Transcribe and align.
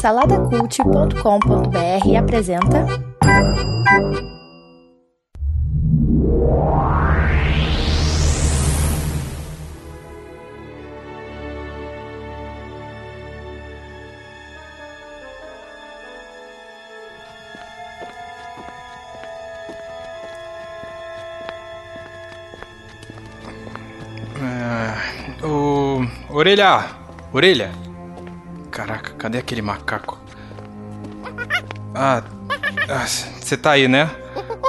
Saladacult.com.br 0.00 2.16
apresenta. 2.18 2.86
É, 24.40 25.46
o. 25.46 26.04
Orelha! 26.30 26.84
Orelha! 27.32 27.91
Caraca, 28.72 29.12
cadê 29.18 29.38
aquele 29.38 29.62
macaco? 29.62 30.18
Ah, 31.94 32.22
você 33.38 33.56
tá 33.56 33.72
aí, 33.72 33.86
né? 33.86 34.10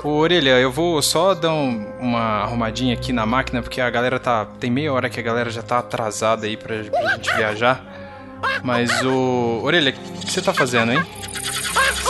Ô, 0.03 0.09
Orelha, 0.17 0.59
eu 0.59 0.69
vou 0.71 1.01
só 1.01 1.33
dar 1.33 1.53
um- 1.53 1.85
uma 1.99 2.41
arrumadinha 2.43 2.93
aqui 2.93 3.13
na 3.13 3.25
máquina, 3.25 3.61
porque 3.61 3.79
a 3.79 3.89
galera 3.89 4.19
tá. 4.19 4.45
Tem 4.59 4.69
meia 4.69 4.91
hora 4.91 5.09
que 5.09 5.19
a 5.19 5.23
galera 5.23 5.49
já 5.49 5.61
tá 5.61 5.79
atrasada 5.79 6.45
aí 6.45 6.57
pra, 6.57 6.75
pra 6.83 7.13
gente 7.15 7.33
viajar. 7.35 7.81
Mas 8.61 8.91
o. 9.03 9.61
Orelha, 9.63 9.91
o 9.91 10.19
que 10.19 10.31
você 10.31 10.41
tá 10.41 10.53
fazendo, 10.53 10.91
hein? 10.91 11.01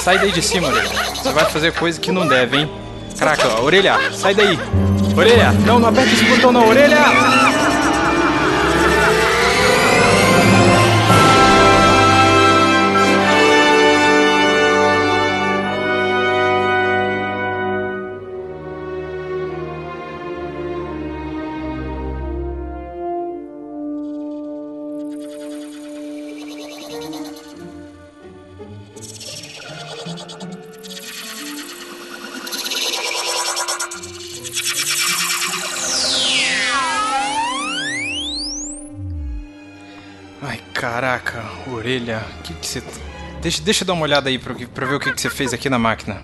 Sai 0.01 0.17
daí 0.17 0.31
de 0.31 0.41
cima, 0.41 0.67
Orelha. 0.69 0.89
Você 1.15 1.31
vai 1.31 1.45
fazer 1.45 1.71
coisa 1.73 1.99
que 1.99 2.11
não 2.11 2.27
deve, 2.27 2.57
hein? 2.57 2.71
Caraca, 3.19 3.47
ó, 3.49 3.61
Orelha, 3.61 4.11
sai 4.11 4.33
daí! 4.33 4.57
Orelha! 5.15 5.51
Não, 5.65 5.79
não 5.79 5.89
aperta 5.89 6.11
esse 6.11 6.25
botão 6.25 6.51
não, 6.51 6.67
Orelha! 6.67 6.97
Orelha. 41.93 42.25
Que 42.43 42.53
que 42.53 42.67
você. 42.67 42.83
Deixa, 43.41 43.61
deixa 43.61 43.83
eu 43.83 43.87
dar 43.87 43.93
uma 43.93 44.03
olhada 44.03 44.29
aí 44.29 44.39
pra, 44.39 44.55
pra 44.73 44.85
ver 44.85 44.95
o 44.95 44.99
que 44.99 45.11
que 45.11 45.21
você 45.21 45.29
fez 45.29 45.53
aqui 45.53 45.69
na 45.69 45.77
máquina. 45.77 46.21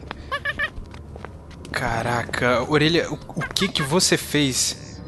Caraca, 1.72 2.64
orelha, 2.70 3.10
o, 3.10 3.14
o 3.14 3.42
que 3.42 3.68
que 3.68 3.84
você 3.84 4.18
fez? 4.18 5.02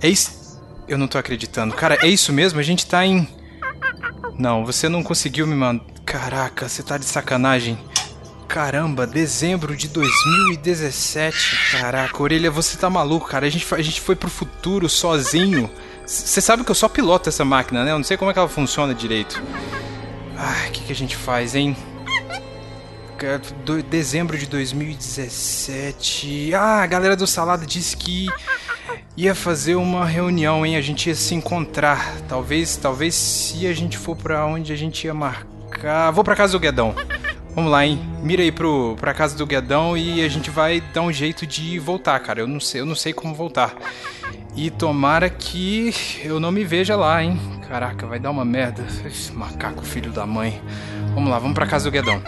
É 0.00 0.08
isso. 0.08 0.60
Eu 0.88 0.96
não 0.96 1.08
tô 1.08 1.18
acreditando. 1.18 1.74
Cara, 1.74 1.98
é 2.00 2.08
isso 2.08 2.32
mesmo? 2.32 2.60
A 2.60 2.62
gente 2.62 2.86
tá 2.86 3.04
em. 3.04 3.28
Não, 4.38 4.64
você 4.64 4.88
não 4.88 5.02
conseguiu 5.02 5.46
me 5.46 5.54
mandar. 5.54 5.84
Caraca, 6.04 6.68
você 6.68 6.82
tá 6.82 6.96
de 6.96 7.04
sacanagem. 7.04 7.78
Caramba, 8.46 9.06
dezembro 9.06 9.76
de 9.76 9.88
2017. 9.88 11.72
Caraca, 11.72 12.22
orelha, 12.22 12.50
você 12.50 12.76
tá 12.76 12.88
maluco, 12.88 13.26
cara. 13.26 13.46
A 13.46 13.50
gente, 13.50 13.66
a 13.74 13.82
gente 13.82 14.00
foi 14.00 14.14
pro 14.14 14.30
futuro 14.30 14.88
sozinho. 14.88 15.68
Você 16.06 16.40
sabe 16.40 16.62
que 16.62 16.70
eu 16.70 16.74
só 16.74 16.88
piloto 16.88 17.28
essa 17.28 17.44
máquina, 17.44 17.84
né? 17.84 17.90
Eu 17.90 17.96
não 17.96 18.04
sei 18.04 18.16
como 18.16 18.30
é 18.30 18.32
que 18.32 18.38
ela 18.38 18.48
funciona 18.48 18.94
direito. 18.94 19.42
Ai, 20.36 20.68
o 20.68 20.72
que, 20.72 20.84
que 20.84 20.92
a 20.92 20.96
gente 20.96 21.16
faz, 21.16 21.54
hein? 21.54 21.74
Dezembro 23.88 24.36
de 24.36 24.46
2017. 24.46 26.54
Ah, 26.54 26.82
a 26.82 26.86
galera 26.86 27.16
do 27.16 27.26
Salada 27.26 27.64
disse 27.64 27.96
que 27.96 28.26
ia 29.16 29.34
fazer 29.34 29.76
uma 29.76 30.04
reunião, 30.04 30.66
hein? 30.66 30.76
A 30.76 30.82
gente 30.82 31.08
ia 31.08 31.14
se 31.14 31.34
encontrar. 31.34 32.14
Talvez, 32.28 32.76
talvez 32.76 33.14
se 33.14 33.66
a 33.66 33.72
gente 33.72 33.96
for 33.96 34.14
pra 34.14 34.44
onde 34.44 34.70
a 34.72 34.76
gente 34.76 35.06
ia 35.06 35.14
marcar. 35.14 36.10
Vou 36.10 36.22
pra 36.22 36.36
casa 36.36 36.52
do 36.52 36.60
Guedão. 36.60 36.94
Vamos 37.54 37.72
lá, 37.72 37.86
hein? 37.86 37.98
Mira 38.22 38.42
aí 38.42 38.52
pro, 38.52 38.96
pra 39.00 39.14
casa 39.14 39.34
do 39.34 39.46
Guedão 39.46 39.96
e 39.96 40.22
a 40.22 40.28
gente 40.28 40.50
vai 40.50 40.82
dar 40.92 41.00
um 41.00 41.10
jeito 41.10 41.46
de 41.46 41.78
voltar, 41.78 42.20
cara. 42.20 42.40
Eu 42.40 42.46
não 42.46 42.60
sei, 42.60 42.82
eu 42.82 42.86
não 42.86 42.94
sei 42.94 43.14
como 43.14 43.34
voltar. 43.34 43.74
E 44.54 44.70
tomara 44.70 45.30
que 45.30 45.94
eu 46.22 46.38
não 46.38 46.52
me 46.52 46.64
veja 46.64 46.94
lá, 46.96 47.24
hein? 47.24 47.40
Caraca, 47.68 48.06
vai 48.06 48.18
dar 48.18 48.30
uma 48.30 48.44
merda. 48.44 48.84
Esse 49.04 49.32
macaco 49.32 49.82
filho 49.82 50.12
da 50.12 50.24
mãe. 50.24 50.62
Vamos 51.14 51.30
lá, 51.30 51.38
vamos 51.38 51.54
pra 51.54 51.66
casa 51.66 51.84
do 51.84 51.92
Guedão. 51.92 52.22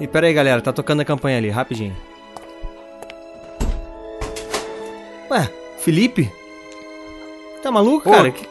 E 0.00 0.06
pera 0.06 0.26
aí, 0.26 0.34
galera, 0.34 0.60
tá 0.60 0.72
tocando 0.72 1.00
a 1.00 1.04
campanha 1.04 1.38
ali, 1.38 1.48
rapidinho. 1.48 1.96
Ué, 5.30 5.50
Felipe? 5.78 6.43
Tá 7.64 7.72
maluco, 7.72 8.08
Ô. 8.08 8.12
cara? 8.12 8.28
O 8.28 8.32
que, 8.32 8.46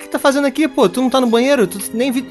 que 0.00 0.08
tá 0.08 0.18
fazendo 0.18 0.46
aqui, 0.48 0.66
pô? 0.66 0.88
Tu 0.88 1.00
não 1.00 1.08
tá 1.08 1.20
no 1.20 1.28
banheiro? 1.28 1.64
Tu 1.66 1.78
nem 1.94 2.10
vi. 2.10 2.26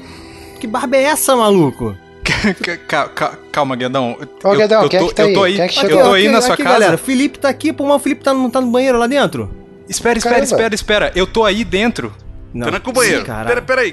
Que 0.60 0.66
barba 0.66 0.94
é 0.96 1.04
essa, 1.04 1.34
maluco? 1.34 1.96
Ca- 2.86 3.08
ca- 3.08 3.38
Calma, 3.50 3.74
Guedão. 3.74 4.16
Ô, 4.44 4.48
Eu- 4.52 4.56
Guedão, 4.58 4.82
eu 4.82 4.88
quem 4.90 4.98
é 4.98 5.02
tô- 5.02 5.08
que 5.08 5.14
tá 5.14 5.22
eu 5.22 5.26
aí? 5.28 5.34
tô 5.34 5.42
aí. 5.42 5.60
É 5.60 5.66
eu 5.66 6.02
tô 6.04 6.12
aí 6.12 6.28
na 6.28 6.40
sua 6.42 6.54
aqui, 6.54 6.62
casa. 6.62 6.74
galera. 6.78 6.98
Felipe 6.98 7.38
tá 7.38 7.48
aqui, 7.48 7.72
pô, 7.72 7.84
mas 7.86 7.96
o 7.96 7.98
Felipe 7.98 8.22
tá, 8.22 8.34
não 8.34 8.50
tá 8.50 8.60
no 8.60 8.66
banheiro 8.70 8.98
lá 8.98 9.06
dentro? 9.06 9.50
Espera, 9.88 10.18
espera, 10.18 10.34
Caramba. 10.36 10.54
espera, 10.54 10.74
espera. 10.74 11.12
Eu 11.16 11.26
tô 11.26 11.44
aí 11.44 11.64
dentro. 11.64 12.14
Não. 12.54 12.66
Tranca 12.68 12.90
o 12.90 12.92
banheiro. 12.92 13.24
Caralho. 13.24 13.48
Pera, 13.48 13.62
pera 13.62 13.80
aí. 13.80 13.92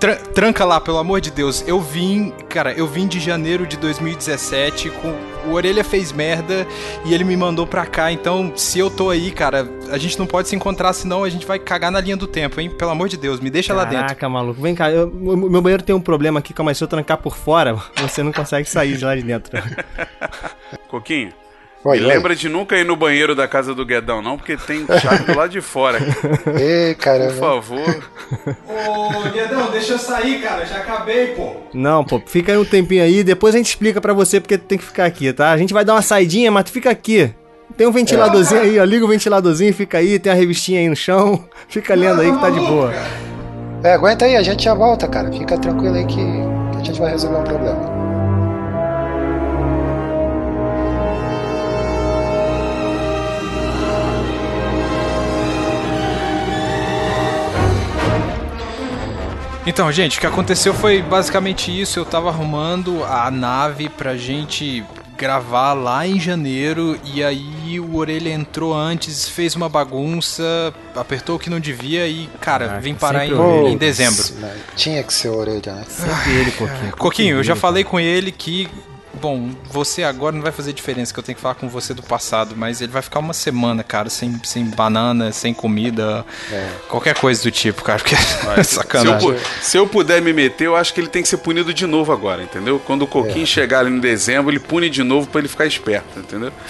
Tra- 0.00 0.16
tranca 0.16 0.64
lá, 0.64 0.80
pelo 0.80 0.98
amor 0.98 1.20
de 1.20 1.30
Deus. 1.30 1.62
Eu 1.68 1.80
vim, 1.80 2.32
cara, 2.48 2.72
eu 2.72 2.86
vim 2.86 3.06
de 3.06 3.20
janeiro 3.20 3.66
de 3.66 3.76
2017 3.76 4.90
com 4.90 5.14
o 5.48 5.52
Orelha 5.52 5.84
fez 5.84 6.10
merda 6.10 6.66
e 7.04 7.14
ele 7.14 7.22
me 7.22 7.36
mandou 7.36 7.66
pra 7.66 7.86
cá. 7.86 8.10
Então, 8.10 8.52
se 8.56 8.78
eu 8.80 8.90
tô 8.90 9.10
aí, 9.10 9.30
cara, 9.30 9.68
a 9.90 9.98
gente 9.98 10.18
não 10.18 10.26
pode 10.26 10.48
se 10.48 10.56
encontrar, 10.56 10.92
senão 10.92 11.22
a 11.22 11.28
gente 11.30 11.46
vai 11.46 11.58
cagar 11.60 11.92
na 11.92 12.00
linha 12.00 12.16
do 12.16 12.26
tempo, 12.26 12.60
hein? 12.60 12.68
Pelo 12.68 12.90
amor 12.90 13.08
de 13.08 13.16
Deus, 13.16 13.38
me 13.38 13.50
deixa 13.50 13.72
lá 13.72 13.84
dentro. 13.84 14.06
Caraca, 14.06 14.28
maluco. 14.28 14.60
Vem 14.60 14.74
cá, 14.74 14.90
eu- 14.90 15.06
o 15.08 15.36
meu 15.48 15.62
banheiro 15.62 15.82
tem 15.84 15.94
um 15.94 16.00
problema 16.00 16.40
aqui, 16.40 16.52
calma 16.52 16.72
aí, 16.72 16.74
se 16.74 16.82
eu 16.82 16.88
trancar 16.88 17.18
por 17.18 17.36
fora, 17.36 17.76
você 18.02 18.22
não 18.24 18.32
consegue 18.32 18.68
sair 18.68 18.96
de 18.96 19.04
lá 19.04 19.14
de 19.14 19.22
dentro. 19.22 19.52
Coquinho, 20.88 21.30
Oi, 21.86 21.98
me 22.00 22.04
oi. 22.06 22.12
lembra 22.14 22.34
de 22.34 22.48
nunca 22.48 22.76
ir 22.76 22.84
no 22.84 22.96
banheiro 22.96 23.34
da 23.34 23.46
casa 23.46 23.74
do 23.74 23.86
Guedão, 23.86 24.20
não, 24.20 24.36
porque 24.36 24.56
tem 24.56 24.84
chave 25.00 25.24
do 25.24 25.36
lado 25.36 25.50
de 25.50 25.60
fora. 25.60 25.98
Ê, 26.58 26.94
Por 26.94 27.02
caramba. 27.04 27.32
favor. 27.32 28.02
Ô, 28.68 29.30
Guedão, 29.30 29.70
deixa 29.70 29.92
eu 29.92 29.98
sair, 29.98 30.40
cara, 30.42 30.64
já 30.66 30.78
acabei, 30.78 31.28
pô. 31.28 31.52
Não, 31.72 32.04
pô, 32.04 32.20
fica 32.26 32.50
aí 32.52 32.58
um 32.58 32.64
tempinho 32.64 33.02
aí, 33.04 33.22
depois 33.22 33.54
a 33.54 33.58
gente 33.58 33.68
explica 33.68 34.00
pra 34.00 34.12
você 34.12 34.40
porque 34.40 34.58
tu 34.58 34.64
tem 34.64 34.78
que 34.78 34.84
ficar 34.84 35.04
aqui, 35.04 35.32
tá? 35.32 35.52
A 35.52 35.56
gente 35.56 35.72
vai 35.72 35.84
dar 35.84 35.94
uma 35.94 36.02
saidinha, 36.02 36.50
mas 36.50 36.64
tu 36.64 36.72
fica 36.72 36.90
aqui. 36.90 37.32
Tem 37.76 37.86
um 37.86 37.92
ventiladorzinho 37.92 38.60
aí, 38.62 38.78
ó, 38.80 38.84
liga 38.84 39.04
o 39.04 39.08
ventiladorzinho, 39.08 39.72
fica 39.72 39.98
aí, 39.98 40.18
tem 40.18 40.32
a 40.32 40.34
revistinha 40.34 40.80
aí 40.80 40.88
no 40.88 40.96
chão, 40.96 41.44
fica 41.68 41.94
lendo 41.94 42.20
aí 42.20 42.32
que 42.32 42.40
tá 42.40 42.50
de 42.50 42.60
boa. 42.60 42.92
É, 43.84 43.92
aguenta 43.92 44.24
aí, 44.24 44.36
a 44.36 44.42
gente 44.42 44.64
já 44.64 44.74
volta, 44.74 45.06
cara. 45.06 45.30
Fica 45.30 45.56
tranquilo 45.58 45.94
aí 45.94 46.04
que, 46.06 46.16
que 46.16 46.78
a 46.80 46.84
gente 46.84 46.98
vai 46.98 47.12
resolver 47.12 47.36
um 47.38 47.44
problema. 47.44 48.05
Então, 59.66 59.90
gente, 59.90 60.18
o 60.18 60.20
que 60.20 60.26
aconteceu 60.26 60.72
foi 60.72 61.02
basicamente 61.02 61.70
isso. 61.78 61.98
Eu 61.98 62.04
tava 62.04 62.28
arrumando 62.28 63.04
a 63.04 63.28
nave 63.32 63.88
pra 63.88 64.16
gente 64.16 64.84
gravar 65.16 65.72
lá 65.72 66.06
em 66.06 66.20
janeiro 66.20 66.98
e 67.02 67.24
aí 67.24 67.80
o 67.80 67.96
Orelha 67.96 68.30
entrou 68.30 68.74
antes, 68.74 69.28
fez 69.28 69.56
uma 69.56 69.68
bagunça, 69.68 70.72
apertou 70.94 71.36
o 71.36 71.38
que 71.38 71.48
não 71.48 71.58
devia 71.58 72.06
e, 72.06 72.28
cara, 72.38 72.66
Caraca, 72.66 72.80
vim 72.80 72.94
parar 72.94 73.26
em, 73.26 73.32
em 73.72 73.76
dezembro. 73.76 74.22
Tinha 74.76 75.02
que 75.02 75.12
ser 75.12 75.28
orelha, 75.28 75.72
né? 75.72 75.84
Sempre 75.88 76.32
ele, 76.32 76.50
Coquinho. 76.50 76.96
Coquinho, 76.96 77.36
eu 77.38 77.42
já 77.42 77.56
falei 77.56 77.82
com 77.82 77.98
ele 77.98 78.30
que 78.30 78.68
bom, 79.16 79.50
você 79.70 80.02
agora 80.02 80.34
não 80.34 80.42
vai 80.42 80.52
fazer 80.52 80.72
diferença, 80.72 81.12
que 81.12 81.18
eu 81.18 81.24
tenho 81.24 81.36
que 81.36 81.42
falar 81.42 81.54
com 81.56 81.68
você 81.68 81.92
do 81.94 82.02
passado, 82.02 82.54
mas 82.56 82.80
ele 82.80 82.92
vai 82.92 83.02
ficar 83.02 83.18
uma 83.20 83.32
semana, 83.32 83.82
cara, 83.82 84.08
sem, 84.10 84.38
sem 84.44 84.64
banana, 84.64 85.32
sem 85.32 85.52
comida, 85.54 86.24
qualquer 86.88 87.14
coisa 87.18 87.42
do 87.42 87.50
tipo, 87.50 87.82
cara, 87.82 87.98
porque 87.98 88.14
é 88.16 88.18
Se 88.18 88.46
eu, 88.58 88.64
sacanagem. 88.64 89.36
se 89.60 89.76
eu 89.78 89.86
puder 89.86 90.20
me 90.22 90.32
meter, 90.32 90.64
eu 90.66 90.76
acho 90.76 90.92
que 90.94 91.00
ele 91.00 91.08
tem 91.08 91.22
que 91.22 91.28
ser 91.28 91.38
punido 91.38 91.72
de 91.74 91.86
novo 91.86 92.12
agora, 92.12 92.42
entendeu? 92.42 92.78
Quando 92.78 93.02
o 93.02 93.06
Coquinho 93.06 93.46
chegar 93.46 93.80
ali 93.80 93.90
em 93.90 93.98
dezembro, 94.00 94.50
ele 94.50 94.60
pune 94.60 94.88
de 94.90 95.02
novo 95.02 95.26
pra 95.28 95.40
ele 95.40 95.48
ficar 95.48 95.66
esperto, 95.66 96.18
entendeu? 96.18 96.52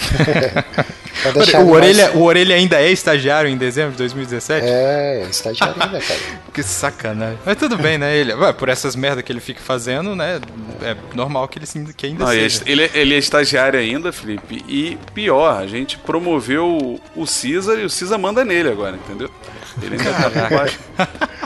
O 1.65 1.69
orelha, 1.71 2.03
mais- 2.05 2.15
o 2.15 2.21
orelha 2.23 2.55
ainda 2.55 2.79
é 2.79 2.91
estagiário 2.91 3.49
em 3.49 3.57
dezembro 3.57 3.91
de 3.93 3.97
2017? 3.97 4.65
É, 4.67 5.23
é 5.25 5.27
estagiário 5.29 5.75
ainda, 5.81 5.99
cara. 5.99 6.19
Que 6.53 6.61
sacanagem. 6.63 7.37
Mas 7.45 7.55
tudo 7.57 7.75
bem, 7.77 7.97
né? 7.97 8.15
Ele, 8.15 8.33
ué, 8.33 8.51
por 8.53 8.67
essas 8.69 8.95
merdas 8.95 9.23
que 9.23 9.31
ele 9.31 9.39
fica 9.39 9.59
fazendo, 9.61 10.15
né? 10.15 10.39
É 10.81 10.95
normal 11.15 11.47
que 11.47 11.57
ele, 11.59 11.65
se- 11.65 11.93
que 11.95 12.05
ainda 12.07 12.23
Não, 12.25 12.33
ele, 12.33 12.36
seja. 12.39 12.63
é, 12.65 12.71
ele 12.71 12.83
é- 12.83 12.91
ele 12.93 13.15
é 13.15 13.17
estagiário 13.17 13.79
ainda, 13.79 14.11
Felipe. 14.11 14.63
E 14.67 14.97
pior, 15.13 15.57
a 15.61 15.67
gente 15.67 15.97
promoveu 15.97 16.99
o- 17.15 17.25
Caesar 17.25 17.75
e 17.79 17.85
o 17.85 17.89
Caesar 17.89 18.17
manda 18.19 18.43
nele 18.45 18.69
agora, 18.69 18.95
entendeu? 18.95 19.29
Ele 19.81 19.95
ainda 19.97 20.13
tá 20.13 20.29
por 20.29 20.49
baixo. 20.57 20.79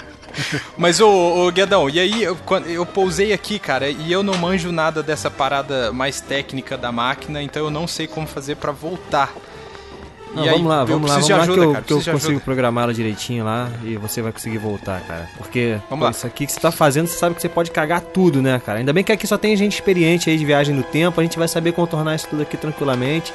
Mas, 0.77 0.99
ô, 1.01 1.09
ô 1.45 1.51
Guedão, 1.51 1.89
e 1.89 1.99
aí 1.99 2.23
eu, 2.23 2.38
eu 2.67 2.85
pousei 2.85 3.33
aqui, 3.33 3.59
cara, 3.59 3.89
e 3.89 4.11
eu 4.11 4.23
não 4.23 4.35
manjo 4.38 4.71
nada 4.71 5.03
dessa 5.03 5.29
parada 5.29 5.91
mais 5.91 6.21
técnica 6.21 6.77
da 6.77 6.91
máquina, 6.91 7.41
então 7.43 7.63
eu 7.65 7.69
não 7.69 7.85
sei 7.88 8.07
como 8.07 8.25
fazer 8.25 8.55
pra 8.55 8.71
voltar. 8.71 9.33
Não, 10.33 10.45
E 10.45 10.50
aí, 10.50 10.54
vamos 10.56 10.68
lá, 10.69 10.86
vamos 10.86 11.10
lá, 11.10 11.16
vamos 11.16 11.30
lá 11.30 11.38
ajuda, 11.44 11.57
que 11.57 11.63
eu, 11.66 11.72
cara, 11.74 11.83
que 11.86 11.94
eu 11.94 11.98
consigo 11.98 12.16
ajuda. 12.16 12.44
ela 12.83 12.94
direitinho 12.94 13.44
lá 13.44 13.69
e 13.83 13.98
você 13.98 14.22
vai 14.22 14.31
conseguir 14.31 14.57
voltar, 14.60 15.01
cara. 15.01 15.28
Porque 15.38 15.78
Vamos 15.89 16.00
pô, 16.00 16.06
lá. 16.06 16.12
isso 16.12 16.25
aqui 16.28 16.45
que 16.45 16.51
você 16.54 16.60
tá 16.60 16.72
fazendo, 16.72 17.07
você 17.07 17.18
sabe 17.18 17.36
que 17.36 17.42
você 17.42 17.50
pode 17.50 17.69
cagar 17.72 18.00
tudo, 18.01 18.42
né, 18.42 18.60
cara? 18.66 18.80
Ainda 18.80 18.94
bem 18.94 19.04
que 19.04 19.12
aqui 19.12 19.28
só 19.28 19.38
tem 19.38 19.56
gente 19.57 19.74
experiente 19.74 20.30
aí 20.30 20.38
de 20.38 20.45
viagem 20.45 20.74
no 20.74 20.83
tempo, 20.83 21.19
a 21.19 21.24
gente 21.24 21.38
vai 21.38 21.48
saber 21.48 21.74
contornar 21.74 22.16
isso 22.16 22.28
tudo 22.30 22.42
aqui 22.44 22.56
tranquilamente. 22.56 23.33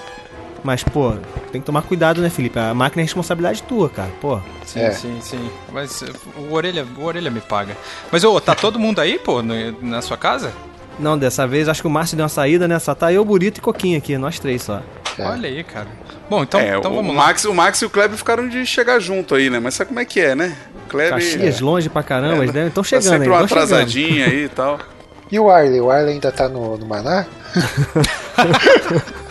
Mas, 0.65 0.83
pô, 0.83 1.13
tem 1.53 1.61
que 1.61 1.67
tomar 1.67 1.83
cuidado, 1.83 2.21
né, 2.21 2.29
Felipe? 2.31 2.59
A 2.59 2.75
máquina 2.75 3.03
é 3.03 3.05
responsabilidade 3.05 3.63
tua, 3.65 3.89
cara, 3.89 4.11
pô. 4.21 4.41
Sim, 4.65 4.81
É. 4.81 4.91
sim, 4.91 5.19
sim. 5.21 5.51
Mas 5.73 6.01
uh, 6.03 6.13
o 6.49 6.55
orelha, 6.55 6.85
o 6.99 7.05
orelha 7.05 7.31
me 7.31 7.41
paga. 7.41 7.77
Mas, 8.11 8.25
ô, 8.25 8.41
tá 8.41 8.53
todo 8.55 8.79
mundo 8.79 8.99
aí, 9.01 9.17
pô, 9.19 9.43
no- 9.43 9.55
na 9.83 10.01
sua 10.03 10.17
casa? 10.17 10.53
Não, 10.99 11.17
dessa 11.17 11.47
vez 11.47 11.69
acho 11.69 11.83
que 11.83 11.87
o 11.87 11.91
Márcio 11.91 12.17
deu 12.17 12.25
uma 12.25 12.29
saída, 12.31 12.67
né? 12.67 12.79
Só 12.81 12.95
tá 12.97 13.13
eu, 13.13 13.23
Burito 13.25 13.61
e 13.61 13.63
Coquinho 13.63 13.99
aqui, 13.99 14.17
nós 14.19 14.39
três 14.41 14.63
só. 14.63 14.81
É. 15.19 15.25
Olha 15.25 15.49
aí, 15.49 15.65
cara. 15.65 15.87
Bom, 16.29 16.43
então, 16.43 16.61
é, 16.61 16.77
então 16.77 16.93
o, 16.93 16.97
vamos 16.97 17.15
lá. 17.17 17.27
Max, 17.27 17.45
o 17.45 17.55
Max 17.55 17.81
e 17.83 17.87
o 17.87 17.91
Kleber 17.91 18.19
ficaram 18.19 18.49
de 18.49 18.67
chegar 18.67 18.99
junto 19.01 19.35
aí, 19.35 19.49
né? 19.49 19.59
Mas 19.61 19.75
sabe 19.75 19.89
como 19.89 20.01
é 20.01 20.05
que 20.05 20.21
é, 20.21 20.35
né? 20.35 20.55
O 20.85 20.89
Kleber 20.91 21.13
Caxias, 21.15 21.61
longe 21.61 21.89
pra 21.89 22.03
caramba, 22.03 22.43
eles 22.43 22.53
devem- 22.53 22.71
tão 22.71 22.83
tá 22.83 22.89
chegando 22.89 23.05
sempre 23.05 23.23
aí, 23.25 23.29
uma 23.31 23.49
chegando. 23.49 23.63
atrasadinha 23.65 24.27
aí 24.27 24.45
e 24.45 24.49
tal. 24.49 24.79
E 25.29 25.41
o 25.41 25.51
Arley? 25.51 25.81
O 25.81 25.91
Arley 25.91 26.13
ainda 26.15 26.31
tá 26.31 26.49
no, 26.49 26.77
no 26.79 26.87
Maná? 26.87 27.27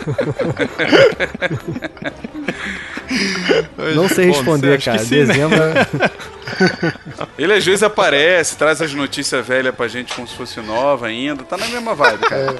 Não 3.94 4.08
sei 4.08 4.26
Bom, 4.28 4.32
responder, 4.34 4.78
que 4.78 4.84
cara. 4.86 4.98
sim, 4.98 5.24
né? 5.24 5.26
Dezembro. 5.26 5.58
Ele 7.38 7.52
às 7.54 7.64
vezes 7.64 7.82
aparece, 7.82 8.56
traz 8.56 8.80
as 8.82 8.92
notícias 8.92 9.46
velhas 9.46 9.74
pra 9.74 9.88
gente 9.88 10.14
como 10.14 10.26
se 10.26 10.34
fosse 10.34 10.60
nova 10.60 11.06
ainda. 11.06 11.42
Tá 11.44 11.56
na 11.56 11.66
mesma 11.66 11.94
vibe, 11.94 12.18
cara. 12.20 12.56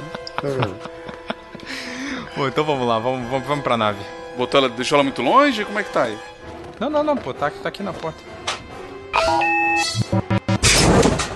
Bom, 2.37 2.47
então 2.47 2.65
vamos 2.65 2.87
lá, 2.87 2.99
vamos, 2.99 3.29
vamos, 3.31 3.47
vamos 3.49 3.65
pra 3.65 3.77
nave. 3.77 3.99
Botou 4.37 4.59
ela, 4.59 4.69
deixou 4.69 4.97
ela 4.97 5.03
muito 5.03 5.23
longe? 5.23 5.65
Como 5.65 5.79
é 5.79 5.83
que 5.83 5.91
tá 5.91 6.03
aí? 6.03 6.19
Não, 6.79 6.91
não, 6.91 7.03
não, 7.03 7.17
pô, 7.17 7.33
tá, 7.33 7.51
tá 7.51 7.69
aqui 7.71 7.83
na 7.83 7.95
porta. 7.95 8.23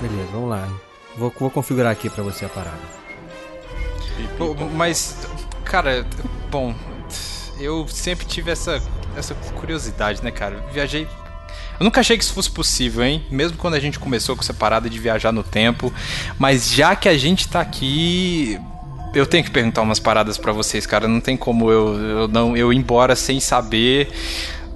Beleza, 0.02 0.29
vamos 0.32 0.50
lá. 0.50 0.69
Vou, 1.17 1.32
vou 1.38 1.50
configurar 1.50 1.91
aqui 1.91 2.11
pra 2.11 2.23
você 2.23 2.44
a 2.44 2.49
parada. 2.49 3.00
Pô, 4.37 4.55
Mas, 4.75 5.26
cara, 5.64 6.06
bom, 6.50 6.75
eu 7.58 7.88
sempre 7.88 8.26
tive 8.26 8.50
essa, 8.50 8.82
essa 9.17 9.35
curiosidade, 9.35 10.23
né, 10.23 10.31
cara? 10.31 10.62
Viajei. 10.70 11.08
Eu 11.79 11.85
nunca 11.85 12.00
achei 12.00 12.19
que 12.19 12.25
isso 12.25 12.35
fosse 12.35 12.50
possível, 12.50 13.02
hein? 13.02 13.25
Mesmo 13.31 13.56
quando 13.56 13.73
a 13.73 13.81
gente 13.81 13.99
começou 13.99 14.37
com 14.37 14.43
essa 14.43 14.52
parada 14.52 14.91
de 14.91 14.99
viajar 14.99 15.32
no 15.32 15.43
tempo. 15.43 15.91
Mas 16.38 16.70
já 16.70 16.94
que 16.94 17.08
a 17.08 17.17
gente 17.17 17.49
tá 17.49 17.62
aqui. 17.62 18.61
Eu 19.14 19.26
tenho 19.26 19.42
que 19.44 19.50
perguntar 19.50 19.82
umas 19.82 19.98
paradas 19.98 20.38
pra 20.38 20.52
vocês, 20.52 20.86
cara. 20.86 21.08
Não 21.08 21.20
tem 21.20 21.36
como 21.36 21.70
eu, 21.70 21.94
eu 22.00 22.28
não 22.28 22.56
eu 22.56 22.72
ir 22.72 22.76
embora 22.76 23.16
sem 23.16 23.40
saber 23.40 24.08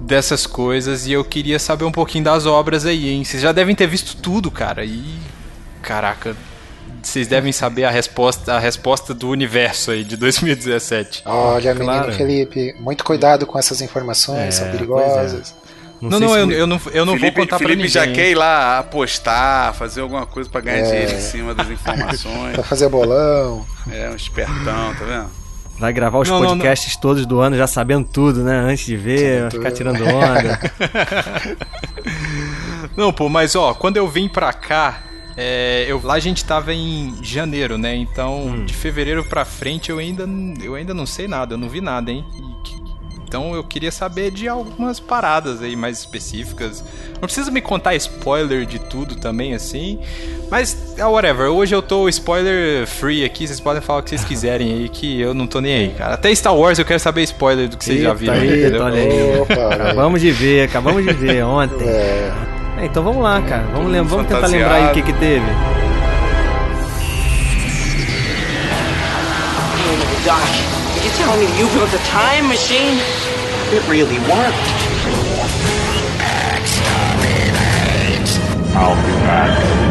dessas 0.00 0.46
coisas. 0.46 1.06
E 1.06 1.12
eu 1.12 1.24
queria 1.24 1.58
saber 1.58 1.84
um 1.84 1.92
pouquinho 1.92 2.24
das 2.24 2.44
obras 2.46 2.84
aí, 2.84 3.08
hein? 3.10 3.24
Vocês 3.24 3.42
já 3.42 3.52
devem 3.52 3.74
ter 3.74 3.86
visto 3.86 4.16
tudo, 4.16 4.50
cara. 4.50 4.84
E. 4.84 5.02
Caraca, 5.82 6.34
vocês 7.02 7.28
devem 7.28 7.52
saber 7.52 7.84
a 7.84 7.90
resposta, 7.90 8.54
a 8.54 8.58
resposta 8.58 9.12
do 9.14 9.28
universo 9.28 9.90
aí 9.90 10.02
de 10.02 10.16
2017. 10.16 11.22
Olha, 11.26 11.74
Claro. 11.74 12.00
menino 12.00 12.12
Felipe, 12.16 12.74
muito 12.80 13.04
cuidado 13.04 13.46
com 13.46 13.58
essas 13.58 13.80
informações, 13.82 14.38
É, 14.38 14.50
são 14.50 14.64
pois 14.66 14.76
perigosas. 14.78 15.54
Não, 16.10 16.18
sei 16.18 16.26
não, 16.26 16.34
se 16.34 16.40
eu, 16.40 16.50
eu 16.52 16.66
não, 16.66 16.80
eu 16.92 17.06
não 17.06 17.12
Felipe, 17.14 17.36
vou 17.36 17.44
contar 17.44 17.58
Felipe 17.58 17.82
pra 17.82 17.88
já 17.88 18.00
ninguém. 18.06 18.14
quer 18.16 18.30
ir 18.30 18.34
lá 18.34 18.78
apostar, 18.78 19.74
fazer 19.74 20.00
alguma 20.00 20.26
coisa 20.26 20.48
pra 20.50 20.60
ganhar 20.60 20.78
É. 20.78 20.82
dinheiro 20.82 21.12
em 21.12 21.20
cima 21.20 21.54
das 21.54 21.70
informações. 21.70 22.54
Pra 22.54 22.64
fazer 22.64 22.88
bolão. 22.88 23.64
É, 23.90 24.10
um 24.10 24.16
espertão, 24.16 24.94
tá 24.98 25.04
vendo? 25.04 25.26
Vai 25.78 25.92
gravar 25.92 26.18
os 26.20 26.28
Não, 26.28 26.40
não, 26.40 26.48
podcasts 26.50 26.94
todos 26.96 27.26
do 27.26 27.40
ano 27.40 27.56
já 27.56 27.66
sabendo 27.66 28.06
tudo, 28.06 28.42
né? 28.44 28.56
Antes 28.60 28.86
de 28.86 28.96
ver, 28.96 29.50
Sabendo 29.50 29.52
ficar 29.52 29.70
tirando 29.72 30.02
onda. 30.06 30.60
Não, 32.96 33.12
pô, 33.12 33.28
mas 33.28 33.54
ó, 33.56 33.74
quando 33.74 33.96
eu 33.96 34.06
vim 34.08 34.28
pra 34.28 34.52
cá, 34.52 35.02
é, 35.36 35.84
eu, 35.88 36.00
lá 36.02 36.14
a 36.14 36.20
gente 36.20 36.44
tava 36.44 36.72
em 36.72 37.16
janeiro, 37.22 37.76
né? 37.76 37.94
Então, 37.96 38.46
Hum. 38.46 38.64
de 38.64 38.72
fevereiro 38.74 39.24
pra 39.24 39.44
frente 39.44 39.90
eu 39.90 39.98
ainda, 39.98 40.28
eu 40.62 40.74
ainda 40.74 40.94
não 40.94 41.06
sei 41.06 41.26
nada, 41.26 41.54
eu 41.54 41.58
não 41.58 41.68
vi 41.68 41.80
nada, 41.80 42.10
hein? 42.12 42.24
E 42.36 42.62
que- 42.68 42.83
então 43.34 43.52
eu 43.52 43.64
queria 43.64 43.90
saber 43.90 44.30
de 44.30 44.46
algumas 44.46 45.00
paradas 45.00 45.60
aí 45.60 45.74
mais 45.74 45.98
específicas. 45.98 46.84
Não 47.14 47.22
precisa 47.22 47.50
me 47.50 47.60
contar 47.60 47.96
spoiler 47.96 48.64
de 48.64 48.78
tudo 48.78 49.16
também, 49.16 49.54
assim. 49.54 49.98
Mas, 50.48 50.94
ah, 51.00 51.08
whatever, 51.08 51.48
hoje 51.48 51.74
eu 51.74 51.82
tô 51.82 52.08
spoiler 52.08 52.86
free 52.86 53.24
aqui, 53.24 53.44
vocês 53.44 53.58
podem 53.58 53.82
falar 53.82 53.98
o 53.98 54.02
que 54.04 54.10
vocês 54.10 54.22
quiserem 54.24 54.72
aí, 54.72 54.88
que 54.88 55.20
eu 55.20 55.34
não 55.34 55.48
tô 55.48 55.60
nem 55.60 55.74
aí, 55.74 55.88
cara. 55.98 56.14
Até 56.14 56.32
Star 56.32 56.54
Wars 56.54 56.78
eu 56.78 56.84
quero 56.84 57.00
saber 57.00 57.22
spoiler 57.24 57.68
do 57.68 57.76
que 57.76 57.84
vocês 57.84 58.00
já 58.02 58.10
Eita, 58.10 58.14
viram, 58.20 58.34
eita, 58.36 58.56
entendeu? 58.68 58.82
olha 58.84 59.00
aí. 59.02 59.38
Opa, 59.40 59.74
acabamos 59.74 60.20
de 60.20 60.30
ver, 60.30 60.68
acabamos 60.68 61.04
de 61.04 61.12
ver 61.12 61.42
ontem. 61.44 61.88
É, 61.88 62.32
É, 62.82 62.86
então 62.86 63.02
vamos 63.02 63.20
lá, 63.20 63.42
cara. 63.42 63.64
Vamos, 63.74 63.90
lem- 63.90 64.02
vamos 64.04 64.28
tentar 64.28 64.46
lembrar 64.46 64.74
aí 64.76 64.90
o 64.92 64.94
que 64.94 65.02
que 65.02 65.12
teve. 65.14 65.44
You 70.24 70.73
telling 71.24 71.40
me 71.40 71.58
you 71.58 71.66
built 71.68 71.92
a 71.94 71.98
time 72.04 72.46
machine? 72.48 72.98
It 73.72 73.82
really 73.88 74.18
worked. 74.28 74.68
I'll 78.76 78.96
be 79.06 79.12
back. 79.24 79.83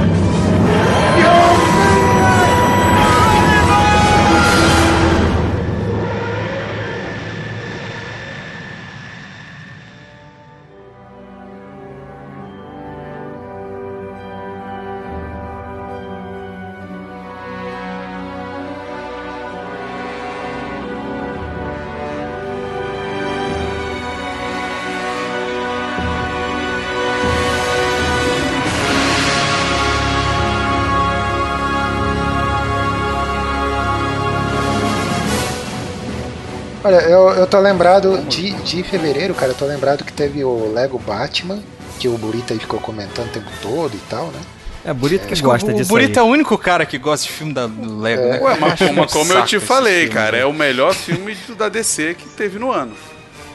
Olha, 36.95 37.01
eu, 37.05 37.29
eu 37.31 37.47
tô 37.47 37.59
lembrado 37.59 38.17
de, 38.27 38.51
de 38.51 38.83
fevereiro, 38.83 39.33
cara, 39.33 39.51
eu 39.51 39.55
tô 39.55 39.65
lembrado 39.65 40.03
que 40.03 40.13
teve 40.13 40.43
o 40.43 40.71
Lego 40.73 40.99
Batman, 40.99 41.59
que 41.99 42.07
o 42.07 42.17
Burita 42.17 42.53
aí 42.53 42.59
ficou 42.59 42.79
comentando 42.79 43.27
o 43.27 43.31
tempo 43.31 43.49
todo 43.61 43.93
e 43.95 43.99
tal, 44.09 44.27
né? 44.27 44.39
É 44.85 44.93
bonito 44.93 45.25
que 45.27 45.33
que 45.35 45.41
gosta 45.41 45.71
o, 45.71 45.73
o 45.73 45.77
disso 45.77 45.87
Burito 45.89 46.19
aí. 46.19 46.25
é 46.25 46.27
o 46.27 46.29
único 46.29 46.57
cara 46.57 46.85
que 46.85 46.97
gosta 46.97 47.25
de 47.25 47.31
filme 47.31 47.53
da 47.53 47.65
do 47.67 47.99
Lego, 47.99 48.21
né? 48.21 48.39
Ué, 48.41 48.57
mas 48.59 48.79
como, 48.79 49.07
como 49.07 49.33
eu 49.33 49.45
te 49.45 49.59
falei, 49.59 50.09
cara, 50.09 50.35
é 50.37 50.39
velho. 50.41 50.49
o 50.49 50.53
melhor 50.53 50.93
filme 50.93 51.35
do- 51.47 51.55
da 51.55 51.69
DC 51.69 52.15
que 52.15 52.27
teve 52.29 52.59
no 52.59 52.71
ano. 52.71 52.93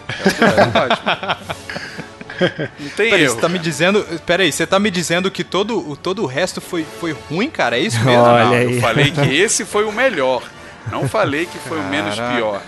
É 0.08 1.34
o. 1.44 1.58
Não 2.80 2.88
tem 2.96 3.10
Peraí, 3.10 3.24
erro. 3.24 3.34
você 3.34 3.40
tá 3.40 3.48
me 3.48 3.58
dizendo. 3.58 4.06
Peraí, 4.24 4.50
você 4.52 4.66
tá 4.66 4.78
me 4.78 4.90
dizendo 4.90 5.30
que 5.30 5.44
todo, 5.44 5.90
o- 5.90 5.96
todo 5.96 6.22
o 6.22 6.26
resto 6.26 6.60
foi, 6.60 6.86
foi 6.98 7.14
ruim, 7.28 7.50
cara? 7.50 7.76
É 7.76 7.80
isso 7.80 7.98
mesmo? 8.04 8.22
Olha 8.22 8.44
Não, 8.44 8.52
aí. 8.54 8.74
eu 8.76 8.80
falei 8.80 9.10
que 9.10 9.20
esse 9.36 9.64
foi 9.64 9.84
o 9.84 9.92
melhor. 9.92 10.42
Não 10.90 11.06
falei 11.08 11.44
que 11.46 11.58
foi 11.58 11.78
o 11.78 11.82
menos 11.84 12.14
Caraca. 12.14 12.34
pior. 12.36 12.62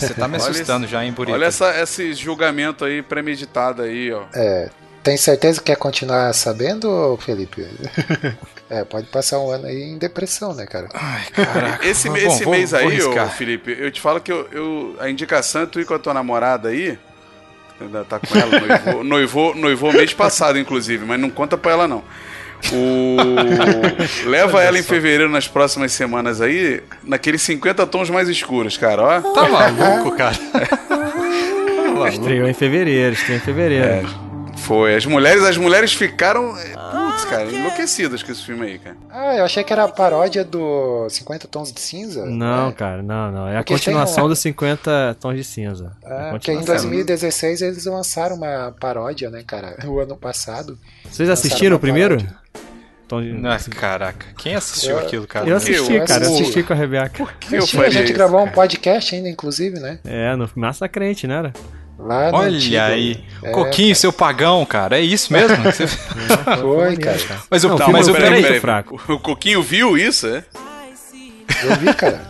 Você 0.00 0.14
tá 0.14 0.28
me 0.28 0.36
assustando 0.36 0.86
já, 0.86 1.04
hein, 1.04 1.12
Burito? 1.12 1.34
Olha 1.34 1.46
essa, 1.46 1.80
esse 1.80 2.12
julgamento 2.14 2.84
aí 2.84 3.02
premeditado 3.02 3.82
aí, 3.82 4.12
ó. 4.12 4.24
É, 4.34 4.68
Tem 5.02 5.16
certeza 5.16 5.58
que 5.60 5.66
quer 5.66 5.76
continuar 5.76 6.32
sabendo, 6.34 7.18
Felipe? 7.22 7.66
é, 8.70 8.84
pode 8.84 9.06
passar 9.08 9.38
um 9.38 9.50
ano 9.50 9.66
aí 9.66 9.82
em 9.82 9.98
depressão, 9.98 10.54
né, 10.54 10.66
cara? 10.66 10.88
Ai, 10.94 11.24
caraca. 11.32 11.86
Esse, 11.86 12.08
Bom, 12.08 12.16
esse 12.16 12.44
vou- 12.44 12.54
mês 12.54 12.70
vou 12.70 12.80
aí, 12.80 13.02
ô. 13.02 13.26
Felipe, 13.28 13.76
eu 13.78 13.90
te 13.90 14.00
falo 14.00 14.20
que 14.20 14.32
eu, 14.32 14.48
eu- 14.52 14.96
a 15.00 15.08
indicação 15.10 15.62
é 15.62 15.66
tu 15.66 15.80
ir 15.80 15.84
com 15.86 15.94
a 15.94 15.98
tua 15.98 16.14
namorada 16.14 16.68
aí. 16.70 16.98
Ainda 17.80 18.04
tá 18.04 18.20
com 18.20 18.38
ela, 18.38 18.60
noivou, 18.60 19.02
noivou, 19.04 19.54
noivou 19.54 19.92
mês 19.92 20.14
passado, 20.14 20.58
inclusive, 20.58 21.04
mas 21.04 21.18
não 21.20 21.28
conta 21.28 21.58
pra 21.58 21.72
ela, 21.72 21.88
não. 21.88 22.04
O... 22.72 23.16
Leva 24.28 24.62
ela 24.62 24.78
em 24.78 24.82
fevereiro 24.82 25.28
nas 25.28 25.46
próximas 25.46 25.92
semanas 25.92 26.40
aí, 26.40 26.82
naqueles 27.02 27.42
50 27.42 27.86
tons 27.86 28.10
mais 28.10 28.28
escuros, 28.28 28.76
cara, 28.76 29.02
ó. 29.02 29.20
Tá 29.20 29.48
maluco, 29.48 30.16
cara? 30.16 30.36
Estreou 32.08 32.48
em 32.48 32.54
fevereiro, 32.54 33.14
estreou 33.14 33.38
em 33.38 33.40
fevereiro. 33.40 34.08
Foi. 34.56 34.94
As 34.96 35.06
mulheres, 35.06 35.44
as 35.44 35.56
mulheres 35.56 35.92
ficaram, 35.92 36.56
é, 36.58 36.74
putz, 37.24 37.36
cara, 37.36 37.50
enlouquecidas 37.52 38.22
com 38.22 38.32
esse 38.32 38.42
filme 38.42 38.66
aí, 38.66 38.78
cara. 38.78 38.96
Ah, 39.10 39.36
eu 39.36 39.44
achei 39.44 39.62
que 39.64 39.72
era 39.72 39.84
a 39.84 39.88
paródia 39.88 40.44
do 40.44 41.08
50 41.08 41.48
Tons 41.48 41.72
de 41.72 41.80
Cinza. 41.80 42.24
Não, 42.26 42.68
É. 42.68 42.72
cara, 42.72 43.02
não, 43.02 43.32
não. 43.32 43.48
É 43.48 43.54
a 43.56 43.58
Porque 43.58 43.74
continuação 43.74 44.26
um- 44.26 44.28
dos 44.28 44.38
50 44.38 45.16
tons 45.20 45.36
de 45.36 45.44
cinza. 45.44 45.96
É 46.04 46.12
a 46.12 46.28
Ah, 46.28 46.30
porque 46.30 46.52
em 46.52 46.56
continuação. 46.56 46.90
2016 46.90 47.62
eles 47.62 47.84
lançaram 47.86 48.36
uma 48.36 48.74
paródia, 48.80 49.30
né, 49.30 49.42
cara? 49.46 49.76
O 49.86 49.98
ano 50.00 50.16
passado. 50.16 50.78
Vocês 51.10 51.28
assistiram 51.28 51.76
o 51.76 51.80
primeiro? 51.80 52.16
paródia. 52.16 52.36
Tom 53.06 53.20
de- 53.20 53.46
Ah, 53.46 53.58
caraca. 53.78 54.26
Quem 54.38 54.54
assistiu 54.54 54.92
Eu- 54.92 54.98
aquilo, 54.98 55.26
cara? 55.26 55.46
Eu 55.46 55.56
assisti, 55.56 55.92
eu 55.94 56.04
cara, 56.06 56.24
eu 56.24 56.28
assisti. 56.28 56.42
assisti 56.42 56.62
com 56.62 56.72
a 56.72 56.76
Rebeca. 56.76 57.26
Que 57.38 57.54
eu 57.54 57.58
Assisti, 57.58 57.78
a 57.80 57.90
gente 57.90 58.04
isso, 58.04 58.14
gravou 58.14 58.40
um 58.40 58.44
cara? 58.44 58.54
podcast 58.56 59.14
ainda, 59.14 59.28
inclusive, 59.28 59.78
né? 59.78 59.98
É, 60.04 60.34
no 60.34 60.48
Massa 60.54 60.88
Crente, 60.88 61.26
né? 61.26 61.34
Era? 61.36 61.52
Lá 61.98 62.30
no 62.30 62.38
Olha 62.38 62.56
antigo. 62.56 62.76
aí. 62.80 63.24
É, 63.42 63.50
Coquinho, 63.50 63.94
seu 63.94 64.12
pagão, 64.12 64.64
cara. 64.66 64.98
É 64.98 65.00
isso 65.00 65.32
mesmo? 65.32 65.56
Você- 65.62 65.86
Foi, 65.86 66.96
cara. 66.96 67.18
Mas 67.50 67.62
eu, 67.64 67.70
Não, 67.70 67.76
tá, 67.76 67.88
mas 67.88 68.08
eu 68.08 68.14
peraí. 68.14 68.42
muito 68.42 68.60
fraco. 68.60 69.00
O 69.08 69.18
Coquinho 69.18 69.62
viu 69.62 69.96
isso, 69.96 70.26
é? 70.26 70.44
Eu 71.62 71.76
vi, 71.76 71.94
cara. 71.94 72.20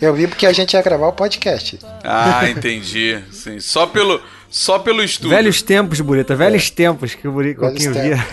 Eu 0.00 0.14
vi 0.14 0.26
porque 0.26 0.46
a 0.46 0.52
gente 0.52 0.72
ia 0.72 0.82
gravar 0.82 1.08
o 1.08 1.12
podcast. 1.12 1.78
Ah, 2.02 2.48
entendi. 2.48 3.18
Sim, 3.30 3.60
só 3.60 3.86
pelo, 3.86 4.20
só 4.50 4.78
pelo 4.80 5.02
estudo. 5.02 5.30
Velhos 5.30 5.62
tempos, 5.62 6.00
Burita, 6.00 6.34
velhos 6.34 6.68
tempos 6.70 7.14
que 7.14 7.28
o 7.28 7.32
Buri- 7.32 7.54
Velhos 7.54 7.72
Coquinho 7.72 7.92
via. 7.94 8.26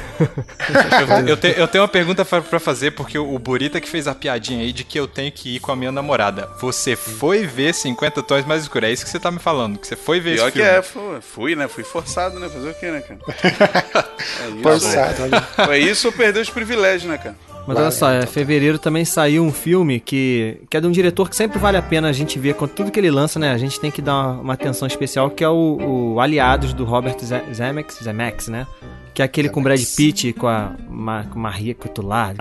Eu, 1.22 1.28
eu 1.30 1.38
te- 1.38 1.54
eu 1.56 1.68
tenho 1.68 1.84
uma 1.84 1.88
pergunta 1.88 2.26
pra, 2.26 2.42
pra 2.42 2.60
fazer, 2.60 2.92
porque 2.92 3.18
o 3.20 3.38
Burita 3.38 3.80
que 3.80 3.88
fez 3.88 4.08
a 4.08 4.16
piadinha 4.16 4.62
aí 4.62 4.74
de 4.74 4.84
que 4.84 5.00
eu 5.00 5.08
tenho 5.08 5.32
que 5.32 5.56
ir 5.56 5.60
com 5.60 5.72
a 5.72 5.76
minha 5.76 5.92
namorada. 5.92 6.50
Você 6.60 6.96
foi 6.96 7.46
ver 7.46 7.74
50 7.74 8.24
tons 8.24 8.46
mais 8.46 8.64
escuros? 8.64 8.90
É 8.90 8.92
isso 8.92 9.06
que 9.06 9.12
você 9.12 9.20
tá 9.20 9.30
me 9.32 9.40
falando, 9.40 9.78
que 9.78 9.86
você 9.88 9.96
foi 9.96 10.20
ver 10.20 10.36
Pior 10.36 10.48
esse 10.48 10.54
que 10.54 10.60
filme. 10.64 10.78
é, 10.78 10.82
fui, 10.82 11.22
fui, 11.22 11.56
né? 11.56 11.68
Fui 11.68 11.84
forçado, 11.84 12.40
né? 12.40 12.50
Fazer 12.50 12.70
o 12.70 12.74
quê, 12.74 12.92
né, 12.92 13.02
cara? 13.02 13.20
É 14.44 14.50
isso. 14.50 14.62
Forçado, 14.64 15.24
olha. 15.24 15.74
É 15.74 15.78
isso 15.80 16.08
ou 16.08 16.14
perder 16.14 16.40
os 16.42 16.50
privilégios, 16.50 17.10
né, 17.10 17.18
cara? 17.18 17.36
Mas 17.68 17.78
olha 17.78 17.92
só, 17.92 18.12
então 18.14 18.24
em 18.24 18.28
fevereiro 18.28 18.80
também 18.80 19.04
saiu 19.04 19.44
um 19.44 19.52
filme 19.52 20.00
que, 20.00 20.58
que 20.70 20.78
é 20.78 20.80
de 20.82 20.88
um 20.88 20.92
diretor 20.92 21.30
que 21.30 21.36
sempre 21.36 21.60
vale 21.60 21.76
a 21.76 21.82
pena 21.82 22.08
a 22.08 22.14
gente 22.14 22.40
ver. 22.40 22.54
Com 22.56 22.66
tudo 22.68 22.90
que 22.90 22.98
ele 23.00 23.12
lança, 23.12 23.38
né? 23.38 23.52
A 23.52 23.58
gente 23.58 23.78
tem 23.80 23.92
que 23.92 24.02
dar 24.02 24.14
uma, 24.14 24.32
uma 24.42 24.54
atenção 24.54 24.88
especial, 24.88 25.30
que 25.30 25.44
é 25.44 25.50
o, 25.50 26.14
o 26.16 26.20
Aliados 26.22 26.72
do 26.74 26.86
Robert 26.86 27.18
Ze- 27.20 27.44
Zemeckis, 27.54 27.98
Zemeckis, 28.02 28.48
né? 28.48 28.66
Que 29.14 29.22
é 29.22 29.26
aquele 29.26 29.50
com 29.50 29.62
Brad 29.62 29.82
Pitt, 29.98 30.32
com 30.34 30.48
a 30.48 30.72
Ma, 30.90 31.24
com 31.26 31.38
Maria 31.40 31.76
Cotillard. 31.76 32.38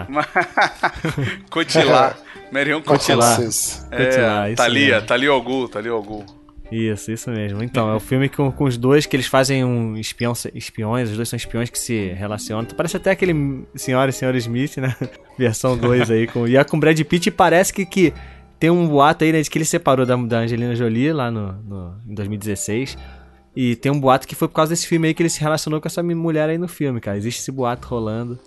Cotilar. 1.51 2.17
Marion 2.53 2.81
Cotilar. 2.83 3.37
Cotillar, 3.37 4.47
É, 4.47 4.49
isso 4.53 4.57
Thalia. 4.63 5.03
Thalia 5.03 5.35
Ogul, 5.35 5.69
Thalia 5.69 5.95
Ogul. 5.95 6.25
Isso, 6.71 7.13
isso 7.13 7.31
mesmo. 7.31 7.63
Então, 7.63 7.89
é 7.91 7.95
o 7.95 8.01
filme 8.01 8.29
com, 8.29 8.51
com 8.51 8.65
os 8.65 8.77
dois 8.77 9.07
que 9.07 9.15
eles 9.15 9.27
fazem 9.27 9.65
um 9.65 9.97
espião, 9.97 10.33
espiões, 10.55 11.11
os 11.11 11.17
dois 11.17 11.29
são 11.29 11.37
espiões 11.37 11.71
que 11.71 11.79
se 11.79 12.09
relacionam. 12.13 12.67
Parece 12.77 12.97
até 12.97 13.11
aquele 13.11 13.65
Senhora 13.75 14.11
e 14.11 14.13
Senhor 14.13 14.35
Smith, 14.37 14.77
né? 14.79 14.95
Versão 15.39 15.77
2 15.77 16.11
aí. 16.11 16.27
Com, 16.27 16.47
e 16.47 16.57
é 16.57 16.65
com 16.65 16.79
Brad 16.79 17.01
Pitt 17.03 17.31
parece 17.31 17.73
que, 17.73 17.87
que 17.87 18.13
tem 18.59 18.71
um 18.71 18.89
boato 18.89 19.25
aí, 19.25 19.33
né, 19.33 19.41
de 19.41 19.51
que 19.51 19.59
ele 19.59 19.65
separou 19.65 20.05
da, 20.05 20.17
da 20.17 20.39
Angelina 20.39 20.75
Jolie 20.75 21.13
lá 21.13 21.31
no, 21.31 21.53
no, 21.53 21.95
em 22.09 22.15
2016. 22.15 22.97
E 23.55 23.77
tem 23.77 23.91
um 23.91 23.99
boato 23.99 24.27
que 24.27 24.35
foi 24.35 24.49
por 24.49 24.55
causa 24.55 24.71
desse 24.71 24.87
filme 24.87 25.09
aí 25.09 25.15
que 25.15 25.23
ele 25.23 25.31
se 25.31 25.41
relacionou 25.41 25.81
com 25.81 25.89
essa 25.89 26.03
mulher 26.03 26.49
aí 26.49 26.59
no 26.59 26.69
filme, 26.69 27.01
cara. 27.01 27.17
Existe 27.17 27.41
esse 27.41 27.53
boato 27.53 27.89
rolando. 27.89 28.39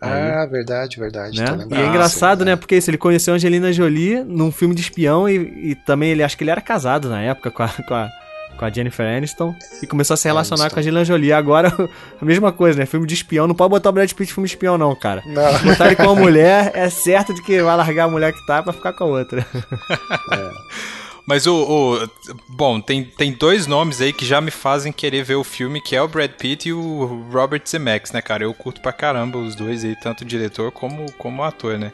Ah, 0.00 0.46
verdade, 0.46 0.98
verdade. 0.98 1.42
Tô 1.42 1.56
Né? 1.56 1.66
E 1.70 1.74
é 1.74 1.86
engraçado, 1.86 2.44
né? 2.44 2.54
Porque 2.54 2.76
isso, 2.76 2.90
ele 2.90 2.98
conheceu 2.98 3.34
a 3.34 3.36
Angelina 3.36 3.72
Jolie 3.72 4.22
num 4.22 4.52
filme 4.52 4.74
de 4.74 4.80
espião 4.80 5.28
e, 5.28 5.70
e 5.70 5.74
também 5.74 6.10
ele 6.10 6.22
acho 6.22 6.36
que 6.36 6.44
ele 6.44 6.50
era 6.50 6.60
casado 6.60 7.08
na 7.08 7.20
época 7.20 7.50
com 7.50 7.62
a, 7.62 7.68
com 7.68 7.94
a, 7.94 8.08
com 8.56 8.64
a 8.64 8.70
Jennifer 8.70 9.06
Aniston 9.06 9.54
e 9.82 9.86
começou 9.86 10.14
a 10.14 10.16
se 10.16 10.28
relacionar 10.28 10.64
Aniston. 10.64 10.74
com 10.74 10.78
a 10.78 10.82
Angelina 10.82 11.04
Jolie. 11.04 11.32
Agora, 11.32 11.72
a 12.20 12.24
mesma 12.24 12.52
coisa, 12.52 12.78
né? 12.78 12.86
Filme 12.86 13.06
de 13.06 13.14
espião, 13.14 13.48
não 13.48 13.54
pode 13.54 13.70
botar 13.70 13.90
o 13.90 13.92
Brad 13.92 14.10
Pitt 14.12 14.30
em 14.30 14.34
filme 14.34 14.46
de 14.46 14.54
espião, 14.54 14.78
não, 14.78 14.94
cara. 14.94 15.22
Não. 15.26 15.58
Botar 15.64 15.86
ele 15.86 15.96
com 15.96 16.04
uma 16.04 16.14
mulher, 16.20 16.70
é 16.74 16.88
certo 16.88 17.34
de 17.34 17.42
que 17.42 17.60
vai 17.60 17.76
largar 17.76 18.04
a 18.04 18.08
mulher 18.08 18.32
que 18.32 18.46
tá 18.46 18.62
pra 18.62 18.72
ficar 18.72 18.92
com 18.92 19.04
a 19.04 19.06
outra. 19.08 19.44
Mas 21.28 21.46
o. 21.46 21.54
o- 21.54 22.08
bom, 22.48 22.80
tem, 22.80 23.04
tem 23.04 23.32
dois 23.32 23.66
nomes 23.66 24.00
aí 24.00 24.14
que 24.14 24.24
já 24.24 24.40
me 24.40 24.50
fazem 24.50 24.90
querer 24.90 25.22
ver 25.22 25.34
o 25.34 25.44
filme, 25.44 25.78
que 25.78 25.94
é 25.94 26.00
o 26.00 26.08
Brad 26.08 26.30
Pitt 26.30 26.70
e 26.70 26.72
o 26.72 27.28
Robert 27.30 27.60
Zemeckis, 27.68 28.12
né, 28.12 28.22
cara? 28.22 28.44
Eu 28.44 28.54
curto 28.54 28.80
pra 28.80 28.92
caramba 28.92 29.36
os 29.38 29.54
dois 29.54 29.84
aí, 29.84 29.94
tanto 30.02 30.22
o 30.22 30.24
diretor 30.24 30.72
como, 30.72 31.12
como 31.12 31.42
o 31.42 31.44
ator, 31.44 31.78
né? 31.78 31.92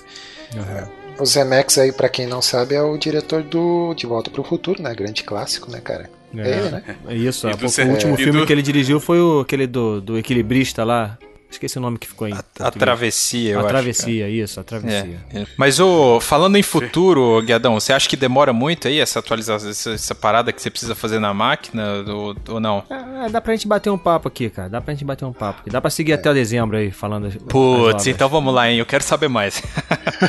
O 1.18 1.26
Zemex 1.26 1.78
aí, 1.78 1.92
pra 1.92 2.08
quem 2.08 2.26
não 2.26 2.40
sabe, 2.40 2.74
é 2.76 2.82
o 2.82 2.96
diretor 2.96 3.42
do 3.42 3.92
De 3.94 4.06
Volta 4.06 4.30
pro 4.30 4.44
Futuro, 4.44 4.80
né? 4.80 4.94
Grande 4.94 5.22
clássico, 5.24 5.70
né, 5.70 5.80
cara? 5.80 6.08
É, 6.36 6.50
ele, 6.58 6.70
né? 6.70 6.82
É 7.08 7.14
isso, 7.14 7.46
o 7.48 7.50
último 7.50 8.14
e 8.14 8.16
filme 8.18 8.40
do- 8.40 8.46
que 8.46 8.52
ele 8.52 8.62
dirigiu 8.62 8.98
foi 9.00 9.20
o, 9.20 9.40
aquele 9.40 9.66
do, 9.66 10.00
do 10.00 10.16
equilibrista 10.18 10.84
lá. 10.84 11.18
Esqueci 11.54 11.78
o 11.78 11.80
nome 11.80 11.98
que 11.98 12.06
ficou 12.06 12.26
em 12.28 12.32
A 12.32 12.36
português. 12.42 12.74
travessia, 12.74 13.52
eu 13.52 13.58
A 13.58 13.60
acho. 13.62 13.68
travessia, 13.68 14.28
isso, 14.28 14.60
a 14.60 14.64
travessia. 14.64 15.20
É, 15.32 15.40
é. 15.40 15.46
Mas 15.56 15.78
o 15.80 16.18
falando 16.20 16.56
em 16.56 16.62
futuro, 16.62 17.40
Guiadão, 17.42 17.74
você 17.78 17.92
acha 17.92 18.08
que 18.08 18.16
demora 18.16 18.52
muito 18.52 18.88
aí 18.88 18.98
essa 19.00 19.18
atualização, 19.20 19.70
essa, 19.70 19.90
essa 19.92 20.14
parada 20.14 20.52
que 20.52 20.60
você 20.60 20.70
precisa 20.70 20.94
fazer 20.94 21.18
na 21.18 21.32
máquina 21.32 22.04
ou, 22.08 22.36
ou 22.48 22.60
não? 22.60 22.82
Ah, 22.90 23.28
dá 23.30 23.40
pra 23.40 23.54
gente 23.54 23.66
bater 23.68 23.90
um 23.90 23.98
papo 23.98 24.28
aqui, 24.28 24.50
cara. 24.50 24.68
Dá 24.68 24.80
pra 24.80 24.92
gente 24.94 25.04
bater 25.04 25.24
um 25.24 25.32
papo 25.32 25.60
aqui. 25.60 25.70
Dá 25.70 25.80
pra 25.80 25.90
seguir 25.90 26.12
até 26.14 26.32
dezembro 26.34 26.76
aí, 26.76 26.90
falando. 26.90 27.30
Putz, 27.48 28.06
então 28.06 28.28
vamos 28.28 28.52
lá, 28.52 28.68
hein? 28.70 28.78
Eu 28.78 28.86
quero 28.86 29.04
saber 29.04 29.28
mais. 29.28 29.62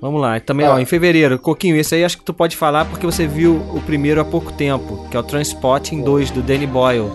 Vamos 0.00 0.20
lá. 0.20 0.36
E 0.36 0.40
Também, 0.40 0.66
ó, 0.66 0.76
em 0.80 0.84
fevereiro. 0.84 1.38
Coquinho, 1.38 1.76
esse 1.76 1.94
aí 1.94 2.04
acho 2.04 2.18
que 2.18 2.24
tu 2.24 2.34
pode 2.34 2.56
falar 2.56 2.84
porque 2.86 3.06
você 3.06 3.24
viu 3.24 3.54
o 3.72 3.80
primeiro 3.82 4.20
há 4.20 4.24
pouco 4.24 4.52
tempo, 4.52 5.06
que 5.08 5.16
é 5.16 5.20
o 5.20 5.22
Transpotting 5.22 6.02
2 6.02 6.32
do 6.32 6.42
Danny 6.42 6.66
Boyle. 6.66 7.08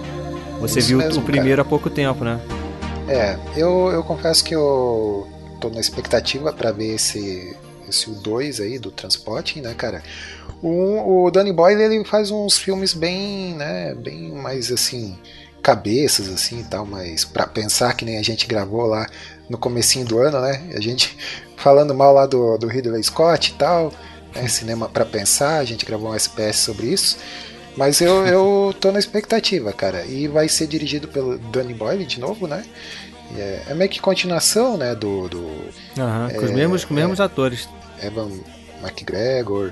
Você 0.62 0.80
Isso 0.80 0.88
viu 0.88 1.00
mesmo, 1.00 1.22
o 1.22 1.26
primeiro 1.26 1.62
há 1.62 1.66
pouco 1.66 1.90
tempo, 1.90 2.24
né? 2.24 2.40
É, 3.08 3.38
eu, 3.56 3.90
eu 3.90 4.04
confesso 4.04 4.44
que 4.44 4.54
eu 4.54 5.28
tô 5.62 5.70
na 5.70 5.80
expectativa 5.80 6.52
pra 6.52 6.72
ver 6.72 6.96
esse, 6.96 7.56
esse 7.88 8.10
2 8.12 8.60
aí 8.60 8.78
do 8.78 8.92
Transporting, 8.92 9.62
né, 9.62 9.74
cara? 9.74 10.04
O, 10.62 11.26
o 11.26 11.32
Danny 11.32 11.54
Boyle, 11.54 11.82
ele 11.82 12.04
faz 12.04 12.32
uns 12.32 12.58
filmes 12.58 12.94
bem, 12.94 13.54
né, 13.54 13.96
bem 13.96 14.32
mais 14.32 14.72
assim, 14.72 15.18
cabeças 15.62 16.28
assim 16.30 16.60
e 16.60 16.64
tal, 16.64 16.86
mas 16.86 17.24
pra 17.24 17.48
pensar 17.48 17.96
que 17.96 18.04
nem 18.04 18.18
a 18.18 18.24
gente 18.24 18.46
gravou 18.46 18.86
lá 18.86 19.08
no 19.50 19.58
comecinho 19.58 20.06
do 20.06 20.20
ano, 20.20 20.42
né? 20.42 20.70
A 20.76 20.82
gente 20.82 21.18
falando 21.56 21.96
mal 21.96 22.14
lá 22.14 22.26
do, 22.26 22.58
do 22.58 22.68
Ridley 22.68 23.04
Scott 23.04 23.52
e 23.52 23.54
tal, 23.54 23.94
né, 24.36 24.48
cinema 24.48 24.90
pra 24.90 25.06
pensar, 25.06 25.60
a 25.60 25.66
gente 25.66 25.86
gravou 25.86 26.12
um 26.12 26.16
SPS 26.16 26.58
sobre 26.58 26.88
isso. 26.88 27.18
Mas 27.78 28.02
eu, 28.02 28.26
eu 28.26 28.76
tô 28.80 28.92
na 28.92 28.98
expectativa, 29.00 29.72
cara. 29.72 30.04
E 30.06 30.28
vai 30.28 30.50
ser 30.50 30.66
dirigido 30.68 31.08
pelo 31.08 31.38
Danny 31.38 31.74
Boyle 31.74 32.06
de 32.06 32.20
novo, 32.20 32.48
né? 32.48 32.66
É, 33.38 33.62
é 33.70 33.74
meio 33.76 33.90
que 33.90 34.00
continuação, 34.02 34.78
né? 34.78 34.96
Do, 34.96 35.28
do 35.30 35.52
Aham, 35.98 36.30
com 36.34 36.46
os 36.46 36.52
É, 36.52 36.54
mesmos, 36.54 36.84
com 36.86 36.94
os 36.94 37.00
mesmos 37.00 37.20
atores. 37.22 37.70
Evan 38.02 38.30
McGregor, 38.84 39.72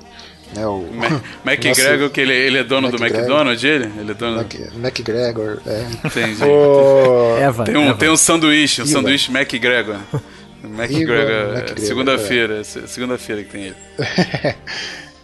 né? 0.55 0.65
O 0.67 0.85
Ma- 0.93 1.21
McGregor, 1.51 2.09
que 2.11 2.21
ele, 2.21 2.33
ele 2.33 2.57
é 2.59 2.63
dono 2.63 2.89
do 2.89 2.97
McGregor. 2.97 3.19
McDonald's, 3.21 3.63
ele? 3.63 3.91
Ele 3.99 4.11
é 4.11 4.13
dono. 4.13 4.35
Mac, 4.37 4.53
McGregor, 4.75 5.61
é. 5.65 5.85
Entendi. 6.07 6.43
O, 6.43 7.37
Eva. 7.41 7.63
Tem 7.63 7.75
um, 7.77 7.89
Eva. 7.89 7.97
tem 7.97 8.09
um 8.09 8.17
sanduíche, 8.17 8.81
um 8.81 8.85
Ivan. 8.85 8.93
sanduíche 8.93 9.31
McGregor. 9.31 9.97
McGregor, 10.63 11.15
é, 11.15 11.41
McGregor, 11.59 11.79
segunda-feira, 11.79 12.59
é 12.59 12.63
se- 12.63 12.87
segunda-feira 12.87 13.43
que 13.43 13.49
tem 13.51 13.63
ele. 13.65 13.75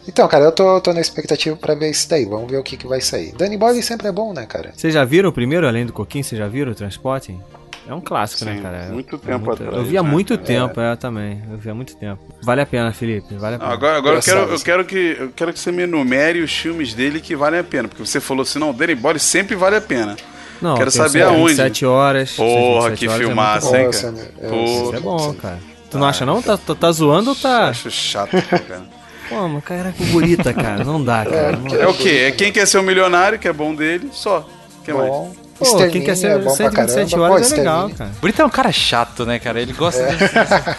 Então, 0.08 0.28
cara, 0.28 0.46
eu 0.46 0.52
tô, 0.52 0.82
tô 0.82 0.94
na 0.94 1.02
expectativa 1.02 1.56
pra 1.56 1.76
ver 1.76 1.92
isso 1.92 2.10
daí. 2.10 2.26
Vamos 2.26 2.50
ver 2.50 2.58
o 2.58 2.64
que, 2.64 2.76
que 2.76 2.88
vai 2.88 3.00
sair. 3.02 3.34
Danny 3.34 3.58
Boyle 3.58 3.82
sempre 3.84 4.08
é 4.08 4.12
bom, 4.12 4.34
né, 4.34 4.46
cara? 4.46 4.72
Vocês 4.76 4.94
já 4.94 5.06
viram 5.06 5.30
o 5.30 5.34
primeiro, 5.34 5.68
além 5.68 5.86
do 5.86 5.94
Coquinho? 5.94 6.24
Vocês 6.24 6.40
já 6.40 6.48
viram 6.48 6.72
o 6.72 6.76
Transporting? 6.76 7.40
É 7.88 7.94
um 7.94 8.00
clássico, 8.02 8.46
né, 8.46 8.56
Sim, 8.56 8.62
cara? 8.62 8.90
muito 8.92 9.16
É 9.16 9.20
tempo 9.20 9.52
atrás, 9.52 9.76
Eu 9.76 9.84
vi 9.84 9.98
há 9.98 10.04
né? 10.04 10.10
muito 10.10 10.38
tempo, 10.38 10.80
é, 10.80 10.96
também. 10.96 11.42
Eu 11.52 11.58
vi 11.58 11.70
há 11.70 11.74
muito 11.74 11.96
tempo. 11.98 12.22
Vale 12.44 12.62
a 12.62 12.66
pena, 12.66 12.92
Felipe, 12.94 13.36
vale 13.36 13.56
a 13.56 13.60
pena. 13.60 13.72
agora 13.74 13.98
agora 13.98 14.16
eu, 14.18 14.22
quero, 14.22 14.40
eu, 14.42 14.60
quero 14.60 14.86
que, 14.86 15.18
eu 15.20 15.30
quero 15.36 15.52
que 15.52 15.60
você 15.60 15.72
me 15.72 15.84
enumere 15.84 16.42
os 16.42 16.52
filmes 16.56 16.94
dele 16.94 17.20
que 17.20 17.36
valem 17.36 17.60
a 17.60 17.64
pena. 17.64 17.88
Porque 17.88 18.06
você 18.06 18.20
falou 18.20 18.44
assim, 18.44 18.60
não, 18.60 18.70
o 18.70 18.74
Danny 18.74 18.96
Boyle 18.96 19.20
sempre 19.20 19.56
vale 19.56 19.76
a 19.76 19.82
pena. 19.82 20.16
Não, 20.62 20.78
quero 20.78 20.92
saber 20.92 21.24
aonde. 21.24 21.56
27 21.56 21.86
horas. 21.86 22.32
Porra, 22.36 22.90
27 22.92 23.00
que 23.00 23.08
horas 23.08 23.22
é 23.22 23.26
muito 23.26 23.28
filmaço, 23.28 23.76
hein, 23.76 23.90
cara? 23.92 24.12
né? 24.12 24.28
É, 24.40 24.48
Pô, 24.48 24.64
Isso 24.64 24.96
é 24.96 25.00
bom, 25.00 25.34
cara. 25.34 25.60
Tu 25.90 25.98
não 25.98 26.08
acha 26.08 26.26
não? 26.26 26.42
Tá, 26.42 26.58
tá, 26.58 26.76
tá 26.76 26.92
zoando 26.92 27.32
ou 27.32 27.36
tá... 27.36 27.70
Acho 27.70 27.90
chato, 27.90 28.32
cara. 28.48 28.84
Pô, 29.32 29.48
mas 29.48 29.64
cara 29.64 29.94
com 29.98 30.04
burita, 30.06 30.54
cara. 30.54 30.84
Não 30.84 31.04
dá, 31.04 31.26
cara. 31.26 31.56
Não 31.58 31.74
É 31.76 31.88
o 31.88 31.94
quê? 31.94 32.26
É 32.28 32.32
quem 32.32 32.52
quer 32.52 32.68
ser 32.68 32.80
um 32.80 32.84
milionário, 32.84 33.40
que 33.40 33.48
é 33.48 33.54
bom 33.54 33.74
dele, 33.74 34.10
só. 34.12 34.40
O 34.80 34.84
que 34.84 34.92
mais? 34.94 35.08
Bom. 35.08 35.34
Pô, 35.58 35.78
quem 35.90 36.02
quer 36.02 36.16
ser 36.18 36.28
é 36.32 36.38
bom 36.38 36.46
pra 36.56 36.70
127 36.72 37.12
caramba. 37.12 37.30
horas 37.34 37.48
Pô, 37.50 37.54
é 37.54 37.58
legal, 37.58 37.90
cara. 37.92 38.12
Brito 38.22 38.42
é 38.42 38.46
um 38.46 38.50
cara 38.50 38.72
chato, 38.72 39.26
né, 39.26 39.40
cara? 39.40 39.62
Ele 39.62 39.74
gosta 39.74 40.04
de. 40.04 40.18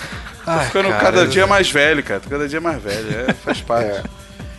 Ai, 0.47 0.67
Ficando 0.67 0.89
cara, 0.89 1.01
cada 1.01 1.21
eu- 1.21 1.27
dia 1.29 1.47
mais 1.47 1.71
velho, 1.71 2.03
cara. 2.03 2.21
Cada 2.29 2.49
dia 2.49 2.61
mais 2.61 2.83
velho. 2.83 3.07
É, 3.29 3.33
faz 3.33 3.61
parte. 3.61 3.87
É. 3.91 4.03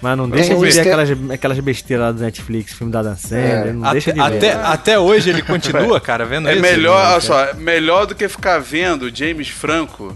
Mas 0.02 0.18
não 0.18 0.30
deixa 0.30 0.54
de 0.56 0.60
ver 0.72 0.80
aquelas, 0.82 1.10
aquelas 1.32 1.60
besteiras 1.60 2.06
lá 2.08 2.12
do 2.12 2.22
Netflix, 2.22 2.74
filme 2.74 2.92
da 2.92 3.02
Dan 3.04 3.16
Sandler, 3.16 3.74
não 3.74 3.84
Até, 3.84 3.92
deixa 3.94 4.12
de 4.12 4.20
ver. 4.20 4.26
até, 4.26 4.52
até 4.54 5.00
hoje 5.00 5.30
ele 5.30 5.42
continua, 5.42 6.00
cara, 6.02 6.26
vendo 6.26 6.50
É 6.50 6.54
isso? 6.54 6.62
melhor, 6.62 7.12
olha 7.14 7.22
só, 7.22 7.40
é 7.46 7.54
melhor 7.54 8.06
do 8.06 8.14
que 8.14 8.28
ficar 8.28 8.60
vendo 8.60 9.04
o 9.04 9.16
James 9.16 9.48
Franco 9.48 10.14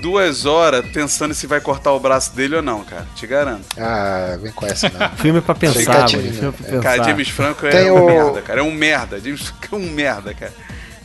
duas 0.00 0.44
horas 0.46 0.84
pensando 0.92 1.34
se 1.34 1.46
vai 1.46 1.60
cortar 1.60 1.92
o 1.92 2.00
braço 2.00 2.34
dele 2.34 2.56
ou 2.56 2.62
não, 2.62 2.84
cara. 2.84 3.06
Te 3.14 3.26
garanto. 3.26 3.64
Ah, 3.78 4.36
vem 4.40 4.52
com 4.52 4.66
essa 4.66 4.88
não. 4.90 5.08
Filme 5.16 5.40
pra 5.40 5.54
pensar, 5.54 5.92
mano. 5.94 6.08
Filme 6.08 6.32
pra 6.32 6.46
né? 6.50 6.52
pensar. 6.62 6.82
Cara, 6.82 7.04
James 7.04 7.28
Franco 7.28 7.66
é 7.66 7.70
Tem 7.70 7.90
um 7.90 8.02
o- 8.02 8.06
merda, 8.06 8.42
cara. 8.42 8.60
É 8.60 8.62
um 8.62 8.72
merda. 8.72 9.18
James 9.20 9.42
Franco 9.48 9.74
é 9.74 9.78
um 9.78 9.90
merda, 9.90 10.34
cara. 10.34 10.52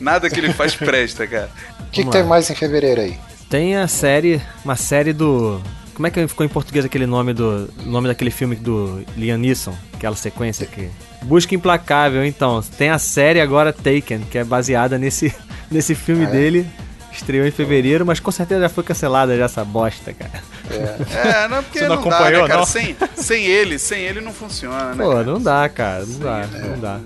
Nada 0.00 0.28
que 0.28 0.38
ele 0.38 0.52
faz 0.52 0.74
presta, 0.76 1.26
cara. 1.26 1.50
O 1.80 1.84
que, 1.90 2.04
que 2.04 2.10
tem 2.10 2.22
mais 2.24 2.48
em 2.50 2.54
fevereiro 2.54 3.00
aí? 3.00 3.18
Tem 3.48 3.76
a 3.76 3.86
série, 3.86 4.40
uma 4.64 4.76
série 4.76 5.12
do... 5.12 5.60
Como 5.94 6.06
é 6.06 6.10
que 6.10 6.26
ficou 6.26 6.44
em 6.44 6.48
português 6.48 6.86
aquele 6.86 7.04
nome 7.06 7.34
do 7.34 7.68
nome 7.84 8.08
daquele 8.08 8.30
filme 8.30 8.56
do 8.56 9.04
Liam 9.14 9.36
Neeson? 9.36 9.74
Aquela 9.92 10.16
sequência 10.16 10.66
que... 10.66 10.88
Busca 11.22 11.54
Implacável, 11.54 12.24
então. 12.24 12.62
Tem 12.78 12.88
a 12.90 12.98
série 12.98 13.40
agora 13.40 13.72
Taken, 13.72 14.20
que 14.30 14.38
é 14.38 14.42
baseada 14.44 14.98
nesse, 14.98 15.32
nesse 15.70 15.94
filme 15.94 16.24
Ah, 16.24 16.28
é? 16.28 16.32
dele. 16.32 16.66
Estreou 17.12 17.46
em 17.46 17.50
fevereiro, 17.50 18.06
mas 18.06 18.18
com 18.20 18.30
certeza 18.30 18.62
já 18.62 18.68
foi 18.68 18.82
cancelada 18.82 19.36
já 19.36 19.44
essa 19.44 19.64
bosta, 19.64 20.12
cara. 20.14 20.42
É, 20.70 21.48
não, 21.48 21.62
porque 21.62 21.78
Você 21.80 21.88
não 21.88 21.96
não, 21.96 22.02
dá, 22.04 22.16
acompanhou, 22.16 22.42
né, 22.42 22.48
cara? 22.48 22.60
não? 22.60 22.66
Sem, 22.66 22.96
sem 23.14 23.44
ele, 23.44 23.78
sem 23.78 24.00
ele 24.00 24.20
não 24.20 24.32
funciona, 24.32 24.94
né? 24.94 25.04
Pô, 25.04 25.10
cara? 25.10 25.24
não 25.24 25.40
dá, 25.40 25.68
cara. 25.68 26.06
Não 26.06 26.18
dá, 26.18 26.48
é. 26.52 26.58
não 26.68 26.78
dá. 26.78 27.00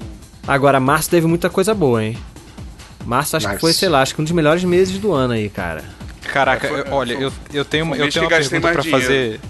Agora, 0.47 0.79
março 0.79 1.11
teve 1.11 1.27
muita 1.27 1.51
coisa 1.51 1.75
boa, 1.75 2.05
hein? 2.05 2.17
Março 3.05 3.37
acho 3.37 3.47
que 3.47 3.53
Março. 3.53 3.61
foi, 3.61 3.73
sei 3.73 3.89
lá, 3.89 4.03
acho 4.03 4.15
que 4.15 4.21
um 4.21 4.25
dos 4.25 4.33
melhores 4.33 4.63
meses 4.65 4.97
do 4.99 5.13
ano 5.13 5.33
aí, 5.35 5.49
cara. 5.49 5.85
Caraca, 6.23 6.67
É, 6.67 6.71
eu- 6.81 6.87
olha, 6.93 7.13
eu, 7.15 7.33
eu 7.53 7.65
tenho, 7.65 7.85
eu 7.95 8.11
tenho 8.11 8.29
que 8.29 8.35
uma 8.35 8.41
pergunta 8.41 8.73
pra 8.73 8.83
fazer. 8.85 9.41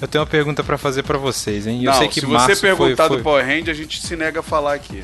Eu 0.00 0.08
tenho 0.08 0.22
uma 0.22 0.28
pergunta 0.28 0.62
pra 0.62 0.76
fazer 0.76 1.02
pra 1.02 1.16
vocês, 1.16 1.66
hein? 1.66 1.82
Eu 1.82 1.90
não, 1.90 1.98
sei 1.98 2.08
que 2.08 2.20
se 2.20 2.26
março 2.26 2.54
você 2.54 2.60
perguntar 2.60 3.08
foi, 3.08 3.16
do 3.16 3.22
foi... 3.22 3.22
Power 3.22 3.44
Hand, 3.44 3.70
a 3.70 3.74
gente 3.74 4.00
se 4.06 4.14
nega 4.14 4.40
a 4.40 4.42
falar 4.42 4.74
aqui. 4.74 5.02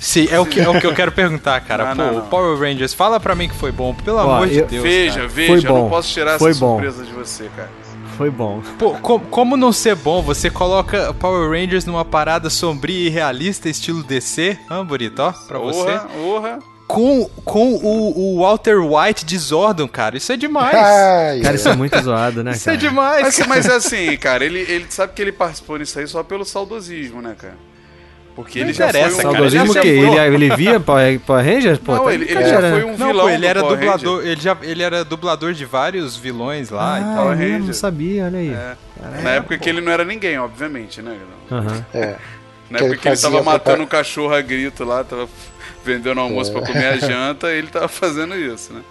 Sim, 0.00 0.26
é 0.30 0.40
o, 0.40 0.46
que, 0.46 0.58
é 0.58 0.68
o 0.68 0.80
que 0.80 0.86
eu 0.86 0.94
quero 0.94 1.12
perguntar, 1.12 1.60
cara. 1.60 1.94
Não, 1.94 1.94
Pô, 1.94 2.02
não, 2.02 2.12
o 2.12 2.18
não. 2.22 2.26
Power 2.28 2.58
Rangers, 2.58 2.94
fala 2.94 3.20
pra 3.20 3.34
mim 3.34 3.48
que 3.48 3.54
foi 3.54 3.70
bom, 3.70 3.94
pelo 3.94 4.16
Ó, 4.16 4.20
amor 4.36 4.48
de 4.48 4.58
eu- 4.58 4.66
Deus. 4.66 4.82
veja, 4.82 5.14
cara. 5.16 5.28
veja, 5.28 5.68
eu 5.68 5.72
bom, 5.74 5.82
não 5.82 5.90
posso 5.90 6.08
tirar 6.12 6.38
foi 6.38 6.50
essa 6.52 6.60
bom. 6.60 6.72
surpresa 6.80 7.04
de 7.04 7.12
você, 7.12 7.50
cara. 7.54 7.70
Foi 8.16 8.30
bom. 8.30 8.60
Pô, 8.78 8.92
com- 8.94 9.18
como 9.20 9.56
não 9.56 9.72
ser 9.72 9.94
bom? 9.94 10.20
Você 10.22 10.50
coloca 10.50 11.12
Power 11.14 11.50
Rangers 11.50 11.84
numa 11.86 12.04
parada 12.04 12.50
sombria 12.50 13.06
e 13.06 13.10
realista, 13.10 13.68
estilo 13.68 14.02
DC, 14.02 14.58
bonito, 14.86 15.20
ó, 15.20 15.32
pra 15.32 15.58
você. 15.58 15.80
Orra, 15.80 16.08
orra. 16.26 16.58
Com, 16.86 17.30
com 17.44 17.74
o, 17.74 18.34
o 18.36 18.40
Walter 18.40 18.78
White 18.80 19.24
de 19.24 19.38
Zordon, 19.38 19.86
cara, 19.86 20.16
isso 20.16 20.32
é 20.32 20.36
demais. 20.36 20.74
Ai, 20.74 21.40
Cara, 21.40 21.54
isso 21.54 21.68
é 21.68 21.76
muito 21.76 21.96
zoado, 22.02 22.42
né, 22.42 22.50
isso 22.50 22.68
é 22.68 22.72
cara? 22.76 22.76
demais. 22.78 23.22
Mas, 23.22 23.36
cara. 23.36 23.48
mas 23.48 23.66
é 23.68 23.74
assim, 23.74 24.16
cara, 24.16 24.44
ele, 24.44 24.58
ele 24.60 24.86
sabe 24.88 25.12
que 25.12 25.22
ele 25.22 25.30
participou 25.30 25.78
nisso 25.78 25.96
aí 25.98 26.06
só 26.08 26.22
pelo 26.24 26.44
saudosismo, 26.44 27.22
né, 27.22 27.36
cara? 27.38 27.54
Porque 28.42 28.58
ele 28.58 28.66
Não 28.66 28.72
já 28.74 28.88
foi 28.88 29.00
interessa, 29.00 29.28
um... 29.28 29.32
cara, 29.32 29.46
ele 29.46 29.58
que 29.60 29.66
foi- 29.72 29.88
ele, 29.88 30.34
ele 30.44 30.56
via 30.56 30.80
Power, 30.80 31.20
Power 31.20 31.44
Rangers? 31.44 31.78
Pô, 31.78 31.94
Não, 31.94 32.04
tá 32.04 32.14
ele, 32.14 32.24
ele 32.24 32.32
já 32.34 32.40
brincadeira, 32.40 32.70
foi 32.76 32.84
um 32.84 32.96
Não, 32.96 33.06
vilão 33.08 33.24
pô, 33.26 33.28
ele 33.30 33.38
do 33.40 33.46
era 33.46 33.60
Power 33.60 33.76
dublador, 33.78 34.26
ele, 34.26 34.40
já, 34.40 34.56
ele 34.62 34.82
era 34.82 35.04
dublador 35.04 35.52
de 35.52 35.64
vários 35.64 36.16
vilões 36.16 36.70
lá 36.70 36.98
e 36.98 37.02
Ah, 37.02 37.04
tal. 37.14 37.24
Power 37.24 37.40
eu 37.42 37.58
não 37.60 37.72
sabia, 37.72 38.24
olha 38.26 38.38
aí. 38.38 38.52
É. 38.52 38.76
Na 39.22 39.30
época 39.30 39.58
que 39.58 39.68
ele 39.68 39.80
não 39.80 39.90
era 39.92 40.04
ninguém, 40.04 40.38
obviamente, 40.38 41.00
né? 41.02 41.16
Aham. 41.50 41.84
É. 41.94 42.16
Na 42.68 42.78
Que 42.78 42.84
época 42.84 42.86
ele 42.94 42.96
que 42.98 43.08
ele 43.08 43.16
tava 43.16 43.36
fazia 43.38 43.42
matando 43.52 43.82
um 43.82 43.86
cachorro 43.86 44.34
a 44.34 44.40
grito 44.40 44.84
lá, 44.84 45.02
tava 45.04 45.28
vendendo 45.84 46.20
almoço 46.20 46.52
pra 46.52 46.62
comer 46.62 46.86
a 46.86 46.96
janta, 46.98 47.50
ele 47.50 47.66
tava 47.68 47.88
fazendo 47.88 48.36
isso, 48.36 48.72
né? 48.72 48.82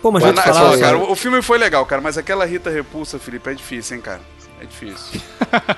Pô, 0.00 0.10
mas 0.10 0.22
Mas, 0.22 0.34
na- 0.34 0.42
falar, 0.42 0.54
só, 0.54 0.68
cara, 0.70 0.78
cara, 0.80 0.98
o, 0.98 1.12
o 1.12 1.14
filme 1.16 1.42
foi 1.42 1.58
legal, 1.58 1.84
cara, 1.84 2.00
mas 2.00 2.16
aquela 2.16 2.46
Rita 2.46 2.70
Repulsa, 2.70 3.18
Felipe, 3.18 3.50
é 3.50 3.54
difícil, 3.54 3.96
hein, 3.96 4.02
cara? 4.02 4.20
É 4.60 4.66
difícil. 4.66 5.20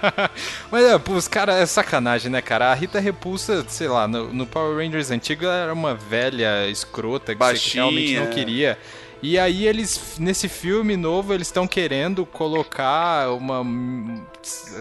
Mas 0.71 0.85
é, 0.85 1.01
os 1.11 1.29
caras 1.29 1.57
é 1.57 1.67
sacanagem, 1.67 2.31
né, 2.31 2.43
cara? 2.43 2.73
A 2.73 2.75
Rita 2.75 2.99
Repulsa, 2.99 3.65
sei 3.69 3.87
lá, 3.87 4.09
no, 4.09 4.33
no 4.33 4.45
Power 4.45 4.77
Rangers 4.77 5.11
antigo 5.11 5.45
ela 5.45 5.55
era 5.55 5.73
uma 5.73 5.95
velha 5.95 6.69
escrota 6.69 7.33
que 7.33 7.39
você 7.39 7.53
Baixinha, 7.53 7.85
realmente 7.85 8.19
não 8.19 8.27
queria. 8.27 8.77
E 9.23 9.39
aí 9.39 9.67
eles, 9.69 10.17
nesse 10.19 10.49
filme 10.49 10.97
novo, 10.97 11.33
eles 11.33 11.47
estão 11.47 11.65
querendo 11.67 12.27
colocar 12.27 13.31
uma. 13.31 13.61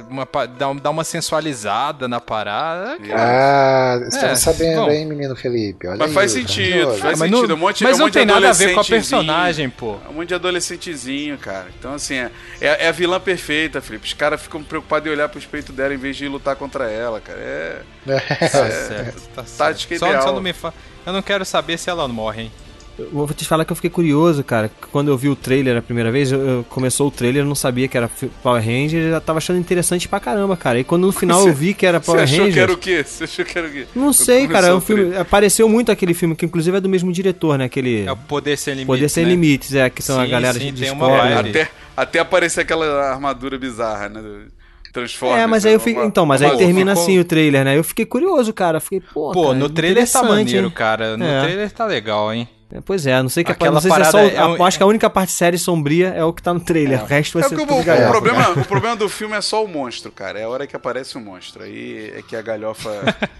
uma 0.10 0.28
dar, 0.48 0.90
uma 0.90 1.04
sensualizada 1.04 2.08
na 2.08 2.20
parada. 2.20 2.98
Cara, 2.98 4.00
Ah, 4.02 4.08
estamos 4.08 4.24
É, 4.32 4.36
sabendo, 4.36 4.82
bom. 4.82 4.90
hein, 4.92 5.06
menino 5.06 5.36
Felipe? 5.36 5.88
Olha 5.88 5.98
Mas 6.00 6.08
aí, 6.10 6.14
faz 6.16 6.34
tá 6.34 6.40
sentido, 6.40 6.74
de 6.74 6.86
olho. 6.86 6.98
faz 6.98 7.20
mas 7.20 7.30
sentido, 7.30 7.48
não, 7.50 7.56
um 7.56 7.60
monte- 7.60 7.84
mas 7.84 7.92
é 7.92 7.96
um 7.96 7.98
não 8.00 8.06
monte 8.06 8.14
de 8.14 8.20
tem 8.20 8.26
nada 8.26 8.50
a 8.50 8.54
ver 8.54 8.74
com 8.74 8.80
a 8.80 8.82
adolescentezinho. 8.82 9.00
personagem, 9.20 9.70
pô. 9.70 9.98
É 10.06 10.10
um 10.10 10.14
monte 10.14 10.28
de 10.30 10.34
adolescentezinho, 10.36 11.38
cara. 11.38 11.68
Então, 11.78 11.94
assim, 11.94 12.16
é, 12.16 12.32
é, 12.60 12.86
é 12.86 12.88
a 12.88 12.92
vilã 12.92 13.20
perfeita, 13.20 13.80
Felipe. 13.80 14.08
Os 14.08 14.14
caras 14.14 14.42
ficam 14.42 14.64
preocupados 14.64 15.08
em 15.08 15.12
olhar 15.14 15.30
pros 15.30 15.46
peitos 15.46 15.76
dela 15.76 15.94
em 15.94 15.98
vez 15.98 16.18
de 16.18 16.28
lutar 16.28 16.56
contra 16.56 16.90
ela, 16.90 17.22
cara. 17.22 17.40
É. 17.40 17.82
Tá 18.42 18.48
certo, 18.48 19.22
tá 19.36 19.44
certo. 19.46 19.58
Tática 19.58 20.00
Só, 20.00 20.08
ideal. 20.08 20.24
só 20.24 20.32
não 20.34 20.42
me 20.42 20.52
fa... 20.54 20.74
Eu 21.06 21.14
não 21.14 21.22
quero 21.22 21.46
saber 21.46 21.78
se 21.78 21.90
ela 21.92 22.08
morre, 22.08 22.44
hein? 22.44 22.52
Eu 23.00 23.10
vou 23.12 23.28
te 23.28 23.46
falar 23.46 23.66
que 23.66 23.72
eu 23.72 23.76
fiquei 23.76 23.90
curioso, 23.90 24.44
cara. 24.44 24.70
Quando 24.92 25.08
eu 25.10 25.18
vi 25.18 25.30
o 25.30 25.36
trailer 25.36 25.78
a 25.78 25.82
primeira 25.82 26.12
vez, 26.12 26.32
eu, 26.32 26.40
eu- 26.40 26.64
começou 26.70 27.08
o 27.08 27.12
trailer, 27.12 27.42
eu 27.44 27.48
não 27.48 27.56
sabia 27.56 27.88
que 27.88 27.98
era 27.98 28.10
Power 28.44 28.62
Ranger, 28.64 29.02
eu 29.04 29.12
já 29.12 29.20
tava 29.22 29.38
achando 29.38 29.58
interessante 29.60 30.08
pra 30.08 30.20
caramba, 30.20 30.56
cara. 30.58 30.80
E 30.80 30.84
quando 30.84 31.06
no 31.08 31.12
final 31.12 31.42
eu 31.48 31.54
vi 31.54 31.74
que 31.74 31.86
era 31.86 32.00
Você 32.00 32.06
Power 32.06 32.24
achou 32.24 32.38
Ranger. 32.40 32.54
que 32.54 32.60
era 32.60 32.72
o 32.74 32.78
quê? 32.78 33.04
Você 33.04 33.24
achou 33.24 33.46
que 33.46 33.58
era 33.58 33.68
o 33.68 33.72
quê? 33.72 33.86
Não 33.96 34.14
sei, 34.14 34.48
cara. 34.48 34.68
É 34.68 34.74
um 34.74 34.78
o 34.78 34.82
filme. 34.82 35.16
Apareceu 35.18 35.68
muito 35.70 35.92
aquele 35.92 36.14
filme, 36.14 36.36
que 36.36 36.46
inclusive 36.46 36.78
é 36.78 36.82
do 36.82 36.90
mesmo 36.90 37.12
diretor, 37.12 37.58
né? 37.58 37.66
Aquele. 37.66 38.06
É 38.06 38.12
o 38.12 38.18
Poder 38.18 38.58
Sem 38.58 38.74
Limites, 38.74 38.88
Poder 38.88 39.10
Sem 39.10 39.24
né? 39.26 39.30
Limites, 39.32 39.74
é, 39.76 39.90
que 39.90 40.02
são 40.02 40.20
a 40.20 40.26
Sim, 40.26 40.32
galera 40.32 40.60
sim, 40.60 40.72
de 40.74 40.82
tem 40.84 40.92
uma 40.92 41.08
escola. 41.08 41.36
vibe. 41.36 41.50
Até, 41.50 41.70
até 41.98 42.20
aparecer 42.20 42.62
aquela 42.62 42.86
armadura 43.12 43.58
bizarra, 43.58 44.10
né? 44.10 44.22
do 44.22 44.62
Transformers. 44.94 45.42
É, 45.42 45.48
mas 45.48 45.64
né? 45.64 45.70
aí 45.70 45.76
eu 45.76 45.80
fiquei. 45.80 45.96
Uma- 46.02 46.06
Então, 46.06 46.26
mas 46.26 46.42
aí 46.42 46.58
termina 46.58 46.92
ficou- 46.92 47.04
assim 47.04 47.18
o 47.20 47.24
trailer, 47.24 47.64
né? 47.64 47.78
Eu 47.78 47.84
fiquei 47.84 48.06
curioso, 48.06 48.52
cara. 48.52 48.80
Fiquei, 48.82 49.00
pô. 49.00 49.32
Pô, 49.32 49.44
cara, 49.48 49.54
no 49.56 49.70
trailer 49.70 50.04
tá 50.06 50.20
interessante, 50.20 50.28
maneiro, 50.30 50.68
hein? 50.68 50.74
cara. 50.76 51.16
No 51.16 51.26
É. 51.26 51.42
trailer 51.44 51.72
tá 51.72 51.86
legal, 51.86 52.34
hein? 52.34 52.48
É, 52.74 52.80
Pois 52.84 53.06
é, 53.06 53.22
não 53.22 53.30
sei 53.30 53.44
que 53.44 53.52
Aquela 53.52 53.74
não 53.74 53.82
sei 53.82 53.92
se 53.92 54.02
é 54.02 54.04
só, 54.06 54.20
é 54.20 54.46
um- 54.46 54.64
Acho 54.64 54.78
que 54.78 54.84
a 54.84 54.88
única 54.88 55.10
parte 55.10 55.32
séria 55.32 55.56
e 55.56 55.60
sombria 55.60 56.10
é 56.10 56.24
o 56.24 56.32
que 56.32 56.42
tá 56.42 56.54
no 56.54 56.60
trailer. 56.60 57.02
O 57.04 57.06
resto 57.06 57.34
vai 57.40 57.46
É 57.46 57.50
ser 57.50 57.56
porque 57.56 57.64
o, 57.66 57.68
tudo 57.76 57.82
o 57.82 57.86
galhofa. 57.86 58.10
problema, 58.12 58.50
o 58.52 58.64
problema 58.66 58.96
do 58.96 59.10
filme 59.10 59.36
é 59.36 59.42
só 59.42 59.64
o 59.64 59.68
monstro, 59.68 60.12
cara. 60.12 60.40
É 60.40 60.44
a 60.44 60.50
hora 60.50 60.66
que 60.66 60.76
aparece 60.76 61.18
o 61.18 61.20
monstro. 61.22 61.64
Aí 61.64 62.14
é 62.18 62.22
que 62.22 62.36
a 62.36 62.42
galhofa 62.42 62.90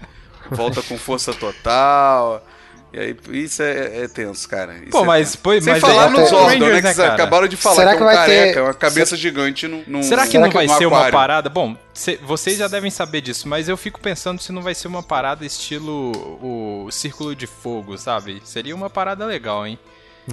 volta 0.50 0.82
com 0.82 0.98
força 0.98 1.32
total. 1.32 2.44
E 2.92 3.00
aí, 3.00 3.16
isso 3.30 3.62
é, 3.62 4.02
é 4.04 4.08
tenso, 4.08 4.46
cara. 4.48 4.74
Isso 4.74 4.90
Pô, 4.90 5.00
é 5.02 5.04
mas- 5.06 5.28
tenso. 5.30 5.38
pô, 5.38 5.50
Sem 5.60 5.72
mas 5.72 5.80
falar 5.80 6.04
aí 6.04 6.10
no 6.10 6.18
até- 6.18 6.26
Zordon, 6.28 6.46
né? 6.68 6.76
Que 6.76 6.82
né, 6.82 6.94
cara? 6.94 7.14
acabaram 7.14 7.48
de 7.48 7.56
falar 7.56 7.76
Será 7.76 7.90
que 7.90 7.94
é 7.94 7.96
que 7.96 8.02
um 8.02 8.06
vai 8.06 8.14
careca, 8.16 8.52
ter- 8.52 8.58
é 8.58 8.62
uma 8.62 8.74
cabeça 8.74 9.16
gigante 9.16 9.66
num, 9.66 9.82
num 9.86 10.02
Será 10.02 10.22
que 10.26 10.32
Será 10.32 10.42
não 10.42 10.50
que 10.50 10.54
vai 10.56 10.68
ser 10.68 10.84
uma 10.86 10.96
aquário. 10.98 11.12
parada? 11.18 11.48
Bom, 11.48 11.74
cê- 11.94 12.18
vocês 12.22 12.58
já 12.58 12.68
devem 12.68 12.90
saber 12.90 13.22
disso, 13.22 13.48
mas 13.48 13.66
eu 13.68 13.76
fico 13.78 13.98
pensando 13.98 14.42
se 14.42 14.52
não 14.52 14.60
vai 14.60 14.74
ser 14.74 14.88
uma 14.88 15.02
parada 15.02 15.44
estilo 15.46 16.12
o 16.42 16.90
Círculo 16.90 17.34
de 17.34 17.46
Fogo, 17.46 17.96
sabe? 17.96 18.42
Seria 18.44 18.74
uma 18.76 18.90
parada 18.90 19.24
legal, 19.24 19.66
hein? 19.66 19.78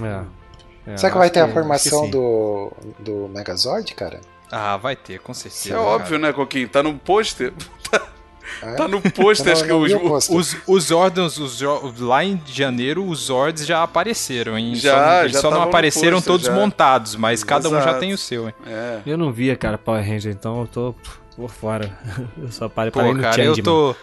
É. 0.02 0.92
É, 0.92 0.96
Será 0.98 1.12
que 1.12 1.18
vai 1.18 1.30
ter 1.30 1.40
a 1.40 1.48
formação 1.48 2.08
do, 2.10 2.72
do 2.98 3.28
Megazord, 3.34 3.94
cara? 3.94 4.20
Ah, 4.52 4.76
vai 4.76 4.96
ter, 4.96 5.18
com 5.20 5.32
Isso 5.32 5.48
certeza. 5.48 5.74
é 5.76 5.78
óbvio, 5.78 6.18
né, 6.18 6.32
Coquinho? 6.32 6.68
Tá 6.68 6.82
no 6.82 6.94
pôster. 6.98 7.52
É? 8.62 8.74
Tá 8.74 8.86
no 8.88 9.00
pôster, 9.00 9.52
acho 9.52 9.64
que 9.64 9.72
os. 9.72 10.28
Os, 10.28 10.56
os 10.66 10.84
Zordons, 10.84 11.38
os, 11.38 11.60
lá 12.00 12.24
em 12.24 12.40
janeiro, 12.46 13.06
os 13.06 13.26
Zords 13.26 13.66
já 13.66 13.82
apareceram, 13.82 14.58
hein? 14.58 14.74
Já, 14.74 14.94
só, 14.96 15.20
eles 15.22 15.32
já 15.32 15.40
só 15.40 15.50
não 15.50 15.62
apareceram 15.62 16.18
pôster, 16.18 16.32
todos 16.32 16.46
já. 16.46 16.52
montados, 16.54 17.16
mas 17.16 17.42
cada 17.44 17.68
um 17.68 17.72
já 17.72 17.80
Exato. 17.80 18.00
tem 18.00 18.12
o 18.12 18.18
seu, 18.18 18.48
hein? 18.48 18.54
É. 18.66 19.00
Eu 19.06 19.16
não 19.16 19.32
via, 19.32 19.56
cara, 19.56 19.78
Power 19.78 20.06
Ranger, 20.06 20.32
então 20.32 20.60
eu 20.60 20.66
tô 20.66 20.94
por 21.36 21.50
fora. 21.50 21.96
Eu 22.40 22.50
só 22.52 22.68
parei, 22.68 22.90
Pô, 22.90 22.98
parei 23.00 23.14
no 23.14 23.20
cara, 23.22 23.42
eu 23.42 23.54
Changeman. 23.54 23.64
tô. 23.64 23.96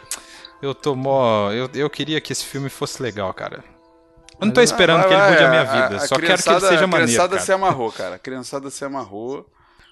Eu 0.62 0.73
tô 0.73 0.95
mó. 0.95 1.51
Eu, 1.51 1.69
eu 1.75 1.89
queria 1.89 2.19
que 2.19 2.33
esse 2.33 2.43
filme 2.43 2.67
fosse 2.69 3.01
legal, 3.01 3.31
cara. 3.33 3.63
Eu 4.39 4.45
não 4.47 4.53
tô 4.53 4.62
esperando 4.62 5.03
que 5.07 5.13
ele 5.13 5.29
mude 5.29 5.43
a 5.43 5.49
minha 5.49 5.63
vida, 5.63 5.99
só 5.99 6.15
quero 6.15 6.41
que 6.41 6.49
ele 6.49 6.60
seja 6.60 6.83
A 6.83 6.88
maneiro. 6.88 6.89
criançada 7.05 7.29
Cara. 7.29 7.41
se 7.41 7.51
amarrou, 7.51 7.91
cara. 7.91 8.15
A 8.15 8.19
criançada 8.19 8.69
se 8.69 8.83
amarrou. 8.86 9.45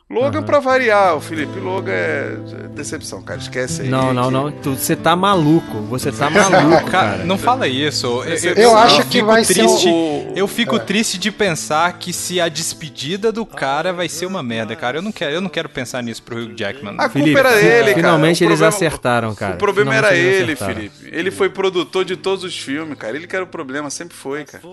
Logan 0.08 0.44
pra 0.44 0.60
variar, 0.60 1.16
o 1.16 1.20
Felipe. 1.20 1.60
Logan 1.60 1.92
é 1.92 2.36
decepção, 2.76 3.24
cara. 3.24 3.40
Esquece 3.40 3.82
aí. 3.82 3.90
Não, 3.90 4.14
não, 4.14 4.26
que- 4.28 4.32
não. 4.32 4.52
Tu- 4.52 4.76
Você 4.76 4.96
tá 4.96 5.16
maluco. 5.16 5.82
Você 5.90 6.12
tá 6.12 6.30
maluco, 6.30 6.86
Cara, 6.92 7.24
não 7.26 7.40
fala 7.40 7.68
isso. 7.68 8.06
Eu, 8.24 8.54
Eu 8.54 8.78
acho 8.78 9.04
que 9.08 9.14
fico 9.18 9.26
vai 9.26 9.44
ser 9.44 9.54
triste. 9.56 9.88
o- 9.90 10.32
Eu 10.36 10.48
fico 10.48 10.78
triste 10.78 11.18
de 11.18 11.32
pensar 11.32 11.98
que 11.98 12.14
se 12.14 12.40
a 12.40 12.48
despedida 12.48 13.32
do 13.32 13.46
cara 13.48 13.92
vai 13.94 14.08
ser 14.08 14.28
uma 14.28 14.44
merda, 14.44 14.76
cara. 14.76 15.00
Eu 15.00 15.02
não 15.02 15.12
quero, 15.12 15.34
eu 15.34 15.42
não 15.42 15.50
quero 15.50 15.68
pensar 15.70 16.04
nisso 16.04 16.22
pro 16.22 16.38
Hugh 16.38 16.54
Jackman. 16.56 16.94
A 16.94 17.10
culpa 17.10 17.10
Felipe, 17.10 17.40
era 17.40 17.60
ele, 17.60 17.84
cara. 17.86 17.96
finalmente 17.96 18.44
O 18.44 18.46
eles 18.46 18.60
problema- 18.60 18.68
acertaram, 18.76 19.34
cara. 19.36 19.56
O 19.56 19.58
problema 19.58 19.92
Finalmente 19.92 20.14
era 20.20 20.24
ele, 20.24 20.44
acertaram. 20.54 20.76
Felipe. 20.76 21.10
Ele 21.12 21.32
foi 21.32 21.50
produtor 21.50 22.06
de 22.06 22.16
todos 22.16 22.44
os 22.44 22.56
filmes, 22.56 22.96
cara. 22.98 23.18
Ele 23.18 23.26
que 23.26 23.36
era 23.36 23.44
o 23.44 23.48
problema, 23.48 23.90
sempre 23.90 24.16
foi, 24.16 24.46
cara. 24.46 24.64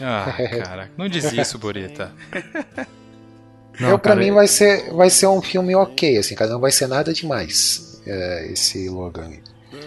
Ah, 0.00 0.32
cara, 0.64 0.90
não 0.96 1.08
diz 1.08 1.32
isso, 1.32 1.58
Burita. 1.58 2.12
Não, 3.80 3.90
eu, 3.90 3.98
pra 3.98 4.12
cara, 4.12 4.24
mim, 4.24 4.30
vai 4.32 4.46
ser, 4.46 4.92
vai 4.92 5.10
ser 5.10 5.26
um 5.26 5.40
filme 5.42 5.74
ok, 5.74 6.18
assim, 6.18 6.34
cara. 6.34 6.50
Não 6.50 6.60
vai 6.60 6.70
ser 6.70 6.86
nada 6.86 7.12
demais, 7.12 8.00
é, 8.06 8.48
esse 8.52 8.88
Logan. 8.88 9.30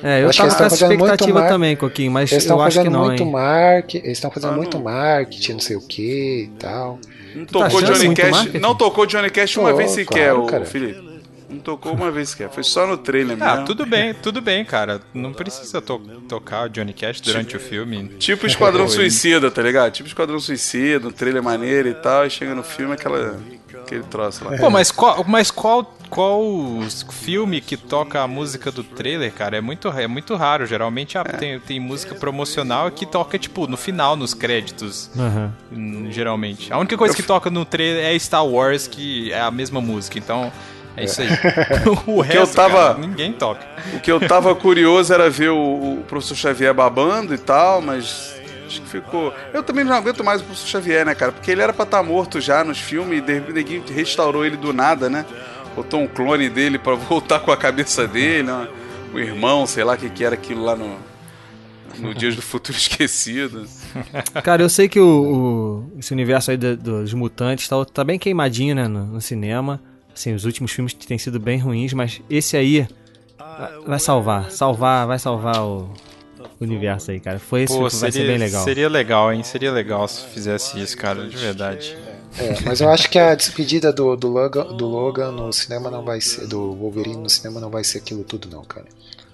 É, 0.01 0.19
eu 0.19 0.23
Eu 0.23 0.29
acho 0.29 0.37
que 0.41 0.47
tava 0.47 0.47
eles 0.49 0.57
com 0.57 0.63
essa 0.65 0.69
fazendo 0.77 0.89
muito 0.89 1.03
expectativa 1.05 1.39
mar- 1.41 1.49
também, 1.49 1.75
Coquinho, 1.75 2.11
mas 2.11 2.31
Eles 2.31 2.43
eu 2.43 2.47
estão 2.47 2.61
acho 2.61 2.69
que 2.71 2.77
fazendo 2.85 2.93
não, 2.93 3.05
muito 3.05 3.23
hein? 3.23 3.31
marketing, 3.31 4.05
eles 4.05 4.17
estão 4.17 4.31
fazendo 4.31 4.53
Ah, 4.53 4.57
muito 4.57 4.77
não. 4.77 4.83
marketing, 4.83 5.51
não 5.53 5.59
sei 5.59 5.75
o 5.75 5.81
que 5.81 6.43
e 6.43 6.47
tal. 6.59 6.99
Não 7.35 7.45
tá 7.45 7.51
tocou 7.51 7.79
achando 7.79 7.93
Johnny 7.99 8.15
Cash. 8.15 8.31
marketing? 8.31 8.57
Não 8.59 8.75
tocou 8.75 9.05
Johnny 9.05 9.29
Cash 9.29 9.57
uma 9.57 9.71
Tô, 9.71 9.77
vez 9.77 9.91
sequer, 9.91 10.29
claro, 10.31 10.43
o 10.43 10.47
cara. 10.47 10.65
Felipe. 10.65 11.13
Não 11.49 11.59
tocou 11.59 11.93
uma 11.93 12.09
vez 12.11 12.29
sequer. 12.29 12.49
Foi 12.49 12.63
só 12.63 12.87
no 12.87 12.97
trailer 12.97 13.37
Ah, 13.39 13.51
mesmo. 13.51 13.65
tudo 13.65 13.85
bem, 13.85 14.13
tudo 14.13 14.41
bem, 14.41 14.65
cara. 14.65 14.99
Não 15.13 15.31
precisa 15.33 15.79
to- 15.81 15.99
tocar 16.27 16.65
o 16.65 16.69
Johnny 16.69 16.93
Cash 16.93 17.21
durante 17.21 17.55
o 17.55 17.59
filme. 17.59 18.05
Tipo 18.19 18.47
Esquadrão 18.47 18.87
Suicida, 18.89 19.51
tá 19.51 19.61
ligado? 19.61 19.91
Tipo 19.91 20.07
Esquadrão 20.07 20.39
Suicida, 20.39 21.07
um 21.07 21.11
trailer 21.11 21.43
maneiro 21.43 21.87
e 21.89 21.93
tal, 21.93 22.25
e 22.25 22.29
chega 22.29 22.55
no 22.55 22.63
filme 22.63 22.93
aquela, 22.93 23.39
aquele 23.83 24.03
troço 24.03 24.43
lá. 24.45 24.57
Pô, 24.57 24.69
mas 24.69 24.91
qual, 24.91 25.23
mas 25.27 25.51
qual, 25.51 25.93
qual 26.09 26.41
filme 27.11 27.61
que 27.61 27.77
toca 27.77 28.21
a 28.21 28.27
música 28.27 28.71
do 28.71 28.83
trailer, 28.83 29.31
cara? 29.31 29.57
É 29.57 29.61
muito, 29.61 29.87
é 29.89 30.07
muito 30.07 30.35
raro. 30.35 30.65
Geralmente 30.65 31.17
ah, 31.17 31.23
tem, 31.23 31.59
tem 31.59 31.79
música 31.79 32.15
promocional 32.15 32.89
que 32.91 33.05
toca, 33.05 33.37
tipo, 33.37 33.67
no 33.67 33.77
final, 33.77 34.15
nos 34.15 34.33
créditos. 34.33 35.09
Aham. 35.17 35.53
hum, 35.71 36.07
Geralmente. 36.11 36.71
A 36.71 36.77
única 36.77 36.97
coisa 36.97 37.15
que 37.15 37.23
toca 37.23 37.49
no 37.49 37.65
trailer 37.65 38.05
é 38.05 38.17
Star 38.19 38.45
Wars, 38.45 38.87
que 38.87 39.31
é 39.31 39.41
a 39.41 39.51
mesma 39.51 39.79
música. 39.81 40.17
Então, 40.17 40.51
é 40.95 41.05
isso 41.05 41.21
aí. 41.21 41.27
o 42.07 42.21
resto, 42.21 42.39
eu 42.39 42.47
tava- 42.47 42.93
cara, 42.93 42.97
ninguém 42.99 43.33
toca. 43.33 43.65
O 43.93 43.99
que 43.99 44.11
eu 44.11 44.19
tava 44.27 44.53
curioso 44.55 45.13
era 45.13 45.29
ver 45.29 45.49
o, 45.49 45.57
o 45.99 46.03
professor 46.07 46.35
Xavier 46.35 46.73
babando 46.73 47.33
e 47.33 47.37
tal, 47.37 47.81
mas 47.81 48.32
acho 48.73 48.81
que 48.81 48.89
ficou. 48.89 49.33
Eu 49.53 49.63
também 49.63 49.83
não 49.83 49.93
aguento 49.95 50.23
mais 50.23 50.41
o 50.41 50.43
professor 50.43 50.67
Xavier, 50.67 51.05
né, 51.05 51.15
cara? 51.15 51.31
Porque 51.31 51.49
ele 51.51 51.61
era 51.61 51.71
pra 51.73 51.83
estar 51.83 52.03
morto 52.03 52.39
já 52.41 52.63
nos 52.63 52.79
filmes 52.79 53.19
e 53.19 53.21
de 53.21 53.39
ninguém 53.53 53.81
restaurou 53.93 54.45
ele 54.45 54.57
do 54.57 54.73
nada, 54.73 55.09
né? 55.09 55.25
Botou 55.75 55.99
um 56.01 56.07
clone 56.07 56.49
dele 56.49 56.77
pra 56.77 56.95
voltar 56.95 57.39
com 57.39 57.51
a 57.51 57.57
cabeça 57.57 58.07
dele, 58.07 58.43
né? 58.43 58.67
o 59.13 59.19
irmão, 59.19 59.65
sei 59.67 59.83
lá 59.83 59.93
o 59.93 59.97
que, 59.97 60.09
que 60.09 60.23
era 60.23 60.33
aquilo 60.35 60.63
lá 60.63 60.75
no. 60.75 60.97
No 61.99 62.11
Dias 62.15 62.35
do 62.35 62.41
Futuro 62.41 62.75
Esquecido. 62.77 63.67
Cara, 64.43 64.63
eu 64.63 64.69
sei 64.69 64.89
que 64.89 64.99
o, 64.99 65.85
o- 65.93 65.99
esse 65.99 66.11
universo 66.11 66.49
aí 66.49 66.57
do- 66.57 66.75
dos 66.75 67.13
mutantes 67.13 67.67
tá, 67.67 67.85
tá 67.85 68.03
bem 68.03 68.17
queimadinho, 68.17 68.73
né, 68.73 68.87
no, 68.87 69.05
no 69.05 69.21
cinema. 69.21 69.79
Assim, 70.11 70.33
os 70.33 70.43
últimos 70.45 70.71
filmes 70.71 70.91
têm 70.95 71.19
sido 71.19 71.39
bem 71.39 71.59
ruins, 71.59 71.93
mas 71.93 72.19
esse 72.29 72.57
aí 72.57 72.87
vai 73.85 73.99
salvar, 73.99 74.49
salvar, 74.49 75.05
vai 75.05 75.19
salvar 75.19 75.61
o 75.63 75.93
universo 76.63 77.11
aí, 77.11 77.19
cara. 77.19 77.39
Foi 77.39 77.63
esse 77.63 77.73
Pô, 77.73 77.81
vai 77.81 77.89
ser 77.89 78.11
seria, 78.11 78.27
bem 78.27 78.37
legal. 78.37 78.63
seria 78.63 78.89
legal, 78.89 79.33
hein? 79.33 79.43
Seria 79.43 79.71
legal 79.71 80.07
se 80.07 80.25
fizesse 80.27 80.79
isso, 80.79 80.97
cara, 80.97 81.27
de 81.27 81.37
verdade. 81.37 81.97
É, 82.37 82.61
mas 82.65 82.81
eu 82.81 82.89
acho 82.89 83.09
que 83.09 83.19
a 83.19 83.35
despedida 83.35 83.93
do, 83.93 84.15
do, 84.15 84.27
Logan, 84.27 84.65
do 84.75 84.87
Logan 84.87 85.31
no 85.31 85.53
cinema 85.53 85.91
não 85.91 86.03
vai 86.03 86.19
ser. 86.19 86.47
Do 86.47 86.73
Wolverine 86.73 87.17
no 87.17 87.29
cinema 87.29 87.59
não 87.59 87.69
vai 87.69 87.83
ser 87.83 87.99
aquilo 87.99 88.23
tudo, 88.23 88.49
não, 88.49 88.63
cara. 88.63 88.85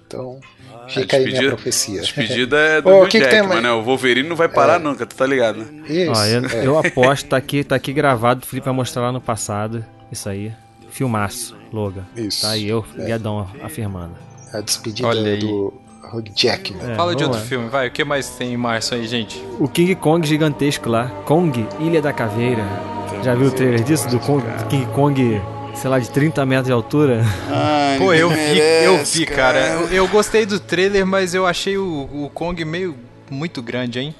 Então, 0.06 0.40
fica 0.88 1.16
aí 1.16 1.24
minha 1.24 1.48
profecia. 1.48 2.00
Despedida 2.00 2.56
é 2.58 2.80
do 2.82 2.90
Ô, 2.90 3.06
que 3.06 3.18
que 3.18 3.18
tem 3.20 3.38
Jackman, 3.38 3.48
mais? 3.48 3.62
né? 3.62 3.72
O 3.72 3.82
Wolverine 3.82 4.28
não 4.28 4.36
vai 4.36 4.48
parar 4.48 4.78
nunca, 4.78 5.06
tu 5.06 5.14
tá 5.14 5.24
ligado, 5.24 5.60
né? 5.60 5.66
Isso. 5.88 6.12
Ó, 6.12 6.24
eu, 6.26 6.46
é. 6.46 6.66
eu 6.66 6.78
aposto, 6.78 7.28
tá 7.28 7.36
aqui, 7.36 7.64
tá 7.64 7.76
aqui 7.76 7.92
gravado, 7.92 8.42
o 8.42 8.46
Felipe 8.46 8.64
vai 8.64 8.74
mostrar 8.74 9.02
lá 9.02 9.12
no 9.12 9.20
passado. 9.20 9.84
Isso 10.10 10.28
aí. 10.28 10.52
Filmaço, 10.90 11.56
Logan. 11.72 12.04
Isso. 12.16 12.42
Tá 12.42 12.50
aí, 12.50 12.68
eu, 12.68 12.84
Guedão, 12.96 13.48
afirmando. 13.62 14.16
A 14.52 14.60
despedida 14.60 15.06
Olha 15.06 15.32
aí. 15.32 15.38
do 15.38 15.72
Hugh 16.12 16.24
Jackman. 16.34 16.92
É, 16.92 16.94
Fala 16.94 17.14
de 17.14 17.22
outro 17.24 17.38
lá. 17.38 17.44
filme, 17.44 17.68
vai. 17.68 17.88
O 17.88 17.90
que 17.90 18.04
mais 18.04 18.28
tem 18.30 18.52
em 18.52 18.56
março 18.56 18.94
aí, 18.94 19.06
gente? 19.06 19.42
O 19.58 19.68
King 19.68 19.94
Kong 19.94 20.26
gigantesco 20.26 20.88
lá. 20.88 21.10
Kong, 21.24 21.66
Ilha 21.78 22.00
da 22.02 22.12
Caveira. 22.12 22.64
Já 23.22 23.34
viu 23.34 23.48
o 23.48 23.50
trailer 23.50 23.82
disso? 23.82 24.08
Do 24.08 24.18
Kong, 24.18 24.42
King 24.68 24.86
Kong, 24.92 25.42
sei 25.74 25.90
lá, 25.90 25.98
de 25.98 26.08
30 26.10 26.44
metros 26.46 26.66
de 26.66 26.72
altura? 26.72 27.22
Pô, 27.98 28.14
eu 28.14 28.30
vi, 28.30 28.58
eu 28.84 29.04
vi, 29.04 29.26
cara. 29.26 29.58
Eu, 29.68 29.88
eu 29.88 30.08
gostei 30.08 30.46
do 30.46 30.58
trailer, 30.58 31.04
mas 31.04 31.34
eu 31.34 31.46
achei 31.46 31.76
o, 31.76 32.08
o 32.12 32.30
Kong 32.32 32.64
meio 32.64 32.96
muito 33.30 33.60
grande, 33.62 34.00
hein? 34.00 34.14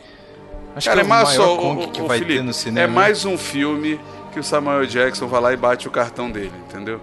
Acho 0.76 0.88
Cara, 0.88 1.00
é 1.00 1.04
que 1.04 1.10
é 1.10 1.12
o 1.12 1.16
mais 1.16 1.28
maior 1.36 1.46
só, 1.46 1.56
Kong 1.56 1.84
o, 1.84 1.88
que 1.88 2.00
o, 2.02 2.06
vai 2.06 2.18
Felipe, 2.18 2.38
ter 2.38 2.44
no 2.44 2.52
cinema. 2.52 2.80
é 2.80 2.86
mais 2.86 3.24
um 3.24 3.36
filme 3.38 3.98
que 4.32 4.38
o 4.38 4.44
Samuel 4.44 4.86
Jackson 4.86 5.26
vai 5.26 5.40
lá 5.40 5.52
e 5.52 5.56
bate 5.56 5.88
o 5.88 5.90
cartão 5.90 6.30
dele, 6.30 6.52
entendeu? 6.68 7.00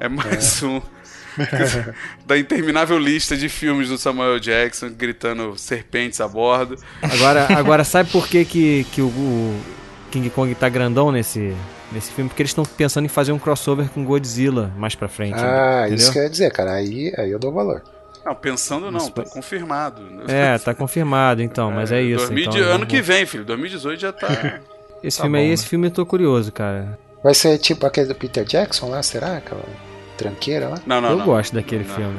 É 0.00 0.08
mais 0.08 0.62
um 0.62 0.80
da 2.26 2.38
interminável 2.38 2.98
lista 2.98 3.36
de 3.36 3.48
filmes 3.48 3.88
do 3.88 3.98
Samuel 3.98 4.38
Jackson 4.38 4.90
gritando 4.90 5.56
serpentes 5.56 6.20
a 6.20 6.28
bordo. 6.28 6.76
Agora, 7.02 7.46
agora 7.56 7.84
sabe 7.84 8.10
por 8.10 8.26
que, 8.28 8.44
que, 8.44 8.84
que 8.92 9.00
o, 9.02 9.06
o 9.06 9.60
King 10.10 10.30
Kong 10.30 10.54
tá 10.54 10.68
grandão 10.68 11.10
nesse, 11.12 11.54
nesse 11.92 12.12
filme? 12.12 12.28
Porque 12.28 12.42
eles 12.42 12.50
estão 12.50 12.64
pensando 12.64 13.04
em 13.04 13.08
fazer 13.08 13.32
um 13.32 13.38
crossover 13.38 13.88
com 13.88 14.04
Godzilla 14.04 14.72
mais 14.76 14.94
pra 14.94 15.08
frente. 15.08 15.36
Ah, 15.38 15.80
entendeu? 15.86 15.96
isso 15.96 16.12
que 16.12 16.18
eu 16.18 16.22
ia 16.24 16.30
dizer, 16.30 16.52
cara. 16.52 16.72
Aí, 16.72 17.12
aí 17.16 17.30
eu 17.30 17.38
dou 17.38 17.52
valor. 17.52 17.82
Não, 18.24 18.34
pensando 18.34 18.90
não, 18.90 19.08
tá 19.08 19.22
confirmado. 19.24 20.02
É, 20.28 20.58
tá 20.58 20.74
confirmado 20.74 21.42
então, 21.42 21.70
mas 21.70 21.90
é 21.92 22.02
isso. 22.02 22.26
2000 22.26 22.44
então, 22.44 22.62
ano 22.74 22.86
que 22.86 23.00
vem, 23.00 23.24
filho. 23.24 23.44
2018 23.44 24.00
já 24.00 24.12
tá. 24.12 24.28
Esse 25.02 25.16
Tá 25.18 25.22
filme 25.22 25.38
bom, 25.38 25.42
aí, 25.42 25.48
né? 25.48 25.54
esse 25.54 25.64
filme 25.64 25.86
eu 25.86 25.90
tô 25.92 26.04
curioso, 26.04 26.50
cara. 26.50 26.98
Vai 27.22 27.32
ser 27.32 27.56
tipo 27.58 27.86
aquele 27.86 28.08
do 28.08 28.14
Peter 28.16 28.44
Jackson 28.44 28.88
lá, 28.90 29.00
será? 29.00 29.36
Aquela 29.36 29.62
tranqueira 30.18 30.68
lá? 30.68 30.78
Não, 30.84 31.00
não, 31.00 31.10
eu 31.10 31.16
não. 31.16 31.24
gosto 31.24 31.54
daquele 31.54 31.84
Não. 31.84 31.94
filme. 31.94 32.18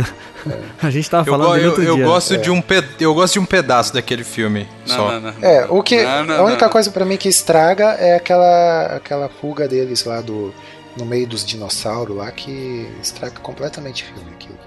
a 0.82 0.90
gente 0.90 1.10
tava 1.10 1.28
Eu, 1.28 1.32
falando 1.32 1.48
go- 1.48 1.54
dele 1.54 1.64
eu, 1.66 1.70
outro 1.70 1.84
eu 1.84 1.94
dia. 1.96 2.04
gosto 2.04 2.38
de 2.38 2.50
um 2.50 2.60
pe- 2.62 2.84
eu 3.00 3.14
gosto 3.14 3.34
de 3.34 3.38
um 3.40 3.44
pedaço 3.44 3.92
daquele 3.92 4.24
filme. 4.24 4.66
Não, 4.86 4.96
só. 4.96 5.12
não, 5.12 5.32
não. 5.32 5.34
É, 5.42 5.66
o 5.68 5.82
que. 5.82 6.02
Não, 6.02 6.24
não, 6.24 6.34
a 6.36 6.42
única 6.44 6.64
não. 6.66 6.72
coisa 6.72 6.90
pra 6.90 7.04
mim 7.04 7.16
que 7.16 7.28
estraga 7.28 7.84
é 7.98 8.14
aquela, 8.16 8.86
aquela 8.96 9.28
fuga 9.28 9.68
deles 9.68 10.04
lá 10.04 10.20
do. 10.20 10.54
No 10.96 11.06
meio 11.06 11.26
dos 11.26 11.44
dinossauros 11.44 12.14
lá 12.16 12.30
que 12.30 12.86
estraga 13.02 13.40
completamente 13.40 14.02
o 14.04 14.06
filme 14.14 14.30
aquilo. 14.34 14.58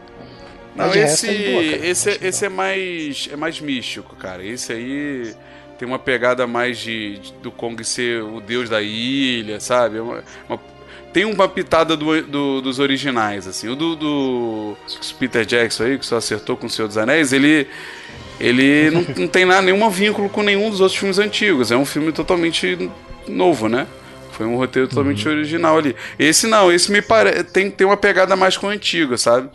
Não, 0.75 0.85
Mas 0.87 0.93
de 0.93 0.99
esse, 0.99 1.29
é 1.29 1.51
boa, 1.51 1.63
cara. 1.63 1.87
esse, 1.87 2.19
esse 2.21 2.45
é 2.45 2.49
mais 2.49 3.29
é 3.31 3.35
mais 3.35 3.61
místico, 3.61 4.15
cara. 4.15 4.43
Esse 4.43 4.73
aí 4.73 5.33
tem 5.77 5.87
uma 5.87 5.99
pegada 5.99 6.47
mais 6.47 6.79
de, 6.79 7.19
de- 7.19 7.31
do 7.43 7.51
Kong 7.51 7.83
ser 7.83 8.23
o 8.23 8.41
deus 8.41 8.69
da 8.69 8.81
ilha, 8.81 9.59
sabe? 9.59 9.97
É 9.99 10.01
uma- 10.01 10.23
uma- 10.49 10.59
tem 11.15 11.23
uma 11.23 11.47
pitada 11.47 11.95
do- 11.95 12.21
do- 12.23 12.61
dos 12.61 12.77
originais, 12.77 13.47
assim. 13.47 13.69
O 13.69 13.75
do, 13.75 13.95
do 13.95 14.77
Peter 15.17 15.45
Jackson 15.45 15.83
aí, 15.85 15.97
que 15.97 16.05
só 16.05 16.17
acertou 16.17 16.57
com 16.57 16.67
o 16.67 16.69
Senhor 16.69 16.89
dos 16.89 16.97
Anéis, 16.97 17.31
ele 17.31 17.65
ele 18.37 18.91
não, 18.91 19.05
não 19.23 19.27
tem 19.29 19.45
nada, 19.45 19.61
nenhum 19.61 19.89
vínculo 19.89 20.27
com 20.27 20.43
nenhum 20.43 20.69
dos 20.69 20.81
outros 20.81 20.99
filmes 20.99 21.17
antigos. 21.17 21.71
É 21.71 21.77
um 21.77 21.85
filme 21.85 22.11
totalmente 22.11 22.91
novo, 23.29 23.69
né? 23.69 23.87
Foi 24.33 24.45
um 24.45 24.57
roteiro 24.57 24.89
totalmente 24.89 25.25
original 25.25 25.77
ali. 25.77 25.95
Esse 26.19 26.47
não, 26.47 26.69
esse 26.69 26.91
me 26.91 27.01
parece 27.01 27.45
tem, 27.45 27.71
tem 27.71 27.87
uma 27.87 27.95
pegada 27.95 28.35
mais 28.35 28.57
com 28.57 28.67
o 28.67 28.69
antigo, 28.69 29.17
sabe? 29.17 29.47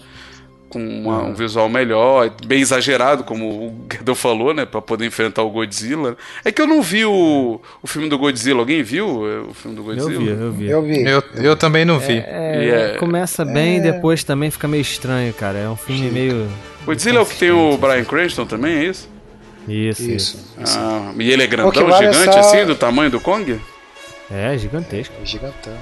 Com 0.71 0.79
uma- 0.79 1.25
um 1.25 1.35
visual 1.35 1.69
melhor, 1.69 2.31
bem 2.47 2.61
exagerado, 2.61 3.25
como 3.25 3.67
o 3.67 3.71
Guedão 3.89 4.15
falou, 4.15 4.55
né? 4.55 4.65
Pra 4.65 4.81
poder 4.81 5.05
enfrentar 5.05 5.43
o 5.43 5.51
Godzilla. 5.51 6.17
É 6.45 6.51
que 6.51 6.63
eu 6.63 6.67
não 6.67 6.81
vi 6.81 7.05
o, 7.05 7.61
o 7.83 7.87
filme 7.87 8.09
do 8.09 8.17
Godzilla. 8.17 8.61
Alguém 8.61 8.83
viu 8.83 9.07
é, 9.29 9.41
o 9.41 9.53
filme 9.53 9.77
do 9.77 9.83
Eu 9.83 9.85
Godzilla? 9.85 10.19
vi, 10.19 10.29
eu 10.31 10.53
vi. 10.53 10.69
Eu 10.71 10.83
vi. 10.83 11.03
Eu, 11.05 11.23
eu 11.43 11.57
também 11.57 11.85
não 11.85 11.99
vi. 11.99 12.19
É, 12.27 12.65
E 12.65 12.71
é- 12.71 12.97
começa 12.99 13.45
bem 13.45 13.79
e 13.79 13.81
depois 13.81 14.23
também 14.25 14.51
fica 14.51 14.67
meio 14.69 14.81
estranho, 14.81 15.35
cara. 15.35 15.59
É 15.59 15.69
um 15.69 15.77
filme 15.77 16.09
meio. 16.11 16.49
Godzilla 16.87 17.19
é 17.19 17.23
o 17.23 17.27
que 17.27 17.37
tem 17.37 17.51
o 17.51 17.77
Brian 17.77 18.05
Cranston 18.05 18.47
também, 18.47 18.75
é 18.79 18.85
isso? 18.85 19.09
Isso, 19.69 20.03
isso. 20.11 20.55
Isso. 20.63 20.79
Ah, 20.79 21.13
e 21.19 21.31
ele 21.31 21.43
é 21.43 21.47
grandão, 21.47 21.87
vale 21.89 22.07
é 22.07 22.13
gigante 22.13 22.33
só- 22.33 22.41
assim, 22.41 22.65
do 22.65 22.75
tamanho 22.75 23.11
do 23.11 23.21
Kong? 23.21 23.61
É, 24.31 24.57
gigantesco. 24.57 25.15
Gigantão. 25.25 25.75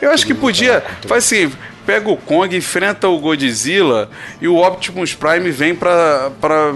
Eu 0.00 0.10
acho 0.10 0.26
que 0.26 0.34
podia. 0.34 0.80
tá 0.82 1.08
Faz 1.08 1.24
assim, 1.24 1.50
pega 1.86 2.10
o 2.10 2.16
Kong, 2.16 2.54
enfrenta 2.56 3.08
o 3.08 3.18
Godzilla 3.18 4.10
e 4.40 4.48
o 4.48 4.56
Optimus 4.56 5.14
Prime 5.14 5.50
vem 5.50 5.74
pra, 5.74 6.30
pra 6.40 6.74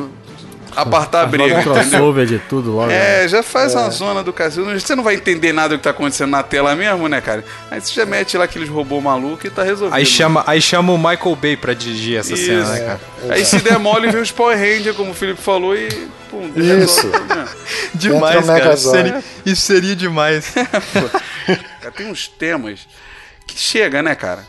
apartar 0.76 1.22
a 1.22 1.26
briga, 1.26 1.58
um 1.58 1.62
crossover 1.62 2.26
de 2.26 2.38
tudo 2.38 2.70
logo. 2.72 2.86
né? 2.86 3.24
É, 3.24 3.28
já 3.28 3.42
faz 3.42 3.74
uma 3.74 3.90
zona 3.90 4.22
do 4.22 4.32
cacete. 4.32 4.80
Você 4.80 4.94
não 4.94 5.02
vai 5.02 5.14
entender 5.14 5.52
nada 5.52 5.70
do 5.70 5.78
que 5.78 5.84
tá 5.84 5.90
acontecendo 5.90 6.30
na 6.30 6.42
tela 6.42 6.74
mesmo, 6.76 7.08
né, 7.08 7.20
cara? 7.20 7.44
Aí 7.70 7.80
você 7.80 7.92
já 7.92 8.06
mete 8.06 8.36
lá 8.38 8.44
aqueles 8.44 8.68
robôs 8.68 9.02
malucos 9.02 9.44
e 9.44 9.50
tá 9.50 9.62
resolvido. 9.62 9.96
Aí 9.96 10.06
chama, 10.06 10.44
aí 10.46 10.62
chama 10.62 10.92
o 10.92 10.98
Michael 10.98 11.36
Bay 11.36 11.56
pra 11.56 11.74
dirigir 11.74 12.18
essa 12.18 12.34
Isso. 12.34 12.46
cena, 12.46 12.64
né, 12.64 12.80
cara? 12.80 13.00
Aí 13.34 13.44
se 13.44 13.58
demole 13.58 14.10
vem 14.10 14.22
os 14.22 14.30
Power 14.30 14.56
Ranger, 14.56 14.94
como 14.94 15.10
o 15.10 15.14
Felipe 15.14 15.40
falou, 15.42 15.76
e 15.76 15.88
pum, 16.30 16.50
Isso. 16.54 17.02
resolve 17.02 17.06
o 17.08 17.10
problema. 17.10 17.48
Demais, 17.94 18.46
cara. 18.46 18.74
Isso 18.74 18.90
seria, 18.90 19.24
isso 19.44 19.62
seria 19.62 19.96
demais. 19.96 20.50
Cara, 20.50 21.90
tem 21.96 22.06
uns 22.06 22.28
temas 22.28 22.86
que 23.46 23.58
chega, 23.58 24.02
né, 24.02 24.14
cara? 24.14 24.44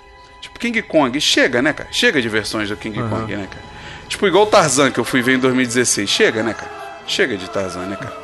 King 0.62 0.82
Kong, 0.84 1.20
chega, 1.20 1.60
né, 1.62 1.74
cara? 1.74 1.90
Chega 1.92 2.22
de 2.22 2.30
versões 2.30 2.70
do 2.70 2.78
King 2.78 3.02
Kong, 3.10 3.36
né, 3.36 3.48
cara? 3.50 3.64
Tipo, 4.08 4.28
igual 4.28 4.44
o 4.44 4.48
Tarzan 4.48 4.92
que 4.92 5.00
eu 5.00 5.04
fui 5.04 5.22
ver 5.22 5.34
em 5.36 5.40
2016. 5.40 6.08
Chega, 6.08 6.44
né, 6.44 6.54
cara? 6.54 6.72
Chega 7.08 7.36
de 7.36 7.50
Tarzan, 7.50 7.88
né, 7.88 7.96
cara? 7.96 8.16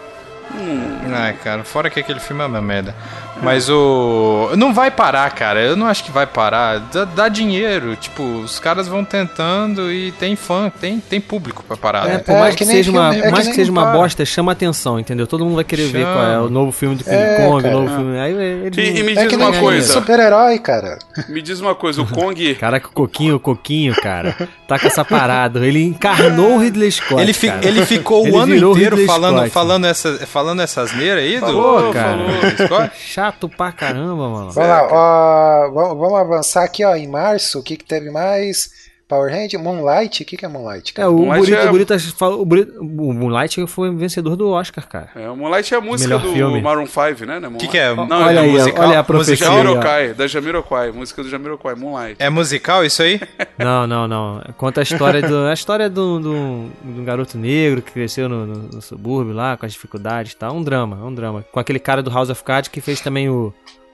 Ai, 1.13 1.33
cara, 1.43 1.63
fora 1.63 1.89
que 1.89 1.99
aquele 1.99 2.19
filme 2.19 2.43
é 2.43 2.45
uma 2.45 2.61
merda. 2.61 2.95
Mas 3.41 3.69
o. 3.69 4.51
Não 4.57 4.73
vai 4.73 4.89
parar, 4.89 5.29
cara. 5.31 5.61
Eu 5.61 5.75
não 5.75 5.85
acho 5.85 6.03
que 6.03 6.11
vai 6.11 6.25
parar. 6.25 6.79
Dá, 6.91 7.05
dá 7.05 7.29
dinheiro. 7.29 7.95
Tipo, 7.95 8.23
os 8.23 8.57
caras 8.59 8.87
vão 8.87 9.05
tentando 9.05 9.91
e 9.91 10.11
tem 10.13 10.35
fã, 10.35 10.71
tem, 10.81 10.99
tem 10.99 11.21
público 11.21 11.63
pra 11.67 11.77
parar. 11.77 12.07
É, 12.09 12.13
né? 12.13 12.17
por 12.19 12.33
É, 12.35 12.39
mais 12.39 12.55
que 12.55 12.65
que, 12.65 12.71
seja 12.71 12.91
filme- 12.91 12.99
uma, 12.99 13.15
é 13.15 13.21
que 13.21 13.29
mais 13.29 13.39
que 13.43 13.49
nem 13.49 13.53
seja 13.55 13.71
uma 13.71 13.83
para. 13.83 13.91
bosta, 13.97 14.25
chama 14.25 14.51
atenção, 14.51 14.99
entendeu? 14.99 15.27
Todo 15.27 15.45
mundo 15.45 15.55
vai 15.55 15.63
querer 15.63 15.85
ver 15.87 16.01
Chama. 16.01 16.13
qual 16.13 16.25
é 16.25 16.39
o 16.39 16.49
novo 16.49 16.71
filme 16.71 16.95
do 16.95 17.03
King 17.03 17.15
É, 17.15 17.35
Kong, 17.45 17.59
o 17.59 17.61
cara. 17.61 17.73
novo 17.75 17.95
filme. 17.95 18.19
Aí 18.19 18.33
eles 18.33 18.77
E, 18.77 18.99
e 18.99 19.03
me 19.03 19.11
É 19.13 19.15
diz 19.15 19.27
que 19.27 19.35
uma 19.35 19.53
coisa. 19.53 19.93
super-herói, 19.93 20.57
cara. 20.59 20.97
Me 21.29 21.41
diz 21.41 21.59
uma 21.61 21.75
coisa, 21.75 22.01
o 22.01 22.07
Kong. 22.07 22.55
Caraca, 22.59 22.87
o 22.87 22.91
Coquinho, 22.91 23.35
o 23.35 23.39
Coquinho, 23.39 23.93
cara, 23.95 24.35
tá 24.67 24.79
com 24.79 24.87
essa 24.87 25.05
parada. 25.05 25.65
Ele 25.65 25.83
encarnou 25.83 26.55
o 26.55 26.57
Ridley 26.59 26.91
Scott. 26.91 27.21
Ele, 27.21 27.33
fi- 27.33 27.47
cara. 27.47 27.65
ele 27.67 27.85
ficou 27.85 28.25
Ele 28.25 28.35
o 28.35 28.39
ano 28.39 28.55
inteiro 28.71 28.97
falando, 29.05 29.37
Scott. 29.37 29.49
falando, 29.51 29.85
essa, 29.85 30.13
falando 30.25 30.61
essas 30.61 30.91
neiras 30.93 31.23
aí 31.23 31.35
do. 31.39 31.45
Falou, 31.45 31.93
cara. 31.93 32.17
do 32.17 32.65
Scott. 32.65 32.91
Chato 33.27 33.49
pra 33.49 33.73
caramba, 33.73 34.29
mano. 34.29 34.51
Vamos 34.51 34.69
lá, 34.69 34.87
ó, 34.89 35.69
vamos, 35.71 35.97
vamos 35.97 36.19
avançar 36.19 36.63
aqui, 36.63 36.85
ó. 36.85 36.95
Em 36.95 37.07
março, 37.07 37.59
o 37.59 37.63
que, 37.63 37.75
que 37.75 37.83
teve 37.83 38.09
mais? 38.09 38.86
Power 39.07 39.31
Hand? 39.33 39.57
Moonlight? 39.57 40.21
O 40.21 40.25
que, 40.25 40.35
que 40.35 40.45
é 40.45 40.49
Moonlight, 40.49 40.91
É, 40.91 40.95
cara? 40.95 41.09
o 41.09 41.17
Moonlight 41.17 41.39
Burito, 41.39 41.55
é- 41.61 41.65
o 41.65 41.71
Burito 41.71 41.99
falou. 42.17 42.41
O, 42.41 42.45
Burito, 42.45 42.79
o 42.81 43.13
Moonlight 43.13 43.65
foi 43.67 43.95
vencedor 43.95 44.35
do 44.35 44.49
Oscar, 44.49 44.85
cara. 44.87 45.09
É, 45.15 45.29
o 45.29 45.35
Moonlight 45.37 45.73
é 45.73 45.77
a 45.77 45.81
música 45.81 46.09
Melhor 46.17 46.27
do 46.27 46.33
filme. 46.33 46.61
Maroon 46.61 46.85
5, 46.85 47.25
né? 47.25 47.39
O 47.47 47.57
que 47.57 47.67
que 47.69 47.77
é? 47.77 47.95
Não, 47.95 48.03
olha 48.23 48.39
é 48.39 48.43
aí, 48.43 48.51
musical. 48.51 48.87
olha 48.87 48.99
a 48.99 49.03
profecia. 49.03 49.35
Jamiroquai, 49.47 50.13
da 50.13 50.27
Jamiroquai, 50.27 50.91
música 50.91 51.23
do 51.23 51.29
Jamiroquai, 51.29 51.75
Moonlight. 51.75 52.15
É 52.19 52.29
musical 52.29 52.83
isso 52.83 53.01
aí? 53.01 53.19
Não, 53.57 53.87
não, 53.87 54.07
não. 54.07 54.41
Conta 54.55 54.81
a 54.81 54.83
história 54.83 55.19
do. 55.19 55.47
A 55.47 55.53
história 55.53 55.89
do, 55.89 56.19
do, 56.19 56.65
do 56.83 57.03
garoto 57.03 57.39
negro 57.39 57.81
que 57.81 57.91
cresceu 57.91 58.29
no, 58.29 58.45
no- 58.45 58.63
no 58.73 58.81
subúrbio 58.83 59.33
lá, 59.33 59.57
com 59.57 59.65
as 59.65 59.71
dificuldades 59.73 60.33
e 60.33 60.35
tal. 60.37 60.53
Um 60.55 60.61
drama, 60.61 60.95
um 61.03 61.11
drama. 61.13 61.43
Com 61.51 61.59
aquele 61.59 61.79
cara 61.79 62.03
do 62.03 62.11
House 62.11 62.29
of 62.29 62.43
Cards 62.43 62.67
que 62.69 62.79
fez 62.81 63.01
também 63.01 63.29
o, 63.29 63.51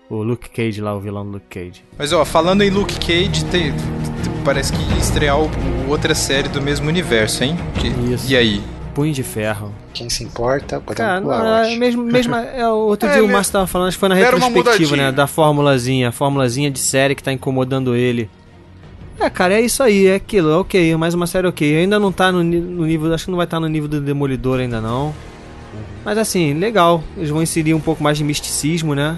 o 0.09 0.15
Luke 0.21 0.49
Cage 0.49 0.81
lá, 0.81 0.93
o 0.93 0.99
vilão 0.99 1.23
do 1.25 1.31
Luke 1.33 1.45
Cage. 1.49 1.81
Mas 1.97 2.11
ó, 2.11 2.25
falando 2.25 2.61
em 2.61 2.69
Luke 2.69 2.95
Cage, 2.99 3.45
tem- 3.45 3.73
parece 4.43 4.71
que 4.73 4.79
ia 4.81 4.97
estrear 4.99 5.39
o- 5.39 5.49
outra 5.89 6.13
série 6.13 6.49
do 6.49 6.61
mesmo 6.61 6.87
universo, 6.87 7.43
hein? 7.43 7.57
Que- 7.79 7.87
Isso. 8.13 8.31
E 8.31 8.35
aí? 8.35 8.61
Punho 8.93 9.11
de 9.13 9.23
ferro. 9.23 9.73
Quem 9.93 10.07
se 10.09 10.23
importa, 10.23 10.79
podemos 10.79 10.95
Cara, 10.97 11.21
pular, 11.21 11.39
não, 11.39 11.47
eu 11.47 11.53
é 11.55 11.61
acho. 11.69 11.79
mesmo, 11.79 12.03
mesmo, 12.03 12.35
é, 12.55 12.67
o 12.67 12.75
outro 12.87 13.09
É, 13.09 13.13
dia 13.13 13.23
o 13.23 13.27
Márcio 13.27 13.53
tava 13.53 13.65
falando, 13.67 13.87
acho 13.87 13.97
que 13.97 13.99
foi 13.99 14.09
na 14.09 14.15
retrospectiva, 14.15 14.95
né? 14.95 15.11
Da 15.11 15.25
formulazinha, 15.25 16.09
a 16.09 16.11
formulazinha 16.11 16.69
de 16.69 16.79
série 16.79 17.15
que 17.15 17.23
tá 17.23 17.31
incomodando 17.33 17.95
ele. 17.95 18.29
É, 19.19 19.29
cara, 19.29 19.53
é 19.55 19.61
isso 19.61 19.81
aí, 19.81 20.07
é 20.07 20.15
aquilo, 20.15 20.51
é 20.51 20.57
ok, 20.57 20.95
mais 20.95 21.13
uma 21.13 21.25
série 21.27 21.47
ok. 21.47 21.77
Ainda 21.77 21.99
não 21.99 22.11
tá 22.11 22.31
no, 22.31 22.43
no 22.43 22.85
nível, 22.85 23.13
acho 23.13 23.25
que 23.25 23.31
não 23.31 23.37
vai 23.37 23.45
estar 23.45 23.59
no 23.59 23.67
nível 23.67 23.87
do 23.87 23.99
Demolidor 24.01 24.59
ainda 24.59 24.79
não. 24.81 25.13
Mas 26.05 26.17
assim, 26.17 26.53
legal, 26.53 27.03
eles 27.17 27.29
vão 27.29 27.41
inserir 27.41 27.73
um 27.73 27.79
pouco 27.79 28.03
mais 28.03 28.17
de 28.17 28.23
misticismo, 28.23 28.93
né? 28.93 29.17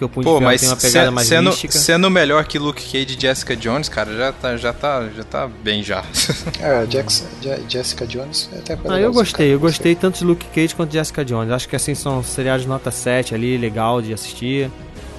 Porque 0.00 0.04
o 0.04 0.08
Punho 0.08 0.24
Pô, 0.24 0.30
de 0.34 0.38
Ferro 0.38 0.44
mas 0.50 0.60
tem 0.62 0.70
uma 0.70 0.76
pegada 0.76 1.06
se- 1.08 1.10
mais 1.12 1.28
sendo, 1.28 1.50
mística. 1.50 1.78
sendo 1.78 2.10
melhor 2.10 2.44
que 2.46 2.58
Luke 2.58 2.82
Cage 2.82 3.16
e 3.18 3.20
Jessica 3.20 3.54
Jones, 3.54 3.88
cara, 3.88 4.16
já 4.16 4.32
tá, 4.32 4.56
já 4.56 4.72
tá, 4.72 5.08
já 5.14 5.24
tá 5.24 5.46
bem 5.46 5.82
já. 5.82 6.02
É, 6.60 6.86
Jackson, 6.86 7.24
Je- 7.42 7.60
Jessica 7.68 8.06
Jones 8.06 8.48
até 8.56 8.76
foi 8.76 8.94
Ah, 8.94 9.00
eu 9.00 9.12
gostei, 9.12 9.46
cara, 9.46 9.54
eu 9.56 9.60
gostei 9.60 9.94
tanto 9.94 10.18
de 10.18 10.24
Luke 10.24 10.46
Cage 10.54 10.74
quanto 10.74 10.90
de 10.90 10.96
Jessica 10.98 11.22
Jones. 11.24 11.52
Acho 11.52 11.68
que 11.68 11.76
assim 11.76 11.94
são 11.94 12.22
seriados 12.22 12.64
nota 12.66 12.90
7 12.90 13.34
ali, 13.34 13.58
legal 13.58 14.00
de 14.00 14.12
assistir. 14.14 14.70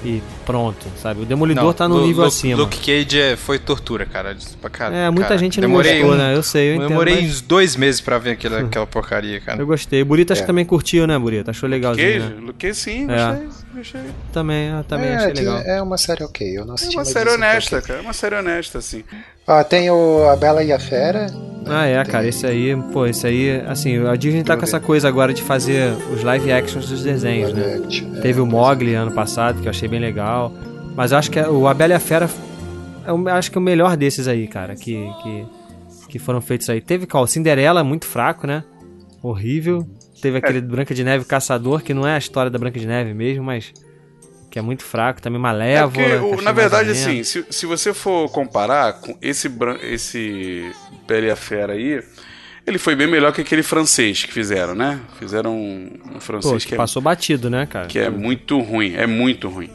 E 0.03 0.19
pronto, 0.47 0.87
sabe? 0.99 1.21
O 1.21 1.25
Demolidor 1.25 1.73
tá 1.75 1.87
no 1.87 1.97
Lu- 1.97 2.07
nível 2.07 2.23
Lu- 2.23 2.27
acima. 2.27 2.57
Luke 2.57 2.79
Cage 2.79 3.19
é, 3.21 3.35
foi 3.35 3.59
tortura, 3.59 4.03
cara. 4.05 4.35
Pra 4.59 4.69
cara 4.69 4.95
É, 4.95 5.09
muita 5.11 5.27
cara, 5.29 5.37
gente 5.39 5.61
não 5.61 5.69
demorei 5.69 5.99
gostou, 5.99 6.15
um- 6.15 6.17
né? 6.17 6.35
Eu 6.35 6.41
sei, 6.41 6.69
eu 6.71 6.75
entendo. 6.77 6.87
demorei 6.87 7.15
mas 7.21 7.25
uns 7.25 7.41
dois 7.41 7.75
meses 7.75 8.01
pra 8.01 8.17
ver 8.17 8.31
aquela, 8.31 8.61
aquela 8.65 8.87
porcaria, 8.87 9.39
cara. 9.39 9.61
Eu 9.61 9.67
gostei. 9.67 10.01
O 10.01 10.05
Burito 10.05 10.33
acho 10.33 10.41
É. 10.41 10.43
que 10.43 10.47
também 10.47 10.65
curtiu, 10.65 11.05
né, 11.05 11.19
Burito? 11.19 11.51
Achou 11.51 11.69
legalzinho, 11.69 12.19
Cage? 12.21 12.33
né? 12.33 12.41
Luke 12.41 12.53
Cage, 12.67 12.73
sim, 12.79 13.07
É. 13.11 13.27
gostei, 13.27 13.47
gostei. 13.75 14.01
Também, 14.33 14.69
eu 14.69 14.83
também 14.85 15.09
é, 15.09 15.15
achei 15.17 15.33
legal. 15.33 15.57
é 15.59 15.81
uma 15.81 15.97
série 15.99 16.23
ok, 16.23 16.57
eu 16.57 16.65
não 16.65 16.71
É 16.71 16.75
assisti 16.75 16.95
uma 16.95 17.01
mas 17.03 17.07
série 17.13 17.29
é 17.29 17.33
honesta, 17.33 17.81
cara. 17.81 17.99
É 17.99 18.01
uma 18.01 18.13
série 18.13 18.35
honesta, 18.35 18.77
assim. 18.79 19.03
Ó, 19.47 19.63
tem 19.63 19.89
o 19.91 20.27
A 20.29 20.35
Bela 20.35 20.63
e 20.63 20.71
a 20.71 20.79
Fera. 20.79 21.27
né? 21.27 21.31
Ah, 21.67 21.85
é, 21.85 22.01
Tem- 22.03 22.11
cara, 22.11 22.27
esse 22.27 22.45
aí, 22.45 22.75
pô, 22.91 23.05
esse 23.05 23.25
aí, 23.27 23.61
assim, 23.67 24.03
a 24.07 24.15
Disney 24.15 24.43
tá 24.43 24.57
com 24.57 24.63
essa 24.63 24.79
coisa 24.79 25.07
agora 25.07 25.31
de 25.31 25.43
fazer 25.43 25.93
os 26.11 26.23
live 26.23 26.51
actions 26.51 26.87
dos 26.89 27.03
desenhos, 27.03 27.53
né? 27.53 27.79
Action, 27.85 28.15
é, 28.17 28.19
Teve 28.21 28.41
o 28.41 28.45
Mogli 28.47 28.95
ano 28.95 29.11
passado, 29.11 29.61
que 29.61 29.67
eu 29.67 29.69
achei 29.69 29.87
bem 29.91 29.99
legal. 29.99 30.51
Mas 30.95 31.11
eu 31.11 31.17
acho 31.17 31.29
que 31.29 31.39
é- 31.39 31.47
o 31.47 31.67
A 31.67 31.73
Bela 31.73 31.93
e 31.93 31.95
a 31.95 31.99
Fera 31.99 32.27
é 33.27 33.31
acho 33.31 33.51
que 33.51 33.57
é 33.57 33.61
o 33.61 33.63
melhor 33.63 33.95
desses 33.97 34.27
aí, 34.27 34.47
cara, 34.47 34.75
que, 34.75 34.95
que, 35.21 35.45
que 36.09 36.19
foram 36.19 36.41
feitos 36.41 36.69
aí. 36.69 36.81
Teve 36.81 37.05
qual? 37.05 37.27
Cinderela, 37.27 37.83
muito 37.83 38.05
fraco, 38.05 38.47
né? 38.47 38.63
Horrível. 39.21 39.87
Teve 40.21 40.37
aquele 40.37 40.61
Branca 40.61 40.93
de 40.93 41.03
Neve 41.03 41.25
Caçador, 41.25 41.81
que 41.81 41.93
não 41.93 42.07
é 42.07 42.15
a 42.15 42.17
história 42.17 42.49
da 42.51 42.57
Branca 42.59 42.79
de 42.79 42.85
Neve 42.87 43.13
mesmo, 43.13 43.43
mas 43.43 43.73
que 44.51 44.59
é 44.59 44.61
muito 44.61 44.83
fraco. 44.83 45.21
Também 45.21 45.39
É 45.39 45.41
Malévola. 45.41 45.91
porque, 45.91 46.03
que 46.09 46.15
o- 46.25 46.33
achei 46.33 46.45
na 46.45 46.51
verdade, 46.51 46.89
assim, 46.91 47.23
se, 47.23 47.45
se 47.49 47.65
você 47.65 47.93
for 47.93 48.29
comparar 48.29 48.93
com 48.93 49.17
esse, 49.21 49.49
esse 49.83 50.71
Bela 51.07 51.25
e 51.27 51.31
a 51.31 51.35
Fera 51.35 51.73
aí, 51.73 52.01
ele 52.65 52.77
foi 52.77 52.95
bem 52.95 53.07
melhor 53.07 53.31
que 53.33 53.41
aquele 53.41 53.63
francês 53.63 54.23
que 54.23 54.31
fizeram, 54.33 54.75
né? 54.75 54.99
Fizeram 55.19 55.55
um, 55.55 55.89
um 56.05 56.13
Pô, 56.13 56.19
francês 56.19 56.65
que, 56.65 56.73
é, 56.73 56.77
passou 56.77 57.01
batido, 57.01 57.49
né, 57.49 57.65
cara? 57.65 57.87
que 57.87 57.99
é 57.99 58.09
muito 58.09 58.59
ruim. 58.59 58.95
É 58.95 59.07
muito 59.07 59.49
ruim. 59.49 59.69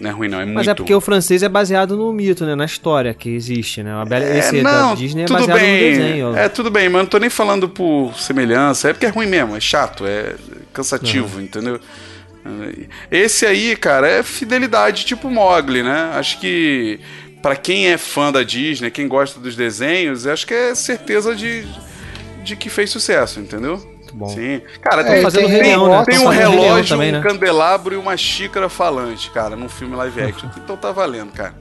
Não 0.00 0.08
é 0.08 0.12
ruim, 0.12 0.28
não. 0.28 0.40
É 0.40 0.44
muito 0.44 0.54
Mas 0.54 0.66
é 0.68 0.74
porque 0.74 0.92
ruim. 0.92 0.98
o 0.98 1.00
francês 1.00 1.42
é 1.42 1.48
baseado 1.48 1.94
no 1.96 2.10
mito, 2.12 2.46
né? 2.46 2.54
Na 2.54 2.64
história 2.64 3.12
que 3.12 3.28
existe, 3.28 3.82
né? 3.82 3.92
A 3.92 4.04
Bela, 4.04 4.24
É, 4.24 4.38
esse 4.38 4.62
não, 4.62 4.90
da 4.90 4.94
Disney 4.94 5.24
é 5.24 5.26
baseado 5.26 5.58
bem. 5.58 5.72
no 5.92 5.98
desenho. 5.98 6.36
É, 6.36 6.48
tudo 6.48 6.70
bem, 6.70 6.88
mas 6.88 7.02
não 7.02 7.06
tô 7.08 7.18
nem 7.18 7.28
falando 7.28 7.68
por 7.68 8.14
semelhança. 8.18 8.88
É 8.88 8.92
porque 8.94 9.04
é 9.04 9.10
ruim 9.10 9.26
mesmo, 9.26 9.54
é 9.54 9.60
chato, 9.60 10.06
é 10.06 10.34
cansativo, 10.72 11.40
entendeu? 11.40 11.78
Esse 13.10 13.44
aí, 13.44 13.76
cara, 13.76 14.08
é 14.08 14.22
fidelidade 14.22 15.04
tipo 15.04 15.28
Mogli, 15.30 15.82
né? 15.82 16.12
Acho 16.14 16.40
que 16.40 16.98
pra 17.42 17.54
quem 17.54 17.88
é 17.88 17.98
fã 17.98 18.32
da 18.32 18.42
Disney, 18.42 18.90
quem 18.90 19.06
gosta 19.06 19.38
dos 19.38 19.54
desenhos, 19.54 20.26
acho 20.26 20.46
que 20.46 20.54
é 20.54 20.74
certeza 20.74 21.34
de, 21.34 21.64
de 22.42 22.56
que 22.56 22.68
fez 22.68 22.90
sucesso, 22.90 23.40
entendeu? 23.40 23.76
Muito 23.78 24.14
bom. 24.16 24.28
Sim. 24.28 24.60
Cara, 24.80 25.02
É, 25.02 25.04
tem, 25.04 25.22
fazendo 25.22 25.46
tem, 25.48 25.62
Leão, 25.62 25.88
né? 25.88 26.04
tem 26.04 26.18
um 26.18 26.28
relógio, 26.28 26.88
também, 26.96 27.10
um 27.10 27.18
né? 27.18 27.22
candelabro 27.22 27.94
e 27.94 27.96
uma 27.98 28.16
xícara 28.16 28.68
falante, 28.68 29.30
cara, 29.30 29.54
num 29.56 29.68
filme 29.68 29.94
live 29.96 30.22
action. 30.22 30.48
Então 30.58 30.76
tá 30.76 30.90
valendo, 30.92 31.32
cara. 31.32 31.54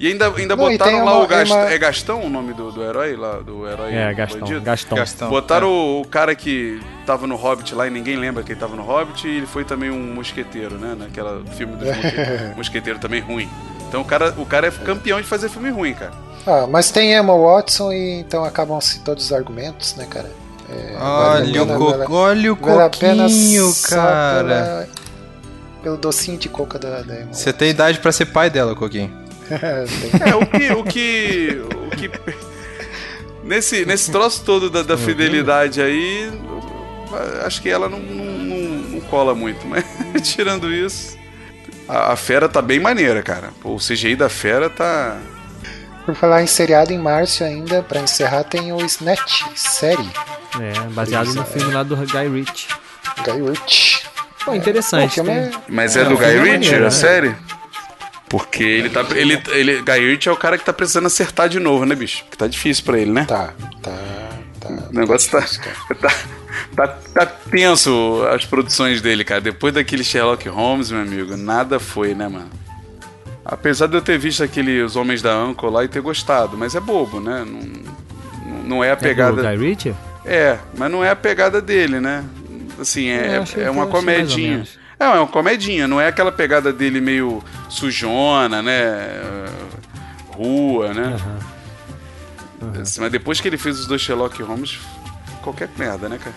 E 0.00 0.08
ainda, 0.08 0.26
ainda 0.36 0.56
Não, 0.56 0.68
botaram 0.68 1.04
lá 1.04 1.14
uma- 1.14 1.22
o 1.24 1.26
Gastão. 1.28 1.56
uma- 1.58 1.70
É 1.70 1.78
Gastão 1.78 2.22
o 2.24 2.28
nome 2.28 2.52
do, 2.54 2.72
do 2.72 2.82
herói 2.82 3.14
lá? 3.14 3.36
Do 3.38 3.68
herói 3.68 3.94
É, 3.94 4.12
Gastão. 4.12 4.40
bandido? 4.40 4.60
Gastão. 4.60 4.98
Gastão. 4.98 5.28
Botaram 5.30 5.68
o, 5.68 6.00
o 6.00 6.04
cara 6.08 6.34
que 6.34 6.80
tava 7.06 7.24
no 7.28 7.36
Hobbit 7.36 7.72
lá 7.72 7.86
e 7.86 7.90
ninguém 7.90 8.16
lembra 8.16 8.42
que 8.42 8.50
ele 8.50 8.58
tava 8.58 8.74
no 8.74 8.82
Hobbit 8.82 9.28
e 9.28 9.36
ele 9.36 9.46
foi 9.46 9.64
também 9.64 9.90
um 9.92 10.12
mosqueteiro, 10.14 10.74
né? 10.76 10.96
Naquela 10.98 11.44
filme 11.56 11.76
dos 11.76 11.86
mosqueteiros. 11.94 12.56
mosqueteiro 12.56 12.98
também 12.98 13.20
ruim. 13.20 13.48
Então 13.88 14.00
o 14.00 14.04
cara, 14.04 14.34
o 14.38 14.44
cara 14.46 14.66
é 14.66 14.70
campeão 14.72 15.20
de 15.20 15.26
fazer 15.26 15.48
filme 15.48 15.70
ruim, 15.70 15.94
cara. 15.94 16.12
Ah, 16.46 16.66
mas 16.68 16.90
tem 16.90 17.12
Emma 17.14 17.36
Watson 17.36 17.92
e 17.92 18.20
então 18.20 18.44
acabam-se 18.44 19.00
todos 19.00 19.26
os 19.26 19.32
argumentos, 19.32 19.94
né, 19.96 20.06
cara? 20.08 20.30
É, 20.68 20.96
Olha 20.96 21.02
vale 21.40 21.60
o, 21.60 21.66
pena- 21.66 22.04
co 22.06 22.14
olha 22.14 22.52
o 22.52 22.56
coquinho, 22.56 23.72
cara. 23.88 24.38
pela- 24.44 24.88
pelo 25.82 25.96
docinho 25.96 26.38
de 26.38 26.48
coca 26.48 26.78
da, 26.78 27.02
da 27.02 27.20
Emma 27.20 27.32
Você 27.32 27.52
tem 27.52 27.70
idade 27.70 27.98
pra 27.98 28.10
ser 28.12 28.26
pai 28.26 28.48
dela, 28.50 28.74
Coquinho. 28.74 29.10
É, 29.50 30.34
o 30.34 30.46
que. 30.46 30.72
O 30.72 30.84
que. 30.84 31.62
O 31.86 31.90
que 31.96 32.10
nesse, 33.44 33.84
nesse 33.84 34.10
troço 34.10 34.42
todo 34.44 34.70
da, 34.70 34.82
da 34.82 34.96
fidelidade 34.96 35.82
aí, 35.82 36.32
acho 37.44 37.60
que 37.60 37.68
ela 37.68 37.88
não, 37.88 37.98
não, 37.98 38.24
não- 38.24 38.82
não 38.92 39.00
cola 39.02 39.34
muito, 39.34 39.66
mas 39.66 39.84
tirando 40.22 40.72
isso. 40.72 41.18
A, 41.88 42.12
a 42.12 42.16
fera 42.16 42.48
tá 42.48 42.62
bem 42.62 42.80
maneira, 42.80 43.22
cara. 43.22 43.50
Pô, 43.60 43.74
o 43.74 43.78
CGI 43.78 44.16
da 44.16 44.28
fera 44.30 44.70
tá. 44.70 45.18
Por 46.04 46.14
falar 46.16 46.42
em 46.42 46.46
seriado, 46.46 46.92
em 46.92 46.98
março 46.98 47.44
ainda, 47.44 47.82
pra 47.82 48.00
encerrar, 48.00 48.42
tem 48.44 48.72
o 48.72 48.84
Snatch, 48.84 49.42
série. 49.54 50.10
É, 50.60 50.80
baseado 50.90 51.32
no 51.34 51.44
filme 51.44 51.72
lá 51.72 51.82
do 51.82 51.96
Guy 51.96 52.28
Ritchie. 52.28 52.68
Guy 53.24 53.50
Ritchie. 53.50 54.02
Pô, 54.44 54.54
interessante. 54.54 55.22
Tem- 55.22 55.30
é- 55.32 55.50
Mas 55.68 55.96
é, 55.96 56.00
É, 56.00 56.04
do 56.04 56.16
Guy 56.16 56.24
é 56.24 56.42
Ritchie, 56.42 56.74
a 56.74 56.80
né? 56.80 56.90
série? 56.90 57.34
Porque 58.28 58.64
ele 58.64 58.90
tá. 58.90 59.04
Ele, 59.14 59.40
ele, 59.50 59.82
Guy 59.82 60.10
Ritchie 60.10 60.28
é 60.28 60.32
o 60.32 60.36
cara 60.36 60.58
que 60.58 60.64
tá 60.64 60.72
precisando 60.72 61.06
acertar 61.06 61.48
de 61.48 61.60
novo, 61.60 61.84
né, 61.84 61.94
bicho? 61.94 62.24
Que 62.30 62.36
tá 62.36 62.46
difícil 62.48 62.82
pra 62.84 62.98
ele, 62.98 63.12
né? 63.12 63.24
Tá, 63.26 63.50
tá, 63.82 63.92
tá. 64.58 64.68
O 64.90 64.92
negócio 64.92 65.30
tá, 65.30 65.38
difícil, 65.40 65.62
cara. 65.62 65.94
tá, 66.00 66.14
tá, 66.74 66.88
tá 67.14 67.26
tenso 67.26 68.24
as 68.34 68.44
produções 68.44 69.00
dele, 69.00 69.22
cara. 69.24 69.40
Depois 69.40 69.72
daquele 69.74 70.02
Sherlock 70.02 70.48
Holmes, 70.48 70.90
meu 70.90 71.02
amigo, 71.02 71.36
nada 71.36 71.78
foi, 71.78 72.14
né, 72.14 72.26
mano? 72.26 72.50
Apesar 73.52 73.86
de 73.86 73.94
eu 73.94 74.00
ter 74.00 74.18
visto 74.18 74.42
aquele 74.42 74.82
Os 74.82 74.96
Homens 74.96 75.20
da 75.20 75.36
Uncle 75.44 75.68
lá 75.68 75.84
e 75.84 75.88
ter 75.88 76.00
gostado, 76.00 76.56
mas 76.56 76.74
é 76.74 76.80
bobo, 76.80 77.20
né? 77.20 77.44
Não, 77.46 78.62
não 78.64 78.84
é 78.84 78.88
a 78.88 78.94
É 78.94 78.96
pegada. 78.96 79.42
Guy 79.42 79.68
Ritchie? 79.68 79.94
É, 80.24 80.56
mas 80.74 80.90
não 80.90 81.04
é 81.04 81.10
a 81.10 81.16
pegada 81.16 81.60
dele, 81.60 82.00
né? 82.00 82.24
Assim, 82.80 83.08
é, 83.08 83.36
é 83.36 83.44
que 83.44 83.60
uma 83.68 83.84
ou 83.84 83.90
comedinha. 83.90 84.64
É, 84.98 85.04
é 85.04 85.08
uma 85.08 85.26
comedinha, 85.26 85.86
não 85.86 86.00
é 86.00 86.06
aquela 86.08 86.32
pegada 86.32 86.72
dele 86.72 86.98
meio 86.98 87.44
sujona, 87.68 88.62
né? 88.62 89.20
Rua, 90.34 90.94
né? 90.94 91.16
Assim, 92.80 93.02
Mas 93.02 93.12
depois 93.12 93.38
que 93.38 93.48
ele 93.48 93.58
fez 93.58 93.80
os 93.80 93.86
dois 93.86 94.00
Sherlock 94.00 94.42
Holmes, 94.42 94.78
qualquer 95.42 95.68
merda, 95.76 96.08
né, 96.08 96.18
cara? 96.18 96.34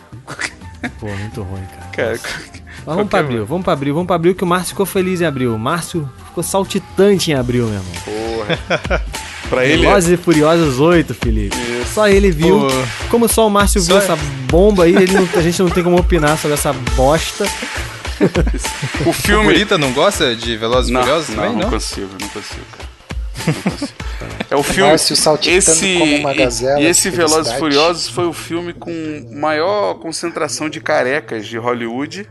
Pô, 1.00 1.08
muito 1.08 1.42
ruim, 1.44 1.64
cara. 1.94 2.18
Cara, 2.18 2.20
Mas 2.86 2.96
vamos 2.96 3.10
pra 3.10 3.20
abril, 3.20 3.46
vamos 3.46 3.64
pra 3.64 3.74
abril, 3.74 3.94
vamos 3.94 4.08
pra 4.08 4.16
abril 4.16 4.36
que 4.36 4.44
o 4.44 4.48
Márcio 4.48 4.70
ficou 4.70 4.86
feliz 4.86 5.22
em 5.22 5.26
abril. 5.26 5.56
O 5.56 5.60
Márcio 5.60 6.10
ficou 6.28 6.44
saltitante 6.44 7.32
em 7.32 7.34
abril, 7.34 7.66
meu 7.68 7.76
irmão. 7.76 7.94
Porra. 8.06 9.02
pra 9.50 9.66
ele. 9.66 9.82
Velozes 9.86 10.12
e 10.12 10.18
Furiosos 10.18 10.80
8, 10.80 11.14
Felipe. 11.16 11.56
Só 11.94 12.08
ele 12.08 12.32
viu. 12.32 12.60
Pô. 12.62 12.68
Como 13.10 13.28
só 13.28 13.48
o 13.48 13.50
Márcio 13.50 13.82
viu 13.82 13.96
Só- 13.96 14.02
essa 14.02 14.16
bomba 14.50 14.84
aí, 14.84 14.96
ele 14.96 15.14
não- 15.14 15.28
a 15.36 15.42
gente 15.42 15.60
não 15.62 15.70
tem 15.70 15.84
como 15.84 15.98
opinar 16.00 16.38
sobre 16.38 16.54
essa 16.54 16.74
bosta. 16.74 17.46
O 19.06 19.10
O 19.10 19.14
filme. 19.14 19.46
Burita 19.46 19.78
não 19.78 19.92
gosta 19.92 20.36
de 20.36 20.56
Velozes 20.58 20.90
e 20.92 20.94
Furiosos 20.94 21.30
não, 21.30 21.36
também, 21.36 21.52
não, 21.54 21.62
não? 21.64 21.70
consigo, 21.70 22.10
não 22.22 22.30
consigo. 22.30 22.62
Não 23.48 23.54
consigo. 23.72 23.92
É 24.50 24.56
o 24.56 24.64
filme. 24.64 24.90
Márcio 24.92 25.16
saltitando 25.16 25.58
esse, 25.58 25.98
como 26.00 26.16
uma 26.18 26.34
gazela 26.34 26.80
e 26.80 26.84
de 26.84 26.90
esse 26.90 27.10
Velozes 27.10 27.52
e. 27.54 27.58
Furiosos 27.60 28.08
foi 28.10 28.26
o 28.26 28.34
filme 28.34 28.74
com 28.74 28.92
maior 29.34 29.96
concentração 29.96 30.70
de 30.70 30.80
carecas 30.80 31.46
de 31.46 31.58
Hollywood. 31.58 32.28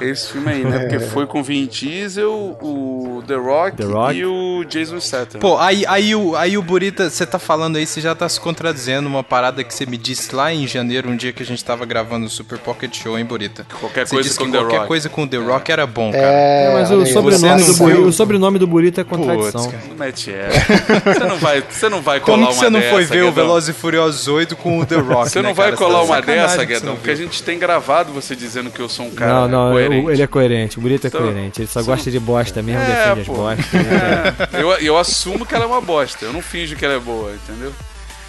Esse 0.00 0.32
filme 0.32 0.50
aí, 0.52 0.64
né? 0.64 0.80
Porque 0.80 0.98
foi 1.00 1.26
com 1.26 1.42
Vin 1.42 1.66
Diesel, 1.66 2.32
o 2.60 3.22
The 3.26 3.34
Rock, 3.36 3.76
The 3.76 3.84
Rock. 3.84 4.14
e 4.16 4.24
o 4.24 4.64
Jason 4.64 4.98
Statham. 5.00 5.40
Pô, 5.40 5.58
aí, 5.58 5.84
aí, 5.86 6.14
o, 6.14 6.34
aí 6.36 6.58
o 6.58 6.62
Burita, 6.62 7.08
você 7.08 7.24
tá 7.24 7.38
falando 7.38 7.76
aí, 7.76 7.86
você 7.86 8.00
já 8.00 8.14
tá 8.14 8.28
se 8.28 8.40
contradizendo 8.40 9.08
uma 9.08 9.22
parada 9.22 9.62
que 9.62 9.72
você 9.72 9.86
me 9.86 9.96
disse 9.96 10.34
lá 10.34 10.52
em 10.52 10.66
janeiro, 10.66 11.08
um 11.08 11.16
dia 11.16 11.32
que 11.32 11.42
a 11.42 11.46
gente 11.46 11.64
tava 11.64 11.84
gravando 11.86 12.26
o 12.26 12.28
Super 12.28 12.58
Pocket 12.58 12.94
Show, 12.96 13.18
hein, 13.18 13.24
Burita? 13.24 13.64
Qualquer 13.80 14.06
Você 14.06 14.14
coisa 14.14 14.28
disse 14.28 14.38
com 14.38 14.46
que 14.46 14.52
The 14.52 14.58
qualquer 14.58 14.76
Rock. 14.78 14.88
coisa 14.88 15.08
com 15.08 15.26
The 15.26 15.36
Rock 15.36 15.70
era 15.72 15.86
bom, 15.86 16.10
cara. 16.10 16.24
É, 16.24 16.64
É, 16.66 16.72
mas 16.72 16.90
o 16.90 17.06
sobrenome, 17.06 17.62
do 17.64 17.74
viu? 17.74 18.04
o 18.06 18.12
sobrenome 18.12 18.58
do 18.58 18.66
Burito 18.66 19.00
é 19.00 19.04
contradição. 19.04 19.62
Putz, 19.62 19.72
cara. 19.72 19.84
Não 19.88 19.96
mete 19.96 20.32
essa. 20.32 21.12
Você 21.12 21.24
não 21.28 21.38
vai, 21.38 21.62
você 21.68 21.88
não 21.88 22.00
vai 22.02 22.20
colar 22.20 22.32
Como 22.36 22.42
uma 22.46 22.52
que 22.52 22.58
você 22.58 22.70
não 22.70 22.80
foi 22.82 23.00
dessa, 23.02 23.14
ver 23.14 23.22
o 23.22 23.26
Guedão? 23.26 23.44
Velozes 23.44 23.68
e 23.68 23.72
Furiosos 23.72 24.28
8 24.28 24.56
com 24.56 24.78
o 24.80 24.86
The 24.86 24.96
Rock, 24.96 25.30
Você 25.30 25.40
né, 25.42 25.48
não 25.48 25.54
vai 25.54 25.66
cara? 25.66 25.76
colar 25.76 25.98
tá 26.00 26.04
uma 26.04 26.16
sacanagem 26.16 26.48
dessa, 26.48 26.64
Guedão, 26.64 26.94
porque 26.96 27.10
a 27.10 27.14
gente 27.14 27.42
tem 27.42 27.58
gravado 27.58 28.12
você 28.12 28.34
dizendo 28.34 28.70
que 28.70 28.80
eu 28.80 28.88
sou 28.88 29.06
um 29.06 29.10
cara 29.10 29.46
não, 29.48 29.70
não, 29.70 29.72
coerente. 29.88 30.10
ele 30.10 30.22
é 30.22 30.26
coerente. 30.26 30.78
O 30.78 30.80
Burito 30.82 31.06
é 31.06 31.08
Então, 31.08 31.20
coerente. 31.22 31.60
Ele 31.62 31.68
só 31.68 31.82
gosta 31.82 32.10
de 32.10 32.18
bosta 32.20 32.62
mesmo, 32.62 32.80
É, 32.82 32.86
defende 33.04 33.20
as 33.20 33.26
pô. 33.26 33.34
bostas. 33.34 33.66
É, 33.74 34.62
eu, 34.62 34.70
eu 34.78 34.98
assumo 34.98 35.44
que 35.46 35.54
ela 35.54 35.64
é 35.64 35.66
uma 35.66 35.80
bosta. 35.80 36.24
Eu 36.24 36.32
não 36.32 36.42
finjo 36.42 36.76
que 36.76 36.84
ela 36.84 36.94
é 36.94 36.98
boa, 37.00 37.32
entendeu? 37.34 37.72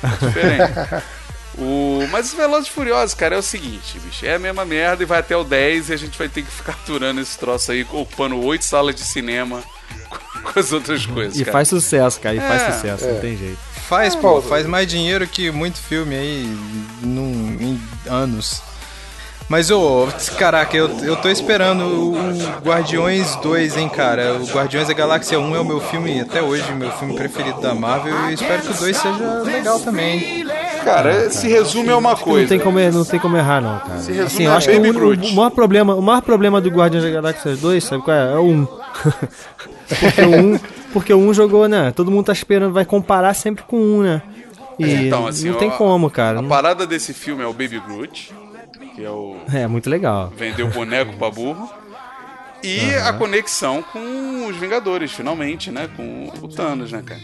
É 0.03 0.25
diferente. 0.25 1.03
O, 1.57 2.07
mas 2.11 2.27
os 2.27 2.33
Velozes 2.33 2.67
e 2.67 2.71
Furiosos, 2.71 3.13
cara, 3.13 3.35
é 3.35 3.37
o 3.37 3.41
seguinte, 3.43 3.99
bicho. 3.99 4.25
É 4.25 4.33
a 4.35 4.39
mesma 4.39 4.65
merda 4.65 5.03
e 5.03 5.05
vai 5.05 5.19
até 5.19 5.37
o 5.37 5.43
10 5.43 5.89
e 5.89 5.93
a 5.93 5.97
gente 5.97 6.17
vai 6.17 6.27
ter 6.27 6.41
que 6.41 6.49
ficar 6.49 6.71
aturando 6.73 7.21
esse 7.21 7.37
troço 7.37 7.71
aí, 7.71 7.83
ocupando 7.83 8.43
oito 8.43 8.65
salas 8.65 8.95
de 8.95 9.01
cinema 9.01 9.63
com, 10.51 10.59
as 10.59 10.71
outras 10.71 11.05
coisas, 11.05 11.35
E 11.39 11.45
cara. 11.45 11.51
faz 11.51 11.67
sucesso, 11.67 12.19
cara. 12.19 12.35
E 12.35 12.39
faz 12.39 12.61
É, 12.63 12.71
sucesso, 12.71 13.05
não 13.07 13.19
tem 13.19 13.37
jeito. 13.37 13.57
Faz, 13.87 14.15
pô, 14.15 14.41
faz 14.41 14.65
mais 14.65 14.87
dinheiro 14.87 15.27
que 15.27 15.51
muito 15.51 15.77
filme 15.77 16.15
aí 16.15 16.57
num, 17.03 17.57
em 17.61 17.81
anos. 18.09 18.61
Mas, 19.49 19.69
ô, 19.69 20.07
caraca, 20.37 20.75
eu, 20.75 20.89
eu 21.03 21.15
tô 21.15 21.29
esperando 21.29 21.83
o 21.83 22.13
Guardiões 22.63 23.35
2, 23.35 23.77
hein, 23.77 23.87
cara. 23.89 24.35
O 24.35 24.45
Guardiões 24.47 24.87
da 24.87 24.93
Galáxia 24.93 25.39
1 25.39 25.55
é 25.55 25.59
o 25.59 25.65
meu 25.65 25.79
filme, 25.79 26.21
até 26.21 26.41
hoje, 26.41 26.71
meu 26.73 26.89
filme 26.93 27.13
preferido 27.15 27.61
da 27.61 27.75
Marvel. 27.75 28.13
E 28.21 28.23
eu 28.23 28.29
espero 28.33 28.61
que 28.63 28.71
o 28.71 28.73
2 28.73 28.97
seja 28.97 29.41
legal 29.43 29.79
também. 29.79 30.43
Cara, 30.83 31.29
se 31.29 31.47
resume 31.47 31.89
a 31.91 31.97
uma 31.97 32.11
Não 32.11 32.17
coisa. 32.17 32.47
tem, 32.47 32.59
como, 32.59 32.79
não 32.79 33.05
tem 33.05 33.19
como 33.19 33.37
errar, 33.37 33.61
não, 33.61 33.79
cara. 33.79 33.93
resume 33.95 34.21
Assim, 34.21 34.43
eu 34.43 34.51
a 34.53 34.55
acho 34.57 34.69
que 34.69 34.79
Baby 34.79 34.97
o, 34.97 35.13
o 35.31 35.35
maior 35.35 35.49
problema, 35.51 35.95
o 35.95 36.01
maior 36.01 36.21
problema 36.21 36.59
do 36.59 36.69
Guardiões 36.69 37.03
da 37.05 37.11
Galáxia 37.11 37.55
2, 37.55 37.83
sabe 37.83 38.01
qual 38.03 38.17
é? 38.17 38.33
É 38.33 38.37
o 38.37 38.43
1. 38.49 38.67
porque 39.99 40.21
o 40.21 40.35
1, 40.55 40.59
porque 40.93 41.13
o 41.13 41.17
1 41.17 41.33
jogou, 41.33 41.67
né? 41.67 41.91
Todo 41.95 42.09
mundo 42.09 42.25
tá 42.25 42.33
esperando, 42.33 42.73
vai 42.73 42.85
comparar 42.85 43.33
sempre 43.35 43.63
com 43.65 43.77
o 43.77 43.99
1, 43.99 44.01
né? 44.03 44.21
E 44.79 44.93
Então, 45.07 45.27
assim, 45.27 45.49
não 45.49 45.55
ó, 45.55 45.59
tem 45.59 45.69
como, 45.69 46.09
cara. 46.09 46.39
A 46.39 46.41
Não- 46.41 46.49
parada 46.49 46.87
desse 46.87 47.13
filme 47.13 47.43
é 47.43 47.45
o 47.47 47.53
Baby 47.53 47.79
Groot, 47.85 48.33
que 48.95 49.03
é 49.03 49.09
o 49.09 49.37
É, 49.53 49.67
muito 49.67 49.89
legal. 49.89 50.31
vendeu 50.37 50.67
boneco 50.69 51.13
pra 51.17 51.29
burro. 51.29 51.69
E 52.63 52.95
a 52.95 53.11
conexão 53.11 53.81
com 53.83 54.47
os 54.47 54.55
Vingadores, 54.55 55.11
finalmente, 55.11 55.69
né? 55.69 55.89
Com 55.97 56.31
o 56.41 56.47
Thanos, 56.47 56.91
né, 56.93 57.03
cara? 57.05 57.19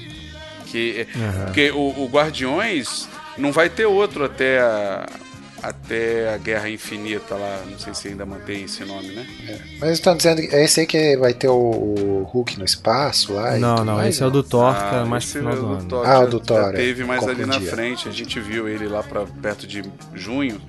Que, 0.65 1.07
Porque 1.45 1.71
o, 1.71 1.77
o 2.03 2.09
Guardiões 2.11 3.07
não 3.37 3.51
vai 3.51 3.69
ter 3.69 3.85
outro 3.85 4.25
até 4.25 4.59
a, 4.59 5.07
até 5.63 6.33
a 6.33 6.37
Guerra 6.37 6.69
Infinita 6.69 7.35
lá. 7.35 7.61
Não 7.71 7.79
sei 7.79 7.93
se 7.93 8.09
ainda 8.09 8.25
mantém 8.25 8.65
esse 8.65 8.83
nome, 8.83 9.07
né? 9.13 9.25
Mas 9.79 9.91
estão 9.91 10.15
dizendo 10.15 10.41
que 10.41 10.53
é 10.53 10.63
esse 10.65 10.81
aí 10.81 10.85
que 10.85 11.15
vai 11.15 11.33
ter 11.33 11.47
o, 11.47 11.53
o 11.55 12.23
Hulk 12.31 12.59
no 12.59 12.65
espaço 12.65 13.31
lá. 13.33 13.57
Não, 13.57 13.85
não, 13.85 13.95
mais, 13.95 14.09
esse 14.15 14.21
é 14.21 14.25
o 14.25 14.29
né? 14.29 14.33
do 14.33 14.43
Thor, 14.43 14.75
que 14.75 14.95
é 14.95 15.03
mais 15.05 15.23
final 15.23 15.53
é 15.53 15.55
do 15.55 15.71
o. 15.71 15.83
Thor, 15.85 16.05
Ah, 16.05 16.11
já- 16.15 16.19
o 16.19 16.27
do 16.27 16.39
Thor, 16.41 16.61
já 16.63 16.71
teve 16.73 17.01
é, 17.03 17.05
mais 17.05 17.25
ali 17.25 17.45
na 17.45 17.61
frente. 17.61 18.09
A 18.09 18.11
gente 18.11 18.39
viu 18.41 18.67
ele 18.67 18.87
lá 18.89 19.01
pra 19.01 19.21
perto 19.41 19.65
de 19.65 19.81
junho, 20.13 20.59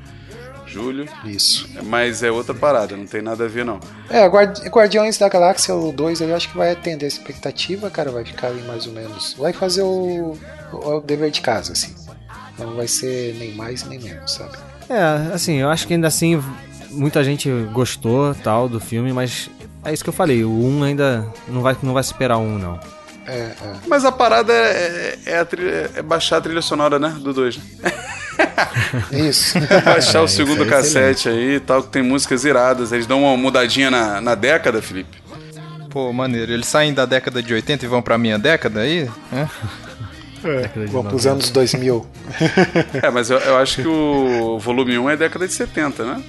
julho. 0.70 1.06
Isso. 1.24 1.68
Mas 1.84 2.22
é 2.22 2.30
outra 2.30 2.54
parada, 2.54 2.96
não 2.96 3.06
tem 3.06 3.20
nada 3.22 3.44
a 3.44 3.48
ver, 3.48 3.64
não. 3.64 3.80
É, 4.08 4.26
Guardi- 4.28 4.68
Guardiões 4.68 5.18
da 5.18 5.28
Galáxia, 5.28 5.74
o 5.74 5.92
2, 5.92 6.20
eu 6.20 6.34
acho 6.34 6.48
que 6.50 6.56
vai 6.56 6.70
atender 6.72 7.04
a 7.04 7.08
expectativa, 7.08 7.90
cara. 7.90 8.10
Vai 8.10 8.24
ficar 8.24 8.48
ali 8.48 8.62
mais 8.62 8.86
ou 8.86 8.92
menos. 8.92 9.34
Vai 9.38 9.52
fazer 9.52 9.82
o, 9.82 10.36
o, 10.72 10.88
o 10.96 11.00
dever 11.00 11.30
de 11.30 11.40
casa, 11.40 11.72
assim. 11.72 11.94
Não 12.58 12.74
vai 12.74 12.86
ser 12.88 13.34
nem 13.38 13.54
mais 13.54 13.84
nem 13.84 13.98
menos, 13.98 14.32
sabe? 14.34 14.56
É, 14.88 15.32
assim, 15.34 15.54
eu 15.56 15.68
acho 15.70 15.86
que 15.86 15.94
ainda 15.94 16.08
assim 16.08 16.42
muita 16.90 17.22
gente 17.22 17.48
gostou 17.72 18.34
tal 18.34 18.68
do 18.68 18.80
filme, 18.80 19.12
mas 19.12 19.48
é 19.84 19.92
isso 19.92 20.02
que 20.02 20.10
eu 20.10 20.14
falei, 20.14 20.44
o 20.44 20.50
1 20.50 20.82
ainda 20.82 21.26
não 21.48 21.62
vai, 21.62 21.76
não 21.82 21.94
vai 21.94 22.02
superar 22.02 22.38
o 22.38 22.42
1, 22.42 22.58
não. 22.58 22.80
É, 23.26 23.32
é. 23.32 23.54
Mas 23.86 24.04
a 24.04 24.10
parada 24.10 24.52
é, 24.52 25.16
é, 25.24 25.38
a 25.38 25.44
trilha- 25.44 25.90
é 25.94 26.02
baixar 26.02 26.38
a 26.38 26.40
trilha 26.40 26.60
sonora, 26.60 26.98
né? 26.98 27.10
Do 27.20 27.32
2. 27.32 27.56
Né? 27.58 27.62
Isso. 29.12 29.58
Baixar 29.84 30.22
o 30.22 30.24
isso 30.26 30.36
segundo 30.36 30.62
é 30.64 30.66
cassete 30.66 31.28
aí 31.28 31.56
e 31.56 31.60
tal, 31.60 31.82
que 31.82 31.88
tem 31.90 32.02
músicas 32.02 32.44
iradas. 32.44 32.92
Eles 32.92 33.06
dão 33.06 33.22
uma 33.22 33.36
mudadinha 33.36 33.90
na, 33.90 34.20
na 34.20 34.34
década, 34.34 34.80
Felipe. 34.82 35.18
Pô, 35.90 36.12
maneiro. 36.12 36.52
Eles 36.52 36.66
saem 36.66 36.94
da 36.94 37.04
década 37.04 37.42
de 37.42 37.52
80 37.52 37.84
e 37.84 37.88
vão 37.88 38.00
pra 38.00 38.16
minha 38.16 38.38
década 38.38 38.80
aí? 38.80 39.10
É? 39.32 39.46
De 40.78 40.86
Vamos 40.86 41.08
pros 41.10 41.24
90. 41.24 41.30
anos 41.30 41.50
2000. 41.50 42.06
É, 43.02 43.10
mas 43.10 43.28
eu, 43.30 43.38
eu 43.38 43.56
acho 43.58 43.82
que 43.82 43.88
o 43.88 44.58
volume 44.58 44.96
1 44.98 45.10
é 45.10 45.16
década 45.16 45.46
de 45.46 45.52
70, 45.52 46.04
né? 46.04 46.22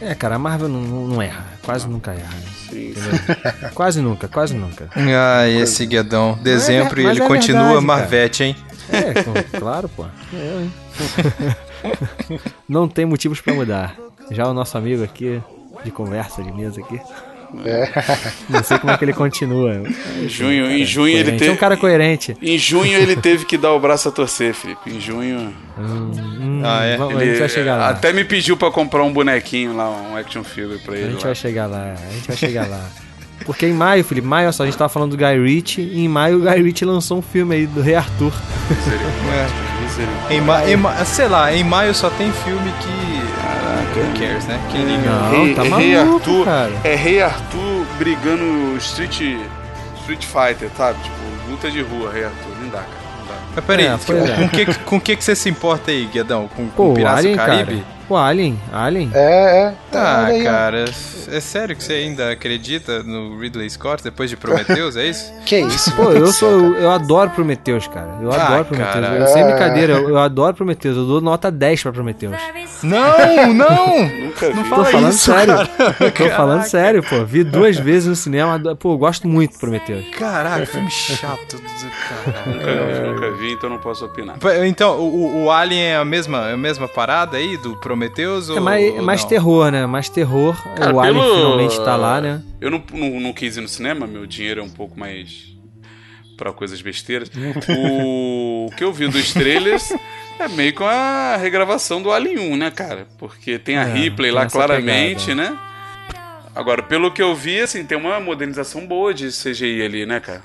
É, 0.00 0.14
cara, 0.14 0.36
a 0.36 0.38
Marvel 0.38 0.68
não, 0.68 0.80
não- 0.80 1.22
erra, 1.22 1.44
quase 1.62 1.86
nunca 1.88 2.12
erra. 2.12 2.22
né? 2.22 2.42
Sim. 2.70 2.94
Quase 3.74 4.00
nunca, 4.00 4.28
quase 4.28 4.54
nunca. 4.54 4.88
Ah, 4.94 5.46
esse 5.48 5.84
Guedão. 5.86 6.38
Dezembro 6.42 7.00
e 7.00 7.06
ele 7.06 7.20
é 7.22 7.26
continua 7.26 7.62
verdade, 7.64 7.84
Marvete, 7.86 8.44
hein? 8.44 8.56
É, 8.92 9.58
claro, 9.58 9.88
pô. 9.88 10.04
Eu, 10.32 10.60
hein? 10.62 10.72
Não 12.68 12.88
tem 12.88 13.04
motivos 13.06 13.40
pra 13.40 13.54
mudar. 13.54 13.96
Já 14.30 14.46
o 14.46 14.54
nosso 14.54 14.76
amigo 14.78 15.02
aqui, 15.02 15.40
de 15.84 15.90
conversa, 15.90 16.42
de 16.42 16.52
mesa 16.52 16.80
aqui, 16.80 17.00
É. 17.64 17.88
não 18.48 18.62
sei 18.62 18.78
como 18.78 18.92
é 18.92 18.96
que 18.98 19.04
ele 19.04 19.12
continua. 19.12 19.74
Em 20.22 20.28
junho, 20.28 20.70
em 20.70 20.84
junho 20.84 21.08
ele 21.08 21.22
Coerente. 21.24 21.38
teve. 21.40 21.50
É 21.50 21.54
um 21.54 21.56
cara 21.56 21.76
coerente. 21.76 22.36
Em 22.40 22.56
junho 22.58 22.92
ele 22.96 23.16
teve 23.16 23.44
que 23.44 23.58
dar 23.58 23.72
o 23.72 23.80
braço 23.80 24.08
a 24.08 24.12
torcer, 24.12 24.54
Felipe. 24.54 24.88
Em 24.88 25.00
junho. 25.00 25.52
Hum, 25.76 26.62
Ah, 26.64 26.84
é? 26.84 26.96
vamos- 26.96 27.16
a 27.16 27.22
Ele 27.22 27.30
gente 27.30 27.40
vai 27.40 27.48
chegar 27.48 27.76
lá. 27.76 27.88
até 27.88 28.12
me 28.12 28.22
pediu 28.24 28.56
pra 28.56 28.70
comprar 28.70 29.02
um 29.02 29.12
bonequinho 29.12 29.74
lá, 29.76 29.90
um 29.90 30.16
action 30.16 30.44
figure 30.44 30.78
pra 30.78 30.94
A 30.94 30.98
ele. 30.98 31.10
gente 31.12 31.20
lá. 31.20 31.26
vai 31.26 31.34
chegar 31.34 31.66
lá, 31.66 31.94
a 31.94 32.12
gente 32.12 32.28
vai 32.28 32.36
chegar 32.36 32.68
lá. 32.68 32.88
Porque 33.44 33.66
em 33.66 33.72
maio, 33.72 34.04
Felipe, 34.04 34.26
maio, 34.26 34.46
olha 34.46 34.52
só, 34.52 34.62
a 34.62 34.66
gente 34.66 34.76
tava 34.78 34.88
falando 34.88 35.12
do 35.12 35.16
Guy 35.16 35.42
Ritchie, 35.42 35.82
e 35.82 36.04
em 36.04 36.08
maio 36.08 36.38
o 36.38 36.40
Guy 36.42 36.62
Ritchie 36.62 36.84
lançou 36.84 37.18
um 37.18 37.22
filme 37.22 37.54
aí 37.56 37.66
do 37.66 37.80
Rei 37.80 37.94
Arthur. 37.96 38.32
Misericórdia. 39.82 40.36
Em, 40.36 40.40
ma 40.40 40.64
em 40.70 40.76
ma 40.76 41.04
sei 41.04 41.28
lá, 41.28 41.52
em 41.52 41.64
maio 41.64 41.94
só 41.94 42.10
tem 42.10 42.30
filme 42.32 42.72
que. 42.80 43.20
Who 43.98 44.18
cares, 44.20 44.44
né? 44.46 44.60
Quem 44.70 44.84
liga? 44.84 45.10
Não, 45.10 45.30
Rei, 45.30 45.54
tá 45.54 45.64
é 45.64 45.68
Rei 45.68 45.96
maluco, 45.96 46.16
Arthur, 46.16 46.44
cara. 46.44 46.72
É 46.84 46.94
Rei 46.94 47.20
Arthur 47.22 47.86
brigando 47.98 48.76
Street, 48.78 49.20
Street 50.00 50.24
Fighter, 50.24 50.70
sabe? 50.76 50.98
Tipo, 51.02 51.16
luta 51.50 51.70
de 51.70 51.82
rua, 51.82 52.12
Rei 52.12 52.24
Arthur. 52.24 52.52
Não 52.62 52.68
dá, 52.68 52.78
cara. 52.78 52.88
Não 53.20 53.26
dá. 53.26 53.34
Mas 53.56 53.64
peraí, 53.64 53.86
É, 53.86 53.98
pois 54.06 54.28
é. 54.30 54.34
com 54.36 54.44
o 54.44 54.48
que, 54.48 54.66
com 54.84 55.00
que, 55.00 55.16
que 55.16 55.24
você 55.24 55.34
se 55.34 55.48
importa 55.48 55.90
aí, 55.90 56.06
Guedão? 56.12 56.48
Com, 56.54 56.68
com 56.68 56.70
Pô, 56.76 56.90
o 56.92 56.94
Piratas 56.94 57.24
do 57.24 57.34
Caribe? 57.34 57.76
cara. 57.76 57.99
O 58.10 58.16
Alien, 58.16 58.58
Alien. 58.72 59.08
É, 59.14 59.20
é. 59.22 59.74
Ah, 59.96 60.24
aí, 60.26 60.40
ó. 60.40 60.44
cara, 60.44 60.84
é 61.32 61.40
sério 61.40 61.76
que 61.76 61.84
você 61.84 61.92
ainda 61.92 62.32
acredita 62.32 63.04
no 63.04 63.38
Ridley 63.38 63.70
Scott 63.70 64.02
depois 64.02 64.28
de 64.28 64.36
Prometheus, 64.36 64.96
é 64.96 65.06
isso? 65.06 65.32
Que 65.46 65.60
isso? 65.60 65.92
Pô, 65.94 66.10
eu 66.10 66.26
sou. 66.28 66.74
Eu 66.76 66.90
adoro 66.90 67.30
Prometheus, 67.30 67.86
cara. 67.88 68.18
Eu 68.20 68.32
Ah, 68.32 68.46
adoro 68.46 68.64
Prometheus. 68.64 68.94
cara. 68.94 69.16
Eu, 69.16 69.26
sem 69.28 69.44
brincadeira, 69.44 69.92
eu, 69.94 70.08
eu 70.10 70.18
adoro 70.18 70.54
Prometheus. 70.56 70.96
Eu 70.96 71.06
dou 71.06 71.20
nota 71.20 71.50
10 71.50 71.82
pra 71.84 71.92
Prometheus. 71.92 72.36
Não, 72.82 73.54
não! 73.54 73.98
Nunca 74.26 74.50
vi. 74.50 74.58
Tô 74.58 74.64
Fala 74.64 74.84
falando 74.86 75.10
isso, 75.12 75.32
sério. 75.32 75.54
cara. 75.68 75.94
Tô 76.10 76.30
falando 76.30 76.62
sério, 76.64 77.02
pô. 77.02 77.24
Vi 77.24 77.44
duas 77.44 77.76
vezes 77.78 78.08
no 78.08 78.16
cinema. 78.16 78.60
Pô, 78.76 78.94
eu 78.94 78.98
gosto 78.98 79.26
muito 79.28 79.52
de 79.52 79.58
Prometheus. 79.58 80.04
Caraca, 80.16 80.66
filme 80.66 80.90
chato 80.90 81.56
do 81.56 81.62
caralho. 81.62 82.54
Nunca 82.54 82.92
vi, 82.92 83.08
nunca 83.08 83.30
vi, 83.36 83.52
então 83.52 83.70
não 83.70 83.78
posso 83.78 84.04
opinar. 84.04 84.36
Então, 84.66 84.98
o, 84.98 85.44
o 85.44 85.50
Alien 85.50 85.82
é 85.82 85.96
a 85.96 86.04
mesma, 86.04 86.48
é 86.50 86.54
a 86.54 86.56
mesma 86.56 86.88
parada 86.88 87.36
aí 87.36 87.56
do 87.56 87.76
Prometheus? 87.76 87.99
É 88.54 88.58
ou, 88.58 88.60
mais, 88.64 88.84
é 88.86 88.90
ou 88.98 89.02
mais 89.02 89.22
não? 89.22 89.28
terror, 89.28 89.70
né? 89.70 89.86
Mais 89.86 90.08
terror. 90.08 90.56
Cara, 90.74 90.94
o 90.94 91.00
Alien 91.00 91.14
pelo- 91.22 91.34
finalmente 91.36 91.80
tá 91.84 91.96
lá, 91.96 92.20
né? 92.20 92.42
Eu 92.60 92.70
não, 92.70 92.82
não, 92.92 93.20
não 93.20 93.32
quis 93.32 93.56
ir 93.56 93.60
no 93.60 93.68
cinema, 93.68 94.06
meu 94.06 94.26
dinheiro 94.26 94.60
é 94.60 94.64
um 94.64 94.70
pouco 94.70 94.98
mais 94.98 95.50
pra 96.36 96.52
coisas 96.52 96.80
besteiras. 96.80 97.30
o, 97.68 98.66
o 98.70 98.76
que 98.76 98.82
eu 98.84 98.92
vi 98.92 99.08
dos 99.08 99.32
trailers 99.32 99.92
é 100.38 100.48
meio 100.48 100.74
com 100.74 100.84
a 100.84 101.36
regravação 101.36 102.00
do 102.02 102.10
Alien 102.10 102.38
1, 102.52 102.56
né, 102.56 102.70
cara? 102.70 103.06
Porque 103.18 103.58
tem 103.58 103.76
a 103.76 103.82
É, 103.82 103.92
Ripley 103.92 104.30
tem 104.30 104.40
lá 104.40 104.46
claramente, 104.46 105.26
pegada. 105.26 105.50
né? 105.50 105.58
Agora, 106.54 106.82
pelo 106.82 107.12
que 107.12 107.22
eu 107.22 107.34
vi, 107.34 107.60
assim, 107.60 107.84
tem 107.84 107.96
uma 107.96 108.18
modernização 108.18 108.86
boa 108.86 109.14
de 109.14 109.28
CGI 109.30 109.82
ali, 109.82 110.04
né, 110.06 110.18
cara? 110.18 110.42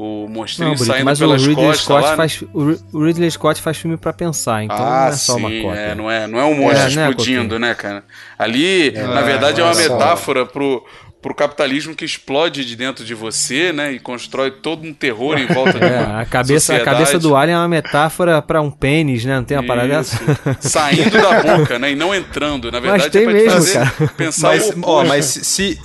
O 0.00 0.28
monstrinho 0.28 0.68
Não, 0.70 0.76
Brito, 0.76 0.86
saindo 0.86 1.04
mas 1.06 1.18
o 1.20 1.22
pelas 1.24 1.42
Ridley, 1.44 1.56
costas 1.66 1.80
Scott 1.82 2.02
lá. 2.04 2.10
né? 2.10 2.16
faz, 2.16 2.44
o 2.54 2.70
Ri- 2.70 2.80
o 2.92 3.04
Ridley 3.04 3.30
Scott 3.32 3.60
faz 3.60 3.76
filme 3.78 3.96
pra 3.96 4.12
pensar, 4.12 4.62
então 4.62 4.76
ah, 4.86 5.06
não 5.06 5.08
é 5.08 5.16
só 5.16 5.34
sim, 5.34 5.40
uma 5.40 5.50
cópia. 5.50 5.76
é, 5.76 5.94
não 5.96 6.08
é, 6.08 6.26
não 6.28 6.38
é 6.38 6.44
um 6.44 6.54
monstro 6.54 6.86
É, 6.86 6.90
né, 6.94 7.08
explodindo, 7.08 7.58
né, 7.58 7.74
cara? 7.74 8.04
Ali, 8.38 8.92
na 8.92 9.20
É, 9.20 9.24
verdade, 9.24 9.60
é 9.60 9.64
uma 9.64 9.74
metáfora 9.74 10.46
pro, 10.46 10.84
pro 11.20 11.34
capitalismo 11.34 11.96
que 11.96 12.04
explode 12.04 12.64
de 12.64 12.76
dentro 12.76 13.04
de 13.04 13.12
você, 13.12 13.72
né, 13.72 13.90
e 13.90 13.98
constrói 13.98 14.52
todo 14.52 14.86
um 14.86 14.94
terror 14.94 15.36
em 15.36 15.46
volta 15.48 15.72
de 15.80 15.84
É, 15.84 15.98
a 15.98 16.24
cabeça, 16.24 16.74
a 16.74 16.76
sociedade. 16.76 16.84
cabeça 16.84 17.18
do 17.18 17.34
Alien 17.34 17.56
é 17.56 17.58
uma 17.58 17.68
metáfora 17.68 18.40
pra 18.40 18.62
um 18.62 18.70
pênis, 18.70 19.24
né? 19.24 19.34
Não 19.34 19.44
tem 19.44 19.56
uma 19.56 19.66
parada 19.66 20.00
Isso. 20.00 20.16
dessa? 20.24 20.56
Saindo 20.62 21.10
da 21.10 21.42
boca, 21.42 21.76
né, 21.76 21.90
e 21.90 21.96
não 21.96 22.14
entrando. 22.14 22.70
Na 22.70 22.78
verdade, 22.78 23.10
tem 23.10 23.22
é 23.22 23.24
pra 23.24 23.32
mesmo, 23.32 23.48
te 23.48 23.52
fazer 23.54 23.72
cara. 23.72 24.08
pensar 24.16 24.48
Mas, 24.48 24.70
o 24.70 24.80
ó, 24.82 25.04
mas 25.04 25.24
se, 25.24 25.76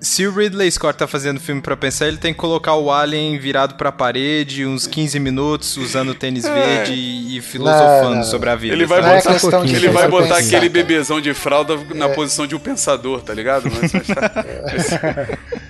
se 0.00 0.26
o 0.26 0.32
Ridley 0.32 0.70
Scott 0.70 0.96
tá 0.98 1.06
fazendo 1.06 1.40
filme 1.40 1.60
pra 1.60 1.76
pensar, 1.76 2.06
ele 2.06 2.16
tem 2.18 2.32
que 2.32 2.38
colocar 2.38 2.74
o 2.74 2.90
Alien 2.92 3.38
virado 3.38 3.74
pra 3.74 3.90
parede, 3.90 4.64
uns 4.64 4.86
15 4.86 5.18
minutos, 5.18 5.76
usando 5.76 6.14
tênis 6.14 6.44
verde 6.44 6.92
e, 6.92 7.36
e 7.36 7.40
filosofando 7.40 8.10
Não, 8.10 8.16
não. 8.16 8.24
sobre 8.24 8.48
a 8.50 8.54
vida. 8.54 8.74
Ele 8.74 8.86
vai 8.86 8.98
é 9.00 9.02
botar, 9.02 9.64
de 9.64 9.74
ele 9.76 9.88
vai 9.88 9.94
pensar, 10.04 10.08
botar 10.08 10.28
cara. 10.28 10.40
aquele 10.46 10.68
bebezão 10.68 11.20
de 11.20 11.34
fralda 11.34 11.76
na 11.94 12.08
posição 12.10 12.46
de 12.46 12.54
um 12.54 12.58
pensador, 12.60 13.22
tá 13.22 13.34
ligado? 13.34 13.68
Mas, 13.70 13.92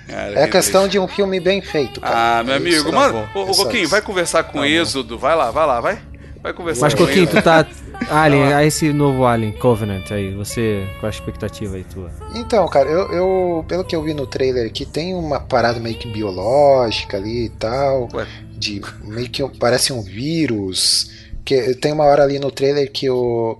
Cara, 0.07 0.39
É 0.39 0.47
questão 0.47 0.87
de 0.87 0.97
um 0.99 1.07
filme 1.07 1.39
bem 1.39 1.61
feito. 1.61 2.01
cara. 2.01 2.39
Ah, 2.39 2.43
meu 2.43 2.53
É 2.53 2.57
amigo, 2.57 2.91
mano, 2.91 3.13
tá 3.13 3.29
bom. 3.33 3.41
ô, 3.41 3.45
ô 3.47 3.51
É 3.51 3.55
Coquinho, 3.55 3.87
vai 3.89 4.01
conversar 4.01 4.43
com 4.43 4.59
o 4.59 4.65
Êxodo. 4.65 5.17
Vai 5.17 5.35
lá, 5.35 5.51
vai 5.51 5.65
lá, 5.67 5.79
vai. 5.81 5.99
Vai 6.41 6.53
conversar 6.53 6.85
Mas, 6.85 6.93
com 6.93 7.05
Coquinho, 7.05 7.23
ele. 7.23 7.27
tu 7.27 7.41
tá. 7.41 7.65
Alien, 8.09 8.53
a 8.53 8.63
esse 8.63 8.93
novo 8.93 9.25
Alien 9.25 9.51
Covenant 9.51 10.09
aí, 10.11 10.33
você. 10.33 10.87
Qual 10.99 11.07
a 11.07 11.09
expectativa 11.09 11.75
aí 11.75 11.83
tua? 11.83 12.09
Então, 12.33 12.65
cara, 12.67 12.89
eu, 12.89 13.11
eu- 13.11 13.65
pelo 13.67 13.83
que 13.83 13.93
eu 13.95 14.01
vi 14.01 14.13
no 14.13 14.25
trailer 14.25 14.65
aqui, 14.65 14.85
tem 14.85 15.13
uma 15.13 15.39
parada 15.39 15.79
meio 15.79 15.97
que 15.97 16.07
biológica 16.07 17.17
ali 17.17 17.45
e 17.45 17.49
tal, 17.49 18.07
Ué. 18.13 18.25
de 18.57 18.81
meio 19.03 19.29
que 19.29 19.47
parece 19.59 19.91
um 19.91 20.01
vírus. 20.01 21.11
Que 21.43 21.73
tem 21.75 21.91
uma 21.91 22.05
hora 22.05 22.23
ali 22.23 22.39
no 22.39 22.51
trailer 22.51 22.89
que 22.91 23.09
o 23.09 23.57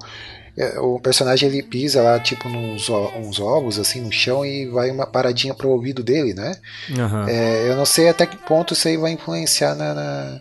é, 0.58 0.80
o 0.80 1.00
personagem 1.00 1.50
ele 1.50 1.64
pisa 1.64 2.02
lá 2.02 2.20
tipo 2.20 2.48
nos 2.50 2.88
uns 2.90 3.40
ovos 3.40 3.80
assim 3.80 4.02
no 4.02 4.12
chão 4.12 4.46
e 4.46 4.68
vai 4.68 4.92
uma 4.92 5.06
paradinha 5.08 5.54
pro 5.54 5.70
ouvido 5.70 6.04
dele, 6.04 6.34
né? 6.34 6.56
Aham. 6.98 7.28
É, 7.28 7.70
eu 7.70 7.76
não 7.76 7.86
sei 7.86 8.10
até 8.10 8.26
que 8.26 8.38
ponto 8.38 8.74
isso 8.74 8.88
aí 8.88 8.96
vai 8.98 9.12
influenciar 9.12 9.74
na, 9.76 9.94
na, 9.94 10.40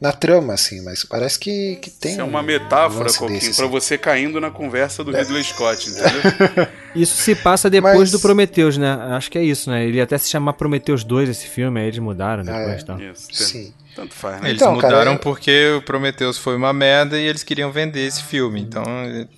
na 0.00 0.12
trama, 0.12 0.54
assim, 0.54 0.80
mas 0.82 1.04
parece 1.04 1.38
que, 1.38 1.76
que 1.76 1.90
tem. 1.90 2.12
Isso 2.12 2.20
é 2.22 2.24
uma 2.24 2.40
um 2.40 2.42
metáfora, 2.42 3.04
lance 3.04 3.18
Coquinho, 3.18 3.38
desse, 3.38 3.54
pra 3.54 3.64
assim. 3.66 3.72
você 3.72 3.98
caindo 3.98 4.40
na 4.40 4.50
conversa 4.50 5.04
do 5.04 5.10
Ridley 5.12 5.44
Scott, 5.44 5.90
entendeu? 5.90 6.66
Isso 6.96 7.16
se 7.22 7.34
passa 7.34 7.68
depois 7.68 7.98
Mas- 7.98 8.10
do 8.10 8.18
Prometheus, 8.18 8.78
né? 8.78 8.90
Acho 9.10 9.30
que 9.30 9.36
é 9.38 9.44
isso, 9.44 9.70
né? 9.70 9.84
Ele 9.84 9.98
ia 9.98 10.04
até 10.04 10.16
se 10.18 10.28
chamar 10.28 10.54
Prometheus 10.54 11.04
2 11.04 11.28
esse 11.28 11.46
filme, 11.46 11.78
aí 11.80 11.86
eles 11.86 11.98
mudaram 12.00 12.42
depois 12.42 12.66
é. 12.66 12.78
e 12.80 12.84
tal. 12.84 13.00
Isso, 13.00 13.28
Sim. 13.32 13.72
tanto 13.94 14.12
faz, 14.14 14.40
né? 14.40 14.48
Eles 14.48 14.60
Então, 14.60 14.76
cara, 14.78 14.88
mudaram 14.94 15.12
eu- 15.12 15.18
porque 15.20 15.70
o 15.76 15.82
Prometheus 15.82 16.36
foi 16.38 16.56
uma 16.56 16.72
merda 16.72 17.16
e 17.18 17.24
eles 17.24 17.42
queriam 17.44 17.70
vender 17.70 18.06
esse 18.06 18.22
filme. 18.24 18.60
Então, 18.60 18.82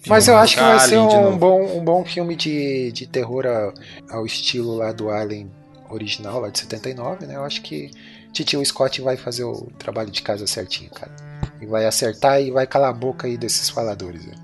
Mas 0.07 0.29
eu 0.29 0.37
acho 0.37 0.55
que 0.57 0.63
vai 0.63 0.79
ser 0.79 0.97
um 0.97 1.37
bom, 1.37 1.77
um 1.79 1.85
bom 1.85 2.05
filme 2.07 2.35
de, 2.37 2.91
de 2.93 3.07
terror 3.07 3.45
ao, 3.47 3.75
ao 4.19 4.25
estilo 4.25 4.77
lá 4.77 4.91
do 4.93 5.11
Alien 5.11 5.51
original, 5.91 6.41
lá 6.41 6.49
de 6.49 6.59
79, 6.61 7.27
né? 7.27 7.35
Eu 7.37 7.45
acho 7.45 7.61
que 7.61 7.91
Titio 8.33 8.65
Scott 8.65 9.01
vai 9.01 9.17
fazer 9.17 9.45
o 9.45 9.69
trabalho 9.79 10.11
de 10.11 10.23
casa 10.23 10.47
certinho, 10.47 10.91
cara. 10.91 11.13
E 11.61 11.67
vai 11.67 11.87
acertar 11.87 12.41
e 12.41 12.51
vai 12.51 12.67
calar 12.67 12.91
a 12.91 12.93
boca 12.93 13.27
aí 13.27 13.37
desses 13.37 13.69
faladores. 13.71 14.27
né? 14.27 14.35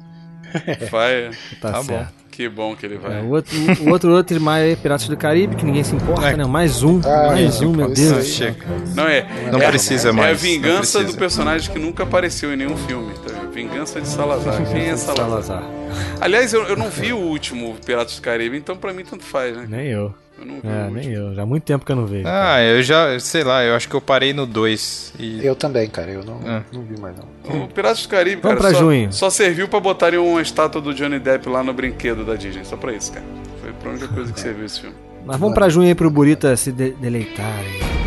Vai. 0.90 1.30
Tá, 1.60 1.72
Tá 1.72 1.82
bom. 1.82 2.06
Que 2.30 2.48
bom 2.48 2.76
que 2.76 2.86
ele 2.86 2.94
É, 2.94 2.98
vai. 2.98 3.20
o 3.22 3.30
outro, 3.30 3.52
o 3.84 3.90
outro, 3.90 4.12
outro 4.14 4.40
mais 4.40 4.72
é 4.72 4.76
Piratas 4.76 5.08
do 5.08 5.16
Caribe, 5.16 5.56
que 5.56 5.64
ninguém 5.64 5.82
se 5.82 5.92
importa, 5.96 6.28
É. 6.28 6.36
né? 6.36 6.44
Mais 6.44 6.84
um, 6.84 7.00
Ah, 7.04 7.26
mais 7.26 7.60
é, 7.60 7.66
um, 7.66 7.72
meu 7.72 7.90
Deus. 7.92 8.18
aí. 8.18 8.24
Chega. 8.24 8.64
Não 8.94 9.02
é. 9.08 9.26
Não 9.50 9.60
é, 9.60 9.66
precisa 9.68 10.10
É 10.10 10.12
mais. 10.12 10.28
a 10.28 10.32
não 10.32 10.38
vingança 10.38 11.02
do 11.02 11.14
personagem 11.14 11.70
que 11.72 11.78
nunca 11.80 12.04
apareceu 12.04 12.54
em 12.54 12.56
nenhum 12.56 12.76
filme. 12.76 13.12
Tá? 13.14 13.34
Vingança 13.52 14.00
de 14.00 14.06
Salazar. 14.08 14.54
Quem 14.72 14.88
é 14.88 14.96
Salazar? 14.96 15.26
Salazar. 15.42 15.77
Aliás, 16.20 16.52
eu, 16.52 16.62
eu 16.64 16.76
não 16.76 16.88
vi 16.90 17.12
o 17.12 17.18
último 17.18 17.76
Piratas 17.84 18.16
do 18.16 18.22
Caribe, 18.22 18.56
então 18.56 18.76
pra 18.76 18.92
mim 18.92 19.04
tanto 19.04 19.24
faz, 19.24 19.56
né? 19.56 19.66
Nem 19.68 19.86
eu. 19.88 20.14
Eu 20.40 20.46
não 20.46 20.54
vi 20.60 20.68
É, 20.68 20.90
nem 20.90 21.12
eu. 21.12 21.34
Já 21.34 21.42
há 21.42 21.46
muito 21.46 21.64
tempo 21.64 21.84
que 21.84 21.90
eu 21.90 21.96
não 21.96 22.06
vejo. 22.06 22.24
Ah, 22.26 22.62
eu 22.62 22.80
já, 22.82 23.18
sei 23.18 23.42
lá, 23.42 23.64
eu 23.64 23.74
acho 23.74 23.88
que 23.88 23.94
eu 23.96 24.00
parei 24.00 24.32
no 24.32 24.46
2. 24.46 25.14
E... 25.18 25.44
Eu 25.44 25.56
também, 25.56 25.88
cara. 25.88 26.10
Eu 26.12 26.22
não, 26.24 26.40
Ah. 26.46 26.62
não 26.72 26.82
vi 26.82 26.98
mais, 27.00 27.16
não. 27.16 27.64
O 27.64 27.68
Piratas 27.68 28.02
do 28.02 28.08
Caribe, 28.08 28.40
Vamos 28.42 28.58
cara, 28.58 28.70
pra 28.70 28.78
só, 28.78 28.84
junho. 28.84 29.12
só 29.12 29.30
serviu 29.30 29.66
pra 29.68 29.80
botarem 29.80 30.18
uma 30.18 30.40
estátua 30.40 30.80
do 30.80 30.94
Johnny 30.94 31.18
Depp 31.18 31.48
lá 31.48 31.62
no 31.64 31.72
brinquedo 31.72 32.24
da 32.24 32.36
Disney. 32.36 32.64
Só 32.64 32.76
pra 32.76 32.92
isso, 32.92 33.12
cara. 33.12 33.24
Foi 33.60 33.90
a 33.90 33.94
única 33.94 34.08
coisa 34.08 34.32
que 34.32 34.38
serviu 34.40 34.64
esse 34.64 34.80
filme. 34.80 34.94
Mas 35.26 35.36
vamos 35.40 35.54
pra 35.54 35.68
junho 35.68 35.88
aí 35.88 35.94
pro 35.94 36.08
Burita 36.10 36.56
se 36.56 36.70
de 36.70 36.92
deleitar 36.92 37.44
aí. 37.58 37.97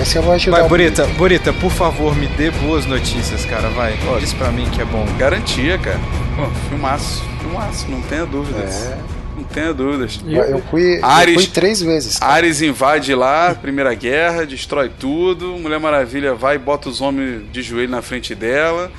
Esse 0.00 0.16
eu 0.16 0.22
vou 0.22 0.32
ajudar. 0.34 0.60
Vai, 0.60 0.68
Burita, 0.68 1.06
Burita, 1.16 1.52
por 1.52 1.70
favor, 1.70 2.14
me 2.16 2.26
dê 2.28 2.50
boas 2.50 2.86
notícias, 2.86 3.44
cara, 3.44 3.68
vai. 3.70 3.94
Diz 4.20 4.32
pra 4.32 4.50
mim 4.50 4.68
que 4.70 4.80
é 4.80 4.84
bom. 4.84 5.06
Garantia, 5.18 5.78
cara. 5.78 5.98
Pô, 6.36 6.46
filmaço. 6.68 7.22
Filmaço, 7.40 7.90
não 7.90 8.00
tenha 8.02 8.24
dúvidas. 8.26 8.86
É. 8.86 8.98
Não 9.36 9.44
tenha 9.44 9.72
dúvidas. 9.72 10.20
Eu 10.26 10.62
fui, 10.70 10.98
eu 10.98 11.04
Ares- 11.04 11.34
fui 11.34 11.46
três 11.46 11.80
vezes. 11.80 12.18
cara. 12.18 12.32
Ares 12.34 12.60
invade 12.60 13.14
lá, 13.14 13.54
Primeira 13.54 13.94
Guerra, 13.94 14.44
destrói 14.44 14.90
tudo. 15.00 15.56
Mulher 15.58 15.80
Maravilha 15.80 16.34
vai 16.34 16.56
e 16.56 16.58
bota 16.58 16.88
os 16.88 17.00
homens 17.00 17.42
de 17.50 17.62
joelho 17.62 17.90
na 17.90 18.02
frente 18.02 18.34
dela. 18.34 18.90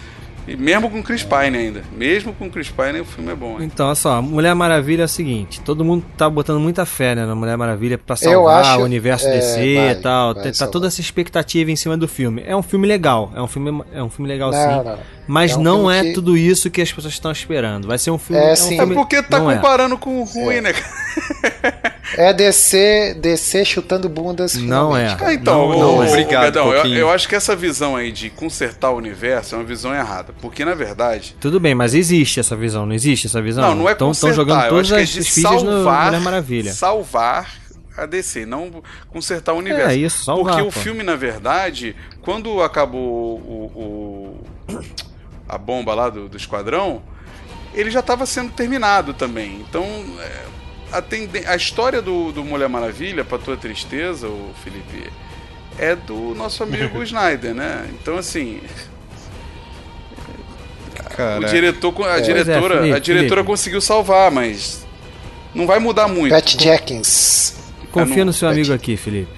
E 0.51 0.55
mesmo 0.57 0.89
com 0.89 1.01
Chris 1.03 1.23
Pine 1.23 1.57
ainda. 1.57 1.81
Mesmo 1.95 2.33
com 2.33 2.49
Chris 2.49 2.69
Pine, 2.69 2.99
o 3.01 3.05
filme 3.05 3.31
é 3.31 3.35
bom, 3.35 3.59
hein? 3.59 3.69
Então, 3.71 3.85
olha 3.87 3.95
só, 3.95 4.21
Mulher 4.21 4.53
Maravilha 4.55 5.03
é 5.03 5.05
o 5.05 5.07
seguinte, 5.07 5.61
todo 5.61 5.83
mundo 5.85 6.05
tá 6.17 6.29
botando 6.29 6.59
muita 6.59 6.85
fé 6.85 7.15
né, 7.15 7.25
na 7.25 7.35
Mulher 7.35 7.57
Maravilha 7.57 7.97
pra 7.97 8.15
salvar 8.15 8.61
acho- 8.65 8.79
o 8.81 8.83
universo 8.83 9.27
é, 9.27 9.31
DC 9.33 9.75
vai, 9.75 9.91
e 9.91 9.95
tal. 9.95 10.33
vai 10.33 10.43
Tá- 10.43 10.53
salvar. 10.53 10.71
toda 10.71 10.87
essa 10.87 10.99
expectativa 11.01 11.71
em 11.71 11.75
cima 11.75 11.95
do 11.97 12.07
filme. 12.07 12.43
É 12.45 12.55
um 12.55 12.61
filme 12.63 12.87
legal, 12.87 13.31
é 13.35 13.41
um 13.41 13.47
filme, 13.47 13.83
é 13.93 14.01
um 14.03 14.09
filme 14.09 14.27
legal 14.27 14.51
Não, 14.51 14.57
sim. 14.83 14.89
não. 14.89 14.99
Mas 15.27 15.51
É 15.51 15.57
um 15.57 15.61
não 15.61 15.89
é 15.91 16.01
que- 16.03 16.13
tudo 16.13 16.35
isso 16.35 16.69
que 16.69 16.81
as 16.81 16.91
pessoas 16.91 17.13
estão 17.13 17.31
esperando. 17.31 17.87
Vai 17.87 17.97
ser 17.97 18.11
um 18.11 18.17
filme. 18.17 18.41
É, 18.43 18.51
um 18.53 18.55
sim. 18.55 18.75
É 18.75 18.77
filme- 18.79 18.95
porque 18.95 19.21
tá 19.23 19.39
não 19.39 19.49
é. 19.49 19.55
comparando 19.55 19.97
com 19.97 20.19
o 20.19 20.23
ruim, 20.23 20.59
né, 20.61 20.73
cara? 20.73 21.91
É 22.17 22.33
descer, 22.33 23.15
descer 23.15 23.65
chutando 23.65 24.07
bundas. 24.09 24.53
Não 24.55 24.61
finalmente, 24.61 25.23
é. 25.23 25.25
Ah, 25.27 25.33
então, 25.33 25.69
Não, 25.69 25.79
não, 25.79 25.97
mas- 25.97 26.09
Obrigado, 26.11 26.43
Gadão, 26.43 26.73
eu, 26.73 26.85
eu 26.85 27.09
acho 27.09 27.27
que 27.27 27.35
essa 27.35 27.55
visão 27.55 27.95
aí 27.95 28.11
de 28.11 28.29
consertar 28.29 28.89
o 28.91 28.95
universo 28.97 29.55
é 29.55 29.57
uma 29.57 29.63
visão 29.63 29.93
errada. 29.95 30.33
Porque, 30.41 30.65
na 30.65 30.73
verdade, 30.73 31.35
Tudo 31.39 31.59
bem, 31.59 31.73
mas 31.75 31.93
existe 31.93 32.39
essa 32.39 32.55
visão, 32.55 32.85
não 32.85 32.93
existe 32.93 33.27
essa 33.27 33.41
visão? 33.41 33.63
Não, 33.69 33.75
não 33.75 33.89
é 33.89 33.93
Estão 33.93 34.13
jogando 34.33 34.63
eu 34.63 34.69
todas 34.69 34.91
acho 34.91 34.93
que 34.93 34.99
é 34.99 35.03
as 35.03 35.09
de 35.09 35.19
as 35.19 35.27
fichas 35.27 35.63
no 35.63 35.71
salvar, 35.71 36.05
Mulher 36.07 36.21
Maravilha. 36.21 36.73
salvar 36.73 37.53
a 37.97 38.05
DC, 38.05 38.45
não 38.45 38.81
consertar 39.09 39.53
o 39.53 39.57
universo. 39.57 39.89
É 39.91 39.95
isso, 39.95 40.23
salvar, 40.23 40.55
Porque 40.55 40.61
pô. 40.63 40.67
o 40.67 40.71
filme, 40.71 41.03
na 41.03 41.15
verdade, 41.15 41.95
quando 42.21 42.61
acabou 42.61 43.01
o, 43.39 44.39
o- 44.69 44.75
a 45.47 45.57
bomba 45.57 45.93
lá 45.93 46.09
do, 46.09 46.27
do 46.29 46.37
esquadrão, 46.37 47.01
ele 47.73 47.91
já 47.91 47.99
estava 47.99 48.25
sendo 48.25 48.51
terminado 48.51 49.13
também. 49.13 49.61
Então, 49.67 49.83
é, 50.19 50.60
a, 50.91 51.01
tende- 51.01 51.45
a 51.45 51.55
história 51.55 52.01
do, 52.01 52.31
do 52.31 52.43
Mulher 52.43 52.67
Maravilha, 52.69 53.23
pra 53.23 53.37
tua 53.37 53.55
tristeza, 53.57 54.27
o 54.27 54.51
Felipe, 54.63 55.11
é 55.77 55.95
do 55.95 56.35
nosso 56.35 56.63
amigo 56.63 57.01
Snyder, 57.03 57.53
né? 57.53 57.89
Então, 57.93 58.17
assim, 58.17 58.61
Cara, 61.15 61.45
o 61.45 61.49
diretor, 61.49 62.07
a 62.07 62.17
é, 62.17 62.21
diretora, 62.21 62.77
Felipe, 62.77 62.95
a 62.95 62.99
diretora 62.99 63.29
Felipe. 63.29 63.47
conseguiu 63.47 63.81
salvar, 63.81 64.31
mas 64.31 64.85
não 65.53 65.67
vai 65.67 65.79
mudar 65.79 66.07
muito. 66.07 66.31
Pat 66.31 66.55
Jenkins. 66.61 67.53
Confia 67.91 68.17
não- 68.19 68.25
no 68.25 68.33
seu 68.33 68.47
é 68.47 68.51
amigo 68.51 68.73
aqui, 68.73 68.95
Felipe. 68.95 69.31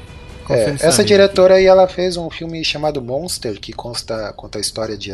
É, 0.49 0.71
essa 0.71 0.87
amigo. 0.87 1.03
diretora 1.05 1.55
aí, 1.55 1.65
ela 1.65 1.87
fez 1.87 2.17
um 2.17 2.29
filme 2.29 2.63
chamado 2.63 3.01
Monster, 3.01 3.59
que 3.59 3.71
consta, 3.73 4.33
conta 4.33 4.57
a 4.57 4.61
história 4.61 4.97
de, 4.97 5.11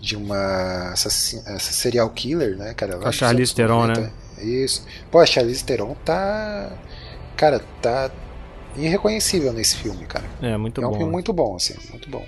de 0.00 0.16
uma 0.16 0.94
serial 0.96 2.10
killer, 2.10 2.56
né, 2.56 2.74
cara? 2.74 2.96
lá 2.96 3.08
a 3.08 3.12
Charlize 3.12 3.54
Theron, 3.54 3.86
90. 3.86 4.12
Isso. 4.38 4.86
Pô, 5.10 5.18
a 5.18 5.26
Charlize 5.26 5.64
Theron 5.64 5.94
tá... 6.04 6.70
Cara, 7.36 7.60
tá 7.82 8.10
irreconhecível 8.76 9.52
nesse 9.52 9.76
filme, 9.76 10.04
cara. 10.06 10.24
É, 10.42 10.56
muito 10.56 10.80
é 10.80 10.86
um 10.86 10.90
bom. 10.90 10.96
filme 10.96 11.12
muito 11.12 11.32
bom, 11.32 11.56
assim, 11.56 11.74
muito 11.90 12.08
bom. 12.08 12.24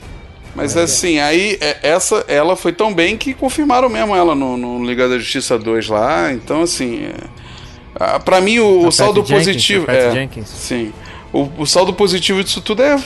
Mas 0.54 0.76
assim, 0.76 1.18
aí 1.18 1.58
é, 1.60 1.78
essa 1.82 2.24
ela 2.26 2.56
foi 2.56 2.72
tão 2.72 2.92
bem 2.92 3.16
que 3.16 3.34
confirmaram 3.34 3.88
mesmo 3.88 4.14
ela 4.14 4.34
no, 4.34 4.56
no 4.56 4.84
Liga 4.84 5.08
da 5.08 5.18
Justiça 5.18 5.58
2 5.58 5.88
lá. 5.88 6.32
Então, 6.32 6.62
assim, 6.62 7.04
é, 7.04 7.14
ah, 7.94 8.18
pra 8.18 8.40
mim 8.40 8.58
o, 8.58 8.86
o 8.86 8.92
saldo 8.92 9.20
Jenkins, 9.20 9.36
positivo. 9.38 9.90
é, 9.90 10.10
Jenkins. 10.10 10.48
Sim. 10.48 10.92
O, 11.32 11.48
o 11.58 11.66
saldo 11.66 11.92
positivo 11.92 12.42
disso 12.42 12.60
tudo 12.60 12.82
é 12.82 12.98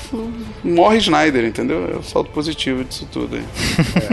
morre 0.62 0.98
Snyder, 0.98 1.44
entendeu? 1.44 1.90
É 1.92 1.96
o 1.96 2.02
saldo 2.02 2.30
positivo 2.30 2.84
disso 2.84 3.06
tudo 3.10 3.36
aí. 3.36 3.44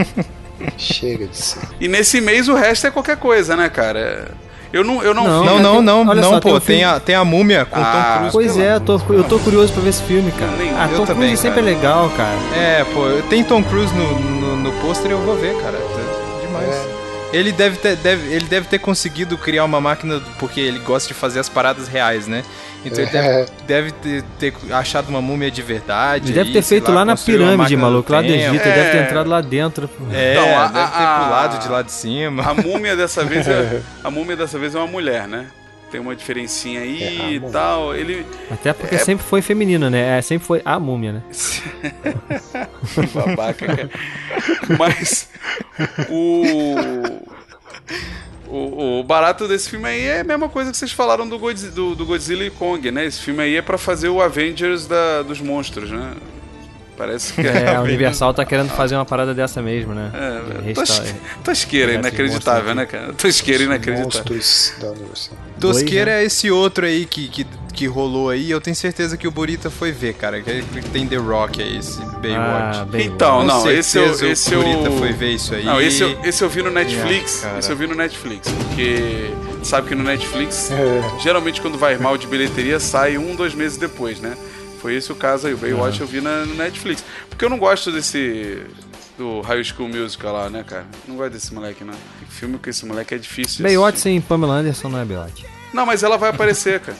Chega 0.76 1.26
de 1.26 1.36
ser. 1.36 1.62
E 1.80 1.88
nesse 1.88 2.20
mês 2.20 2.48
o 2.48 2.54
resto 2.54 2.86
é 2.86 2.90
qualquer 2.90 3.16
coisa, 3.16 3.56
né, 3.56 3.68
cara? 3.68 4.32
Eu 4.72 4.84
não, 4.84 5.02
eu 5.02 5.12
não, 5.12 5.24
Não, 5.24 5.40
vi. 5.40 5.46
Não, 5.46 5.58
não, 5.58 5.82
não, 5.82 6.08
Olha 6.10 6.20
não, 6.22 6.30
só, 6.30 6.40
tem 6.40 6.52
pô, 6.52 6.56
um 6.56 6.60
tem, 6.60 6.84
a, 6.84 7.00
tem 7.00 7.14
a 7.16 7.24
múmia 7.24 7.64
com 7.64 7.80
Ah, 7.80 7.92
Tom 7.92 8.18
Cruise. 8.18 8.32
Pois 8.32 8.58
é, 8.58 8.74
eu 8.76 8.80
tô, 8.80 9.00
eu 9.10 9.24
tô 9.24 9.38
curioso 9.40 9.72
pra 9.72 9.82
ver 9.82 9.88
esse 9.90 10.02
filme, 10.02 10.30
cara. 10.30 10.52
Nem- 10.56 10.70
ah, 10.70 10.88
eu 10.90 10.98
Tom 10.98 11.06
também, 11.06 11.28
Cruise 11.28 11.42
sempre 11.42 11.58
é 11.60 11.62
legal, 11.62 12.08
cara. 12.16 12.36
É, 12.56 12.84
pô, 12.84 13.02
tem 13.28 13.42
Tom 13.42 13.62
Cruise 13.64 13.92
no, 13.94 14.18
no, 14.20 14.56
no 14.56 14.72
pôster 14.80 15.10
eu 15.10 15.18
vou 15.18 15.36
ver, 15.36 15.54
cara. 15.60 15.76
É 15.76 16.46
Demais. 16.46 16.88
Ele 17.32 17.52
deve, 17.52 17.76
ter, 17.78 17.96
deve, 17.96 18.32
ele 18.32 18.44
deve 18.46 18.66
ter 18.68 18.78
conseguido 18.78 19.36
criar 19.38 19.64
uma 19.64 19.80
máquina 19.80 20.20
porque 20.38 20.60
ele 20.60 20.78
gosta 20.80 21.06
de 21.08 21.14
fazer 21.14 21.38
as 21.40 21.48
paradas 21.48 21.86
reais, 21.88 22.26
né? 22.26 22.42
Então 22.84 22.98
ele 23.04 23.08
É. 23.08 23.12
deve, 23.12 23.50
deve 23.66 23.90
ter, 23.92 24.22
ter 24.38 24.54
achado 24.72 25.08
uma 25.08 25.20
múmia 25.20 25.50
de 25.50 25.60
verdade. 25.62 26.26
Ele 26.28 26.32
deve 26.34 26.52
ter 26.52 26.62
feito 26.62 26.90
lá 26.90 27.04
na 27.04 27.12
construiu 27.12 27.40
uma 27.42 27.50
pirâmide, 27.52 27.76
maluco, 27.76 28.10
lá 28.12 28.22
do. 28.22 28.28
Egito. 28.28 28.54
Ele 28.54 28.58
deve 28.74 28.90
ter 28.90 28.96
É. 28.98 29.02
entrado 29.02 29.28
lá 29.28 29.40
dentro. 29.40 29.86
pô. 29.88 30.04
É, 30.12 30.32
Então, 30.32 30.58
a- 30.58 30.66
deve 30.68 30.90
ter 30.90 30.96
a- 31.02 31.20
pulado 31.24 31.58
de 31.58 31.68
lá 31.68 31.82
de 31.82 31.92
cima. 31.92 32.42
A 32.42 32.54
múmia 32.54 32.96
dessa 32.96 33.22
vez 33.24 33.46
é, 33.46 33.82
a 34.02 34.10
múmia 34.10 34.36
dessa 34.36 34.58
vez 34.58 34.74
é 34.74 34.78
uma 34.78 34.86
mulher, 34.86 35.28
né? 35.28 35.46
Tem 35.90 36.00
uma 36.00 36.14
diferencinha 36.14 36.80
aí 36.82 37.02
É, 37.02 37.22
a 37.24 37.30
e 37.32 37.40
tal. 37.50 37.94
Ele 37.96 38.24
Até 38.50 38.72
porque 38.72 38.96
sempre 38.98 39.26
foi 39.26 39.42
feminino, 39.42 39.90
né? 39.90 40.18
É, 40.18 40.22
sempre 40.22 40.46
foi 40.46 40.62
a 40.64 40.78
múmia, 40.78 41.12
né? 41.14 41.22
babaca, 43.12 43.66
cara. 43.66 43.90
Mas 44.78 45.28
o, 46.08 46.76
o 48.50 49.00
o 49.00 49.04
barato 49.04 49.46
desse 49.48 49.70
filme 49.70 49.86
aí 49.88 50.04
é 50.06 50.20
a 50.20 50.24
mesma 50.24 50.48
coisa 50.48 50.70
que 50.70 50.76
vocês 50.76 50.92
falaram 50.92 51.28
do, 51.28 51.38
Godzi- 51.38 51.70
do, 51.70 51.94
do 51.94 52.04
Godzilla 52.04 52.44
e 52.44 52.50
Kong, 52.50 52.90
né? 52.90 53.04
Esse 53.06 53.20
filme 53.20 53.42
aí 53.42 53.56
é 53.56 53.62
pra 53.62 53.78
fazer 53.78 54.08
o 54.08 54.20
Avengers 54.20 54.86
da, 54.86 55.22
dos 55.22 55.40
monstros, 55.40 55.90
né? 55.90 56.12
Parece 56.96 57.32
que 57.32 57.40
É, 57.46 57.74
a 57.74 57.80
Universal 57.82 58.34
tá 58.34 58.44
querendo 58.44 58.68
fazer 58.70 58.94
uma 58.94 59.06
parada 59.06 59.32
dessa 59.32 59.62
mesmo, 59.62 59.94
né? 59.94 60.10
É, 60.12 60.62
Resta- 60.66 60.84
tosque- 60.84 61.14
tosqueira 61.42 61.94
inacreditável, 61.94 62.74
né, 62.74 62.84
cara? 62.84 63.12
Tosqueira 63.14 63.64
inacreditável. 63.64 64.04
Monstros 64.04 64.74
da 64.80 64.88
Universal. 64.90 65.38
Tosqueira 65.58 66.10
Dois, 66.10 66.22
é 66.22 66.24
esse 66.26 66.50
outro 66.50 66.84
aí 66.84 67.06
que, 67.06 67.28
que, 67.28 67.46
que 67.72 67.86
rolou 67.86 68.30
aí. 68.30 68.50
Eu 68.50 68.60
tenho 68.60 68.76
certeza 68.76 69.16
que 69.16 69.26
o 69.26 69.30
Burita 69.30 69.70
foi 69.70 69.92
ver, 69.92 70.14
cara. 70.14 70.40
Que 70.40 70.62
tem 70.92 71.06
The 71.06 71.16
Rock 71.16 71.62
aí, 71.62 71.78
esse 71.78 71.98
Baywatch. 72.00 72.78
Ah, 72.80 72.84
bem 72.84 73.06
Então, 73.06 73.40
Com 73.40 73.46
não, 73.46 73.70
esse 73.70 73.98
eu, 73.98 74.12
esse 74.30 74.54
o 74.54 74.54
eu... 74.54 74.62
Burita 74.62 74.90
foi 74.98 75.12
ver 75.12 75.32
isso 75.34 75.54
aí. 75.54 75.64
Não, 75.64 75.80
esse 75.80 76.02
eu, 76.02 76.18
esse 76.24 76.42
eu 76.42 76.48
vi 76.48 76.62
no 76.62 76.70
Netflix. 76.70 77.44
Esse 77.58 77.70
eu 77.70 77.76
vi 77.76 77.86
no 77.86 77.94
Netflix, 77.94 78.48
porque 78.48 79.30
sabe 79.62 79.88
que 79.88 79.94
no 79.94 80.02
Netflix, 80.04 80.70
É. 80.70 81.02
geralmente 81.22 81.60
quando 81.60 81.78
vai 81.78 81.96
mal 81.98 82.16
de 82.16 82.26
bilheteria, 82.26 82.80
sai 82.80 83.16
um, 83.18 83.34
dois 83.34 83.54
meses 83.54 83.76
depois, 83.78 84.20
né? 84.20 84.36
Foi 84.80 84.94
esse 84.94 85.12
o 85.12 85.14
caso 85.14 85.46
aí. 85.46 85.54
O 85.54 85.58
Baywatch 85.58 86.00
eu 86.00 86.06
vi 86.06 86.20
na, 86.20 86.46
no 86.46 86.54
Netflix. 86.54 87.04
Porque 87.28 87.44
eu 87.44 87.50
não 87.50 87.58
gosto 87.58 87.92
desse. 87.92 88.62
do 89.18 89.42
High 89.42 89.62
School 89.64 89.88
Musical 89.90 90.32
lá, 90.32 90.48
né, 90.48 90.64
cara? 90.66 90.86
Não 91.06 91.16
gosto 91.16 91.32
desse 91.32 91.52
moleque, 91.52 91.84
não. 91.84 91.92
Filme 92.30 92.58
com 92.58 92.70
esse 92.70 92.86
moleque 92.86 93.14
é 93.14 93.18
difícil. 93.18 93.62
Baywatch 93.62 93.98
sem 94.00 94.18
Pamela 94.22 94.54
Anderson 94.54 94.88
não 94.88 94.98
é 94.98 95.04
Baywatch. 95.04 95.44
Não, 95.74 95.84
mas 95.84 96.02
ela 96.02 96.16
vai 96.16 96.30
aparecer, 96.30 96.80
cara. 96.80 96.96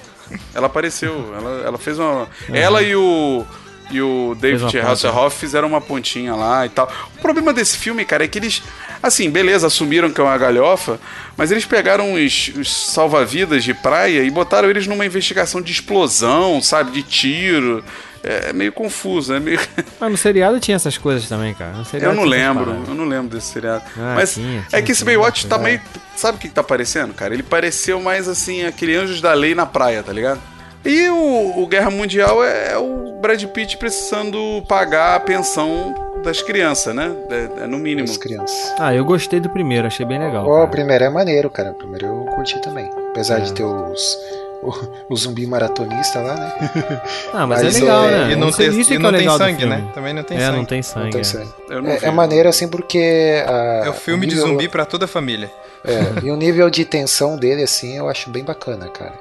Ela 0.54 0.66
apareceu. 0.66 1.32
Ela, 1.36 1.62
ela 1.66 1.78
fez 1.78 1.98
uma. 1.98 2.28
Ela 2.52 2.82
e 2.82 2.94
o. 2.94 3.44
E 3.90 4.00
o 4.00 4.36
David. 4.40 4.78
Hasselhoff 4.78 5.36
fizeram 5.36 5.66
uma 5.66 5.80
pontinha 5.80 6.34
lá 6.34 6.64
e 6.64 6.68
tal. 6.68 6.90
O 7.16 7.20
problema 7.20 7.52
desse 7.52 7.76
filme, 7.76 8.04
cara, 8.04 8.24
é 8.24 8.28
que 8.28 8.38
eles. 8.38 8.62
Assim, 9.02 9.30
beleza, 9.30 9.66
assumiram 9.66 10.10
que 10.10 10.20
é 10.20 10.24
uma 10.24 10.36
galhofa, 10.36 11.00
mas 11.36 11.50
eles 11.50 11.64
pegaram 11.64 12.14
os, 12.14 12.52
os 12.56 12.70
salva-vidas 12.70 13.64
de 13.64 13.72
praia 13.72 14.22
e 14.22 14.30
botaram 14.30 14.68
eles 14.68 14.86
numa 14.86 15.06
investigação 15.06 15.60
de 15.60 15.72
explosão, 15.72 16.60
sabe? 16.62 16.92
De 16.92 17.02
tiro. 17.02 17.82
É, 18.22 18.50
é 18.50 18.52
meio 18.52 18.72
confuso, 18.72 19.32
é 19.34 19.40
meio. 19.40 19.58
Mas 19.98 20.10
no 20.12 20.16
seriado 20.16 20.60
tinha 20.60 20.76
essas 20.76 20.98
coisas 20.98 21.28
também, 21.28 21.54
cara. 21.54 21.72
Eu 22.00 22.14
não 22.14 22.24
lembro, 22.24 22.84
eu 22.86 22.94
não 22.94 23.04
lembro 23.04 23.34
desse 23.34 23.52
seriado. 23.52 23.82
Ah, 23.96 24.14
Mas 24.16 24.34
tinha, 24.34 24.58
é 24.60 24.62
tinha, 24.68 24.82
que 24.82 24.92
esse 24.92 25.04
Baywatch 25.04 25.46
tá 25.46 25.58
meio. 25.58 25.80
Sabe 26.16 26.36
o 26.36 26.40
que, 26.40 26.48
que 26.48 26.54
tá 26.54 26.62
parecendo, 26.62 27.14
cara? 27.14 27.32
Ele 27.32 27.42
pareceu 27.42 28.00
mais 28.00 28.28
assim, 28.28 28.64
aquele 28.66 28.94
Anjos 28.94 29.20
da 29.20 29.32
Lei 29.32 29.54
na 29.54 29.64
praia, 29.64 30.02
tá 30.02 30.12
ligado? 30.12 30.40
E 30.84 31.08
o, 31.08 31.62
o 31.62 31.66
Guerra 31.66 31.90
Mundial 31.90 32.42
é, 32.44 32.76
o 32.78 33.18
Brad 33.20 33.42
Pitt 33.46 33.76
precisando 33.76 34.62
pagar 34.66 35.16
a 35.16 35.20
pensão 35.20 35.94
das 36.22 36.40
crianças, 36.42 36.94
né? 36.94 37.10
É, 37.30 37.64
é 37.64 37.66
no 37.66 37.78
mínimo. 37.78 38.08
As 38.08 38.16
crianças. 38.16 38.74
Ah, 38.78 38.94
eu 38.94 39.04
gostei 39.04 39.40
do 39.40 39.48
primeiro, 39.50 39.86
achei 39.86 40.04
bem 40.06 40.18
legal. 40.18 40.46
Ó, 40.46 40.64
o 40.64 40.68
primeiro 40.68 41.04
é 41.04 41.10
maneiro, 41.10 41.48
cara. 41.50 41.70
O 41.70 41.74
primeiro 41.74 42.06
eu 42.06 42.24
curti 42.34 42.60
também. 42.60 42.90
Apesar 43.10 43.38
É. 43.38 43.40
de 43.40 43.52
ter 43.54 43.64
os. 43.64 44.18
O, 44.62 44.74
o 45.08 45.16
zumbi 45.16 45.46
maratonista 45.46 46.20
lá, 46.20 46.34
né? 46.34 47.00
Ah, 47.32 47.46
mas, 47.46 47.62
Mas 47.62 47.76
é 47.76 47.80
legal, 47.80 48.04
é- 48.04 48.10
né? 48.26 48.32
E 48.32 48.36
não 48.36 48.52
tem, 48.52 48.68
isso 48.68 48.80
e 48.80 48.84
que 48.84 48.94
é 48.94 48.98
não 48.98 49.12
tem 49.12 49.28
sangue, 49.30 49.58
filme. 49.60 49.76
né? 49.76 49.90
Também 49.94 50.12
não 50.12 50.22
tem 50.22 50.36
É, 50.36 50.40
sangue. 50.40 50.56
não 50.58 50.64
tem 50.66 50.82
sangue. 50.82 51.04
Não 51.04 51.10
tem 51.12 51.20
é. 51.20 51.24
sangue. 51.24 51.48
Não 51.70 51.88
É, 51.90 51.96
vi. 51.98 52.04
é 52.06 52.10
maneiro 52.10 52.48
assim 52.48 52.68
porque. 52.68 53.42
A, 53.46 53.82
É 53.86 53.88
o 53.88 53.94
filme 53.94 54.26
de 54.26 54.34
nível- 54.34 54.48
zumbi 54.50 54.68
pra 54.68 54.84
toda 54.84 55.06
a 55.06 55.08
família. 55.08 55.50
É, 55.84 56.20
e 56.26 56.30
o 56.30 56.36
nível 56.36 56.68
de 56.68 56.84
tensão 56.84 57.36
dele, 57.38 57.62
assim, 57.62 57.96
eu 57.96 58.08
acho 58.08 58.28
bem 58.28 58.44
bacana, 58.44 58.88
cara. 58.88 59.14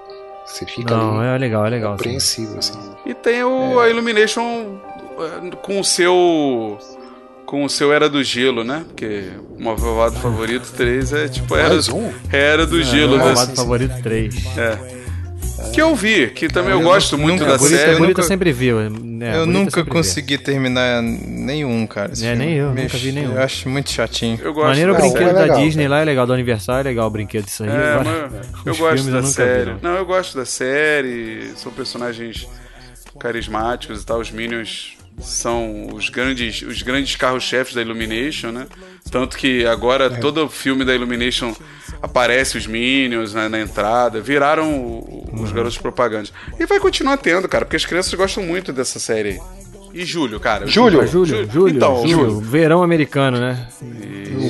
Você 0.45 0.65
fica 0.65 0.93
Não, 0.97 1.19
ali 1.19 1.29
é 1.29 1.37
legal, 1.37 1.65
é 1.65 1.69
legal. 1.69 1.91
sim. 1.93 1.95
apreensivo, 2.01 2.57
assim. 2.59 2.73
E 3.05 3.13
tem 3.13 3.43
o, 3.43 3.79
a 3.79 3.87
Illumination 3.89 4.77
eh, 5.19 5.55
com 5.61 5.79
o 5.79 5.83
seu. 5.85 6.77
Com 7.45 7.63
o 7.63 7.69
seu 7.69 7.91
Era 7.93 8.07
do 8.09 8.23
Gelo, 8.23 8.63
né? 8.63 8.83
Porque 8.87 9.29
o 9.57 9.61
meu 9.63 9.75
malvado 9.77 10.15
favorito 10.19 10.71
3 10.75 11.13
é 11.13 11.27
tipo 11.27 11.55
Era, 11.55 11.73
um? 11.93 12.11
era 12.31 12.65
do 12.65 12.83
Gelo. 12.83 13.09
Meu 13.11 13.19
né? 13.19 13.25
malvado 13.25 13.55
favorito 13.55 14.01
3. 14.03 14.35
É. 14.57 14.98
Que 15.73 15.81
eu 15.81 15.95
vi, 15.95 16.29
que 16.31 16.47
também 16.47 16.71
eu, 16.71 16.79
Eu 16.79 16.83
gosto 16.83 17.13
nunca- 17.17 17.23
muito 17.27 17.39
da 17.45 17.57
Bonita- 17.57 17.67
série. 17.69 17.79
Bonita, 17.83 17.99
Bonita 17.99 18.21
nunca- 18.21 18.27
sempre 18.27 18.51
viu. 18.51 18.79
É, 18.79 18.85
eu 18.85 18.89
Bonita 18.91 19.45
nunca 19.45 19.85
consegui 19.85 20.37
terminar 20.37 21.01
nenhum, 21.01 21.85
cara. 21.85 22.11
esse 22.11 22.25
É, 22.25 22.29
filme. 22.31 22.45
nem 22.45 22.55
eu, 22.55 22.71
Me- 22.73 22.83
nunca 22.83 22.97
vi 22.97 23.11
nenhum. 23.11 23.33
Eu 23.35 23.41
acho 23.43 23.69
muito 23.69 23.91
chatinho. 23.91 24.39
Eu 24.41 24.53
gosto 24.53 24.67
Maneiro 24.69 24.93
o 24.93 24.97
brinquedo 24.97 25.29
é 25.29 25.33
da 25.33 25.41
legal, 25.41 25.57
Disney 25.61 25.83
cara. 25.83 25.95
lá, 25.95 26.01
é 26.01 26.05
legal, 26.05 26.25
do 26.27 26.33
aniversário, 26.33 26.87
é 26.87 26.89
legal 26.91 27.07
o 27.07 27.09
brinquedo 27.11 27.45
disso 27.45 27.63
aí. 27.63 27.69
É, 27.69 27.73
Agora, 27.93 28.29
mas 28.31 28.47
eu 28.65 28.71
os 28.73 28.77
gosto 28.79 28.95
filmes 28.95 29.13
da 29.13 29.19
eu 29.19 29.23
série. 29.23 29.65
vi, 29.73 29.77
não. 29.81 29.91
não, 29.91 29.97
eu 29.97 30.05
gosto 30.05 30.37
da 30.37 30.45
série. 30.45 31.51
São 31.55 31.71
personagens 31.71 32.47
carismáticos 33.19 34.01
e 34.01 34.05
tal. 34.05 34.19
Os 34.19 34.31
Minions 34.31 34.97
são 35.19 35.87
os 35.93 36.09
grandes, 36.09 36.61
os 36.61 36.81
grandes 36.81 37.15
carros-chefes 37.15 37.73
da 37.75 37.81
Illumination, 37.81 38.51
né? 38.51 38.67
Tanto 39.11 39.37
que 39.37 39.65
agora 39.65 40.09
todo 40.09 40.47
filme 40.49 40.85
da 40.85 40.95
Illumination 40.95 41.53
aparece 42.01 42.57
os 42.57 42.65
Minions 42.67 43.33
né, 43.33 43.47
na 43.47 43.59
entrada. 43.59 44.19
Viraram 44.21 44.71
o- 44.73 45.29
os 45.41 45.51
garotos 45.51 45.77
propagandas. 45.77 46.31
E 46.59 46.65
vai 46.65 46.79
continuar 46.79 47.17
tendo, 47.17 47.47
cara, 47.47 47.65
porque 47.65 47.75
as 47.77 47.85
crianças 47.85 48.13
gostam 48.13 48.43
muito 48.43 48.71
dessa 48.73 48.99
série 48.99 49.29
aí. 49.29 49.39
E 49.93 50.05
Júlio, 50.05 50.39
cara. 50.39 50.67
Júlio. 50.67 51.05
Júlio, 51.07 51.49
Júlio, 51.51 51.75
Então, 51.75 52.07
Júlio, 52.07 52.39
verão 52.39 52.83
americano, 52.83 53.39
né? 53.39 53.67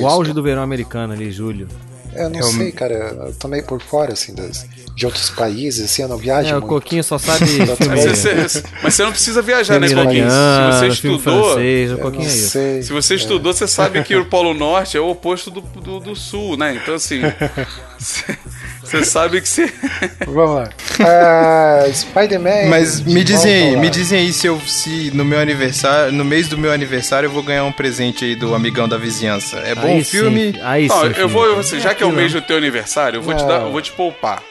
O 0.00 0.06
auge 0.06 0.32
do 0.34 0.42
verão 0.42 0.62
americano 0.62 1.12
ali, 1.14 1.30
Júlio. 1.30 1.66
Eu 2.14 2.28
não 2.30 2.38
É 2.40 2.42
o- 2.42 2.46
sei, 2.46 2.72
cara. 2.72 2.94
Eu 3.26 3.34
tô 3.34 3.48
meio 3.48 3.62
por 3.64 3.80
fora, 3.80 4.12
assim, 4.12 4.34
das, 4.34 4.66
de 4.94 5.06
outros 5.06 5.30
países, 5.30 5.84
assim, 5.84 6.02
eu 6.02 6.08
não 6.08 6.16
viajo 6.18 6.48
É, 6.48 6.52
o 6.56 6.60
muito. 6.60 6.68
Coquinho 6.68 7.04
só 7.04 7.18
sabe 7.18 7.44
Mas 7.88 8.04
você, 8.04 8.34
mas 8.82 8.94
você 8.94 9.02
não 9.04 9.10
precisa 9.12 9.40
viajar, 9.42 9.74
filme 9.80 9.94
né, 9.94 10.04
Coquinho? 10.04 10.30
Se 10.30 10.78
você 10.78 10.86
estudou. 10.88 11.18
francês, 11.54 11.90
o 11.90 11.94
Eu 11.94 11.98
Coquinho 11.98 12.24
é 12.24 12.26
isso. 12.26 12.48
sei. 12.50 12.82
Se 12.82 12.92
você 12.92 13.14
estudou, 13.14 13.52
você 13.52 13.66
sabe 13.68 14.02
que 14.02 14.14
o 14.16 14.24
Polo 14.30 14.52
Norte 14.54 14.96
é 14.96 15.00
o 15.00 15.08
oposto 15.08 15.50
do, 15.50 15.60
do, 15.60 16.00
do 16.00 16.16
Sul, 16.16 16.56
né? 16.56 16.74
Então, 16.74 16.94
assim. 16.94 17.20
Você 18.90 19.04
sabe 19.04 19.40
que 19.40 19.48
você. 19.48 19.72
Vamos 20.26 20.56
lá. 20.56 20.70
Ah, 21.00 21.84
Spider-Man. 21.92 22.68
Mas 22.68 23.00
me 23.00 23.22
dizem 23.22 23.52
aí, 23.70 23.76
me 23.76 23.88
dizem 23.88 24.18
aí 24.18 24.32
se 24.32 24.46
eu 24.46 24.60
se 24.60 25.10
no 25.14 25.24
meu 25.24 25.38
aniversário, 25.38 26.12
no 26.12 26.24
mês 26.24 26.48
do 26.48 26.58
meu 26.58 26.72
aniversário 26.72 27.26
eu 27.26 27.30
vou 27.30 27.42
ganhar 27.42 27.64
um 27.64 27.72
presente 27.72 28.24
aí 28.24 28.34
do 28.34 28.54
amigão 28.54 28.88
da 28.88 28.96
vizinhança. 28.96 29.58
É 29.58 29.74
bom 29.74 29.86
Aí 29.86 30.00
o 30.00 30.04
filme? 30.04 30.52
sim, 30.52 30.60
aí 30.62 30.88
Não, 30.88 31.00
sim, 31.00 31.06
eu 31.06 31.14
filme. 31.14 31.32
vou, 31.32 31.58
assim, 31.60 31.78
já 31.80 31.94
que 31.94 32.02
é 32.02 32.06
o 32.06 32.12
mês 32.12 32.32
do 32.32 32.42
teu 32.42 32.56
aniversário, 32.56 33.18
eu 33.18 33.22
vou 33.22 33.34
te 33.34 33.44
dar, 33.46 33.62
eu 33.62 33.70
vou 33.72 33.80
te 33.80 33.92
poupar. 33.92 34.42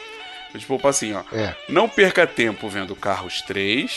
Vou 0.52 0.60
te 0.60 0.66
poupar 0.66 0.90
assim, 0.90 1.12
ó. 1.14 1.20
É. 1.32 1.54
Não 1.68 1.88
perca 1.88 2.26
tempo 2.26 2.68
vendo 2.68 2.96
Carros 2.96 3.42
3, 3.42 3.90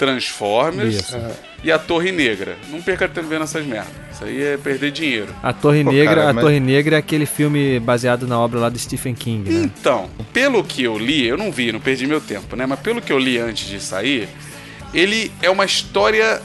Transformers 0.00 0.94
Isso. 0.96 1.18
e 1.62 1.70
a 1.70 1.78
Torre 1.78 2.10
Negra. 2.10 2.56
Não 2.70 2.80
perca 2.80 3.06
tempo 3.06 3.28
vendo 3.28 3.44
essas 3.44 3.64
merdas. 3.66 3.92
Isso 4.12 4.24
aí 4.24 4.42
é 4.42 4.56
perder 4.56 4.90
dinheiro. 4.90 5.28
A 5.42 5.52
Torre 5.52 5.84
Pô, 5.84 5.92
Negra, 5.92 6.14
cara, 6.14 6.30
a 6.30 6.32
mas- 6.32 6.42
Torre 6.44 6.58
Negra 6.58 6.96
é 6.96 6.98
aquele 6.98 7.26
filme 7.26 7.78
baseado 7.78 8.26
na 8.26 8.38
obra 8.40 8.58
lá 8.60 8.68
do 8.70 8.78
Stephen 8.78 9.14
King, 9.14 9.50
né? 9.50 9.62
Então, 9.64 10.08
pelo 10.32 10.64
que 10.64 10.82
eu 10.82 10.98
li, 10.98 11.26
eu 11.26 11.36
não 11.36 11.52
vi, 11.52 11.70
não 11.70 11.80
perdi 11.80 12.06
meu 12.06 12.20
tempo, 12.20 12.56
né? 12.56 12.64
Mas 12.66 12.80
pelo 12.80 13.00
que 13.02 13.12
eu 13.12 13.18
li 13.18 13.38
antes 13.38 13.68
de 13.68 13.78
sair, 13.78 14.28
ele 14.94 15.30
é 15.42 15.50
uma 15.50 15.64
história 15.66 16.40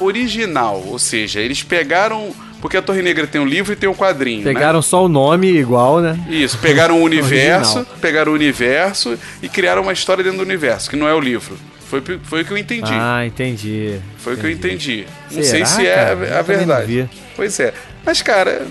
original, 0.00 0.82
ou 0.86 0.98
seja, 0.98 1.40
eles 1.40 1.62
pegaram 1.62 2.34
porque 2.60 2.76
a 2.78 2.82
Torre 2.82 3.02
Negra 3.02 3.26
tem 3.26 3.40
um 3.40 3.46
livro 3.46 3.74
e 3.74 3.76
tem 3.76 3.88
um 3.88 3.94
quadrinho, 3.94 4.42
né? 4.42 4.52
Pegaram 4.54 4.80
só 4.80 5.04
o 5.04 5.08
nome 5.08 5.48
igual, 5.52 6.00
né? 6.00 6.18
Isso, 6.30 6.56
pegaram 6.58 6.98
o 6.98 7.02
universo, 7.04 7.78
Original. 7.80 7.98
pegaram 8.00 8.32
o 8.32 8.34
universo 8.34 9.18
e 9.42 9.48
criaram 9.50 9.82
uma 9.82 9.92
história 9.92 10.24
dentro 10.24 10.38
do 10.38 10.44
universo, 10.44 10.88
que 10.88 10.96
não 10.96 11.06
é 11.06 11.12
o 11.14 11.20
livro. 11.20 11.58
Foi, 12.02 12.18
foi 12.22 12.42
o 12.42 12.44
que 12.44 12.52
eu 12.52 12.58
entendi. 12.58 12.92
Ah, 12.92 13.24
entendi. 13.26 13.98
foi 14.18 14.34
o 14.34 14.36
que 14.36 14.46
eu 14.46 14.50
entendi. 14.50 15.06
Não 15.30 15.42
Será, 15.42 15.66
sei 15.66 15.66
se 15.66 15.86
é 15.86 15.94
cara? 15.94 16.36
a- 16.36 16.38
a, 16.38 16.42
verdade. 16.42 17.08
Pois 17.36 17.58
é. 17.60 17.72
Mas, 18.04 18.22
cara, 18.22 18.66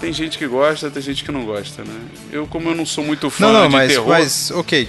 tem 0.00 0.12
gente 0.12 0.38
que 0.38 0.46
gosta, 0.46 0.90
tem 0.90 1.02
gente 1.02 1.24
que 1.24 1.32
não 1.32 1.44
gosta, 1.44 1.82
né? 1.82 1.94
Eu, 2.32 2.46
como 2.46 2.68
eu 2.70 2.74
não 2.74 2.86
sou 2.86 3.04
muito 3.04 3.28
fã 3.30 3.46
Não, 3.46 3.52
não, 3.52 3.66
de 3.68 3.72
mas, 3.72 3.92
terror... 3.92 4.08
mas 4.08 4.50
ok. 4.50 4.88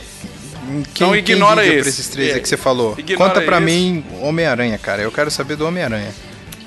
Quem, 0.94 1.08
Então 1.08 1.16
ignora 1.16 1.64
quem 1.64 1.72
esse. 1.74 1.82
pra 1.82 1.90
esses 1.90 2.08
três 2.10 2.36
É, 2.36 2.40
que 2.40 2.48
você 2.48 2.56
falou? 2.58 2.96
Conta 3.18 3.42
pra 3.42 3.58
esse. 3.58 3.66
mim 3.66 4.06
Homem-Aranha, 4.22 4.78
cara. 4.78 5.02
Eu 5.02 5.12
quero 5.12 5.32
saber 5.32 5.56
do 5.56 5.66
Homem-Aranha. 5.66 6.14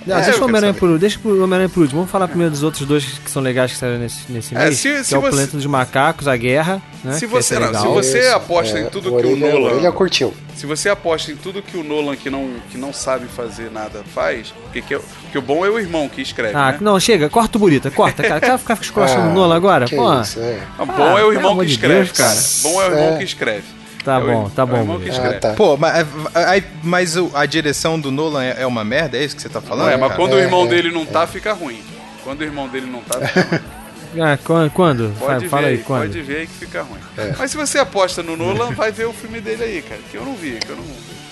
Não, 0.07 0.17
É, 0.19 0.23
deixa, 0.23 0.41
o 0.41 0.45
Homem-Aranha 0.45 0.75
por, 0.75 0.99
deixa 0.99 1.19
o 1.25 1.43
Homem-Aranha 1.43 1.69
por 1.69 1.81
último. 1.81 2.01
Vamos 2.01 2.11
falar 2.11 2.27
primeiro 2.29 2.51
dos 2.51 2.63
outros 2.63 2.87
dois 2.87 3.05
que 3.05 3.31
são 3.31 3.41
legais 3.43 3.73
que 3.73 3.79
saíram 3.79 3.99
nesse, 3.99 4.31
nesse 4.31 4.55
É, 4.55 4.59
mês. 4.65 4.79
se- 4.79 4.89
que 4.89 5.05
se 5.05 5.15
é 5.15 5.19
o 5.19 5.21
você- 5.21 5.31
Planeta 5.31 5.57
dos 5.57 5.67
Macacos, 5.67 6.27
a 6.29 6.37
Guerra, 6.37 6.83
né? 7.05 7.13
Se 7.15 7.27
você- 7.27 7.57
é 7.57 7.61
não, 7.61 7.81
se 7.81 7.87
você 7.89 8.19
Isso, 8.21 8.35
aposta 8.37 8.79
em 8.81 8.87
tudo 8.87 9.17
que 9.17 9.27
o 9.27 9.37
Nolan- 9.37 9.71
Orelha 9.73 9.93
curtiu. 9.93 10.35
Se 10.57 10.67
você 10.67 10.89
aposta 10.91 11.33
em 11.33 11.37
tudo 11.37 11.63
que 11.63 11.77
o 11.77 11.83
Nolan, 11.83 12.15
que 12.15 12.29
não, 12.29 12.51
que 12.71 12.77
não 12.77 12.93
sabe 12.93 13.27
fazer 13.27 13.71
nada, 13.71 14.03
faz, 14.15 14.53
porque 14.65 14.83
que, 14.83 14.95
é- 14.95 15.01
que 15.31 15.39
o 15.39 15.43
bom 15.43 15.65
é 15.65 15.71
o 15.71 15.79
irmão 15.79 16.09
que 16.09 16.21
escreve, 16.21 16.55
Ah, 16.55 16.73
né? 16.73 16.79
não, 16.81 16.99
chega, 17.01 17.29
corta 17.31 17.57
o 17.57 17.61
Burita, 17.61 17.91
corta, 17.91 18.23
cara. 18.23 18.41
Quer 18.41 18.59
ficar 18.59 18.75
esculachando 18.83 19.31
o 19.31 19.33
Nolan 19.35 19.57
agora? 19.57 19.87
Ah, 19.87 19.97
Pô, 19.97 20.21
isso, 20.21 20.39
é. 20.41 20.59
Não, 20.79 20.87
bom 20.87 21.19
é 21.19 21.25
o 21.25 21.29
pelo 21.29 21.33
irmão 21.33 21.59
que 21.59 21.67
escreve, 21.67 21.95
Deus, 22.05 22.13
cara. 22.13 22.29
cara. 22.35 22.41
Bom 22.63 22.83
é 22.83 22.89
o 22.89 22.91
irmão 22.93 23.15
É. 23.15 23.19
que 23.19 23.25
escreve. 23.25 23.65
Tá 24.05 24.15
É 24.15 24.19
o- 24.19 24.27
bom, 24.27 24.51
tá 24.51 24.63
é 24.63 24.65
o 24.65 24.69
bom, 24.69 24.77
irmão 24.79 24.99
que 25.01 25.11
Burita. 25.11 25.29
Ah, 25.29 25.33
tá. 25.41 25.55
Pô, 25.55 25.77
mas, 25.77 26.07
aí- 26.35 26.65
mas 26.83 27.15
a 27.35 27.47
direção 27.47 27.99
do 27.99 28.11
Nolan 28.11 28.43
é 28.45 28.63
é 28.63 28.67
uma 28.67 28.85
merda? 28.85 29.17
É 29.17 29.25
isso 29.25 29.35
que 29.37 29.43
você 29.43 29.49
tá 29.49 29.61
falando? 29.61 29.85
Não, 29.87 29.91
é, 29.93 29.97
mas 29.97 30.09
cara? 30.11 30.21
quando 30.21 30.33
o 30.35 30.39
É, 30.39 30.43
irmão 30.43 30.65
é, 30.65 30.69
dele 30.69 30.91
não 30.91 31.05
tá, 31.07 31.27
fica 31.27 31.53
ruim. 31.53 31.81
Quando 32.25 32.41
o 32.41 32.45
irmão 32.45 32.69
dele 32.69 32.87
não 32.87 33.01
tá, 33.01 33.21
fica 33.21 33.41
ruim. 33.57 33.63
Ah, 34.21 34.37
quan- 34.45 34.69
quando? 34.69 35.11
Pode 35.19 35.49
Fala 35.49 35.69
aí, 35.69 35.77
aí, 35.77 35.79
quando? 35.83 36.03
pode 36.03 36.21
ver 36.21 36.37
aí 36.41 36.47
que 36.47 36.53
fica 36.53 36.83
ruim. 36.83 36.99
É. 37.17 37.35
Mas 37.39 37.51
se 37.51 37.57
você 37.57 37.79
aposta 37.79 38.23
no 38.23 38.37
Nolan, 38.37 38.73
vai 38.73 38.93
ver 38.93 39.07
o 39.07 39.13
filme 39.15 39.41
dele 39.41 39.65
aí, 39.65 39.81
cara. 39.81 40.03
Que 40.11 40.19
eu 40.19 40.23
não 40.27 40.35
vi, 40.35 40.59
que 40.61 40.69
eu 40.69 40.77
não. 40.77 40.85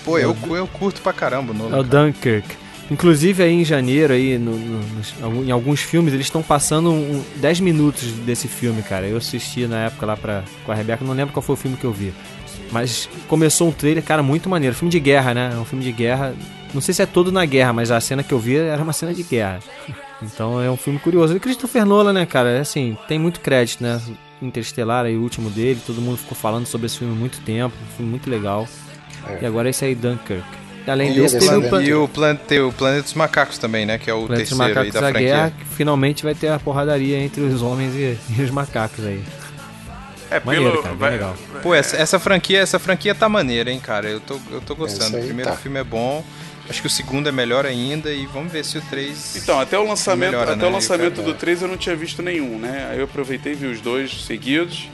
Pô, 0.03 0.19
eu, 0.19 0.35
eu 0.57 0.67
curto 0.67 1.03
pra 1.03 1.13
caramba 1.13 1.53
o 1.53 1.55
Nolan. 1.55 1.77
É 1.77 1.81
o 1.81 1.85
cara. 1.85 2.05
Dunkirk. 2.07 2.49
Inclusive 2.91 3.43
aí 3.43 3.53
em 3.53 3.65
janeiro, 3.67 4.15
aí, 4.15 4.39
no- 4.39 4.57
no- 4.57 4.79
nos- 4.97 5.47
em 5.47 5.51
alguns 5.51 5.81
filmes, 5.81 6.15
eles 6.15 6.25
estão 6.25 6.43
passando 6.43 6.91
um, 6.91 7.23
10 7.37 7.61
minutos 7.61 8.05
desse 8.25 8.49
filme, 8.49 8.83
cara. 8.83 9.07
Eu 9.07 9.19
assisti 9.19 9.67
na 9.67 9.85
época 9.85 10.07
lá 10.07 10.17
pra, 10.17 10.43
com 10.65 10.73
a 10.73 10.75
Rebeca, 10.75 11.05
não 11.05 11.13
lembro 11.13 11.35
qual 11.35 11.43
foi 11.43 11.53
o 11.53 11.59
filme 11.59 11.77
que 11.77 11.85
eu 11.85 11.93
vi. 11.93 12.15
Mas 12.71 13.09
começou 13.29 13.69
um 13.69 13.73
trailer, 13.73 14.03
cara, 14.03 14.23
muito 14.23 14.49
maneiro. 14.49 14.75
Filme 14.75 14.91
de 14.91 15.01
guerra, 15.01 15.35
né? 15.35 15.51
É 15.53 15.57
um 15.57 15.65
filme 15.65 15.85
de 15.85 15.93
guerra. 15.93 16.35
Não 16.73 16.81
sei 16.81 16.95
se 16.95 17.03
é 17.03 17.07
todo 17.07 17.33
na 17.33 17.45
guerra, 17.45 17.73
mas 17.73 17.91
a 17.91 18.01
cena 18.01 18.23
que 18.23 18.33
eu 18.33 18.39
vi 18.39 18.57
era 18.57 18.83
uma 18.83 18.93
cena 18.93 19.13
de 19.15 19.23
guerra. 19.23 19.61
Então 20.23 20.61
é 20.61 20.71
um 20.71 20.77
filme 20.77 20.99
curioso. 20.99 21.35
E 21.35 21.41
Christopher 21.41 21.87
Nolan, 21.87 22.13
né, 22.13 22.27
cara? 22.27 22.51
É 22.51 22.61
Assim, 22.61 22.95
tem 23.09 23.19
muito 23.19 23.41
crédito, 23.41 23.83
né? 23.83 23.99
Interestelar 24.43 25.07
aí, 25.07 25.17
o 25.17 25.23
último 25.23 25.49
dele. 25.49 25.81
Todo 25.87 25.99
mundo 25.99 26.19
ficou 26.19 26.37
falando 26.37 26.67
sobre 26.67 26.89
esse 26.89 26.99
filme 26.99 27.15
há 27.15 27.17
muito 27.17 27.41
tempo. 27.41 27.75
Um 27.83 27.97
filme 27.97 28.11
muito 28.11 28.29
legal. 28.29 28.69
É. 29.27 29.39
E 29.41 29.47
agora 29.47 29.71
esse 29.71 29.83
aí, 29.83 29.95
Dunkirk. 29.95 30.45
E 30.87 30.91
além 30.91 31.13
E 31.13 31.15
desse, 31.15 31.37
o 31.37 31.41
teve 31.41 31.55
o 31.57 31.69
Plan- 31.71 31.83
E 31.83 31.95
o, 31.95 32.07
plan, 32.07 32.39
o 32.69 32.73
Planeta 32.73 33.03
dos 33.05 33.15
Macacos 33.15 33.57
também, 33.57 33.87
né? 33.87 33.97
Que 33.97 34.11
é 34.11 34.13
o 34.15 34.27
Planeta 34.27 34.51
dos 34.51 34.59
terceiro 34.59 34.63
aí 34.63 34.75
Macacos 34.75 34.93
da 34.93 35.01
da 35.01 35.07
franquia. 35.11 35.29
Guerra, 35.35 35.53
que 35.59 35.65
finalmente 35.75 36.23
vai 36.23 36.35
ter 36.35 36.49
a 36.49 36.59
porradaria 36.59 37.19
entre 37.19 37.41
os 37.41 37.63
homens 37.63 37.95
e, 37.95 38.19
e 38.39 38.43
os 38.43 38.51
macacos 38.51 39.03
aí. 39.07 39.23
É, 40.31 40.41
Maneiro, 40.45 40.71
pelo. 40.71 40.83
cara, 40.83 40.95
vai- 40.95 41.11
legal. 41.13 41.37
Pô, 41.63 41.75
essa, 41.75 41.97
essa 41.97 42.19
franquia, 42.19 42.61
essa 42.61 42.79
franquia 42.79 43.15
tá 43.15 43.29
maneira, 43.29 43.71
hein, 43.71 43.81
cara. 43.81 44.09
Eu 44.09 44.21
tô, 44.21 44.39
eu 44.51 44.61
tô 44.61 44.73
Esse 44.75 44.81
gostando. 44.99 45.17
aí 45.17 45.23
O 45.23 45.27
primeiro 45.27 45.51
tá. 45.51 45.57
filme 45.57 45.79
é 45.81 45.85
bom. 45.85 46.25
Acho 46.69 46.81
que 46.83 46.87
o 46.87 46.91
segundo 46.91 47.29
é 47.29 47.33
melhor 47.33 47.67
ainda 47.67 48.13
e 48.13 48.27
vamos 48.27 48.53
ver 48.53 48.65
se 48.65 48.79
o 48.79 48.81
3. 48.83 49.37
Então, 49.43 49.59
até 49.59 49.77
o 49.77 49.83
lançamento, 49.85 50.31
Melhora, 50.31 50.53
até 50.53 50.63
né? 50.63 50.69
o 50.69 50.73
lançamento 50.73 51.21
o 51.21 51.25
do 51.25 51.35
3 51.35 51.63
eu 51.63 51.69
não 51.69 51.77
tinha 51.77 51.97
visto 51.97 52.23
nenhum, 52.23 52.61
né? 52.61 52.89
Aí 52.93 52.99
eu 52.99 53.07
aproveitei 53.07 53.53
e 53.53 53.57
vi 53.57 53.67
os 53.67 53.81
dois 53.81 54.25
seguidos 54.25 54.89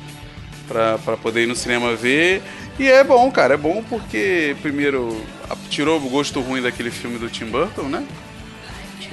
pra, 0.66 0.96
pra 0.96 1.18
poder 1.18 1.42
ir 1.42 1.46
no 1.46 1.54
cinema 1.54 1.94
ver. 1.94 2.42
E 2.78 2.88
é 2.88 3.04
bom, 3.04 3.30
cara, 3.30 3.54
é 3.54 3.56
bom 3.58 3.84
porque, 3.90 4.56
primeiro, 4.62 5.20
tirou 5.68 5.98
o 6.00 6.08
gosto 6.08 6.40
ruim 6.40 6.62
daquele 6.62 6.90
filme 6.90 7.18
do 7.18 7.28
Tim 7.28 7.44
Burton, 7.46 7.82
né? 7.82 8.02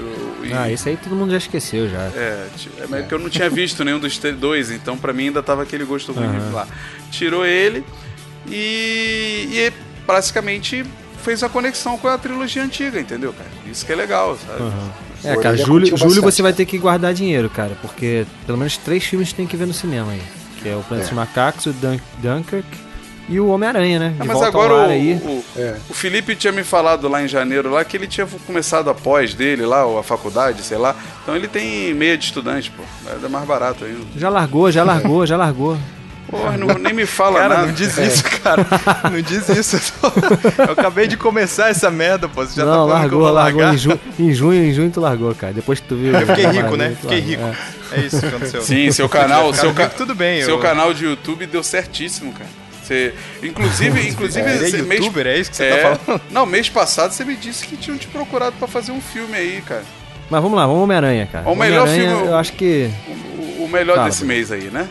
E- 0.01 0.53
Ah, 0.53 0.69
esse 0.71 0.89
aí 0.89 0.97
todo 0.97 1.15
mundo 1.15 1.31
já 1.31 1.37
esqueceu 1.37 1.89
já. 1.89 1.99
É, 2.15 2.47
é 2.79 2.87
mas 2.89 3.07
que 3.07 3.13
eu 3.13 3.19
não 3.19 3.29
tinha 3.29 3.49
visto 3.49 3.83
nenhum 3.83 3.99
dos 3.99 4.17
dois, 4.39 4.71
então 4.71 4.97
pra 4.97 5.13
mim 5.13 5.27
ainda 5.27 5.41
tava 5.43 5.63
aquele 5.63 5.83
gosto 5.85 6.11
ruim 6.11 6.25
Aham. 6.27 6.51
lá. 6.53 6.67
Tirou 7.11 7.45
ele 7.45 7.83
e, 8.47 9.47
e 9.51 9.73
praticamente 10.05 10.85
fez 11.23 11.41
a 11.43 11.49
conexão 11.49 11.97
com 11.97 12.07
a 12.07 12.17
trilogia 12.17 12.63
antiga, 12.63 12.99
entendeu, 12.99 13.33
cara? 13.33 13.49
Isso 13.69 13.85
que 13.85 13.91
é 13.91 13.95
legal, 13.95 14.37
sabe? 14.37 14.59
É, 15.23 15.29
Orelha 15.29 15.41
cara, 15.41 15.55
curtiu 15.57 15.65
julho, 15.65 15.97
julho 15.97 16.21
você 16.21 16.41
vai 16.41 16.51
ter 16.51 16.65
que 16.65 16.77
guardar 16.77 17.13
dinheiro, 17.13 17.49
cara, 17.49 17.77
porque 17.81 18.25
pelo 18.45 18.57
menos 18.57 18.75
três 18.77 19.03
filmes 19.05 19.31
tem 19.31 19.47
que 19.47 19.55
ver 19.55 19.65
no 19.65 19.73
cinema 19.73 20.11
aí. 20.11 20.21
Que 20.61 20.69
é 20.69 20.75
o 20.75 20.81
Planeta 20.81 21.07
É. 21.07 21.09
dos 21.09 21.15
Macacos, 21.17 21.65
o 21.67 21.73
Dun 21.73 21.97
Dunkirk 22.19 22.67
e 23.29 23.39
o 23.39 23.47
Homem-Aranha, 23.47 23.99
né? 23.99 24.13
É, 24.19 24.23
mas 24.23 24.27
volta 24.33 24.47
agora 24.47 24.73
ao 24.73 24.79
ar 24.81 24.87
o, 24.87 24.91
aí. 24.91 25.13
o, 25.23 25.43
É. 25.57 25.75
o 25.89 25.93
Felipe 25.93 26.35
tinha 26.35 26.51
me 26.51 26.63
falado 26.63 27.07
lá 27.07 27.23
em 27.23 27.27
janeiro 27.27 27.69
lá 27.71 27.83
que 27.85 27.95
ele 27.95 28.07
tinha 28.07 28.27
começado 28.45 28.89
a 28.89 28.93
pós 28.93 29.33
dele 29.33 29.65
lá, 29.65 29.85
ou 29.85 29.97
a 29.97 30.03
faculdade, 30.03 30.61
sei 30.61 30.77
lá. 30.77 30.95
Então 31.21 31.35
ele 31.35 31.47
tem 31.47 31.93
meia 31.93 32.17
de 32.17 32.25
estudante, 32.25 32.69
pô. 32.71 32.83
É 33.23 33.27
mais 33.29 33.45
barato 33.45 33.85
ainda. 33.85 34.01
Já 34.17 34.29
largou, 34.29 34.71
já 34.71 34.83
largou, 34.83 35.25
já 35.25 35.37
largou. 35.37 35.77
Porra, 36.29 36.57
não, 36.57 36.67
nem 36.79 36.93
me 36.93 37.05
fala 37.05 37.37
Cara, 37.41 37.53
nada. 37.55 37.67
não 37.67 37.73
diz 37.73 37.95
isso, 37.97 38.23
cara. 38.41 38.65
Não 39.11 39.21
diz 39.21 39.47
isso. 39.49 39.75
Eu, 39.75 40.09
tô- 40.09 40.63
eu 40.63 40.71
acabei 40.71 41.05
de 41.07 41.15
começar 41.15 41.69
essa 41.69 41.91
merda, 41.91 42.27
pô. 42.27 42.43
Você 42.43 42.59
já 42.59 42.65
tá 42.65 42.71
não, 42.71 42.87
falando 42.87 43.09
que 43.09 43.13
eu 43.13 43.19
largou, 43.19 43.19
vou 43.19 43.31
largou 43.31 43.61
largar. 43.61 43.75
em, 43.75 43.77
ju 43.77 43.99
em 44.17 44.33
junho, 44.33 44.63
em 44.65 44.73
junho 44.73 44.89
tu 44.89 44.99
largou, 44.99 45.35
cara. 45.35 45.53
Depois 45.53 45.79
que 45.79 45.87
tu 45.87 45.95
viu. 45.95 46.11
Eu 46.11 46.25
fiquei 46.25 46.45
rico, 46.47 46.75
né? 46.75 46.95
Fiquei 46.99 47.19
largou. 47.19 47.51
rico. 47.51 47.57
É. 47.93 47.99
É 47.99 48.05
isso 48.07 48.19
que 48.19 48.25
aconteceu. 48.25 48.61
Sim, 48.63 48.85
seu 48.85 48.93
Se 48.93 49.01
eu 49.03 49.09
canal, 49.09 49.53
seu, 49.53 49.73
ca... 49.75 49.83
rico, 49.83 49.95
tudo 49.95 50.15
bem. 50.15 50.41
seu 50.41 50.55
eu... 50.55 50.59
canal 50.59 50.91
de 50.93 51.05
YouTube 51.05 51.45
deu 51.45 51.61
certíssimo, 51.61 52.33
cara. 52.33 52.49
Você, 52.83 53.13
inclusive, 53.41 54.01
inclusive, 54.09 54.49
Ele 54.49 54.65
é 54.65 54.69
você- 54.69 54.81
mês- 54.81 54.99
youtuber, 55.01 55.25
é 55.27 55.37
isso 55.39 55.49
que 55.51 55.55
você 55.57 55.63
é, 55.63 55.75
tá 55.83 55.95
falando? 55.95 56.21
Não, 56.29 56.45
mês 56.45 56.67
passado 56.69 57.11
você 57.11 57.23
me 57.23 57.35
disse 57.35 57.65
que 57.65 57.77
tinham 57.77 57.97
te 57.97 58.07
procurado 58.07 58.55
pra 58.59 58.67
fazer 58.67 58.91
um 58.91 58.99
filme 59.01 59.35
aí, 59.35 59.61
cara. 59.65 59.83
Mas 60.29 60.41
vamos 60.41 60.57
lá, 60.57 60.65
vamos 60.65 60.83
Homem-Aranha, 60.83 61.27
cara. 61.31 61.47
O 61.49 61.55
melhor 61.55 61.87
filme- 61.87 62.27
Eu 62.27 62.35
acho 62.37 62.53
que. 62.53 62.89
O, 63.59 63.63
o 63.65 63.69
melhor 63.69 63.95
Fala, 63.95 64.09
desse 64.09 64.25
mês 64.25 64.51
aí, 64.51 64.69
né? 64.71 64.87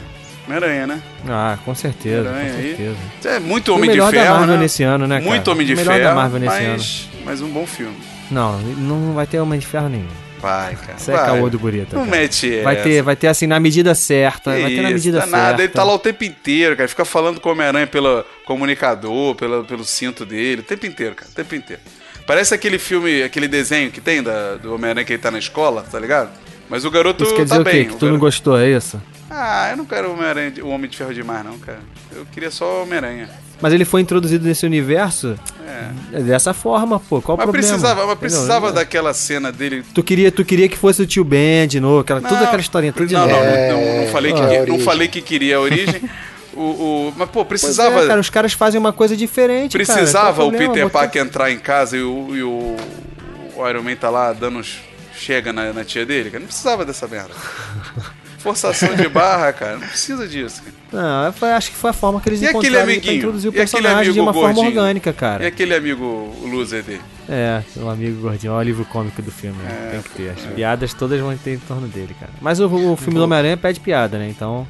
Homem-Aranha, 0.46 0.86
né? 0.86 1.02
Ah, 1.28 1.56
com 1.64 1.74
certeza, 1.74 2.28
Homem-Aranha 2.28 2.52
com 2.52 2.58
aí. 2.58 2.76
certeza. 2.76 2.96
É 3.36 3.38
muito 3.38 3.72
o 3.72 3.74
Homem 3.76 3.90
melhor 3.90 4.10
de 4.10 4.18
Ferro, 4.18 4.26
da 4.32 4.38
Marvel 4.38 4.56
né? 4.56 4.62
nesse 4.62 4.82
ano, 4.82 5.06
né, 5.06 5.18
cara? 5.18 5.30
Muito 5.30 5.50
Homem 5.50 5.66
de 5.66 5.72
o 5.72 5.76
melhor 5.76 5.94
Ferro, 5.94 6.04
da 6.08 6.14
Marvel 6.14 6.40
nesse 6.40 6.56
ano. 6.56 6.70
mas, 6.72 7.08
mas 7.24 7.40
um 7.42 7.48
bom 7.48 7.66
filme. 7.66 7.96
Não, 8.30 8.58
não 8.58 9.12
vai 9.14 9.26
ter 9.26 9.38
Homem 9.40 9.58
de 9.58 9.66
Ferro 9.66 9.88
nenhum. 9.88 10.06
Vai, 10.42 10.74
cara. 10.74 10.94
Isso 10.98 11.10
é 11.10 11.14
vai. 11.14 11.24
caô 11.26 11.48
do. 11.48 11.58
Não 11.58 11.86
cara. 11.86 12.04
mete 12.04 12.60
Vai 12.62 12.74
essa. 12.74 12.82
ter, 12.84 13.02
vai 13.02 13.16
ter 13.16 13.28
assim 13.28 13.46
na 13.46 13.58
medida 13.60 13.94
certa, 13.94 14.52
Que 14.54 14.60
vai 14.62 14.70
ter 14.74 14.82
na 14.82 14.90
medida 14.90 15.20
tá 15.20 15.26
certa. 15.26 15.36
nada, 15.36 15.62
ele 15.62 15.72
tá 15.72 15.84
lá 15.84 15.94
o 15.94 15.98
tempo 15.98 16.24
inteiro, 16.24 16.76
cara. 16.76 16.88
Fica 16.88 17.04
falando 17.04 17.40
com 17.40 17.48
o 17.48 17.52
Homem-Aranha 17.52 17.86
pelo 17.86 18.24
comunicador, 18.44 19.34
pela, 19.36 19.62
pelo 19.64 19.84
cinto 19.84 20.26
dele, 20.26 20.60
o 20.60 20.64
tempo 20.64 20.84
inteiro, 20.84 21.14
cara. 21.14 21.30
O 21.30 21.34
tempo 21.34 21.54
inteiro. 21.54 21.80
Parece 22.26 22.52
aquele 22.54 22.78
filme, 22.78 23.22
aquele 23.22 23.46
desenho 23.48 23.90
que 23.90 24.00
tem 24.00 24.22
da, 24.22 24.56
do 24.56 24.74
Homem-Aranha 24.74 25.04
que 25.04 25.12
ele 25.12 25.22
tá 25.22 25.30
na 25.30 25.38
escola, 25.38 25.84
tá 25.90 25.98
ligado? 25.98 26.30
Mas 26.68 26.84
o 26.84 26.90
garoto 26.90 27.22
Isso 27.24 27.34
quer 27.36 27.44
dizer 27.44 27.54
tá 27.56 27.60
o 27.60 27.64
bem. 27.64 27.84
Que 27.84 27.90
tu 27.90 27.92
não 27.92 28.12
garoto- 28.12 28.18
gostou, 28.20 28.58
é 28.58 28.68
isso? 28.70 29.00
Ah, 29.30 29.68
eu 29.70 29.76
não 29.76 29.84
quero 29.84 30.08
o 30.08 30.12
Homem-Aranha, 30.12 30.52
o 30.62 30.68
Homem 30.68 30.90
de 30.90 30.96
Ferro 30.96 31.14
demais, 31.14 31.44
não, 31.44 31.58
cara. 31.58 31.80
Eu 32.14 32.26
queria 32.26 32.50
só 32.50 32.80
o 32.80 32.82
Homem-Aranha. 32.82 33.28
Mas 33.62 33.72
ele 33.72 33.84
foi 33.84 34.00
introduzido 34.00 34.44
nesse 34.46 34.66
universo 34.66 35.36
É. 36.12 36.18
dessa 36.20 36.52
forma, 36.52 36.98
pô. 37.00 37.22
Qual 37.22 37.36
o 37.36 37.38
Mas 37.38 37.44
problema? 37.44 37.68
precisava, 37.68 37.94
mas 37.94 38.02
Entendeu? 38.02 38.16
precisava 38.16 38.72
daquela 38.72 39.14
cena 39.14 39.50
dele. 39.52 39.84
Tu 39.94 40.02
queria, 40.02 40.32
tu 40.32 40.44
queria 40.44 40.68
que 40.68 40.76
fosse 40.76 41.00
o 41.00 41.06
tio 41.06 41.24
Ben 41.24 41.66
de 41.68 41.78
novo, 41.80 42.00
aquela, 42.00 42.20
toda 42.20 42.34
Não, 42.34 42.42
aquela 42.44 42.60
historinha, 42.60 42.92
não, 42.98 43.06
não, 43.06 43.26
É, 43.28 43.72
não, 43.72 44.02
não 44.04 44.12
falei 44.12 44.32
que, 44.32 44.40
a 44.40 44.48
que- 44.64 44.70
não 44.70 44.78
falei 44.80 45.08
que 45.08 45.22
queria 45.22 45.56
a 45.56 45.60
origem. 45.60 46.02
o, 46.54 46.60
o, 46.60 47.14
mas, 47.16 47.28
pô, 47.30 47.44
Pois 47.44 47.60
precisava. 47.60 48.02
é, 48.02 48.06
cara, 48.08 48.20
os 48.20 48.28
caras 48.28 48.52
fazem 48.52 48.78
uma 48.80 48.92
coisa 48.92 49.16
diferente, 49.16 49.78
cara. 49.78 49.84
Precisava 49.98 50.36
Qual 50.42 50.48
o? 50.48 50.52
Peter 50.52 50.90
Parker 50.90 51.22
entrar 51.22 51.50
em 51.52 51.58
casa 51.58 51.96
e 51.96 52.02
o, 52.02 52.36
e 52.36 52.42
o, 52.42 52.76
o 53.56 53.68
Iron 53.68 53.82
Man 53.82 53.94
tá 53.96 54.10
lá 54.10 54.32
dando 54.32 54.58
uns 54.58 54.80
chega 55.16 55.52
na, 55.52 55.72
na 55.72 55.84
tia 55.84 56.04
dele, 56.04 56.30
cara. 56.30 56.40
Não 56.40 56.48
precisava 56.48 56.84
dessa 56.84 57.06
merda. 57.06 57.30
Forçação 58.42 58.94
de 58.94 59.08
barra, 59.08 59.52
cara. 59.52 59.78
Não 59.78 59.86
precisa 59.86 60.26
disso. 60.26 60.62
Cara. 60.62 60.72
Não, 61.26 61.32
foi- 61.32 61.52
acho 61.52 61.70
que 61.70 61.76
foi 61.76 61.90
a 61.90 61.92
forma 61.92 62.20
que 62.20 62.28
eles 62.28 62.42
E 62.42 62.46
aquele 62.46 62.58
encontraram 62.58 62.84
pra 62.84 62.92
amiguinho? 62.92 63.16
introduzir 63.16 63.48
o 63.48 63.50
aquele 63.50 63.62
personagem 63.70 64.12
de 64.12 64.20
uma 64.20 64.32
forma 64.34 64.48
gordinho? 64.52 64.66
orgânica, 64.68 65.12
cara. 65.12 65.44
E 65.44 65.46
aquele 65.46 65.74
amigo 65.74 66.34
loser 66.50 66.82
dele? 66.82 67.00
É, 67.28 67.62
o 67.76 67.88
amigo 67.88 68.20
gordinho, 68.20 68.52
ó, 68.52 68.56
o 68.56 68.58
alívio 68.58 68.84
cômico 68.86 69.22
do 69.22 69.30
filme, 69.30 69.56
né? 69.62 69.70
É, 69.70 69.90
tem 69.92 70.02
que 70.02 70.08
ter. 70.10 70.30
As 70.30 70.40
piadas 70.54 70.92
todas 70.92 71.20
vão 71.20 71.36
ter 71.36 71.54
em 71.54 71.58
torno 71.58 71.86
dele, 71.86 72.14
cara. 72.18 72.32
Mas 72.40 72.58
o, 72.60 72.66
o 72.66 72.96
filme 72.96 73.14
do 73.14 73.24
Homem-Aranha 73.24 73.56
pede 73.56 73.78
piada, 73.80 74.18
né? 74.18 74.28
Então. 74.28 74.66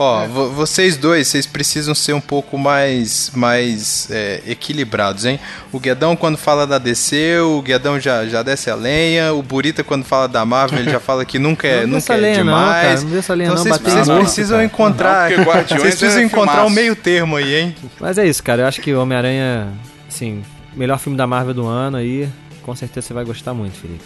Ó, 0.00 0.26
vo- 0.28 0.50
vocês 0.50 0.96
dois, 0.96 1.26
vocês 1.26 1.44
precisam 1.44 1.92
ser 1.92 2.12
um 2.12 2.20
pouco 2.20 2.56
mais, 2.56 3.32
mais 3.34 4.08
é, 4.10 4.40
equilibrados, 4.46 5.24
hein? 5.24 5.40
O 5.72 5.80
Guedão, 5.80 6.14
quando 6.14 6.38
fala 6.38 6.66
da 6.68 6.78
DC, 6.78 7.38
o 7.40 7.60
Guedão 7.60 7.98
já, 7.98 8.24
já 8.26 8.42
desce 8.44 8.70
a 8.70 8.76
lenha. 8.76 9.34
O 9.34 9.42
Burita, 9.42 9.82
quando 9.82 10.04
fala 10.04 10.28
da 10.28 10.44
Marvel, 10.44 10.78
ele 10.78 10.90
já 10.92 11.00
fala 11.00 11.24
que 11.24 11.36
nunca 11.38 11.66
é, 11.66 11.80
Não 11.86 11.94
nunca 11.94 11.96
desce 11.98 12.12
a 12.12 12.14
é 12.14 12.18
lenha, 12.20 12.44
não, 12.44 12.54
demais. 12.54 12.82
cara, 12.86 13.00
não 13.00 13.10
desce 13.10 13.32
a 13.32 13.34
lenha, 13.34 13.50
então 13.50 13.64
não, 13.64 13.70
vocês, 13.72 13.82
vocês 13.92 14.06
morto, 14.08 14.22
precisam 14.22 14.56
cara. 14.56 14.64
encontrar. 14.64 15.30
Não, 15.30 15.44
vocês 15.66 15.80
precisam 15.96 16.20
é 16.20 16.24
encontrar 16.24 16.52
filmaço. 16.52 16.70
um 16.70 16.74
meio 16.74 16.94
termo 16.94 17.34
aí, 17.36 17.54
hein? 17.56 17.76
Mas 17.98 18.18
é 18.18 18.26
isso, 18.26 18.42
cara. 18.42 18.62
Eu 18.62 18.66
acho 18.68 18.80
que 18.80 18.94
o 18.94 19.02
Homem-Aranha, 19.02 19.68
assim, 20.08 20.44
melhor 20.76 20.98
filme 21.00 21.18
da 21.18 21.26
Marvel 21.26 21.54
do 21.54 21.66
ano 21.66 21.96
aí. 21.96 22.28
Com 22.62 22.76
certeza 22.76 23.06
você 23.08 23.14
vai 23.14 23.24
gostar 23.24 23.52
muito, 23.52 23.76
Felipe. 23.78 24.04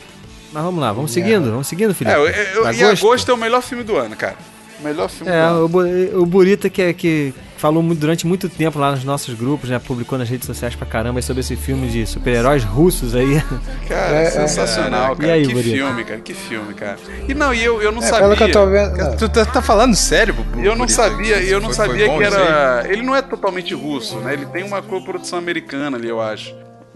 Mas 0.52 0.62
vamos 0.62 0.80
lá, 0.80 0.92
vamos 0.92 1.10
seguindo, 1.10 1.50
vamos 1.50 1.66
seguindo, 1.66 1.94
Felipe. 1.94 2.14
É, 2.16 2.18
eu, 2.18 2.26
eu, 2.28 2.62
Pra 2.62 2.72
e 2.72 2.82
agosto 2.84 3.30
é 3.30 3.34
o 3.34 3.36
melhor 3.36 3.60
filme 3.62 3.82
do 3.84 3.96
ano, 3.96 4.14
cara. 4.16 4.36
O 4.82 4.84
melhor 4.84 5.08
filme 5.08 5.30
do 5.30 5.36
É, 5.36 5.52
o, 5.52 6.20
o 6.22 6.26
Burita 6.26 6.68
que, 6.68 6.82
é- 6.82 6.92
que 6.92 7.32
falou 7.56 7.80
muito- 7.82 8.00
durante 8.00 8.26
muito 8.26 8.48
tempo 8.48 8.78
lá 8.78 8.90
nos 8.90 9.04
nossos 9.04 9.32
grupos, 9.34 9.70
né? 9.70 9.78
Publicou 9.78 10.18
nas 10.18 10.28
redes 10.28 10.46
sociais 10.46 10.74
pra 10.74 10.84
caramba 10.84 11.22
sobre 11.22 11.40
esse 11.40 11.54
filme 11.54 11.86
de 11.88 12.04
super-heróis 12.06 12.64
russos 12.64 13.14
aí. 13.14 13.40
Cara, 13.88 14.16
É, 14.16 14.24
é, 14.24 14.30
sensacional, 14.30 15.12
é. 15.12 15.16
cara. 15.16 15.26
E 15.28 15.30
aí, 15.30 15.46
que 15.46 15.54
Burito? 15.54 15.76
filme, 15.76 16.04
cara. 16.04 16.20
Que 16.20 16.34
filme, 16.34 16.74
cara. 16.74 16.98
E 17.28 17.32
não, 17.34 17.54
e 17.54 17.62
eu, 17.64 17.80
eu 17.80 17.92
não 17.92 18.02
É, 18.02 18.06
sabia. 18.06 18.36
que 18.36 18.42
eu 18.42 18.50
tô 18.52 18.66
vendo. 18.66 18.96
não. 18.96 19.16
Tu 19.16 19.28
tá, 19.28 19.44
tá 19.44 19.62
falando 19.62 19.94
sério? 19.94 20.34
Bu- 20.34 20.58
Eu 20.58 20.72
não 20.72 20.86
Burita? 20.86 20.92
sabia, 20.94 21.40
eu 21.42 21.60
não 21.60 21.72
Foi- 21.72 21.76
foi 21.76 21.86
sabia 21.88 22.06
bom 22.08 22.18
que 22.18 22.24
era. 22.24 22.84
Ele 22.88 23.02
não 23.02 23.14
é 23.14 23.22
totalmente 23.22 23.72
russo, 23.74 24.16
né? 24.18 24.32
Ele 24.32 24.46
tem 24.46 24.64
uma 24.64 24.82
coprodução 24.82 25.38
americana 25.38 25.96
ali, 25.96 26.08
eu 26.08 26.20
acho. 26.20 26.54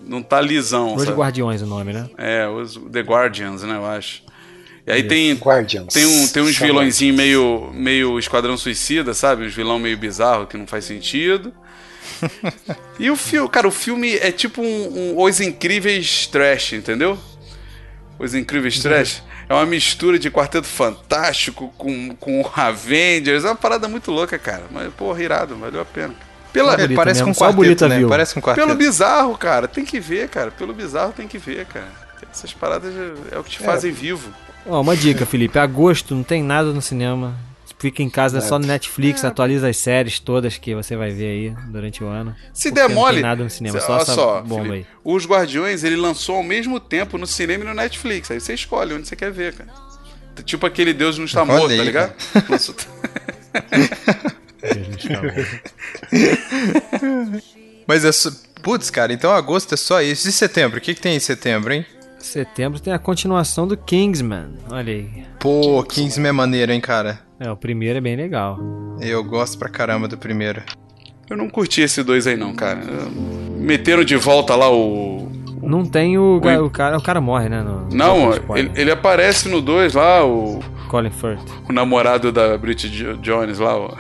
não 0.09 0.23
tá 0.23 0.41
lisão, 0.41 0.95
Os? 0.95 1.05
Guardiões 1.09 1.63
o 1.63 1.67
nome, 1.67 1.93
né? 1.93 2.09
É, 2.17 2.47
os 2.47 2.77
The 2.93 3.01
Guardians, 3.01 3.63
né, 3.65 3.75
eu 3.77 3.85
acho. 3.85 4.23
E 4.87 4.93
aí 4.93 5.03
tem, 5.03 5.35
Guardians. 5.35 5.93
tem, 5.93 6.07
um, 6.07 6.29
tem 6.29 6.43
uns 6.43 6.57
São 6.57 6.67
vilõezinhos 6.67 7.17
meio, 7.17 7.71
meio 7.75 8.19
Esquadrão 8.21 8.57
Suicida, 8.57 9.13
sabe? 9.13 9.45
Uns 9.45 9.53
vilão 9.53 9.81
meio 9.81 9.99
bizarro 9.99 10.47
que 10.47 10.57
não 10.57 10.67
faz 10.67 10.85
sentido. 10.85 11.53
e 12.99 13.11
o 13.11 13.17
filme, 13.17 13.49
cara, 13.49 13.67
o 13.67 13.73
filme 13.73 14.17
é 14.17 14.31
tipo 14.31 14.63
um, 14.63 15.15
um 15.17 15.21
Os 15.21 15.41
Incríveis 15.41 16.29
Trash, 16.29 16.75
entendeu? 16.75 17.19
Os 18.17 18.33
Incríveis 18.33 18.79
Trash 18.79 19.25
é 19.49 19.55
uma 19.55 19.67
mistura 19.67 20.21
de 20.21 20.31
Quarteto 20.31 20.69
Fantástico 20.69 21.73
com, 21.77 22.15
com 22.15 22.49
Avengers. 22.55 23.45
É 23.45 23.49
uma 23.49 23.57
parada 23.57 23.89
muito 23.89 24.13
louca, 24.13 24.39
cara. 24.39 24.65
Mas, 24.71 24.95
porra, 24.95 25.21
irado, 25.21 25.57
valeu 25.57 25.81
a 25.81 25.85
pena. 25.85 26.15
Pela, 26.53 26.77
Bonita 26.77 26.95
parece 26.95 27.21
mesmo, 27.21 27.35
com 27.35 27.41
um 27.41 27.47
quarteto, 27.47 27.57
bonita 27.57 27.89
né? 27.89 27.99
viu. 27.99 28.09
Parece 28.09 28.39
um 28.39 28.41
quarteto. 28.41 28.67
pelo 28.67 28.79
bizarro, 28.79 29.37
cara. 29.37 29.67
Tem 29.67 29.85
que 29.85 29.99
ver, 29.99 30.29
cara. 30.29 30.53
Pelo 30.53 30.73
bizarro 30.73 31.13
tem 31.13 31.27
que 31.27 31.39
ver, 31.39 31.67
cara. 31.67 31.89
Essas 32.33 32.53
paradas 32.53 32.95
é 33.33 33.39
o 33.39 33.45
que 33.45 33.51
te 33.51 33.59
fazem 33.59 33.93
vivo. 33.93 34.33
Ó, 34.69 34.81
uma 34.81 34.97
dica, 34.97 35.25
Felipe. 35.27 35.59
Agosto 35.59 36.15
não 36.15 36.23
tem 36.23 36.43
nada 36.43 36.73
no 36.73 36.81
cinema. 36.83 37.37
Fica 37.79 38.03
em 38.03 38.09
casa, 38.09 38.39
é 38.39 38.41
só 38.41 38.59
no 38.59 38.67
Netflix, 38.67 39.23
É. 39.23 39.27
atualiza 39.27 39.69
as 39.69 39.77
séries 39.77 40.19
todas 40.19 40.57
que 40.57 40.75
você 40.75 40.97
vai 40.97 41.11
ver 41.11 41.27
aí 41.27 41.55
durante 41.71 42.03
o 42.03 42.07
ano. 42.09 42.35
Se 42.55 42.71
der 42.71 42.89
não 42.89 43.11
tem 43.11 43.21
nada 43.21 43.45
no 43.45 43.51
cinema, 43.51 43.79
só 43.81 44.03
só, 44.03 44.41
bomba 44.41 44.65
Felipe, 44.65 44.89
aí. 44.91 44.97
Os 45.05 45.27
Guardiões, 45.27 45.85
ele 45.85 45.95
lançou 45.97 46.37
ao 46.37 46.43
mesmo 46.43 46.81
tempo 46.81 47.19
no 47.19 47.27
cinema 47.27 47.65
e 47.65 47.67
no 47.67 47.75
Netflix. 47.75 48.31
Aí 48.31 48.41
você 48.41 48.55
escolhe 48.55 48.95
onde 48.95 49.07
você 49.07 49.15
quer 49.15 49.31
ver, 49.31 49.53
cara. 49.55 49.69
Tipo 50.43 50.65
aquele 50.65 50.95
Deus 50.95 51.19
não 51.19 51.27
está 51.27 51.43
Olha 51.43 51.53
morto, 51.53 51.71
aí, 51.73 51.77
tá 51.79 51.85
ligado? 51.85 52.15
Lançou- 52.49 52.75
Mas 57.87 58.05
é. 58.05 58.11
Putz, 58.63 58.91
cara, 58.91 59.13
então 59.13 59.31
agosto 59.31 59.75
é 59.75 59.77
só 59.77 60.01
isso. 60.03 60.29
E 60.29 60.33
setembro? 60.33 60.79
O 60.79 60.81
que, 60.81 60.95
que 60.95 61.01
tem 61.01 61.15
em 61.15 61.21
setembro, 61.21 61.73
hein? 61.73 61.87
Setembro 62.27 62.81
tem 62.81 62.93
a 62.93 62.99
continuação 62.99 63.67
do 63.69 63.77
Kingsman. 63.77 64.49
Olha 64.71 64.93
aí. 64.93 65.25
Pô, 65.39 65.83
Kingsman 65.85 66.29
é 66.29 66.33
maneiro, 66.33 66.73
hein, 66.73 66.81
cara? 66.81 67.21
É, 67.39 67.51
o 67.51 67.57
primeiro 67.57 67.99
é 67.99 68.01
bem 68.01 68.17
legal. 68.17 68.59
Eu 69.01 69.23
gosto 69.23 69.57
pra 69.59 69.69
caramba 69.69 70.09
do 70.09 70.19
primeiro. 70.19 70.63
Eu 71.31 71.37
não 71.37 71.49
curti 71.49 71.83
esse 71.83 72.03
dois 72.03 72.27
aí, 72.27 72.37
não, 72.37 72.53
cara. 72.55 72.81
Meteram 73.57 74.05
de 74.05 74.17
volta 74.17 74.55
lá 74.57 74.71
o. 74.71 75.31
Não 75.63 75.85
tem 75.85 76.19
o, 76.19 76.41
ga- 76.41 76.63
o 76.63 76.69
cara. 76.71 76.99
O 76.99 77.03
cara 77.03 77.21
morre, 77.21 77.49
né? 77.49 77.63
No, 77.63 77.89
Não, 77.91 78.31
ele, 78.57 78.71
ele 78.75 78.91
aparece 78.91 79.49
no 79.49 79.61
2 79.61 79.95
lá, 79.95 80.25
o, 80.25 80.61
Colin 80.89 81.11
Firth. 81.11 81.43
o 81.69 81.73
namorado 81.73 82.31
da 82.33 82.57
Jo- 82.57 83.17
Jones 83.17 83.59
lá, 83.59 83.77
o. 83.79 83.97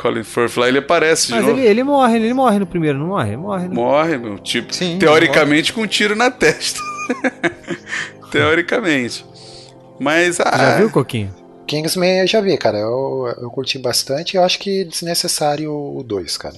Colin 0.00 0.24
Firth 0.24 0.56
lá, 0.56 0.66
ele 0.66 0.78
aparece 0.78 1.26
de 1.26 1.34
Mas 1.34 1.44
novo. 1.44 1.58
ele, 1.58 1.66
ele 1.68 1.82
morre, 1.84 2.16
ele 2.16 2.32
morre 2.32 2.58
no 2.58 2.66
primeiro, 2.66 2.98
não 2.98 3.08
morre? 3.08 3.36
Morre, 3.36 3.68
né? 3.68 3.74
Morre, 3.74 4.16
meu. 4.16 4.38
Tipo, 4.38 4.74
Sim, 4.74 4.98
teoricamente 4.98 5.74
com 5.74 5.82
um 5.82 5.86
tiro 5.86 6.16
na 6.16 6.30
testa. 6.30 6.80
teoricamente. 8.32 9.24
Mas, 9.98 10.40
ah, 10.40 10.56
Já 10.56 10.78
viu, 10.78 10.90
Coquinho? 10.90 11.34
Kingsman 11.66 12.20
eu 12.20 12.26
já 12.26 12.40
vi, 12.40 12.56
cara. 12.56 12.78
Eu, 12.78 13.32
eu 13.42 13.50
curti 13.50 13.78
bastante. 13.78 14.36
Eu 14.36 14.42
acho 14.42 14.58
que 14.58 14.84
desnecessário 14.84 15.70
o 15.72 16.02
2, 16.02 16.36
cara. 16.38 16.56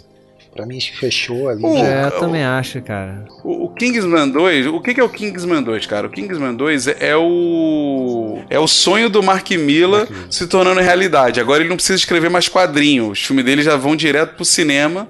Pra 0.55 0.67
mim 0.67 0.79
fechou 0.81 1.49
ali. 1.49 1.63
Já. 1.63 1.69
É, 1.69 2.05
eu 2.05 2.09
o- 2.09 2.21
também 2.21 2.45
acho, 2.45 2.81
cara. 2.83 3.25
O, 3.43 3.65
o 3.65 3.69
Kingsman 3.71 4.29
2, 4.29 4.67
o 4.67 4.81
que, 4.81 4.93
que 4.93 5.01
é 5.01 5.05
o 5.05 5.09
Kingsman 5.09 5.63
2, 5.63 5.87
cara? 5.87 6.07
O 6.07 6.11
Kingsman 6.11 6.55
2 6.55 6.89
é 6.89 7.17
o. 7.17 8.39
É 8.51 8.59
o 8.59 8.67
sonho 8.69 9.09
do 9.09 9.23
Mark 9.23 9.51
Miller 9.53 10.07
se 10.31 10.47
tornando 10.47 10.81
realidade. 10.81 11.41
Agora 11.41 11.61
ele 11.63 11.71
não 11.71 11.77
precisa 11.77 11.97
escrever 11.99 12.29
mais 12.29 12.49
quadrinho. 12.49 13.09
Os 13.11 13.21
filmes 13.25 13.45
dele 13.45 13.63
já 13.63 13.77
vão 13.77 13.97
direto 13.97 14.35
pro 14.37 14.45
cinema. 14.45 15.09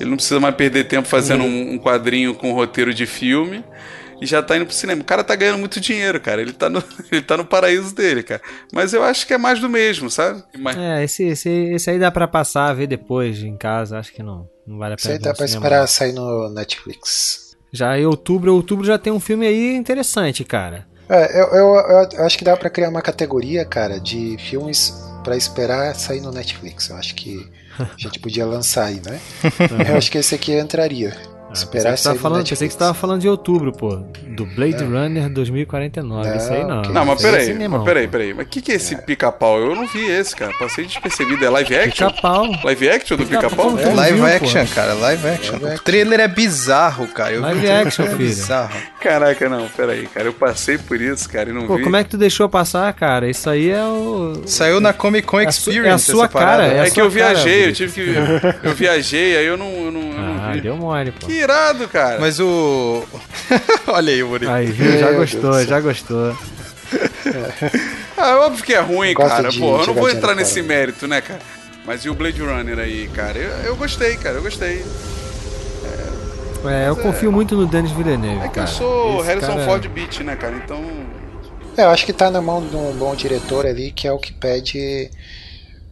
Ele 0.00 0.10
não 0.10 0.16
precisa 0.16 0.40
mais 0.40 0.54
perder 0.56 0.84
tempo 0.84 1.06
fazendo 1.06 1.44
um, 1.44 1.74
um 1.74 1.78
quadrinho 1.78 2.34
com 2.34 2.52
roteiro 2.52 2.92
de 2.92 3.06
filme. 3.06 3.62
E 4.22 4.26
já 4.26 4.40
tá 4.42 4.56
indo 4.56 4.64
pro 4.66 4.74
cinema. 4.74 5.02
O 5.02 5.04
cara 5.04 5.24
tá 5.24 5.34
ganhando 5.34 5.58
muito 5.58 5.80
dinheiro, 5.80 6.20
cara. 6.20 6.40
Ele 6.40 6.52
tá 6.52 6.70
no, 6.70 6.82
ele 7.10 7.22
tá 7.22 7.36
no 7.36 7.44
paraíso 7.44 7.94
dele, 7.94 8.22
cara. 8.22 8.40
Mas 8.72 8.92
eu 8.94 9.02
acho 9.02 9.26
que 9.26 9.34
é 9.34 9.38
mais 9.38 9.58
do 9.60 9.68
mesmo, 9.68 10.08
sabe? 10.10 10.42
Mas- 10.58 10.76
É, 10.76 11.02
esse, 11.04 11.24
esse, 11.24 11.48
esse 11.50 11.90
aí 11.90 11.98
dá 11.98 12.10
pra 12.10 12.28
passar, 12.28 12.72
ver 12.74 12.86
depois 12.86 13.42
em 13.42 13.56
casa. 13.56 13.98
Acho 13.98 14.12
que 14.12 14.22
não. 14.22 14.48
Não 14.66 14.78
vale 14.78 14.94
a 14.94 14.96
Isso 14.96 15.08
pena. 15.08 15.14
aí 15.16 15.18
ver 15.18 15.24
dá 15.24 15.34
pra 15.34 15.46
cinema, 15.48 15.66
esperar 15.66 15.86
sair 15.88 16.12
no 16.12 16.48
Netflix. 16.50 17.56
Já 17.72 17.98
em 17.98 18.06
outubro, 18.06 18.54
outubro 18.54 18.84
já 18.86 18.98
tem 18.98 19.12
um 19.12 19.18
filme 19.20 19.46
aí 19.46 19.74
interessante, 19.74 20.44
cara. 20.44 20.86
É, 21.08 21.40
eu, 21.40 21.46
eu- 21.48 22.08
eu 22.12 22.24
acho 22.24 22.38
que 22.38 22.44
dá 22.44 22.56
pra 22.56 22.70
criar 22.70 22.88
uma 22.88 23.02
categoria, 23.02 23.64
cara, 23.64 23.98
de 23.98 24.36
filmes 24.38 24.94
pra 25.24 25.36
esperar 25.36 25.94
sair 25.94 26.20
no 26.20 26.30
Netflix. 26.30 26.88
Eu 26.90 26.96
acho 26.96 27.14
que 27.14 27.50
a 27.78 27.88
gente 27.98 28.18
podia 28.20 28.46
lançar 28.46 28.84
aí, 28.86 29.00
né? 29.04 29.18
Eu 29.90 29.96
acho 29.96 30.10
que 30.10 30.18
esse 30.18 30.34
aqui 30.34 30.52
entraria. 30.52 31.16
Ah, 31.52 31.54
pensei, 31.54 31.64
esperar 31.64 31.92
que 31.94 32.00
você 32.00 32.02
tava 32.04 32.14
sair 32.14 32.14
no 32.14 32.20
falando, 32.20 32.38
Netflix. 32.38 32.50
pensei 32.58 32.68
que 32.68 32.72
você 32.74 32.78
tava 32.78 32.94
falando 32.94 33.20
de 33.20 33.28
outubro, 33.28 33.72
pô. 33.72 33.96
Do 34.28 34.46
Blade 34.46 34.82
Runner 34.84 35.28
2049. 35.28 36.28
Não, 36.28 36.36
Isso 36.36 36.52
aí 36.52 36.64
não. 36.64 36.82
que 36.82 36.92
Não, 36.92 37.04
mas 37.04 37.24
é 37.24 37.30
peraí, 37.30 37.68
mas 37.68 37.82
peraí, 37.84 38.06
pô. 38.06 38.12
peraí. 38.12 38.34
Mas 38.34 38.46
o 38.46 38.48
que, 38.48 38.60
que 38.62 38.72
é 38.72 38.74
esse 38.76 38.96
pica-pau? 39.02 39.58
Eu 39.58 39.74
não 39.74 39.86
vi 39.86 40.04
esse, 40.10 40.34
cara. 40.34 40.52
Passei 40.58 40.86
despercebido. 40.86 41.44
É 41.44 41.50
live 41.50 41.76
action? 41.76 42.08
Pica-pau. 42.08 42.46
Live 42.64 42.88
action 42.88 43.16
do 43.18 43.26
pica-pau? 43.26 43.72
Pica-pau. 43.72 43.94
Live 43.94 44.16
viu, 44.16 44.26
action, 44.26 44.66
cara, 44.74 44.94
live 44.94 45.28
action. 45.28 45.52
Live 45.52 45.64
O 45.64 45.68
action. 45.68 45.84
trailer 45.84 46.20
é 46.20 46.28
bizarro, 46.28 47.06
cara. 47.08 47.32
Eu 47.32 47.42
vi 47.42 47.46
Live 47.46 47.66
o 47.66 47.72
action, 47.86 48.04
é 48.04 48.08
filho. 48.08 48.18
bizarro. 48.18 48.74
Caraca, 49.00 49.48
não, 49.48 49.68
peraí, 49.68 50.06
cara. 50.06 50.26
Eu 50.28 50.32
passei 50.32 50.78
por 50.78 51.00
isso, 51.00 51.28
cara, 51.28 51.50
e 51.50 51.52
não 51.52 51.66
Pô, 51.66 51.76
vi. 51.76 51.82
como 51.82 51.96
é 51.96 52.04
que 52.04 52.10
tu 52.10 52.16
deixou 52.16 52.48
passar, 52.48 52.90
cara? 52.94 53.28
Isso 53.28 53.50
aí 53.50 53.68
é 53.70 53.84
o. 53.84 54.42
Saiu 54.46 54.80
na 54.80 54.92
Comic 54.92 55.26
Con 55.26 55.40
É 55.40 55.46
a 55.46 55.52
su- 55.52 55.70
é 55.70 55.72
a 55.72 55.76
Experience 55.76 56.10
sua 56.10 56.28
cara, 56.28 56.66
É, 56.66 56.80
a 56.82 56.90
que 56.90 57.00
eu 57.00 57.10
viajei, 57.10 57.58
cara, 57.58 57.70
eu 57.70 57.74
tive 57.74 57.92
que. 57.92 58.66
Eu 58.66 58.74
viajei, 58.74 59.36
aí 59.36 59.44
eu 59.46 59.56
não, 59.56 59.66
eu 59.72 59.90
não, 59.92 60.00
eu 60.00 60.12
não 60.12 60.44
Ah, 60.44 60.52
vi. 60.52 60.60
deu 60.60 60.76
mole, 60.76 61.10
pô. 61.12 61.26
Que 61.26 61.41
irado, 61.42 61.88
cara. 61.88 62.18
Mas 62.20 62.38
o... 62.40 63.04
Olha 63.88 64.12
aí 64.12 64.22
o 64.22 64.28
bonito. 64.28 64.50
Aí, 64.50 64.66
viu? 64.66 64.98
Já 64.98 65.10
Meu 65.10 65.20
gostou, 65.20 65.64
já 65.64 65.80
gostou. 65.80 66.36
Ah, 68.16 68.28
é 68.30 68.34
óbvio 68.36 68.64
que 68.64 68.74
é 68.74 68.80
ruim, 68.80 69.14
cara. 69.14 69.48
de 69.48 69.58
Pô, 69.58 69.80
eu 69.80 69.86
não 69.86 69.94
vou 69.94 70.10
entrar 70.10 70.34
nesse 70.34 70.54
fora. 70.62 70.66
mérito, 70.66 71.06
né, 71.08 71.20
cara? 71.20 71.40
Mas 71.84 72.04
e 72.04 72.10
o 72.10 72.14
Blade 72.14 72.40
Runner 72.40 72.78
aí, 72.78 73.08
cara? 73.14 73.38
Eu, 73.38 73.50
eu 73.64 73.76
gostei, 73.76 74.16
cara, 74.16 74.36
eu 74.36 74.42
gostei. 74.42 74.84
É, 76.64 76.88
eu 76.88 76.94
confio 76.94 77.32
muito 77.32 77.56
no 77.56 77.66
Denis 77.66 77.90
Villeneuve, 77.90 78.44
É 78.44 78.48
que 78.48 78.54
cara. 78.54 78.68
eu 78.68 78.72
sou 78.72 79.18
Esse 79.18 79.26
Harrison 79.28 79.48
cara- 79.54 79.64
Ford 79.64 79.88
Beat, 79.88 80.20
né, 80.20 80.36
cara? 80.36 80.54
Então. 80.54 80.80
É, 81.76 81.82
eu 81.84 81.90
acho 81.90 82.06
que 82.06 82.12
tá 82.12 82.30
na 82.30 82.40
mão 82.40 82.64
de 82.64 82.76
um 82.76 82.92
bom 82.92 83.14
diretor 83.16 83.66
ali, 83.66 83.90
que 83.90 84.06
é 84.06 84.12
o 84.12 84.18
que 84.18 84.32
pede 84.32 85.10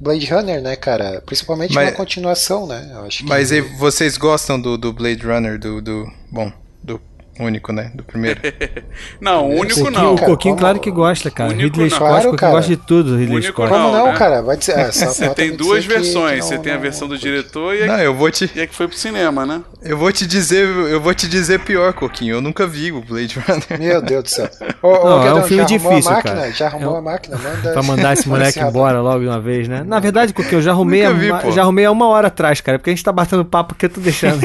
Blade 0.01 0.27
Runner, 0.27 0.63
né, 0.63 0.77
cara? 0.77 1.23
Principalmente 1.27 1.75
Mas- 1.75 1.91
uma 1.91 1.95
continuação, 1.97 2.67
né? 2.67 2.91
Eu 2.93 3.05
acho 3.05 3.19
que 3.23 3.29
Mas 3.29 3.51
vocês 3.79 4.17
gostam 4.17 4.61
do, 4.61 4.79
do 4.79 4.93
Blade 4.93 5.25
Runner, 5.27 5.59
do, 5.59 5.83
do... 5.83 6.11
Bom, 6.31 6.51
do 6.83 7.01
único, 7.43 7.72
né? 7.72 7.91
Do 7.95 8.03
primeiro. 8.03 8.41
Não, 9.20 9.49
o 9.49 9.61
único 9.61 9.91
não. 9.91 10.14
o 10.14 10.18
Coquinho, 10.18 10.55
como- 10.55 10.57
claro 10.59 10.80
que 10.80 10.91
gosta, 10.91 11.30
cara. 11.30 11.51
Único 11.51 11.62
Ridley 11.78 11.91
não. 11.91 11.97
Scott, 11.97 12.01
Claro, 12.11 12.22
Coquinho 12.24 12.36
cara. 12.38 12.53
gosta 12.53 12.68
de 12.70 12.76
tudo, 12.76 13.16
Ridley 13.16 13.36
Único 13.38 13.53
Scott. 13.53 13.68
Como 13.68 13.82
Não, 13.82 13.93
não, 13.93 14.07
né? 14.12 14.18
cara? 14.18 14.43
Vai 14.43 14.57
dizer, 14.57 14.78
é, 14.78 14.91
só 14.93 15.07
Você 15.07 15.28
tem 15.30 15.55
duas 15.57 15.82
dizer 15.84 15.95
versões. 16.01 16.45
Você 16.45 16.55
não- 16.57 16.62
tem 16.62 16.72
a 16.72 16.76
não- 16.76 16.82
versão 16.82 17.09
do 17.09 17.18
diretor 17.18 17.74
e 17.76 17.86
Não, 17.86 17.95
a, 17.95 18.03
eu 18.03 18.14
vou 18.14 18.30
te... 18.30 18.51
e 18.55 18.61
a 18.61 18.66
que 18.66 18.74
foi 18.74 18.88
pro 18.88 18.97
cinema, 18.97 19.45
né? 19.47 19.61
Eu 19.82 19.97
vou 19.97 20.11
te 20.12 20.26
dizer, 20.26 20.66
eu 20.68 21.01
vou 21.01 21.14
te 21.14 21.28
dizer 21.28 21.61
pior, 21.61 21.93
Coquinho. 21.93 22.34
Eu 22.36 22.41
nunca 22.41 22.66
vi 22.66 22.93
o 22.93 23.01
Blade 23.01 23.38
Runner. 23.38 23.78
Meu 23.80 24.01
Deus 24.03 24.24
do 24.24 24.28
céu. 24.28 24.49
Ô, 24.82 24.88
ô, 24.88 25.05
Não, 25.05 25.26
é 25.26 25.34
um 25.34 25.43
filme 25.43 25.57
já 25.68 25.74
arrumou 25.76 25.93
difícil, 25.93 26.11
a 26.11 26.14
máquina? 26.14 26.34
cara. 26.36 26.51
Já 26.53 26.66
arrumou 26.66 26.95
É 26.95 26.99
a 26.99 27.03
máquina? 27.03 27.38
Manda... 27.38 27.72
Pra 27.72 27.82
mandar 27.82 28.12
esse 28.14 28.28
moleque 28.28 28.61
embora 28.61 29.01
logo 29.01 29.20
de 29.20 29.26
uma 29.26 29.41
vez, 29.41 29.68
né? 29.68 29.82
Na 29.86 29.99
verdade, 29.99 30.32
Coquinho, 30.32 30.57
eu 30.59 30.62
já 30.62 30.70
arrumei, 30.72 31.05
a, 31.05 31.12
vi, 31.12 31.28
já 31.53 31.62
arrumei 31.62 31.84
há 31.84 31.91
uma 31.91 32.07
hora 32.09 32.28
atrás, 32.28 32.61
cara, 32.61 32.78
porque 32.78 32.91
a 32.91 32.93
gente 32.95 33.05
tá 33.05 33.12
batendo 33.12 33.45
papo 33.45 33.74
que 33.74 33.86
eu 33.86 33.91
tô 33.91 34.01
deixando. 34.01 34.41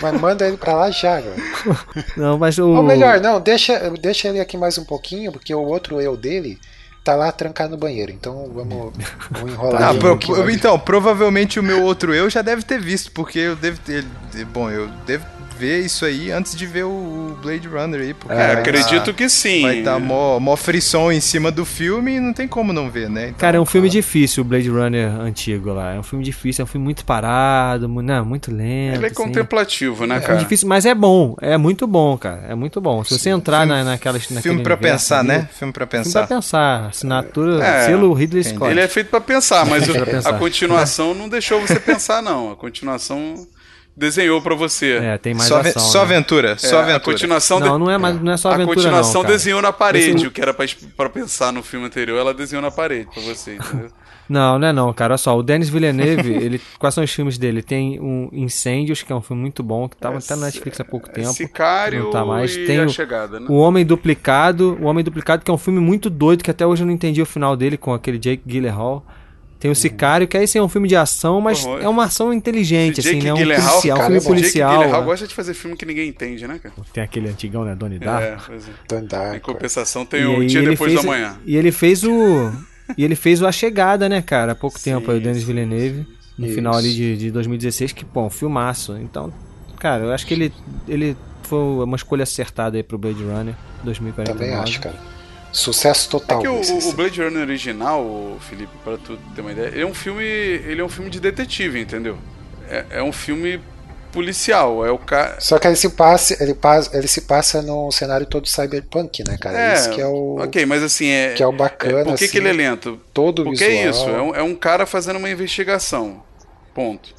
Mas 0.00 0.20
manda 0.20 0.37
ele 0.46 0.56
pra 0.56 0.74
lá 0.74 0.90
já, 0.90 1.18
agora. 1.18 1.36
não, 2.16 2.38
mas 2.38 2.58
o. 2.58 2.68
Ou 2.68 2.82
melhor, 2.82 3.20
não, 3.20 3.40
deixa, 3.40 3.90
deixa 4.00 4.28
ele 4.28 4.40
aqui 4.40 4.56
mais 4.56 4.78
um 4.78 4.84
pouquinho, 4.84 5.32
porque 5.32 5.54
o 5.54 5.60
outro 5.62 6.00
eu 6.00 6.16
dele 6.16 6.58
tá 7.04 7.14
lá 7.14 7.32
trancado 7.32 7.70
no 7.70 7.76
banheiro. 7.78 8.12
Então 8.12 8.50
vamos, 8.54 8.92
vamos 9.30 9.52
enrolar 9.52 9.94
um 9.94 9.98
pouquinho. 9.98 10.36
pro- 10.42 10.50
então, 10.50 10.78
provavelmente 10.78 11.58
o 11.58 11.62
meu 11.62 11.82
outro 11.82 12.14
eu 12.14 12.28
já 12.28 12.42
deve 12.42 12.62
ter 12.62 12.80
visto, 12.80 13.10
porque 13.12 13.38
eu 13.38 13.56
devo 13.56 13.78
ter. 13.80 14.04
Bom, 14.52 14.70
eu 14.70 14.88
devo 15.06 15.24
ver 15.58 15.80
isso 15.80 16.04
aí 16.04 16.30
antes 16.30 16.54
de 16.54 16.64
ver 16.66 16.84
o 16.84 17.36
Blade 17.42 17.66
Runner 17.66 18.00
aí, 18.00 18.14
porque 18.14 18.34
É, 18.34 18.52
acredito 18.52 19.06
tá- 19.06 19.12
que 19.12 19.28
sim. 19.28 19.62
Vai 19.62 19.78
estar 19.78 19.98
mó, 19.98 20.38
mó 20.38 20.56
frisson 20.56 21.10
em 21.10 21.20
cima 21.20 21.50
do 21.50 21.64
filme 21.64 22.12
e 22.16 22.20
não 22.20 22.32
tem 22.32 22.46
como 22.46 22.72
não 22.72 22.90
ver, 22.90 23.08
né? 23.10 23.28
Então, 23.28 23.38
Cara, 23.38 23.56
é 23.56 23.60
um 23.60 23.66
filme 23.66 23.88
difícil, 23.88 24.42
o 24.42 24.44
Blade 24.46 24.68
Runner 24.68 25.08
antigo 25.20 25.72
lá. 25.72 25.94
É 25.94 25.98
um 25.98 26.02
filme 26.02 26.24
difícil, 26.24 26.62
é 26.62 26.64
um 26.64 26.66
filme 26.66 26.84
muito 26.84 27.04
parado, 27.04 27.88
não, 27.88 28.24
muito 28.24 28.50
lento. 28.54 28.96
Ele 28.96 29.04
é 29.04 29.06
assim. 29.06 29.14
contemplativo, 29.14 30.06
né, 30.06 30.16
É 30.16 30.20
cara? 30.20 30.38
difícil, 30.38 30.68
mas 30.68 30.86
é 30.86 30.94
bom. 30.94 31.34
É 31.40 31.56
muito 31.56 31.86
bom, 31.86 32.16
cara. 32.16 32.44
É 32.48 32.54
muito 32.54 32.80
bom. 32.80 33.02
Se 33.04 33.18
você 33.18 33.30
entrar 33.30 33.66
na, 33.66 33.82
naquelas. 33.84 34.24
filme 34.24 34.62
pra 34.62 34.74
universo 34.74 34.80
pensar, 34.80 35.18
ali, 35.20 35.28
né? 35.28 35.48
Filme 35.52 35.72
pra 35.72 35.86
Filme 35.86 36.04
pensar. 36.04 36.26
pra 36.26 36.36
pensar. 36.36 36.86
Assinatura, 36.88 37.64
É, 37.64 37.86
selo 37.86 38.12
Ridley. 38.12 38.44
Scott. 38.44 38.70
Ele 38.70 38.80
é 38.80 38.88
feito 38.88 39.08
pra 39.10 39.20
pensar, 39.20 39.66
mas 39.66 39.88
o- 39.88 39.92
Pra 39.92 40.06
pensar. 40.06 40.30
a 40.30 40.32
continuação 40.38 41.14
não 41.14 41.28
deixou 41.28 41.60
você 41.60 41.78
pensar, 41.80 42.22
não. 42.22 42.52
A 42.52 42.56
continuação 42.56 43.34
desenhou 43.98 44.40
pra 44.40 44.54
você. 44.54 44.92
É, 45.02 45.18
tem 45.18 45.34
mais 45.34 45.48
Só, 45.48 45.60
ação. 45.60 45.82
só 45.82 45.98
né? 45.98 46.04
aventura, 46.04 46.50
É, 46.52 46.56
só 46.56 46.76
A 46.78 46.82
aventura. 46.82 47.00
continuação, 47.00 47.60
Não, 47.60 47.72
de- 47.78 47.84
não 47.84 47.90
é, 47.90 47.98
mais- 47.98 48.20
não 48.20 48.32
é 48.32 48.36
só 48.36 48.50
a 48.50 48.54
aventura, 48.54 48.76
continuação 48.76 49.22
não, 49.22 49.30
desenhou 49.30 49.60
na 49.60 49.72
parede, 49.72 50.16
Esse- 50.16 50.26
o 50.26 50.30
que 50.30 50.40
era 50.40 50.54
pra 50.54 51.08
pensar 51.08 51.52
no 51.52 51.62
filme 51.62 51.86
anterior, 51.86 52.18
ela 52.18 52.32
desenhou 52.32 52.62
na 52.62 52.70
parede 52.70 53.08
pra 53.12 53.22
você, 53.22 53.56
entendeu? 53.56 53.90
Não, 54.28 54.58
não 54.58 54.68
é 54.68 54.72
não, 54.74 54.92
cara. 54.92 55.12
Olha 55.14 55.16
só, 55.18 55.38
o 55.38 55.42
Denis 55.42 55.70
Villeneuve, 55.70 56.34
ele, 56.36 56.60
quais 56.78 56.94
são 56.94 57.02
os 57.02 57.10
filmes 57.10 57.38
dele? 57.38 57.62
Tem 57.62 57.98
um 57.98 58.28
Incêndios, 58.30 59.02
que 59.02 59.10
é 59.10 59.16
um 59.16 59.22
filme 59.22 59.40
muito 59.40 59.62
bom, 59.62 59.88
que 59.88 59.96
tava 59.96 60.18
até 60.18 60.36
na 60.36 60.44
Netflix 60.44 60.78
há 60.78 60.84
pouco 60.84 61.08
tempo. 61.08 61.32
Sicário 61.32 62.04
não 62.04 62.10
tá 62.10 62.26
mais. 62.26 62.54
e 62.54 62.66
Tem 62.66 62.78
A 62.78 62.84
o- 62.84 62.90
Chegada, 62.90 63.40
né? 63.40 63.46
O 63.48 63.54
Homem 63.54 63.86
Duplicado, 63.86 64.76
o 64.82 64.84
Homem 64.84 65.02
Duplicado, 65.02 65.42
que 65.42 65.50
é 65.50 65.54
um 65.54 65.56
filme 65.56 65.80
muito 65.80 66.10
doido, 66.10 66.44
que 66.44 66.50
até 66.50 66.66
hoje 66.66 66.82
eu 66.82 66.86
não 66.86 66.92
entendi 66.92 67.22
o 67.22 67.24
final 67.26 67.56
dele 67.56 67.78
com 67.78 67.94
aquele 67.94 68.18
Jake 68.18 68.42
Gyllenhaal. 68.46 69.02
Tem 69.60 69.70
o 69.70 69.74
Sicário, 69.74 70.28
que 70.28 70.36
aí 70.36 70.46
sim 70.46 70.58
é 70.58 70.62
um 70.62 70.68
filme 70.68 70.86
de 70.88 70.94
ação, 70.94 71.40
mas 71.40 71.64
Uhum. 71.64 71.78
é 71.80 71.88
uma 71.88 72.04
ação 72.04 72.32
inteligente, 72.32 73.00
assim, 73.00 73.20
né? 73.20 73.32
Um 73.32 73.36
Gyllenhaal, 73.36 73.68
policial, 73.70 73.96
um 73.96 74.00
cara, 74.00 74.10
filme 74.12 74.16
é 74.16 74.20
bom. 74.20 74.28
Jake 74.34 74.40
policial. 74.40 74.70
Jake 74.70 74.78
Gyllenhaal 74.82 75.00
né? 75.00 75.06
gosta 75.06 75.26
de 75.26 75.34
fazer 75.34 75.54
filme 75.54 75.76
que 75.76 75.84
ninguém 75.84 76.08
entende, 76.08 76.46
né, 76.46 76.60
cara? 76.62 76.74
Tem 76.92 77.02
aquele 77.02 77.28
antigão, 77.28 77.64
né? 77.64 77.74
Donnie 77.74 77.96
É, 78.00 78.04
Darko. 78.04 78.44
pois 78.46 78.68
é. 78.68 78.70
Don't 78.88 79.06
Die, 79.08 79.36
Em 79.36 79.40
compensação 79.40 80.06
tem 80.06 80.20
E 80.22 80.26
o 80.26 80.46
Dia 80.46 80.62
Depois 80.62 80.92
fez- 80.92 81.02
da 81.04 81.08
Manhã. 81.10 81.36
E 81.44 81.56
ele 81.56 81.72
fez 81.72 82.04
o. 82.04 82.52
E 82.96 83.04
ele 83.04 83.16
fez 83.16 83.42
o 83.42 83.46
A 83.46 83.52
Chegada, 83.52 84.08
né, 84.08 84.22
cara? 84.22 84.52
Há 84.52 84.54
pouco 84.54 84.78
tempo 84.80 85.10
aí, 85.10 85.18
o 85.18 85.20
Denis 85.20 85.42
Villeneuve. 85.42 86.06
No 86.38 86.46
Isso. 86.46 86.54
final 86.54 86.74
ali 86.76 86.94
de, 86.94 87.16
de 87.16 87.30
2016, 87.32 87.90
que, 87.92 88.04
pô, 88.04 88.22
um 88.26 88.30
filmaço. 88.30 88.96
Então, 88.96 89.32
cara, 89.80 90.04
eu 90.04 90.12
acho 90.12 90.24
que 90.24 90.34
ele, 90.34 90.52
ele 90.86 91.16
foi 91.42 91.58
uma 91.58 91.96
escolha 91.96 92.22
acertada 92.22 92.76
aí 92.76 92.82
pro 92.84 92.96
Blade 92.96 93.22
Runner 93.24 93.54
2049. 93.82 94.38
Também 94.38 94.54
acho, 94.54 94.80
cara. 94.80 94.94
Sucesso 95.58 96.08
É 96.08 96.10
total. 96.10 96.40
que 96.40 96.48
o, 96.48 96.60
o. 96.88 96.92
Blade 96.92 97.20
Runner 97.22 97.42
original, 97.42 98.38
Felipe, 98.48 98.72
para 98.84 98.96
tu 98.98 99.18
ter 99.34 99.40
uma 99.40 99.52
ideia, 99.52 99.68
ele 99.68 99.82
é 99.82 99.86
um 99.86 99.94
filme, 99.94 100.24
ele 100.24 100.80
é 100.80 100.84
um 100.84 100.88
filme 100.88 101.10
de 101.10 101.20
detetive, 101.20 101.80
entendeu? 101.80 102.16
É, 102.68 102.84
é 102.90 103.02
um 103.02 103.12
filme 103.12 103.60
policial, 104.12 104.84
é 104.86 104.90
o 104.90 104.98
cara. 104.98 105.36
Só 105.40 105.58
que 105.58 105.66
ele 105.66 105.76
se 105.76 105.90
passa, 105.90 106.42
ele 106.42 106.54
passa, 106.54 106.96
ele 106.96 107.08
se 107.08 107.22
passa 107.22 107.62
num 107.62 107.90
cenário 107.90 108.26
todo 108.26 108.48
cyberpunk, 108.48 109.22
né, 109.26 109.36
cara? 109.38 109.58
É, 109.58 109.74
Isso 109.74 109.90
que 109.90 110.00
é 110.00 110.06
o 110.06 110.36
ok, 110.38 110.64
mas 110.66 110.82
assim 110.82 111.08
é. 111.08 111.32
que 111.34 111.42
é 111.42 111.46
o 111.46 111.52
bacana, 111.52 112.00
é, 112.00 112.04
por 112.04 112.14
que, 112.14 112.24
assim, 112.24 112.32
que 112.32 112.38
ele 112.38 112.48
é 112.48 112.52
lento? 112.52 113.00
todo 113.12 113.44
Porque 113.44 113.64
visual. 113.68 113.70
é 113.70 113.90
isso, 113.90 114.08
é 114.08 114.22
um, 114.22 114.34
é 114.36 114.42
um 114.42 114.54
cara 114.54 114.86
fazendo 114.86 115.16
uma 115.18 115.30
investigação. 115.30 116.22
Ponto. 116.74 117.14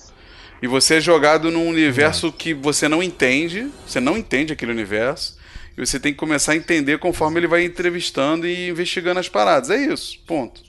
E 0.62 0.68
você 0.68 0.96
é 0.96 1.02
jogado 1.02 1.52
num 1.52 1.68
universo 1.70 2.32
que 2.34 2.54
você 2.54 2.88
não 2.90 3.02
entende, 3.02 3.70
você 3.88 4.00
não 4.00 4.18
entende 4.18 4.52
aquele 4.54 4.72
universo, 4.72 5.38
e 5.82 5.88
você 5.88 6.00
tem 6.00 6.14
que 6.14 6.20
começar 6.20 6.52
a 6.54 6.56
entender 6.56 7.00
conforme 7.00 7.40
ele 7.40 7.48
vai 7.48 7.64
entrevistando 7.64 8.48
e 8.48 8.70
investigando 8.70 9.20
as 9.20 9.30
paradas. 9.30 9.70
É 9.70 9.78
isso, 9.78 10.20
ponto. 10.28 10.62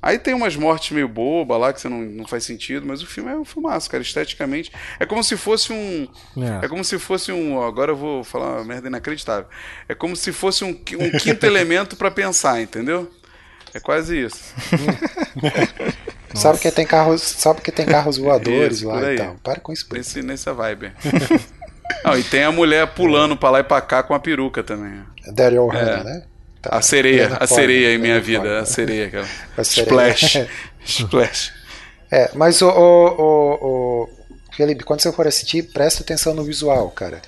Aí 0.00 0.18
tem 0.18 0.34
umas 0.34 0.54
mortes 0.54 0.90
meio 0.90 1.08
boba 1.08 1.56
lá, 1.56 1.72
que 1.72 1.80
você 1.80 1.88
não, 1.88 2.02
não 2.02 2.26
faz 2.26 2.44
sentido, 2.44 2.86
mas 2.86 3.02
o 3.02 3.06
filme 3.06 3.30
é 3.30 3.36
um 3.36 3.44
filmaço, 3.44 3.90
cara, 3.90 4.02
esteticamente. 4.02 4.70
É 5.00 5.06
como 5.06 5.24
se 5.24 5.34
fosse 5.34 5.72
um. 5.72 6.06
É. 6.36 6.66
É 6.66 6.68
como 6.68 6.84
se 6.84 6.98
fosse 6.98 7.32
um. 7.32 7.62
Agora 7.62 7.92
eu 7.92 7.96
vou 7.96 8.22
falar 8.22 8.56
uma 8.56 8.64
merda 8.64 8.88
inacreditável. 8.88 9.46
É 9.88 9.94
como 9.94 10.14
se 10.14 10.30
fosse 10.30 10.62
um, 10.62 10.68
um 10.68 11.18
quinto 11.18 11.44
elemento 11.46 11.96
pra 11.96 12.10
pensar, 12.10 12.60
entendeu? 12.60 13.10
É 13.72 13.80
quase 13.80 14.22
isso. 14.26 14.54
Sabe 16.34 16.58
que 16.58 16.70
tem 16.70 16.84
carros, 16.84 17.22
sabe 17.22 17.60
que 17.60 17.70
tem 17.70 17.86
carros 17.86 18.18
voadores 18.18 18.78
Isso, 18.78 18.88
lá 18.88 19.12
e 19.12 19.16
tal. 19.16 19.36
Para 19.42 19.60
com 19.60 19.72
isso. 19.72 19.86
Nesse, 19.92 20.20
nessa 20.20 20.52
vibe. 20.52 20.92
Não, 22.04 22.18
e 22.18 22.22
tem 22.22 22.44
a 22.44 22.52
mulher 22.52 22.86
pulando 22.88 23.36
pra 23.36 23.50
lá 23.50 23.60
e 23.60 23.64
pra 23.64 23.80
cá 23.80 24.02
com 24.02 24.14
a 24.14 24.20
peruca 24.20 24.62
também. 24.62 25.02
Daryl 25.32 25.66
Hannah, 25.68 26.00
É. 26.00 26.04
né? 26.04 26.22
Tá. 26.62 26.76
A 26.78 26.82
sereia, 26.82 27.36
a 27.38 27.46
sereia 27.46 27.94
em 27.94 27.98
minha 27.98 28.20
vida, 28.20 28.58
a 28.60 28.64
sereia, 28.64 29.10
cara. 29.10 29.26
A 29.56 29.64
sereia. 29.64 30.12
Splash. 30.14 30.46
Splash. 30.84 31.52
É, 32.10 32.30
mas 32.34 32.62
o, 32.62 32.68
o, 32.68 33.06
o, 33.08 34.02
o 34.04 34.08
Felipe, 34.56 34.82
quando 34.84 35.00
você 35.00 35.12
for 35.12 35.26
assistir, 35.26 35.62
presta 35.72 36.02
atenção 36.02 36.32
no 36.32 36.42
visual, 36.44 36.90
cara. 36.90 37.20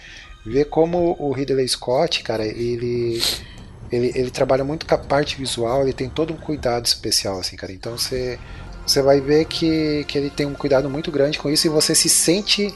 Vê 0.45 0.65
como 0.65 1.17
o 1.19 1.33
Ridley 1.33 1.69
Scott, 1.69 2.23
cara, 2.23 2.47
ele, 2.47 3.21
ele, 3.93 4.13
ele 4.15 4.31
trabalha 4.31 4.65
muito 4.65 4.87
com 4.87 4.95
a 4.95 4.99
parte 4.99 5.37
visual, 5.37 5.83
ele 5.83 5.93
tem 5.93 6.09
todo 6.09 6.33
um 6.33 6.37
cuidado 6.37 6.87
especial, 6.87 7.39
assim, 7.41 7.57
cara. 7.57 7.73
Então 7.73 7.99
você, 7.99 8.39
você 8.87 9.03
vai 9.03 9.21
ver 9.21 9.45
que, 9.47 10.05
que 10.09 10.17
ele 10.17 10.31
tem 10.31 10.47
um 10.47 10.55
cuidado 10.55 10.89
muito 10.89 11.11
grande 11.11 11.39
com 11.39 11.51
isso 11.51 11.67
e 11.67 11.71
você 11.71 11.95
se 11.95 12.09
sente 12.09 12.73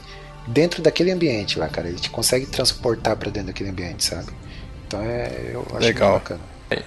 dentro 0.47 0.81
daquele 0.81 1.11
ambiente 1.11 1.57
lá, 1.59 1.67
cara. 1.67 1.87
Ele 1.87 1.99
te 1.99 2.09
consegue 2.09 2.45
transportar 2.45 3.15
pra 3.15 3.29
dentro 3.29 3.47
daquele 3.47 3.69
ambiente, 3.69 4.03
sabe? 4.05 4.27
Então 4.87 5.01
é, 5.01 5.51
eu 5.53 5.65
acho 5.73 5.85
Legal. 5.85 6.11
muito 6.11 6.21
bacana. 6.23 6.41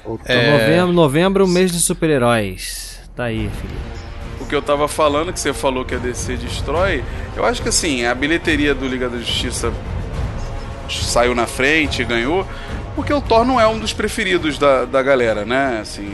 O- 0.05 0.19
Então, 0.23 0.51
novembro, 0.53 0.93
novembro, 0.93 1.49
mês 1.49 1.71
de 1.73 1.79
super-heróis. 1.81 2.99
Tá 3.15 3.25
aí, 3.25 3.51
Felipe. 3.61 3.81
O 4.41 4.47
que 4.47 4.55
eu 4.55 4.63
tava 4.63 4.89
falando, 4.89 5.33
que 5.33 5.39
você 5.41 5.53
falou 5.53 5.85
que 5.85 5.95
a 5.95 5.99
DC 5.99 6.37
destrói, 6.37 7.03
eu 7.37 7.45
acho 7.45 7.63
que 7.63 7.69
assim, 7.69 8.05
a 8.05 8.15
bilheteria 8.15 8.75
do 8.75 8.87
Liga 8.87 9.09
da 9.09 9.19
Justiça 9.19 9.73
saiu 10.89 11.35
na 11.35 11.47
frente, 11.47 12.05
ganhou, 12.05 12.47
porque 12.95 13.13
o 13.13 13.21
Thor 13.21 13.45
não 13.45 13.61
é 13.61 13.67
um 13.67 13.79
dos 13.79 13.93
preferidos 13.93 14.59
da, 14.59 14.85
da 14.85 15.03
galera, 15.03 15.45
né? 15.45 15.79
Assim, 15.81 16.13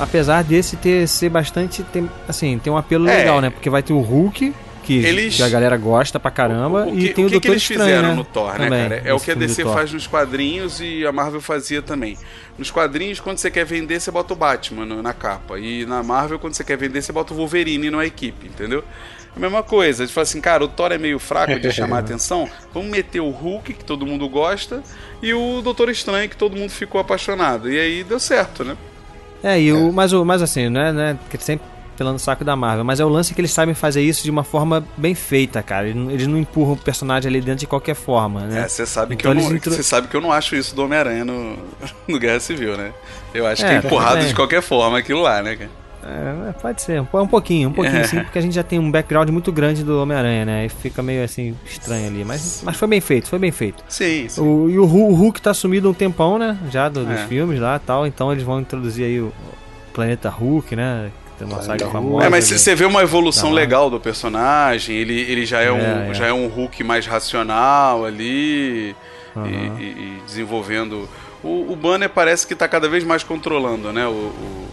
Apesar 0.00 0.42
desse 0.44 0.76
ter 0.76 1.08
ser 1.08 1.28
bastante. 1.28 1.82
Tem, 1.82 2.08
assim, 2.28 2.56
tem 2.58 2.72
um 2.72 2.76
apelo 2.76 3.08
É. 3.08 3.16
legal, 3.16 3.40
né? 3.40 3.50
Porque 3.50 3.68
vai 3.68 3.82
ter 3.82 3.92
o 3.92 4.00
Hulk, 4.00 4.54
que, 4.88 5.04
Eles- 5.04 5.36
que 5.36 5.42
a 5.42 5.48
galera 5.50 5.76
gosta 5.76 6.18
pra 6.18 6.30
caramba, 6.30 6.86
O, 6.86 6.92
o 6.92 6.98
e 6.98 7.08
que, 7.08 7.14
tem 7.14 7.24
o, 7.24 7.28
o 7.28 7.30
que, 7.30 7.40
que 7.40 7.48
eles 7.48 7.60
Estranho, 7.62 7.82
fizeram 7.90 8.08
né? 8.08 8.14
no 8.14 8.24
Thor, 8.24 8.52
né, 8.58 8.64
Também, 8.64 8.88
cara? 8.88 9.02
É 9.04 9.12
o 9.12 9.20
que 9.20 9.30
a 9.30 9.34
DC 9.34 9.62
faz 9.64 9.92
nos 9.92 10.06
quadrinhos 10.06 10.80
e 10.80 11.06
a 11.06 11.12
Marvel 11.12 11.42
fazia 11.42 11.82
também. 11.82 12.16
Nos 12.56 12.70
quadrinhos, 12.70 13.20
quando 13.20 13.36
você 13.36 13.50
quer 13.50 13.66
vender, 13.66 14.00
você 14.00 14.10
bota 14.10 14.32
o 14.32 14.36
Batman 14.36 14.86
na 15.02 15.12
capa. 15.12 15.58
E 15.58 15.84
na 15.84 16.02
Marvel, 16.02 16.38
quando 16.38 16.54
você 16.54 16.64
quer 16.64 16.78
vender, 16.78 17.02
você 17.02 17.12
bota 17.12 17.34
o 17.34 17.36
Wolverine 17.36 17.90
na 17.90 18.04
equipe, 18.06 18.46
entendeu? 18.46 18.82
É 19.34 19.38
a 19.38 19.40
mesma 19.40 19.62
coisa. 19.62 20.02
Eles 20.02 20.12
falam 20.12 20.22
assim, 20.22 20.40
cara, 20.40 20.64
o 20.64 20.68
Thor 20.68 20.90
é 20.90 20.96
meio 20.98 21.18
fraco 21.18 21.60
de 21.60 21.70
chamar 21.70 21.98
atenção. 22.00 22.48
Vamos 22.72 22.88
meter 22.90 23.20
o 23.20 23.28
Hulk, 23.28 23.74
que 23.74 23.84
todo 23.84 24.06
mundo 24.06 24.26
gosta, 24.28 24.82
e 25.22 25.34
o 25.34 25.60
Doutor 25.62 25.90
Estranho, 25.90 26.28
que 26.28 26.36
todo 26.36 26.56
mundo 26.56 26.70
ficou 26.70 26.98
apaixonado. 27.00 27.70
E 27.70 27.78
aí 27.78 28.02
deu 28.02 28.18
certo, 28.18 28.64
né? 28.64 28.74
É, 29.44 29.60
e 29.60 29.72
o, 29.72 29.92
mas, 29.92 30.12
o, 30.12 30.24
mas 30.24 30.42
assim, 30.42 30.68
não 30.68 30.80
é, 30.80 30.92
não 30.92 31.02
é 31.02 31.16
que 31.30 31.38
sempre 31.38 31.64
pelando 31.98 32.16
o 32.16 32.18
saco 32.20 32.44
da 32.44 32.54
Marvel, 32.54 32.84
mas 32.84 33.00
é 33.00 33.04
o 33.04 33.08
lance 33.08 33.34
que 33.34 33.40
eles 33.40 33.50
sabem 33.50 33.74
fazer 33.74 34.00
isso 34.02 34.22
de 34.22 34.30
uma 34.30 34.44
forma 34.44 34.84
bem 34.96 35.14
feita, 35.14 35.62
cara. 35.62 35.88
Eles 35.88 36.26
não, 36.28 36.38
empurram 36.38 36.72
o 36.74 36.76
personagem 36.76 37.28
ali 37.28 37.40
dentro 37.40 37.60
de 37.60 37.66
qualquer 37.66 37.94
forma, 37.96 38.42
né? 38.42 38.60
É, 38.60 38.68
você 38.68 38.86
sabe, 38.86 39.16
que 39.16 39.22
Então 39.22 39.32
eu 39.32 39.48
não- 39.50 39.56
intro- 39.56 39.82
sabe 39.82 40.06
que 40.06 40.16
eu 40.16 40.20
não 40.20 40.30
acho 40.32 40.54
isso 40.54 40.74
do 40.76 40.84
Homem-Aranha 40.84 41.24
no, 41.24 41.56
no 42.06 42.18
Guerra 42.18 42.38
Civil, 42.40 42.76
né? 42.76 42.92
Eu 43.34 43.46
acho 43.46 43.62
que 43.64 43.68
É, 43.70 43.74
é 43.74 43.78
empurrado 43.78 44.12
também. 44.14 44.28
de 44.28 44.34
qualquer 44.34 44.62
forma 44.62 44.96
aquilo 44.98 45.20
lá, 45.22 45.42
né, 45.42 45.56
cara? 45.56 45.70
É, 46.10 46.52
pode 46.52 46.80
ser, 46.80 47.00
um 47.02 47.04
po- 47.04 47.20
um 47.20 47.26
pouquinho, 47.26 47.68
um 47.68 47.72
pouquinho 47.72 47.98
É. 47.98 48.04
sim, 48.04 48.20
porque 48.22 48.38
a 48.38 48.40
gente 48.40 48.54
já 48.54 48.62
tem 48.62 48.78
um 48.78 48.90
background 48.90 49.28
muito 49.30 49.50
grande 49.52 49.82
do 49.82 50.00
Homem-Aranha, 50.00 50.44
né? 50.44 50.64
E 50.66 50.68
fica 50.68 51.02
meio 51.02 51.22
assim, 51.24 51.54
estranho 51.66 52.06
ali. 52.06 52.24
Mas, 52.24 52.62
mas 52.64 52.76
foi 52.76 52.88
bem 52.88 53.00
feito, 53.00 53.28
foi 53.28 53.38
bem 53.38 53.50
feito. 53.50 53.82
Sim, 53.88 54.26
sim. 54.28 54.40
O, 54.40 54.70
e 54.70 54.78
o, 54.78 54.84
Hu- 54.86 55.10
o 55.10 55.14
Hulk 55.14 55.42
tá 55.42 55.52
sumido 55.52 55.90
um 55.90 55.92
tempão, 55.92 56.38
né? 56.38 56.56
Já 56.70 56.88
do- 56.88 57.04
dos 57.04 57.18
É. 57.18 57.26
filmes 57.26 57.60
lá 57.60 57.76
e 57.76 57.80
tal. 57.80 58.06
Então 58.06 58.30
eles 58.32 58.44
vão 58.44 58.60
introduzir 58.60 59.04
aí 59.04 59.20
o 59.20 59.32
Planeta 59.92 60.30
Hulk, 60.30 60.76
né? 60.76 61.10
Tem 61.38 61.46
uma 61.46 61.62
saga 61.62 61.84
Hulk. 61.84 61.92
famosa. 61.92 62.26
É, 62.26 62.28
mas 62.28 62.48
você 62.48 62.74
vê 62.74 62.84
uma 62.84 63.02
evolução 63.02 63.50
Tá. 63.50 63.54
legal 63.54 63.88
do 63.88 64.00
personagem, 64.00 64.96
ele, 64.96 65.20
ele 65.20 65.46
já, 65.46 65.60
é 65.60 65.70
um, 65.70 65.78
É, 65.78 66.08
é. 66.10 66.14
já 66.14 66.26
é 66.26 66.32
um 66.32 66.48
Hulk 66.48 66.82
mais 66.82 67.06
racional 67.06 68.04
ali, 68.04 68.90
e- 68.90 68.96
Aham. 69.36 69.48
e, 69.78 69.82
e 69.84 70.22
desenvolvendo. 70.26 71.08
O, 71.42 71.72
o 71.72 71.76
Banner 71.76 72.10
parece 72.10 72.46
que 72.46 72.54
tá 72.56 72.66
cada 72.66 72.88
vez 72.88 73.04
mais 73.04 73.22
controlando, 73.22 73.92
né? 73.92 74.04
O, 74.06 74.10
o- 74.10 74.68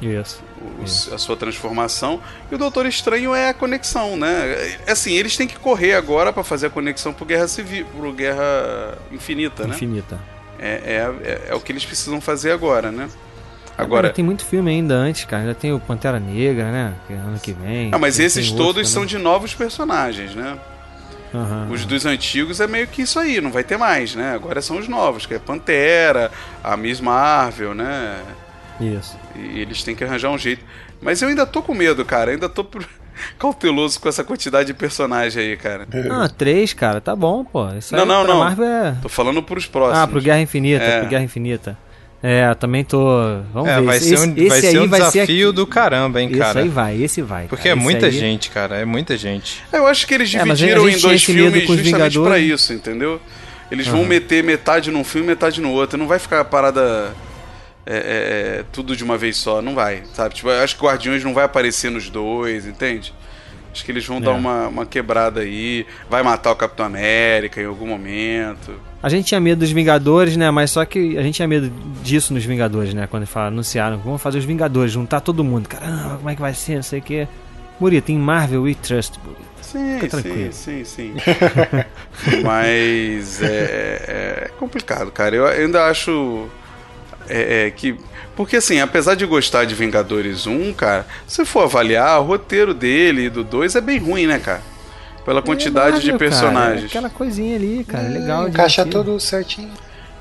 Isso. 0.00 0.40
o- 0.78 1.14
a 1.14 1.18
sua 1.18 1.36
transformação. 1.36 2.20
E 2.50 2.54
o 2.54 2.58
Doutor 2.58 2.86
Estranho 2.86 3.34
é 3.34 3.48
a 3.48 3.54
conexão, 3.54 4.16
né? 4.16 4.76
É 4.86 4.92
Assim, 4.92 5.12
eles 5.14 5.36
têm 5.36 5.48
que 5.48 5.56
correr 5.58 5.94
agora 5.94 6.32
pra 6.32 6.44
fazer 6.44 6.68
a 6.68 6.70
conexão 6.70 7.12
pro 7.12 7.24
Guerra 7.26 7.48
Civil, 7.48 7.84
pro 7.86 8.12
Guerra 8.12 8.96
Infinita, 9.10 9.66
né? 9.66 9.74
Infinita. 9.74 10.20
É, 10.60 10.68
é, 10.68 11.28
é, 11.28 11.42
é 11.50 11.54
o 11.56 11.60
que 11.60 11.72
eles 11.72 11.84
precisam 11.84 12.20
fazer 12.20 12.52
agora, 12.52 12.92
né? 12.92 13.08
Agora 13.78 14.00
Agora. 14.00 14.10
tem 14.10 14.24
muito 14.24 14.44
filme 14.44 14.70
ainda 14.72 14.94
antes, 14.94 15.24
cara. 15.24 15.46
Já 15.46 15.54
tem 15.54 15.72
o 15.72 15.78
Pantera 15.78 16.18
Negra, 16.18 16.72
né? 16.72 16.94
Que 17.06 17.12
é 17.12 17.16
ano 17.16 17.38
que 17.38 17.52
vem. 17.52 17.90
Ah, 17.92 17.98
mas 17.98 18.16
Tem- 18.16 18.26
esses 18.26 18.48
tem 18.48 18.56
todos 18.56 18.88
são 18.88 19.06
de 19.06 19.16
novos 19.18 19.54
personagens, 19.54 20.34
né? 20.34 20.58
Aham. 21.32 21.68
Os 21.70 21.84
dos 21.84 22.04
antigos 22.04 22.58
é 22.58 22.66
meio 22.66 22.86
que 22.88 23.02
isso 23.02 23.18
aí, 23.20 23.40
não 23.40 23.52
vai 23.52 23.62
ter 23.62 23.76
mais, 23.76 24.14
né? 24.16 24.32
Agora 24.34 24.60
são 24.60 24.78
os 24.78 24.88
novos, 24.88 25.26
que 25.26 25.34
é 25.34 25.38
Pantera, 25.38 26.30
a 26.64 26.76
Miss 26.76 27.00
Marvel, 27.00 27.72
né? 27.74 28.16
Isso. 28.80 29.16
E 29.36 29.60
eles 29.60 29.82
têm 29.84 29.94
que 29.94 30.02
arranjar 30.02 30.30
um 30.30 30.38
jeito. 30.38 30.64
Mas 31.00 31.22
eu 31.22 31.28
ainda 31.28 31.46
tô 31.46 31.62
com 31.62 31.74
medo, 31.74 32.04
cara. 32.04 32.30
Ainda 32.32 32.48
tô 32.48 32.64
por- 32.64 32.84
cauteloso 33.38 34.00
com 34.00 34.08
essa 34.08 34.24
quantidade 34.24 34.66
de 34.68 34.74
personagem 34.74 35.42
aí, 35.50 35.56
cara. 35.56 35.86
Ah, 36.10 36.28
três, 36.28 36.72
cara. 36.72 37.00
Tá 37.00 37.14
bom, 37.14 37.44
pô. 37.44 37.68
Isso 37.74 37.94
Não, 37.94 38.02
aí 38.02 38.08
não, 38.08 38.24
não. 38.26 38.38
Marvel 38.40 38.64
é... 38.64 38.96
Tô 39.02 39.08
falando 39.08 39.42
pros 39.42 39.66
próximos. 39.66 39.98
Ah, 39.98 40.06
pro 40.08 40.20
Guerra 40.20 40.40
Infinita, 40.40 40.82
É. 40.82 41.00
pro 41.00 41.08
Guerra 41.10 41.24
Infinita. 41.24 41.78
É, 42.22 42.48
eu 42.50 42.54
também 42.56 42.82
tô. 42.84 42.98
Vamos 43.52 43.68
É, 43.70 43.76
ver. 43.78 43.86
vai 43.86 43.96
esse, 43.96 44.08
ser 44.08 44.18
um, 44.18 44.32
esse 44.36 44.48
vai 44.48 44.56
aí 44.58 44.62
ser 44.70 44.80
um 44.80 44.88
vai 44.88 45.00
ser 45.02 45.10
desafio 45.12 45.48
aqui. 45.48 45.54
do 45.56 45.66
caramba, 45.66 46.20
hein, 46.20 46.28
Esse 46.30 46.38
cara. 46.40 46.60
aí 46.60 46.68
vai, 46.68 47.00
esse 47.02 47.22
vai. 47.22 47.46
Porque 47.46 47.62
cara. 47.68 47.74
é 47.74 47.76
Esse 47.76 47.82
muita 47.84 48.06
aí- 48.06 48.12
gente, 48.12 48.50
cara. 48.50 48.76
É 48.76 48.84
muita 48.84 49.16
gente. 49.16 49.62
Eu 49.72 49.86
acho 49.86 50.06
que 50.06 50.14
eles 50.14 50.34
É, 50.34 50.42
dividiram 50.42 50.84
gente 50.86 50.98
em 50.98 51.02
dois 51.02 51.16
esse 51.22 51.26
filmes 51.32 51.52
justamente 51.62 51.82
Vingadores. 51.84 52.28
pra 52.28 52.38
isso, 52.38 52.72
entendeu? 52.72 53.20
Eles 53.70 53.86
vão 53.86 54.04
meter 54.04 54.42
metade 54.42 54.90
num 54.90 55.04
filme 55.04 55.26
metade 55.28 55.60
no 55.60 55.70
outro. 55.70 55.96
Não 55.98 56.08
vai 56.08 56.18
ficar 56.18 56.40
a 56.40 56.44
parada. 56.44 57.14
é, 57.90 57.94
é, 57.96 58.58
é, 58.60 58.64
tudo 58.72 58.94
de 58.94 59.02
uma 59.02 59.16
vez 59.16 59.36
só, 59.38 59.62
não 59.62 59.74
vai, 59.74 60.02
sabe? 60.12 60.34
Tipo, 60.34 60.50
eu 60.50 60.62
acho 60.62 60.76
que 60.76 60.84
Guardiões 60.84 61.24
não 61.24 61.32
vai 61.32 61.44
aparecer 61.44 61.90
nos 61.90 62.10
dois, 62.10 62.66
entende? 62.66 63.14
Acho 63.72 63.82
que 63.82 63.90
eles 63.90 64.04
vão 64.04 64.20
dar 64.20 64.32
É. 64.32 64.34
uma, 64.34 64.68
uma 64.68 64.84
quebrada 64.84 65.40
aí, 65.40 65.86
vai 66.10 66.22
matar 66.22 66.50
o 66.50 66.56
Capitão 66.56 66.84
América 66.84 67.62
em 67.62 67.64
algum 67.64 67.86
momento. 67.86 68.72
A 69.02 69.08
gente 69.08 69.26
tinha 69.26 69.40
medo 69.40 69.60
dos 69.60 69.70
Vingadores, 69.70 70.36
né? 70.36 70.50
Mas 70.50 70.70
só 70.70 70.84
que 70.84 71.16
a 71.16 71.22
gente 71.22 71.36
tinha 71.36 71.46
medo 71.46 71.70
disso 72.02 72.34
nos 72.34 72.44
Vingadores, 72.44 72.92
né? 72.94 73.06
Quando 73.06 73.26
falaram, 73.26 73.52
anunciaram, 73.52 73.98
vamos 73.98 74.20
fazer 74.20 74.38
os 74.38 74.44
Vingadores, 74.44 74.92
juntar 74.92 75.20
todo 75.20 75.44
mundo. 75.44 75.68
Caramba, 75.68 76.16
como 76.16 76.30
é 76.30 76.34
que 76.34 76.40
vai 76.40 76.54
ser? 76.54 76.76
Não 76.76 76.82
sei 76.82 76.98
o 76.98 77.02
quê. 77.02 77.28
Burita, 77.78 78.10
em 78.10 78.18
Marvel 78.18 78.62
we 78.62 78.74
trust, 78.74 79.18
Burita. 79.20 79.48
Sim, 79.62 80.50
sim, 80.50 80.50
sim, 80.50 80.84
sim. 80.84 81.14
Mas 82.42 83.42
é, 83.42 84.46
é 84.46 84.50
complicado, 84.58 85.10
cara. 85.12 85.36
Eu 85.36 85.46
ainda 85.46 85.84
acho 85.86 86.48
é, 87.28 87.66
é, 87.66 87.70
que. 87.70 87.96
Porque 88.34 88.56
assim, 88.56 88.80
apesar 88.80 89.14
de 89.14 89.26
gostar 89.26 89.64
de 89.64 89.74
Vingadores 89.74 90.46
1, 90.46 90.72
cara, 90.72 91.06
se 91.26 91.44
for 91.44 91.64
avaliar, 91.64 92.20
o 92.20 92.24
roteiro 92.24 92.72
dele 92.72 93.26
e 93.26 93.30
do 93.30 93.44
2 93.44 93.76
é 93.76 93.80
bem 93.80 93.98
ruim, 93.98 94.26
né, 94.26 94.38
cara? 94.38 94.62
Pela 95.28 95.42
quantidade 95.42 96.00
de 96.00 96.06
cara, 96.06 96.18
personagens. 96.18 96.82
é 96.84 96.86
aquela 96.86 97.10
coisinha 97.10 97.54
ali, 97.56 97.84
cara, 97.86 98.04
é 98.04 98.08
legal. 98.08 98.48
Encaixa 98.48 98.84
tudo 98.86 99.20
certinho. 99.20 99.68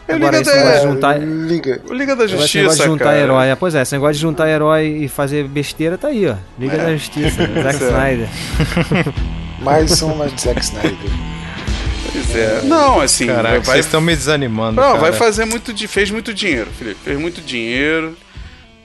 É 0.07 0.13
o 0.13 0.15
Agora, 0.17 0.37
Liga 0.37 0.49
esse 0.51 0.57
negócio 0.59 0.79
de 0.79 0.85
da, 0.85 0.93
juntar- 0.93 1.19
Liga. 1.19 1.81
Liga 1.89 2.15
da 2.15 2.23
Agora, 2.23 2.25
esse 2.25 2.37
Justiça, 2.37 2.57
negócio 2.59 2.81
de 2.81 2.87
juntar 2.89 3.03
cara. 3.05 3.17
herói. 3.19 3.47
é, 3.49 3.55
Pois 3.55 3.75
é, 3.75 3.81
esse 3.81 3.91
negócio 3.93 4.13
de 4.15 4.19
juntar 4.19 4.49
herói 4.49 4.87
e 5.03 5.07
fazer 5.07 5.47
besteira 5.47 5.97
tá 5.97 6.07
aí, 6.09 6.27
ó. 6.27 6.35
Liga 6.59 6.75
É. 6.75 6.85
da 6.85 6.93
Justiça, 6.95 7.37
Zack 7.63 7.83
é. 7.83 7.87
Snyder. 7.87 8.29
Mais 9.63 10.01
uma 10.01 10.27
de 10.27 10.41
Zack 10.41 10.61
Snyder. 10.61 10.95
Pois 12.11 12.35
é. 12.35 12.61
Não, 12.63 13.01
assim, 13.01 13.27
Caraca, 13.27 13.59
vai, 13.59 13.63
vocês 13.75 13.85
estão 13.85 13.99
me 14.01 14.15
desanimando. 14.15 14.75
não, 14.79 14.87
cara. 14.89 14.97
vai 14.99 15.13
fazer 15.13 15.45
muito. 15.45 15.73
di- 15.73 15.87
Fez 15.87 16.09
muito 16.11 16.33
dinheiro, 16.33 16.69
Felipe. 16.77 16.99
Fez 17.03 17.19
muito 17.19 17.41
dinheiro. 17.41 18.15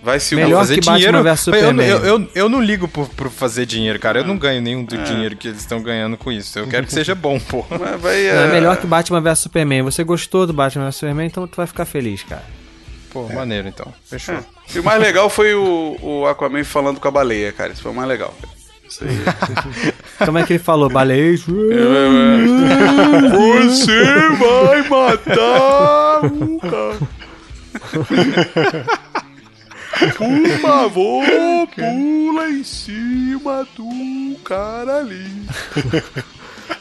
Vai 0.03 0.19
se 0.19 0.35
Melhor 0.35 0.59
fazer 0.59 0.75
que 0.75 0.81
Batman 0.81 0.97
dinheiro. 0.97 1.23
versus 1.23 1.47
eu, 1.47 1.55
Superman. 1.55 1.89
eu, 1.89 1.99
eu, 2.05 2.29
eu 2.35 2.49
não 2.49 2.61
ligo 2.61 2.89
por, 2.89 3.09
por 3.09 3.31
fazer 3.31 3.65
dinheiro, 3.67 4.01
cara. 4.01 4.19
Ah. 4.19 4.23
Eu 4.23 4.27
não 4.27 4.37
ganho 4.37 4.61
nenhum 4.61 4.83
do 4.85 4.99
dinheiro 4.99 5.37
que 5.37 5.47
eles 5.47 5.61
estão 5.61 5.81
ganhando 5.81 6.17
com 6.17 6.33
isso. 6.33 6.59
Eu 6.59 6.67
quero 6.67 6.87
que 6.87 6.93
seja 6.93 7.15
bom, 7.15 7.39
pô. 7.39 7.65
Mas 7.71 8.01
vai, 8.01 8.17
é 8.27 8.45
é, 8.45 8.47
melhor 8.49 8.77
que 8.79 8.87
Batman 8.87 9.21
vs 9.21 9.39
Superman. 9.39 9.83
Você 9.83 10.03
gostou 10.03 10.45
do 10.45 10.53
Batman 10.53 10.87
vs 10.87 10.97
Superman, 10.97 11.27
então 11.27 11.47
tu 11.47 11.57
vai 11.57 11.69
ficar 11.69 11.85
feliz, 11.85 12.25
cara. 12.25 12.43
Pô, 13.13 13.29
maneiro 13.29 13.69
então. 13.69 13.95
Fechou. 14.05 14.39
E 14.75 14.81
o 14.81 14.83
mais 14.85 15.01
legal 15.01 15.31
foi 15.31 15.55
o, 15.55 15.97
o 16.03 16.27
Aquaman 16.27 16.65
falando 16.65 16.99
com 16.99 17.07
a 17.07 17.11
baleia, 17.11 17.53
cara. 17.53 17.73
Isso 17.73 17.83
foi 17.83 17.93
o 17.93 17.95
mais 17.95 18.09
legal. 18.09 18.35
cara. 18.41 18.53
Isso 18.89 19.05
aí. 19.05 19.93
Como 20.27 20.39
é 20.39 20.45
que 20.45 20.55
ele 20.55 20.63
falou? 20.63 20.91
Balejo? 20.91 21.55
Você 23.63 24.29
vai 24.39 24.83
matar 24.89 26.25
o 26.25 26.59
cara. 26.59 26.99
Por 30.17 30.59
favor, 30.61 31.25
pula 31.75 32.49
em 32.51 32.65
cima 32.65 33.67
do 33.77 34.37
cara 34.45 34.99
ali. 35.01 35.27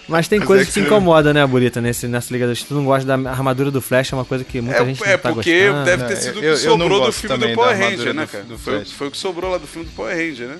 Mas 0.08 0.28
tem 0.28 0.40
Mas 0.40 0.48
coisa 0.48 0.64
é 0.64 0.66
que 0.66 0.72
que 0.74 0.80
te 0.82 0.86
incomoda, 0.86 1.34
né, 1.34 1.46
Burita, 1.46 1.80
nesse, 1.82 2.08
nessa 2.08 2.34
Liga 2.34 2.46
da 2.48 2.54
Justiça. 2.54 2.74
Tu 2.74 2.78
não 2.78 2.86
gosta 2.86 3.06
da 3.18 3.30
armadura 3.30 3.72
do 3.72 3.82
Flash, 3.82 4.12
é 4.12 4.16
uma 4.16 4.26
coisa 4.26 4.44
que 4.44 4.60
muita 4.62 4.86
gente 4.86 5.02
É, 5.04 5.06
não 5.08 5.14
é 5.14 5.18
tá 5.18 5.32
porque 5.34 5.68
gostando. 5.68 5.86
deve 5.86 6.04
ter 6.06 6.14
É, 6.14 6.16
sido 6.16 6.36
o 6.36 6.38
eu- 6.38 6.42
que 6.42 6.48
eu 6.48 6.58
sobrou 6.58 7.00
do 7.00 7.06
gosto 7.06 7.20
filme 7.22 7.38
do 7.48 7.54
Power 7.54 7.78
Ranger, 7.78 8.14
né, 8.14 8.26
do- 8.26 8.28
cara? 8.28 8.44
do 8.44 8.58
Foi, 8.58 8.76
Flash. 8.78 8.92
foi 8.92 9.08
o 9.08 9.12
que 9.12 9.18
sobrou 9.18 9.52
lá 9.52 9.58
do 9.58 9.68
filme 9.68 9.88
do 9.88 9.94
Power 9.96 10.16
Ranger, 10.16 10.48
né? 10.48 10.58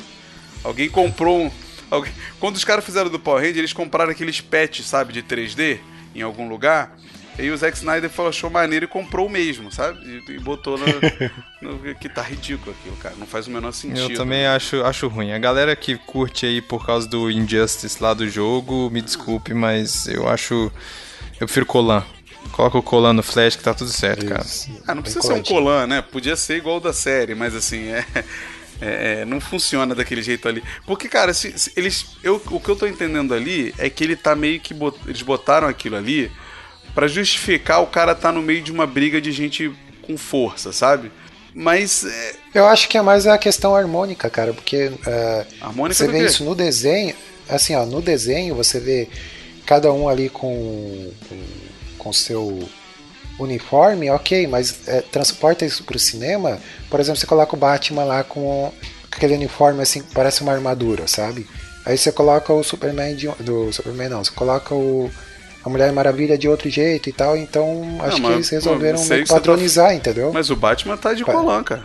Alguém 0.64 0.90
comprou 0.90 1.46
um. 1.46 1.52
alguém- 1.90 2.14
Quando 2.40 2.56
os 2.56 2.64
caras 2.64 2.86
fizeram 2.86 3.10
do 3.10 3.20
Power 3.20 3.42
Ranger, 3.42 3.58
eles 3.60 3.74
compraram 3.74 4.12
aqueles 4.12 4.40
patches, 4.42 4.86
sabe, 4.88 5.12
de 5.14 5.22
3D 5.22 5.80
em 6.16 6.22
algum 6.22 6.48
lugar. 6.48 6.98
E 7.40 7.44
aí 7.44 7.52
o 7.52 7.58
Zack 7.58 7.78
Snyder 7.78 8.10
falou, 8.10 8.30
achou 8.30 8.50
maneiro 8.50 8.86
e 8.86 8.88
comprou 8.88 9.28
o 9.28 9.30
mesmo, 9.30 9.72
sabe? 9.72 10.00
E, 10.28 10.32
e 10.34 10.40
botou 10.40 10.78
no, 10.78 10.86
no- 11.62 11.96
Que 11.96 12.10
tá 12.10 12.22
ridículo 12.22 12.76
aquilo, 12.80 12.96
cara. 12.98 13.16
Não 13.18 13.26
faz 13.26 13.48
o 13.48 13.52
menor 13.52 13.72
sentido. 13.72 14.12
Eu 14.12 14.14
também 14.16 14.46
acho, 14.46 14.84
acho 14.84 15.08
ruim. 15.08 15.32
A 15.32 15.40
galera 15.40 15.76
que 15.76 15.98
curte 15.98 16.46
aí 16.46 16.62
por 16.62 16.86
causa 16.86 17.08
do 17.08 17.32
Injustice 17.32 18.02
lá 18.02 18.14
do 18.14 18.28
jogo, 18.30 18.90
me 18.92 19.02
desculpe, 19.02 19.54
mas 19.54 20.08
eu 20.08 20.28
acho. 20.28 20.72
Eu 21.40 21.48
prefiro 21.48 21.66
Colan. 21.66 22.04
Coloca 22.52 22.78
o 22.78 22.84
Colan 22.84 23.14
no 23.14 23.24
Flash 23.24 23.56
que 23.56 23.64
tá 23.64 23.74
tudo 23.74 23.90
certo, 23.90 24.26
cara. 24.26 24.46
Ah, 24.88 24.94
não 24.94 25.02
precisa 25.02 25.22
ser 25.22 25.34
um 25.34 25.44
colan, 25.44 25.88
né? 25.88 26.02
Podia 26.02 26.36
ser 26.36 26.58
igual 26.58 26.78
o 26.78 26.80
da 26.82 26.92
série, 26.92 27.34
mas 27.34 27.56
assim, 27.56 27.88
é, 27.88 28.06
é- 28.82 29.22
é, 29.22 29.26
não 29.26 29.40
funciona 29.40 29.96
daquele 29.96 30.22
jeito 30.22 30.48
ali. 30.50 30.62
Porque, 30.86 31.08
cara, 31.08 31.34
se, 31.34 31.58
se 31.58 31.72
eles, 31.78 32.18
eu, 32.24 32.42
o 32.52 32.60
que 32.60 32.68
eu 32.70 32.76
tô 32.76 32.86
entendendo 32.88 33.34
ali 33.34 33.74
é 33.78 33.90
que 33.90 34.04
ele 34.04 34.16
tá 34.16 34.36
meio 34.36 34.60
que. 34.60 34.74
bot- 34.74 35.00
eles 35.08 35.22
botaram 35.22 35.68
aquilo 35.68 35.96
ali 35.96 36.30
pra 36.94 37.08
justificar 37.08 37.82
o 37.82 37.88
cara 37.88 38.14
tá 38.16 38.32
no 38.32 38.42
meio 38.42 38.62
de 38.62 38.72
uma 38.72 38.86
briga 38.86 39.22
de 39.22 39.32
gente 39.32 39.72
com 40.02 40.18
força, 40.18 40.72
sabe? 40.72 41.12
Mas. 41.54 42.06
É, 42.06 42.36
Eu 42.54 42.66
acho 42.68 42.88
que 42.88 42.98
é 42.98 43.02
mais 43.02 43.28
a 43.28 43.38
questão 43.38 43.76
harmônica, 43.76 44.30
cara, 44.30 44.54
porque 44.54 44.92
é, 45.06 45.46
harmônica 45.60 45.96
você 45.96 46.08
vê 46.08 46.20
quê? 46.20 46.26
isso 46.26 46.44
no 46.44 46.56
desenho, 46.56 47.16
assim, 47.50 47.76
ó, 47.76 47.86
no 47.86 48.02
desenho 48.02 48.56
você 48.56 48.80
vê 48.80 49.10
cada 49.66 49.92
um 49.92 50.08
ali 50.08 50.30
com 50.30 51.12
com, 51.28 51.44
com 51.98 52.14
seu 52.14 52.68
uniforme, 53.40 54.10
ok, 54.10 54.48
mas 54.48 54.88
é, 54.88 55.02
transporta 55.02 55.66
isso 55.66 55.84
pro 55.84 55.98
cinema, 55.98 56.60
por 56.90 57.00
exemplo, 57.00 57.20
você 57.20 57.26
coloca 57.26 57.56
o 57.56 57.60
Batman 57.60 58.04
lá 58.04 58.24
com 58.24 58.72
aquele 59.12 59.34
uniforme 59.34 59.82
assim, 59.82 60.02
que 60.02 60.14
parece 60.14 60.42
uma 60.42 60.54
armadura, 60.54 61.08
sabe? 61.08 61.48
Aí 61.86 61.98
você 61.98 62.12
coloca 62.12 62.54
o 62.54 62.64
Superman 62.64 63.16
de, 63.16 63.28
do 63.40 63.74
Superman 63.74 64.10
não, 64.10 64.24
você 64.24 64.32
coloca 64.32 64.74
o 64.74 65.10
a 65.64 65.70
Mulher 65.70 65.92
Maravilha 65.92 66.38
de 66.38 66.48
outro 66.48 66.70
jeito 66.70 67.10
e 67.10 67.14
tal, 67.14 67.38
então 67.38 67.98
acho 68.02 68.16
que 68.18 68.22
mas, 68.22 68.34
eles 68.34 68.50
resolveram 68.50 68.98
que 69.02 69.08
que 69.22 69.24
tá- 69.26 69.34
padronizar, 69.36 69.94
entendeu? 69.94 70.32
Mas 70.34 70.50
o 70.50 70.56
Batman 70.56 70.98
tá 70.98 71.14
de 71.14 71.24
Pa- 71.24 71.32
colan, 71.34 71.64
cara. 71.64 71.84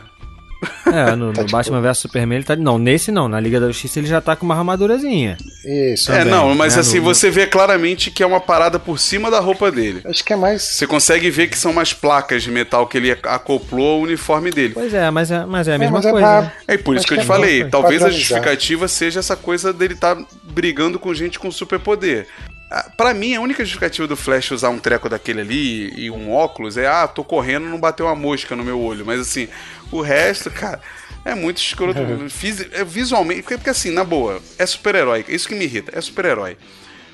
É, 0.87 1.15
no, 1.15 1.33
Tá 1.35 1.43
no 1.43 1.49
Batman 1.51 1.83
vs 1.83 1.99
Superman 1.99 2.37
ele 2.39 2.45
tá. 2.45 2.57
Não, 2.57 2.79
nesse 2.79 3.13
não. 3.13 3.29
Na 3.29 3.39
Liga 3.39 3.61
da 3.61 3.67
Justiça 3.67 3.99
ele 3.99 4.07
já 4.07 4.23
tá 4.23 4.35
com 4.35 4.47
uma 4.47 4.57
armadurazinha. 4.57 5.37
Isso. 5.65 6.11
é, 6.11 6.19
Também, 6.21 6.33
não, 6.33 6.55
mas 6.55 6.75
né, 6.75 6.81
assim, 6.81 6.97
no- 6.99 7.05
você 7.05 7.31
vê 7.31 7.47
claramente 7.47 8.11
que 8.11 8.23
é 8.23 8.27
uma 8.27 8.41
parada 8.41 8.79
por 8.79 8.99
cima 8.99 9.31
da 9.31 9.39
roupa 9.39 9.71
dele. 9.71 10.01
Acho 10.07 10.25
que 10.25 10.33
é 10.33 10.37
mais 10.37 10.63
Você 10.63 10.87
consegue 10.87 11.29
ver 11.31 11.49
que 11.49 11.59
são 11.59 11.71
umas 11.73 11.93
placas 11.93 12.43
de 12.43 12.51
metal 12.51 12.87
que 12.87 12.97
ele 12.97 13.11
acoplou 13.11 13.97
ao 13.97 14.01
uniforme 14.01 14.51
dele. 14.51 14.73
Pois 14.73 14.95
é, 14.95 15.11
mas 15.11 15.31
é, 15.31 15.45
mas 15.45 15.69
é 15.69 15.75
a 15.75 15.79
mesma 15.79 15.99
mas 15.99 16.07
é 16.07 16.11
coisa. 16.11 16.27
pra- 16.27 16.41
né? 16.43 16.53
É 16.69 16.79
por 16.79 16.95
isso 16.97 17.01
Acho 17.05 17.09
que 17.09 17.15
eu 17.15 17.19
que 17.19 17.25
te 17.25 17.31
é 17.31 17.35
falei. 17.35 17.65
Talvez 17.69 18.03
a 18.03 18.09
justificativa 18.11 18.89
seja 18.89 19.21
essa 19.21 19.37
coisa 19.37 19.73
dele 19.75 19.93
estar 19.95 20.17
brigando 20.45 20.99
com 20.99 21.13
gente 21.13 21.39
com 21.39 21.51
superpoder. 21.51 22.27
Ah, 22.71 22.91
Pra 22.97 23.15
mim, 23.15 23.35
a 23.35 23.41
única 23.41 23.63
justificativa 23.65 24.07
do 24.09 24.17
Flash 24.17 24.51
usar 24.51 24.71
um 24.71 24.79
treco 24.79 25.09
daquele 25.09 25.41
ali 25.41 25.93
e 25.97 26.11
um 26.11 26.33
óculos 26.33 26.77
é: 26.77 26.87
ah, 26.87 27.07
tô 27.07 27.23
correndo, 27.23 27.67
não 27.67 27.79
bateu 27.79 28.07
uma 28.07 28.15
mosca 28.15 28.57
no 28.57 28.65
meu 28.65 28.81
olho. 28.81 29.05
Mas 29.07 29.21
assim, 29.21 29.49
o 29.93 30.01
resto, 30.01 30.51
cara, 30.51 30.81
é 31.25 31.35
muito 31.35 31.59
escroto. 31.59 31.99
É 32.73 32.85
visualmente. 32.85 33.43
Porque, 33.43 33.71
assim, 33.71 33.91
na 33.91 34.05
boa, 34.05 34.41
é 34.59 34.67
super-herói. 34.67 35.25
Isso 35.29 35.47
que 35.49 35.55
me 35.55 35.65
irrita. 35.65 35.93
É 35.97 36.01
super-herói. 36.01 36.57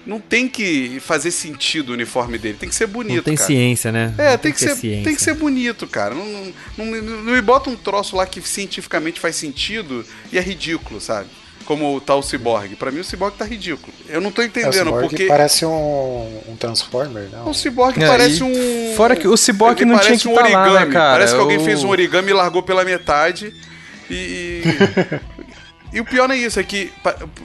Não 0.04 0.18
tem 0.18 0.48
que 0.48 0.98
fazer 1.00 1.30
sentido 1.30 1.90
o 1.90 1.92
uniforme 1.92 2.36
dele. 2.36 2.56
Tem 2.58 2.68
que 2.68 2.74
ser 2.74 2.88
bonito, 2.88 3.16
Não 3.16 3.22
tem 3.22 3.36
cara. 3.36 3.46
ciência, 3.46 3.92
né? 3.92 4.12
É, 4.18 4.30
Não 4.32 4.38
tem, 4.38 4.52
que 4.52 4.58
ser, 4.58 4.74
ciência. 4.74 5.04
tem 5.04 5.14
que 5.14 5.22
ser 5.22 5.34
bonito, 5.34 5.86
cara. 5.86 6.12
Não, 6.12 6.24
não, 6.26 6.86
não, 6.86 7.02
não 7.02 7.32
me 7.32 7.40
bota 7.40 7.70
um 7.70 7.76
troço 7.76 8.16
lá 8.16 8.26
que 8.26 8.40
cientificamente 8.40 9.20
faz 9.20 9.36
sentido 9.36 10.04
e 10.32 10.38
é 10.38 10.40
ridículo, 10.40 11.00
sabe? 11.00 11.28
Como 11.64 12.00
tá 12.00 12.14
o 12.14 12.22
Cyborg. 12.22 12.76
Pra 12.76 12.90
mim 12.90 13.00
o 13.00 13.04
Cyborg 13.04 13.36
tá 13.36 13.44
ridículo. 13.44 13.92
Eu 14.08 14.20
não 14.20 14.30
tô 14.30 14.42
É, 14.42 14.44
o 14.44 14.48
entendendo, 14.48 14.72
Cyborg 14.86 15.08
porque 15.08 15.24
parece 15.26 15.64
um, 15.66 16.40
um 16.48 16.56
Transformer, 16.56 17.28
não? 17.32 17.48
o 17.48 17.54
Cyborg 17.54 18.02
É, 18.02 18.06
parece 18.06 18.42
um... 18.42 18.94
fora 18.96 19.14
que 19.16 19.26
o 19.28 19.36
Cyborg 19.36 19.80
não 19.84 19.94
tinha 19.98 20.04
parece 20.04 20.22
que 20.22 20.28
um 20.28 20.34
tá 20.34 20.40
lá, 20.42 20.46
origami. 20.62 20.86
né, 20.86 20.92
cara? 20.92 21.12
Parece 21.12 21.34
que 21.34 21.40
alguém 21.40 21.58
O- 21.58 21.64
fez 21.64 21.82
um 21.84 21.88
origami 21.88 22.30
e 22.30 22.34
largou 22.34 22.62
pela 22.62 22.84
metade 22.84 23.54
e... 24.10 24.62
E 25.92 26.00
o 26.00 26.04
pior 26.04 26.30
é 26.30 26.36
isso, 26.36 26.58
é 26.58 26.62
que 26.62 26.90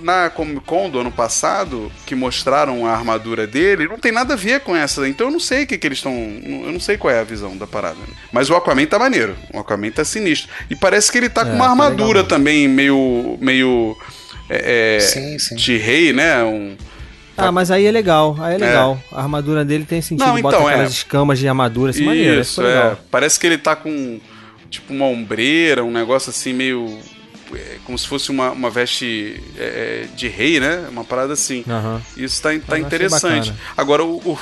na 0.02 0.30
Comic 0.30 0.62
Con 0.66 0.90
do 0.90 1.00
ano 1.00 1.12
passado, 1.12 1.92
que 2.06 2.16
mostraram 2.16 2.86
a 2.86 2.92
armadura 2.94 3.46
dele, 3.46 3.88
não 3.88 3.98
tem 4.00 4.12
nada 4.12 4.36
a 4.36 4.38
ver 4.38 4.62
com 4.62 4.74
essa. 4.76 5.08
Então 5.08 5.28
eu 5.28 5.32
não 5.32 5.40
sei 5.40 5.64
o 5.64 5.68
que, 5.68 5.78
que 5.78 5.86
eles 5.86 5.98
estão. 5.98 6.14
Eu 6.14 6.72
não 6.72 6.80
sei 6.80 6.98
qual 6.98 7.14
é 7.14 7.20
a 7.20 7.24
visão 7.26 7.58
da 7.58 7.68
parada. 7.68 7.98
Mas 8.32 8.50
o 8.50 8.56
Aquaman 8.56 8.86
tá 8.86 8.98
maneiro. 8.98 9.36
O 9.54 9.60
Aquaman 9.60 9.92
tá 9.92 10.06
sinistro. 10.06 10.50
E 10.70 10.76
parece 10.76 11.12
que 11.12 11.18
ele 11.18 11.30
tá 11.30 11.44
com 11.44 11.52
É, 11.52 11.56
uma 11.56 11.66
tá 11.66 11.72
armadura 11.72 12.22
legal. 12.22 12.26
também, 12.26 12.68
meio. 12.70 13.38
meio. 13.42 13.98
É, 14.50 14.96
é, 14.96 15.00
Sim, 15.02 15.38
sim. 15.40 15.56
de 15.56 15.76
rei, 15.78 16.14
né? 16.14 16.42
Um, 16.46 16.78
Ah, 17.36 17.52
mas 17.52 17.70
aí 17.70 17.86
é 17.86 17.92
legal, 17.92 18.36
aí 18.40 18.56
é 18.56 18.58
legal. 18.58 18.98
A 19.12 19.22
armadura 19.22 19.66
dele 19.66 19.84
tem 19.84 20.02
sentido, 20.02 20.26
Não, 20.26 20.42
bota 20.42 20.56
então, 20.56 20.68
aquelas 20.70 20.90
é. 20.90 20.94
escamas 20.94 21.38
de 21.38 21.48
armadura, 21.50 21.92
assim, 21.92 22.06
maneiro. 22.06 22.40
Isso, 22.40 22.62
Isso, 22.62 22.66
é. 22.66 22.94
é. 22.94 22.98
Parece 23.12 23.38
que 23.38 23.46
ele 23.46 23.58
tá 23.58 23.76
com 23.76 24.20
tipo 24.70 24.94
uma 24.94 25.06
ombreira, 25.06 25.84
um 25.84 25.92
negócio 25.92 26.30
assim 26.30 26.54
meio. 26.54 26.98
É, 27.54 27.78
como 27.86 27.98
se 27.98 28.08
fosse 28.08 28.30
uma, 28.32 28.52
uma 28.52 28.70
veste 28.70 29.42
é, 29.58 30.06
é, 30.06 30.16
de 30.16 30.28
rei, 30.28 30.60
né? 30.60 30.88
Uma 30.90 31.04
parada 31.04 31.34
assim. 31.34 31.64
Aham. 31.68 32.02
Isso 32.16 32.42
tá, 32.42 32.50
tá 32.50 32.56
Eu 32.56 32.62
achei 32.68 32.80
interessante. 32.80 33.54
Agora, 33.76 34.04
o, 34.04 34.18
o 34.18 34.40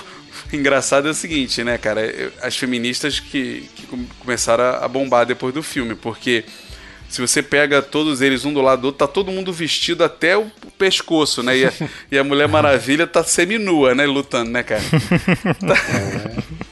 engraçado 0.53 1.07
é 1.07 1.11
o 1.11 1.13
seguinte, 1.13 1.63
né, 1.63 1.77
cara? 1.77 2.01
Eu- 2.01 2.31
As 2.41 2.55
feministas 2.57 3.19
que, 3.19 3.69
que 3.75 3.87
com- 3.87 4.05
começaram 4.19 4.63
a, 4.63 4.87
bombar 4.87 5.25
depois 5.25 5.53
do 5.53 5.61
filme, 5.63 5.95
porque 5.95 6.43
se 7.09 7.21
você 7.21 7.41
pega 7.43 7.81
todos 7.81 8.21
eles 8.21 8.45
um 8.45 8.53
do 8.53 8.61
lado 8.61 8.81
do 8.81 8.85
outro, 8.87 9.05
tá 9.05 9.11
todo 9.11 9.31
mundo 9.31 9.53
vestido 9.53 10.03
até 10.03 10.35
o 10.37 10.49
pescoço, 10.77 11.43
né? 11.43 11.57
E 11.57 11.65
a, 11.65 11.73
e 12.11 12.17
a 12.17 12.23
Mulher 12.23 12.47
Maravilha 12.47 13.05
tá 13.05 13.23
seminua, 13.23 13.93
né? 13.93 14.05
Lutando, 14.05 14.49
né, 14.51 14.63
cara? 14.63 14.81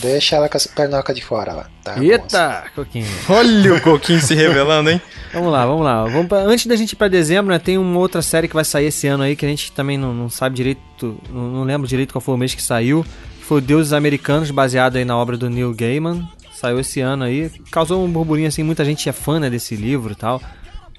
Deixa 0.00 0.36
ela 0.36 0.48
com 0.48 0.56
as 0.56 0.66
pernoca 0.66 1.12
de 1.14 1.24
fora 1.24 1.52
lá. 1.52 1.66
Tá 1.82 1.94
bom, 1.94 2.02
Eita, 2.02 2.64
Coquinho. 2.74 3.06
Olha 3.28 3.74
o 3.74 3.80
Coquinho 3.82 4.20
se 4.20 4.34
revelando, 4.34 4.90
hein? 4.90 5.00
Vamos 5.32 5.50
lá, 5.52 5.64
vamos 5.66 5.84
lá. 5.84 6.04
Vamos 6.04 6.26
pra- 6.28 6.38
antes 6.42 6.66
da 6.66 6.76
gente 6.76 6.92
ir 6.92 6.96
pra 6.96 7.08
dezembro, 7.08 7.52
né, 7.52 7.58
tem 7.58 7.78
uma 7.78 7.98
outra 7.98 8.20
série 8.22 8.48
que 8.48 8.54
vai 8.54 8.64
sair 8.64 8.86
esse 8.86 9.06
ano 9.06 9.22
aí 9.22 9.34
que 9.34 9.44
a 9.46 9.48
gente 9.48 9.72
também 9.72 9.96
não, 9.98 10.12
não 10.14 10.28
sabe 10.30 10.54
direito, 10.56 11.18
não, 11.30 11.48
não 11.50 11.64
lembro 11.64 11.86
direito 11.88 12.12
qual 12.12 12.20
foi 12.20 12.34
o 12.34 12.38
mês 12.38 12.54
que 12.54 12.62
saiu. 12.62 13.04
que 13.38 13.44
foi 13.44 13.58
o 13.58 13.60
Deuses 13.60 13.92
Americanos, 13.92 14.50
baseado 14.50 14.96
aí 14.96 15.04
na 15.04 15.16
obra 15.16 15.36
do 15.36 15.48
Neil 15.50 15.74
Gaiman. 15.74 16.28
Saiu 16.54 16.78
esse 16.78 17.00
ano 17.00 17.24
aí. 17.24 17.50
Causou 17.70 18.04
um 18.04 18.08
burburinho, 18.10 18.46
assim, 18.48 18.62
muita 18.62 18.84
gente 18.84 19.08
é 19.08 19.12
fã 19.12 19.40
né, 19.40 19.50
desse 19.50 19.74
livro 19.74 20.12
e 20.12 20.16
tal. 20.16 20.40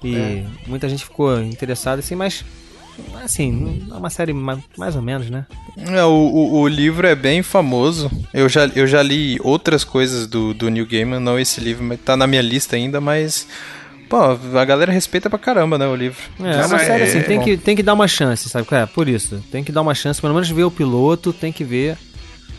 E 0.02 0.14
É. 0.16 0.44
muita 0.66 0.88
gente 0.88 1.04
ficou 1.04 1.40
interessada, 1.40 2.00
assim, 2.00 2.14
mas... 2.14 2.44
Assim, 3.22 3.86
é 3.90 3.94
uma 3.94 4.10
série 4.10 4.32
ma- 4.32 4.58
mais 4.76 4.94
ou 4.96 5.02
menos, 5.02 5.30
né? 5.30 5.46
É, 5.76 6.04
o, 6.04 6.10
o, 6.10 6.60
o 6.60 6.68
livro 6.68 7.06
é 7.06 7.14
bem 7.14 7.42
famoso. 7.42 8.10
Eu 8.32 8.48
já, 8.48 8.66
eu 8.74 8.86
já 8.86 9.02
li 9.02 9.38
outras 9.42 9.82
coisas 9.84 10.26
do, 10.26 10.52
do 10.54 10.68
New 10.68 10.86
Gaiman, 10.86 11.20
não 11.20 11.38
esse 11.38 11.60
livro, 11.60 11.82
mas 11.84 11.98
tá 12.00 12.16
na 12.16 12.26
minha 12.26 12.42
lista 12.42 12.76
ainda, 12.76 13.00
mas. 13.00 13.46
Pô, 14.08 14.18
a 14.58 14.64
galera 14.64 14.92
respeita 14.92 15.30
pra 15.30 15.38
caramba, 15.38 15.78
né, 15.78 15.86
o 15.86 15.96
livro. 15.96 16.18
É, 16.38 16.60
é 16.60 16.66
uma 16.66 16.78
série 16.78 17.04
é- 17.04 17.06
assim, 17.06 17.22
tem 17.22 17.40
que, 17.40 17.56
tem 17.56 17.74
que 17.74 17.82
dar 17.82 17.94
uma 17.94 18.06
chance, 18.06 18.48
sabe? 18.48 18.66
É, 18.72 18.84
por 18.86 19.08
isso. 19.08 19.42
Tem 19.50 19.64
que 19.64 19.72
dar 19.72 19.80
uma 19.80 19.94
chance, 19.94 20.20
pelo 20.20 20.34
menos 20.34 20.48
ver 20.50 20.64
o 20.64 20.70
piloto, 20.70 21.32
tem 21.32 21.50
que 21.52 21.64
ver. 21.64 21.96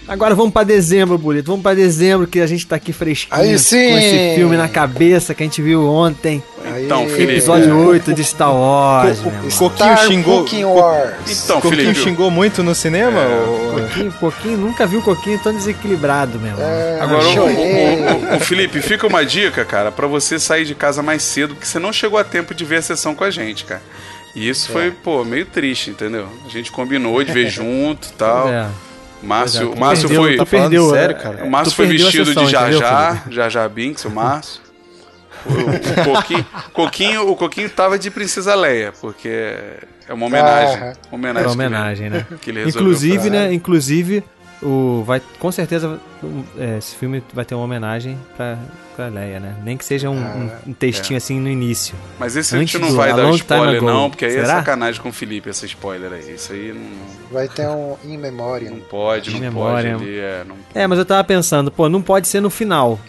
Agora 0.08 0.36
vamos 0.36 0.54
pra 0.54 0.64
dezembro, 0.64 1.18
Bonito. 1.18 1.48
Vamos 1.48 1.64
pra 1.64 1.74
dezembro, 1.74 2.28
que 2.28 2.40
a 2.40 2.46
gente 2.48 2.66
tá 2.68 2.76
aqui 2.76 2.94
fresquinho. 2.94 3.42
Aí 3.42 3.58
sim! 3.58 3.90
Com 3.92 3.98
esse 3.98 4.36
filme 4.36 4.56
na 4.58 4.68
cabeça 4.68 5.34
que 5.34 5.42
a 5.42 5.46
gente 5.46 5.62
viu 5.62 5.88
ontem. 5.88 6.44
Aí, 6.64 6.86
Então, 6.86 7.08
Felipe. 7.08 7.34
Episódio 7.34 7.76
8 7.88 8.14
de 8.14 8.24
Star 8.24 8.54
Wars, 8.54 9.20
Co- 9.20 9.50
Star 9.50 9.70
Coquinho 9.72 9.98
xingou- 10.08 10.40
Cooking 10.40 10.64
Wars. 10.66 11.44
Então, 11.44 11.62
Coquinho 11.62 11.82
Felipe, 11.84 12.00
xingou 12.02 12.30
muito 12.32 12.62
no 12.64 12.76
cinema? 12.76 13.20
ou- 13.22 13.80
Coquinho, 13.82 14.12
Coquinho, 14.14 14.58
nunca 14.58 14.86
vi 14.86 14.98
o 14.98 15.02
Coquinho 15.02 15.40
tão 15.40 15.54
desequilibrado, 15.54 16.40
meu. 16.40 16.56
É, 16.60 17.00
Agora, 17.02 17.24
o, 17.28 17.40
o- 17.40 18.34
o- 18.34 18.38
o 18.38 18.40
Felipe, 18.42 18.82
fica 18.82 19.08
uma 19.08 19.26
dica, 19.26 19.66
cara, 19.66 19.92
pra 19.92 20.06
você 20.08 20.38
sair 20.40 20.66
de 20.66 20.76
casa 20.76 21.02
mais 21.02 21.24
cedo, 21.24 21.56
porque 21.56 21.66
você 21.68 21.80
não 21.80 21.92
chegou 21.94 22.20
a 22.20 22.24
tempo 22.24 22.54
de 22.54 22.64
ver 22.66 22.78
a 22.78 22.82
sessão 22.82 23.16
com 23.16 23.24
a 23.24 23.32
gente, 23.32 23.66
cara. 23.66 23.82
E 24.36 24.48
isso 24.50 24.70
foi, 24.72 24.92
pô, 24.92 25.24
meio 25.24 25.46
triste, 25.46 25.90
entendeu? 25.92 26.28
A 26.46 26.50
gente 26.50 26.72
combinou 26.72 27.24
de 27.24 27.32
ver 27.32 27.48
junto 27.50 28.10
e 28.10 28.14
tal. 28.14 28.50
É. 28.50 28.68
Márcio, 29.26 29.62
é, 29.62 29.66
o 29.66 29.78
Márcio 29.78 30.08
perdeu- 30.10 30.24
foi. 30.24 30.38
tu 30.38 30.46
perdeu, 30.46 30.90
sério, 30.90 31.16
é, 31.16 31.20
cara? 31.20 31.44
O 31.46 31.50
Márcio 31.52 31.76
foi 31.76 31.88
vestido 31.88 32.26
sessão, 32.26 32.46
de? 32.46 32.52
Jar 32.52 33.50
Jar 33.50 33.70
Binks, 33.70 34.06
o 34.06 34.10
Márcio. 34.12 34.62
O, 35.46 35.52
o 35.52 36.16
Coquinho, 36.16 36.46
Coquinho, 36.74 37.30
o 37.30 37.36
Coquinho 37.36 37.70
tava 37.70 38.00
de 38.00 38.10
Princesa 38.10 38.56
Leia, 38.56 38.92
porque 39.00 39.30
é 40.08 40.14
uma 40.14 40.26
homenagem. 40.26 40.76
Era 40.76 40.98
homenagem. 41.12 41.48
uma 41.48 41.54
homenagem, 41.54 42.10
né? 42.10 42.26
Que 42.42 42.50
ele 42.50 42.64
resolveu 42.64 42.82
Inclusive, 42.82 43.30
né? 43.30 43.54
Inclusive, 43.54 44.24
o, 44.64 45.04
vai, 45.06 45.22
com 45.40 45.52
certeza 45.52 46.00
é, 46.58 46.78
esse 46.78 46.96
filme 46.96 47.22
vai 47.34 47.44
ter 47.46 47.54
uma 47.56 47.64
homenagem 47.66 48.18
pra, 48.38 48.58
pra 48.96 49.08
Leia, 49.08 49.40
né? 49.40 49.56
Nem 49.64 49.76
que 49.78 49.84
seja 49.86 50.10
um, 50.10 50.18
um- 50.18 50.52
um 50.68 50.74
textinho 50.74 51.18
assim 51.18 51.40
no 51.40 51.50
início. 51.50 51.94
Mas 52.18 52.36
esse 52.36 52.56
a 52.56 52.60
gente 52.60 52.78
não 52.80 52.94
vai 52.94 53.14
dar 53.14 53.30
spoiler, 53.32 53.82
não, 53.82 54.10
porque 54.10 54.26
aí 54.26 54.32
é 54.36 54.42
Será? 54.42 54.56
sacanagem 54.60 55.02
com 55.02 55.10
o 55.10 55.14
Felipe, 55.14 55.50
esse 55.50 55.66
spoiler 55.66 56.12
aí. 56.14 56.34
Isso 56.36 56.54
aí 56.54 56.74
não, 56.74 56.82
Vai 57.32 57.48
ter 57.48 57.68
um 57.68 57.96
In 58.04 58.18
Memoriam. 58.18 58.72
não 58.72 58.80
pode, 58.80 59.40
não 59.40 59.54
pode 59.54 59.88
ali. 59.88 60.18
É, 60.20 60.44
não... 60.48 60.56
É, 60.74 60.88
mas 60.88 60.98
eu 61.00 61.06
tava 61.06 61.24
pensando, 61.24 61.70
pô, 61.72 61.88
não 61.90 62.02
pode 62.02 62.28
ser 62.28 62.40
no 62.42 62.50
final. 62.50 63.00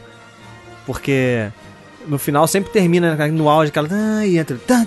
Porque 0.84 1.49
no 2.07 2.18
final 2.18 2.47
sempre 2.47 2.70
termina 2.72 3.14
no 3.28 3.49
auge 3.49 3.70
aquela. 3.70 3.88
Ah, 3.90 4.24
e 4.26 4.38
entra. 4.38 4.57
tá, 4.59 4.84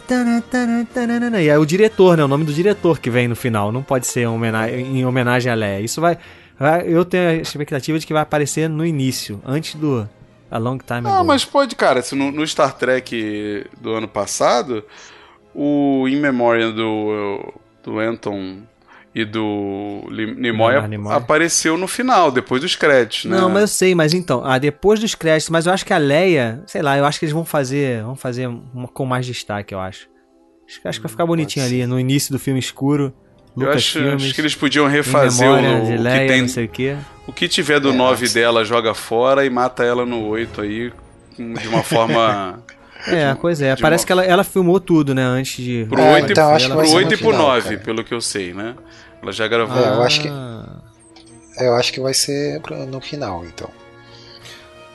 E 1.41 1.49
aí 1.49 1.57
o 1.57 1.65
diretor, 1.65 2.15
né? 2.17 2.23
O 2.23 2.27
nome 2.27 2.45
do 2.45 2.53
diretor 2.53 2.99
que 2.99 3.09
vem 3.09 3.27
no 3.27 3.35
final. 3.35 3.71
Não 3.71 3.83
pode 3.83 4.07
ser 4.07 4.21
em 4.21 4.27
homenagem, 4.27 4.99
em 4.99 5.05
homenagem 5.05 5.51
a 5.51 5.55
Leia. 5.55 5.81
Isso 5.81 5.99
vai, 5.99 6.17
vai- 6.59 6.85
Eu 6.87 7.03
tenho 7.05 7.29
a 7.29 7.33
expectativa 7.35 7.97
de 7.97 8.05
que 8.05 8.13
vai 8.13 8.21
aparecer 8.21 8.67
no 8.69 8.85
início, 8.85 9.41
antes 9.45 9.75
do. 9.75 10.07
A 10.51 10.57
long 10.57 10.79
time 10.79 11.01
Ah, 11.07 11.17
ago. 11.19 11.25
mas 11.27 11.45
pode, 11.45 11.75
cara, 11.75 12.01
se 12.01 12.15
no, 12.15 12.31
no 12.31 12.45
Star 12.47 12.73
Trek 12.75 13.67
do 13.79 13.93
ano 13.93 14.07
passado, 14.07 14.83
o 15.53 16.07
In 16.07 16.15
Memoriam 16.19 16.71
do, 16.73 17.53
do 17.83 17.99
Anton 17.99 18.63
e 19.13 19.25
do 19.25 20.01
Nimoy 20.09 20.73
apareceu 21.11 21.77
no 21.77 21.87
final, 21.87 22.31
depois 22.31 22.61
dos 22.61 22.75
créditos, 22.75 23.25
né? 23.25 23.37
Não, 23.37 23.47
mas 23.47 23.61
eu 23.61 23.67
sei, 23.67 23.93
mas 23.95 24.13
então, 24.13 24.41
ah, 24.43 24.57
depois 24.57 24.99
dos 24.99 25.13
créditos, 25.13 25.49
mas 25.51 25.67
eu 25.67 25.71
acho 25.73 25.85
que 25.85 25.93
a 25.93 25.97
Leia, 25.99 26.63
sei 26.65 26.81
lá, 26.81 26.97
eu 26.97 27.05
acho 27.05 27.19
que 27.19 27.25
eles 27.25 27.33
vão 27.33 27.45
fazer, 27.45 28.01
vão 28.03 28.15
fazer 28.15 28.47
uma, 28.47 28.87
com 28.87 29.05
mais 29.05 29.25
destaque, 29.27 29.73
eu 29.73 29.79
acho. 29.79 30.07
Acho, 30.67 30.81
acho 30.87 30.99
que 30.99 31.03
vai 31.03 31.11
ficar 31.11 31.25
bonitinho 31.27 31.63
ali, 31.65 31.85
no 31.85 31.99
início 31.99 32.31
do 32.31 32.39
filme 32.39 32.59
escuro. 32.59 33.13
Eu 33.55 33.61
Lucas 33.63 33.75
acho, 33.77 33.99
Filmes, 33.99 34.23
acho 34.23 34.33
que 34.35 34.41
eles 34.41 34.55
podiam 34.55 34.87
refazer 34.87 35.47
memória 35.47 35.69
o, 35.77 35.83
o 35.83 35.87
que 35.87 35.97
Leia, 35.97 36.27
tem 36.27 36.41
não 36.41 36.47
sei 36.47 36.65
o 36.65 36.69
quê. 36.69 36.95
O 37.27 37.33
que 37.33 37.47
tiver 37.47 37.79
do 37.79 37.89
É, 37.89 37.93
9 37.93 38.21
mas- 38.21 38.33
dela 38.33 38.63
joga 38.65 38.93
fora 38.93 39.45
e 39.45 39.49
mata 39.49 39.83
ela 39.83 40.05
no 40.05 40.25
8 40.27 40.61
aí 40.61 40.91
de 41.37 41.67
uma 41.67 41.83
forma. 41.83 42.59
É, 43.07 43.33
pois 43.33 43.61
é, 43.61 43.77
parece 43.77 44.03
uma- 44.03 44.07
que 44.07 44.11
ela, 44.11 44.25
ela 44.25 44.43
filmou 44.43 44.77
tudo, 44.77 45.15
né, 45.15 45.23
antes 45.23 45.63
de... 45.63 45.85
Pro 45.87 46.01
É, 46.01 46.15
8 46.15 46.31
então 46.33 46.51
e, 46.57 46.57
que 46.67 46.69
pro 46.69 46.85
ser 46.85 46.95
8 46.97 47.07
no 47.07 47.13
e 47.13 47.17
pro 47.17 47.27
final, 47.31 47.47
9, 47.47 47.63
cara. 47.69 47.77
pelo 47.79 48.03
que 48.03 48.13
eu 48.13 48.19
sei, 48.19 48.53
né? 48.53 48.75
Ela 49.23 49.31
já 49.31 49.47
gravou. 49.47 49.81
É, 49.81 49.87
eu 49.95 50.03
acho 50.03 50.21
que- 50.21 50.27
Ah, 50.27 50.65
Eu 51.59 51.75
acho 51.75 51.93
que 51.93 52.01
vai 52.01 52.13
ser 52.13 52.61
no 52.89 52.99
final, 52.99 53.45
então. 53.45 53.69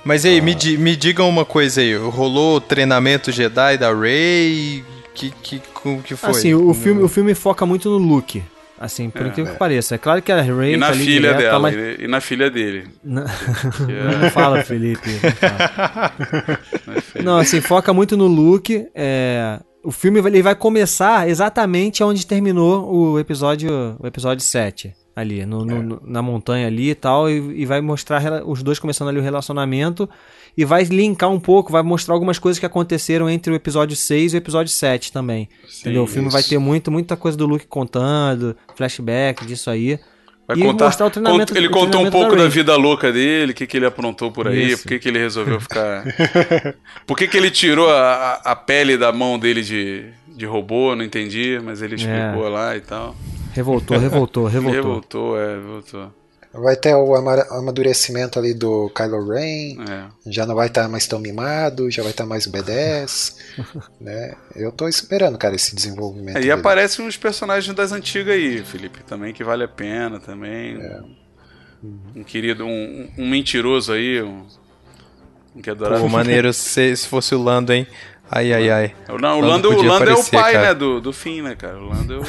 Mas 0.04 0.26
aí, 0.26 0.38
me, 0.42 0.54
di- 0.54 0.76
me 0.76 0.94
digam 0.96 1.26
uma 1.30 1.46
coisa 1.46 1.80
aí. 1.80 1.96
Rolou 1.96 2.56
o 2.56 2.60
treinamento 2.60 3.32
Jedi 3.32 3.78
da 3.78 3.90
Rey? 3.94 4.84
Que, 5.14 5.30
que, 5.30 5.62
como 5.72 6.02
que 6.02 6.16
foi? 6.16 6.30
Assim, 6.30 6.54
o 6.54 6.74
filme, 6.74 7.02
o 7.02 7.08
filme 7.08 7.34
foca 7.34 7.64
muito 7.64 7.88
no 7.88 7.98
Luke. 7.98 8.42
Assim, 8.78 9.08
por 9.08 9.22
É, 9.22 9.28
incrível 9.28 9.52
que 9.52 9.58
pareça. 9.58 9.94
É 9.94 9.98
claro 9.98 10.20
que 10.20 10.32
a 10.32 10.42
Rey 10.42 10.74
E 10.74 10.76
na 10.76 10.86
tá 10.88 10.92
ali 10.92 11.04
filha 11.04 11.20
direto, 11.32 11.38
dela, 11.38 11.58
mas- 11.60 11.74
e, 12.00 12.08
na 12.08 12.20
filha 12.20 12.50
dele. 12.50 12.88
É- 13.06 14.18
não 14.18 14.30
fala, 14.30 14.62
Felipe. 14.64 15.08
Não, 15.10 15.30
fala. 15.32 16.12
na 16.86 17.00
filha. 17.00 17.24
Não, 17.24 17.38
assim, 17.38 17.60
foca 17.60 17.92
muito 17.92 18.16
no 18.16 18.26
Luke. 18.26 18.86
É... 18.94 19.60
O 19.82 19.92
filme 19.92 20.20
vai- 20.20 20.32
ele 20.32 20.42
vai 20.42 20.54
começar 20.56 21.28
exatamente 21.28 22.02
onde 22.02 22.26
terminou 22.26 22.92
o 22.92 23.18
episódio, 23.18 23.96
o 24.00 24.06
episódio 24.06 24.42
7. 24.44 24.92
Ali, 25.14 25.46
no, 25.46 25.64
no- 25.64 25.82
no- 25.82 26.02
na 26.04 26.20
montanha 26.20 26.66
ali 26.66 26.90
e 26.90 26.94
tal. 26.96 27.30
E, 27.30 27.60
e 27.62 27.64
vai 27.64 27.80
mostrar 27.80 28.42
os 28.44 28.62
dois 28.62 28.78
começando 28.80 29.08
ali 29.08 29.18
o 29.20 29.22
relacionamento. 29.22 30.10
E 30.56 30.64
vai 30.64 30.84
linkar 30.84 31.30
um 31.30 31.40
pouco, 31.40 31.72
vai 31.72 31.82
mostrar 31.82 32.14
algumas 32.14 32.38
coisas 32.38 32.58
que 32.60 32.66
aconteceram 32.66 33.28
entre 33.28 33.52
o 33.52 33.56
episódio 33.56 33.96
6 33.96 34.34
e 34.34 34.36
o 34.36 34.38
episódio 34.38 34.70
7 34.72 35.10
também. 35.12 35.48
entendeu? 35.80 36.04
O 36.04 36.06
filme 36.06 36.28
vai 36.30 36.40
isso. 36.40 36.50
ter 36.50 36.58
muito, 36.58 36.90
muita 36.92 37.16
coisa 37.16 37.36
do 37.36 37.44
Luke 37.46 37.66
contando, 37.66 38.56
flashback 38.76 39.44
disso 39.46 39.68
aí. 39.70 39.98
Vai 40.46 40.58
e 40.58 40.62
contar, 40.62 40.84
mostrar 40.84 41.06
o 41.06 41.10
treinamento 41.10 41.52
cont- 41.52 41.56
ele 41.58 41.68
contou 41.70 42.02
um 42.02 42.10
pouco 42.10 42.36
da, 42.36 42.42
Rey. 42.42 42.50
vida 42.50 42.76
louca 42.76 43.10
dele, 43.10 43.52
o 43.52 43.54
que, 43.54 43.66
que 43.66 43.76
ele 43.78 43.86
aprontou 43.86 44.30
por 44.30 44.46
aí, 44.46 44.72
Isso. 44.72 44.82
por 44.82 44.88
que, 44.90 44.98
que 44.98 45.08
ele 45.08 45.18
resolveu 45.18 45.58
ficar. 45.58 46.04
por 47.06 47.16
que, 47.16 47.26
que 47.26 47.36
ele 47.36 47.50
tirou 47.50 47.88
a, 47.90 48.34
a- 48.44 48.54
pele 48.54 48.96
da 48.98 49.10
mão 49.10 49.38
dele 49.38 49.62
de, 49.62 50.04
de 50.28 50.44
robô, 50.44 50.94
não 50.94 51.02
entendi, 51.04 51.58
mas 51.64 51.80
ele 51.82 51.94
explicou 51.94 52.46
lá 52.50 52.76
e 52.76 52.80
tal. 52.80 53.16
Revoltou, 53.54 53.96
revoltou, 53.98 54.48
Ele 54.48 54.58
revoltou. 54.70 55.34
revoltou, 55.34 55.40
é, 55.40 55.54
revoltou. 55.54 56.12
Vai 56.56 56.76
ter 56.76 56.94
o 56.94 57.16
ama- 57.16 57.44
amadurecimento 57.50 58.38
ali 58.38 58.54
do 58.54 58.88
Kylo 58.90 59.28
Ren. 59.28 59.76
É. 59.88 60.04
Já 60.26 60.46
não 60.46 60.54
vai 60.54 60.68
estar 60.68 60.88
mais 60.88 61.04
tão 61.06 61.18
mimado, 61.18 61.90
já 61.90 62.00
vai 62.02 62.12
estar 62.12 62.24
mais 62.26 62.46
B10. 62.46 63.36
né? 64.00 64.34
Eu 64.54 64.70
tô 64.70 64.86
esperando, 64.86 65.36
cara, 65.36 65.56
esse 65.56 65.74
desenvolvimento. 65.74 66.36
É, 66.36 66.38
e 66.38 66.42
dele. 66.42 66.52
aparecem 66.52 67.04
uns 67.04 67.16
personagens 67.16 67.74
das 67.74 67.90
antigas 67.90 68.34
aí, 68.34 68.64
Felipe, 68.64 69.02
também 69.02 69.34
que 69.34 69.42
vale 69.42 69.64
a 69.64 69.68
pena 69.68 70.20
também. 70.20 70.76
É. 70.80 71.00
Um 72.14 72.22
querido, 72.22 72.64
um, 72.64 73.10
um 73.18 73.28
mentiroso 73.28 73.92
aí, 73.92 74.22
um, 74.22 74.46
um 75.56 75.60
que 75.60 75.68
adorava. 75.68 76.00
Pô, 76.00 76.08
maneiro 76.08 76.52
se, 76.52 76.96
se 76.96 77.08
fosse 77.08 77.34
o 77.34 77.42
Lando, 77.42 77.72
hein? 77.72 77.86
Ai, 78.30 78.52
ai, 78.52 78.70
ai. 78.70 78.94
O, 79.08 79.18
não, 79.18 79.38
o 79.38 79.40
Lando 79.42 79.68
Lando, 79.70 79.80
o 79.80 79.82
Lando 79.82 80.04
é 80.10 80.14
o 80.14 80.14
aparecer, 80.14 80.30
pai, 80.30 80.52
cara. 80.52 80.68
né, 80.68 80.74
do, 80.74 81.00
do 81.00 81.12
fim, 81.12 81.42
né, 81.42 81.54
cara? 81.56 81.78
O 81.78 81.88
Lando 81.88 82.14
é 82.14 82.18
o... 82.18 82.24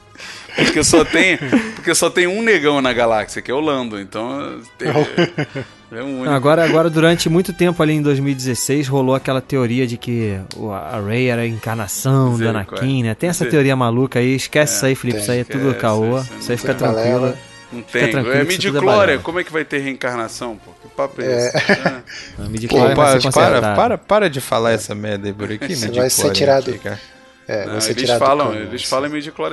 porque, 0.56 0.82
só 0.84 1.04
tem, 1.04 1.38
porque 1.74 1.94
só 1.94 2.08
tem 2.10 2.26
um 2.26 2.42
negão 2.42 2.80
na 2.80 2.92
galáxia, 2.92 3.40
que 3.42 3.50
é 3.50 3.54
o 3.54 3.60
Lando, 3.60 4.00
então... 4.00 4.60
Tem, 4.78 4.88
é 4.88 6.02
um 6.02 6.20
único. 6.20 6.30
Agora, 6.34 6.64
agora, 6.64 6.90
durante 6.90 7.28
muito 7.28 7.52
tempo 7.52 7.82
ali 7.82 7.92
em 7.94 8.02
2016, 8.02 8.88
rolou 8.88 9.14
aquela 9.14 9.40
teoria 9.40 9.86
de 9.86 9.96
que 9.96 10.36
o- 10.56 10.70
a 10.72 11.00
Rey 11.00 11.28
era 11.28 11.42
a 11.42 11.46
encarnação 11.46 12.32
do 12.32 12.38
Misericórdia. 12.38 12.78
Anakin, 12.78 13.02
né? 13.04 13.14
Tem 13.14 13.30
essa 13.30 13.44
teoria 13.46 13.76
maluca 13.76 14.18
aí, 14.18 14.34
esquece 14.34 14.76
isso 14.76 14.86
aí, 14.86 14.94
Felipe, 14.94 15.16
tem. 15.18 15.22
isso 15.22 15.30
aí 15.32 15.40
é 15.40 15.44
tudo 15.44 15.66
Esquece, 15.68 15.80
caô, 15.80 16.18
isso 16.18 16.34
isso 16.40 16.52
aí 16.52 16.58
fica 16.58 16.74
tranquilo. 16.74 17.34
Não 17.72 17.82
tem. 17.82 18.10
tranquilo 18.10 18.28
É 18.34 18.38
que 18.38 18.40
é 18.40 18.44
midichlória, 18.44 18.84
balela. 18.96 19.22
como 19.22 19.40
é 19.40 19.44
que 19.44 19.52
vai 19.52 19.64
ter 19.64 19.78
reencarnação, 19.78 20.56
pô? 20.56 20.70
Que 20.82 20.88
papo 20.94 21.20
é 21.22 21.48
esse? 21.48 21.56
Ah. 21.86 22.00
A 22.44 22.48
midi 22.48 22.68
Pô, 22.68 22.76
para, 22.94 23.20
para, 23.32 23.74
para, 23.74 23.98
para 23.98 24.30
de 24.30 24.40
falar 24.40 24.72
essa 24.72 24.94
merda 24.94 25.26
aí, 25.28 25.32
por 25.32 25.50
aqui. 25.50 25.74
Você 25.74 25.90
vai 25.90 26.08
ser 26.10 26.30
tirado. 26.32 26.72
cara. 26.78 27.00
É, 27.48 27.66
Não, 27.66 27.74
eles 27.74 27.86
tirado 28.06 28.18
do 28.20 28.24
falam, 28.24 28.54
eles 28.54 28.82
falam 28.84 29.06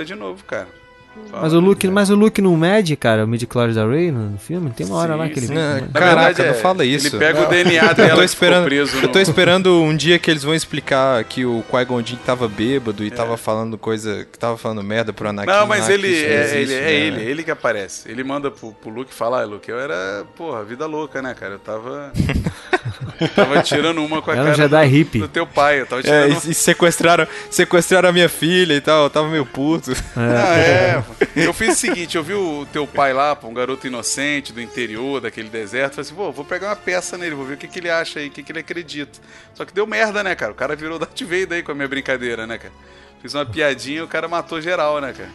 de 0.06 0.16
novo, 0.16 0.44
cara. 0.46 0.68
Mas 1.32 1.54
o 1.54 1.60
Luke, 1.60 1.88
mas 1.90 2.10
o 2.10 2.16
Luke 2.16 2.42
não 2.42 2.56
mede, 2.56 2.96
cara, 2.96 3.26
o 3.26 3.28
midi 3.28 3.46
da 3.74 3.86
Rey 3.86 4.12
no 4.12 4.38
filme? 4.38 4.70
Tem 4.72 4.86
uma 4.86 4.96
hora 4.98 5.14
Sim, 5.14 5.20
lá 5.20 5.30
que 5.30 5.40
ele... 5.40 5.48
sim. 5.48 5.54
Não, 5.54 5.88
Caraca, 5.90 6.16
verdade, 6.16 6.42
não 6.44 6.46
é, 6.46 6.54
fala 6.54 6.86
isso. 6.86 7.08
Ele 7.08 7.18
pega 7.18 7.40
Não. 7.40 7.48
o 7.48 7.50
DNA 7.50 7.74
Eu 7.74 7.80
dela 7.80 7.96
tô 7.96 8.02
que 8.02 8.10
ficou 8.10 8.24
esperando, 8.24 8.66
preso 8.66 8.98
eu 8.98 9.02
no... 9.02 9.08
tô 9.10 9.20
esperando 9.20 9.82
um 9.82 9.96
dia 9.96 10.18
que 10.20 10.32
eles 10.32 10.44
vão 10.44 10.54
explicar 10.54 11.24
que 11.26 11.46
o 11.46 11.64
Qui-Gon 11.70 12.02
Jinn 12.06 12.18
tava 12.26 12.48
bêbado 12.48 13.04
e 13.04 13.12
tava 13.12 13.36
falando 13.36 13.78
coisa, 13.78 14.26
que 14.32 14.38
tava 14.40 14.58
falando 14.58 14.84
merda 14.84 15.12
pro 15.12 15.28
Anakin. 15.28 15.52
Não, 15.52 15.68
mas 15.68 15.90
ele 15.90 16.08
é, 16.08 16.44
existe, 16.44 16.74
ele, 16.74 16.74
é 16.74 16.82
né? 16.82 16.94
ele, 16.94 17.32
ele 17.32 17.44
que 17.44 17.52
aparece. 17.52 18.10
Ele 18.10 18.24
manda 18.24 18.50
pro, 18.50 18.72
pro 18.72 18.90
Luke 18.90 19.14
falar, 19.14 19.42
ah, 19.42 19.46
Luke, 19.46 19.70
eu 19.70 19.80
era, 19.80 20.26
porra, 20.36 20.64
vida 20.64 20.86
louca, 20.86 21.22
né, 21.22 21.34
cara? 21.34 21.54
Eu 21.56 21.60
tava. 21.60 22.12
Tava 23.36 23.62
tirando 23.62 24.04
uma 24.04 24.22
com 24.22 24.32
a 24.32 24.34
Era 24.34 24.42
um 24.42 24.46
cara 24.46 24.58
Jedi 24.58 24.88
do, 24.88 24.92
hippie. 24.96 25.20
do 25.20 25.28
teu 25.28 25.46
pai. 25.46 25.82
Eu 25.82 25.86
tava 25.86 26.02
É, 26.02 26.04
tirando 26.28 26.46
e, 26.46 26.52
e 26.52 26.54
sequestraram, 26.54 27.28
sequestraram 27.50 28.10
a 28.10 28.12
minha 28.12 28.30
filha 28.30 28.74
e 28.74 28.82
tal, 28.82 29.04
eu 29.04 29.10
tava 29.10 29.28
meio 29.30 29.46
puto. 29.46 29.92
Ah, 30.16 30.58
é. 30.58 31.04
Eu 31.36 31.54
fiz 31.54 31.76
o 31.76 31.80
seguinte, 31.80 32.18
eu 32.18 32.24
vi 32.24 32.34
o 32.34 32.66
teu 32.72 32.88
pai 32.88 33.14
lá, 33.14 33.36
pô, 33.36 33.48
um 33.48 33.54
garoto 33.54 33.86
inocente 33.88 34.52
do 34.52 34.62
interior, 34.62 35.22
daquele 35.22 35.50
deserto, 35.50 35.96
falei 35.96 36.02
assim, 36.08 36.16
pô, 36.16 36.32
vou 36.32 36.44
pegar 36.46 36.68
uma 36.70 36.76
peça 36.76 37.18
nele, 37.18 37.36
vou 37.36 37.46
ver 37.46 37.54
o 37.54 37.58
que, 37.58 37.68
que 37.68 37.80
ele 37.80 37.90
acha 37.90 38.20
aí, 38.20 38.28
o 38.28 38.32
que, 38.32 38.42
que 38.44 38.52
ele 38.52 38.60
acredita. 38.60 39.20
Só 39.54 39.64
que 39.66 39.74
deu 39.74 39.86
merda, 39.86 40.24
né, 40.24 40.34
cara? 40.36 40.52
O 40.52 40.56
cara 40.56 40.76
virou 40.76 40.98
Darth 41.00 41.22
Vader 41.22 41.54
aí 41.54 41.64
com 41.64 41.72
a 41.72 41.76
minha 41.76 41.88
brincadeira, 41.88 42.46
né, 42.48 42.58
cara? 42.58 42.74
Fiz 43.22 43.34
uma 43.36 43.46
piadinha 43.46 44.00
e 44.00 44.02
o 44.02 44.08
cara 44.08 44.28
matou 44.28 44.60
geral, 44.60 45.00
né, 45.00 45.14
cara? 45.16 45.30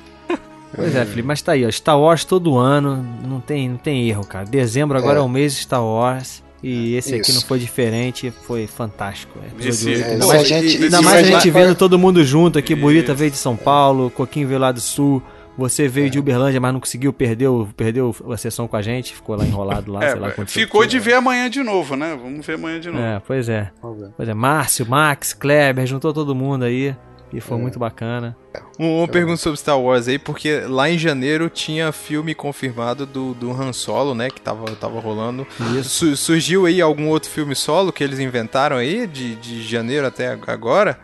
Pois 0.74 0.94
é, 0.94 1.04
Felipe, 1.06 1.22
mas 1.22 1.40
tá 1.40 1.52
aí, 1.52 1.64
ó. 1.64 1.70
Star 1.70 1.98
Wars 1.98 2.24
todo 2.24 2.58
ano, 2.58 2.96
não 3.26 3.40
tem, 3.40 3.68
não 3.68 3.76
tem 3.78 4.08
erro, 4.08 4.26
cara. 4.26 4.44
Dezembro 4.44 4.98
agora 4.98 5.18
é, 5.18 5.22
É. 5.22 5.22
o 5.22 5.28
mês 5.28 5.54
de 5.54 5.60
Star 5.62 5.82
Wars. 5.82 6.42
E 6.68 6.96
esse 6.96 7.14
aqui 7.14 7.30
Isso. 7.30 7.40
não 7.40 7.46
foi 7.46 7.58
diferente, 7.60 8.32
foi 8.42 8.66
fantástico. 8.66 9.38
É, 9.60 9.68
Esse-. 9.68 9.94
É, 10.02 10.12
ainda 10.12 10.26
mais, 10.26 10.40
a 10.40 10.44
gente- 10.44 10.82
ainda 10.82 11.00
mais 11.02 11.26
a 11.28 11.30
gente 11.30 11.50
vendo 11.50 11.74
todo 11.76 11.96
mundo 11.98 12.24
junto 12.24 12.58
aqui. 12.58 12.74
Burita 12.74 13.14
veio 13.14 13.30
de 13.30 13.36
São 13.36 13.56
Paulo, 13.56 14.10
Coquinho 14.10 14.48
veio 14.48 14.58
lá 14.58 14.72
do 14.72 14.80
Sul. 14.80 15.22
Você 15.58 15.88
veio 15.88 16.08
É. 16.08 16.10
de 16.10 16.18
Uberlândia, 16.18 16.60
mas 16.60 16.70
não 16.72 16.80
conseguiu, 16.80 17.12
perdeu, 17.14 17.66
perdeu 17.76 18.14
a 18.30 18.36
sessão 18.36 18.68
com 18.68 18.76
a 18.76 18.82
gente, 18.82 19.14
ficou 19.14 19.36
lá 19.36 19.44
enrolado 19.46 19.90
lá, 19.90 20.04
É, 20.04 20.10
sei 20.10 20.20
lá 20.20 20.30
quanto 20.32 20.50
ficou 20.50 20.84
de 20.84 20.98
ver 20.98 21.14
amanhã 21.14 21.48
de 21.48 21.62
novo, 21.62 21.96
né? 21.96 22.14
Vamos 22.20 22.44
ver 22.44 22.54
amanhã 22.56 22.78
de 22.78 22.90
novo. 22.90 23.02
É, 23.02 23.22
pois 23.26 23.48
é. 23.48 23.70
Pois 24.16 24.28
é, 24.28 24.34
Márcio, 24.34 24.86
Max, 24.86 25.32
Kleber, 25.32 25.86
juntou 25.86 26.12
todo 26.12 26.34
mundo 26.34 26.64
aí. 26.64 26.94
E 27.32 27.40
foi 27.40 27.58
muito 27.58 27.78
bacana. 27.78 28.36
Um- 28.78 28.98
Uma 28.98 29.08
pergunta 29.08 29.36
sobre 29.36 29.58
Star 29.58 29.78
Wars 29.78 30.06
aí, 30.08 30.18
porque 30.18 30.60
lá 30.60 30.88
em 30.88 30.96
janeiro 30.96 31.50
tinha 31.50 31.90
filme 31.92 32.34
confirmado 32.34 33.04
do, 33.04 33.34
do 33.34 33.50
Han 33.50 33.72
Solo, 33.72 34.14
né? 34.14 34.30
Que 34.30 34.40
tava, 34.40 34.64
tava 34.76 35.00
rolando. 35.00 35.46
Su- 35.82 36.16
surgiu 36.16 36.66
aí 36.66 36.80
algum 36.80 37.08
outro 37.08 37.28
filme 37.28 37.54
solo 37.54 37.92
que 37.92 38.02
eles 38.04 38.18
inventaram 38.20 38.76
aí, 38.76 39.06
de, 39.06 39.34
de 39.36 39.62
janeiro 39.62 40.06
até 40.06 40.38
agora? 40.46 40.98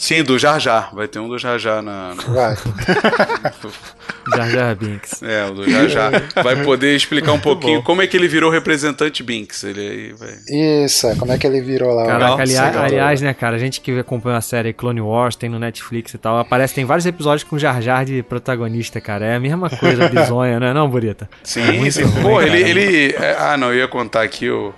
Sim, 0.00 0.24
do 0.24 0.38
Jar 0.38 0.58
Jar. 0.58 0.94
Vai 0.94 1.06
ter 1.06 1.18
um 1.18 1.28
do 1.28 1.38
Jar 1.38 1.58
Jar 1.58 1.82
na... 1.82 2.14
na- 2.14 2.22
Vai. 2.22 2.56
Jar 4.34 4.48
Jar 4.50 4.74
Binks. 4.76 5.22
É, 5.22 5.44
o 5.46 5.50
do 5.54 5.68
Jar 5.70 5.88
Jar. 5.88 6.10
Vai 6.42 6.62
poder 6.64 6.96
explicar 6.96 7.32
um 7.32 7.38
pouquinho 7.38 7.82
como 7.82 8.00
é 8.00 8.06
que 8.06 8.16
ele 8.16 8.26
virou 8.28 8.50
representante 8.50 9.22
Binks. 9.22 9.62
Ele 9.64 9.80
aí 9.80 10.12
vai... 10.14 10.38
Isso, 10.84 11.06
é, 11.06 11.14
como 11.16 11.32
é 11.32 11.38
que 11.38 11.46
ele 11.46 11.60
virou 11.60 11.92
lá? 11.94 12.06
Caraca, 12.06 12.26
Nossa, 12.30 12.42
aliás, 12.42 12.76
aliás, 12.76 13.20
né, 13.20 13.34
cara, 13.34 13.56
a 13.56 13.58
gente 13.58 13.80
que 13.80 13.98
acompanha 13.98 14.38
a 14.38 14.40
série 14.40 14.72
Clone 14.72 15.00
Wars, 15.02 15.36
tem 15.36 15.50
no 15.50 15.58
Netflix 15.58 16.14
e 16.14 16.18
tal, 16.18 16.38
aparece, 16.38 16.74
tem 16.74 16.84
vários 16.86 17.04
episódios 17.06 17.44
com 17.48 17.58
Jar 17.58 17.80
Jar 17.82 18.04
de 18.04 18.22
protagonista, 18.22 19.00
cara. 19.02 19.26
É 19.26 19.34
a 19.36 19.40
mesma 19.40 19.68
coisa, 19.68 20.08
bizonha, 20.10 20.58
né, 20.58 20.72
não, 20.72 20.88
Burita? 20.88 21.28
Sim, 21.44 21.72
Muito 21.78 21.92
sim. 21.92 22.04
ruim, 22.04 22.22
Pô, 22.22 22.34
cara. 22.38 22.46
ele, 22.46 22.62
ele. 22.80 23.14
é, 23.16 23.36
Ah, 23.38 23.56
não, 23.56 23.68
eu 23.72 23.80
ia 23.80 23.88
contar 23.88 24.22
aqui 24.22 24.48
o. 24.48 24.72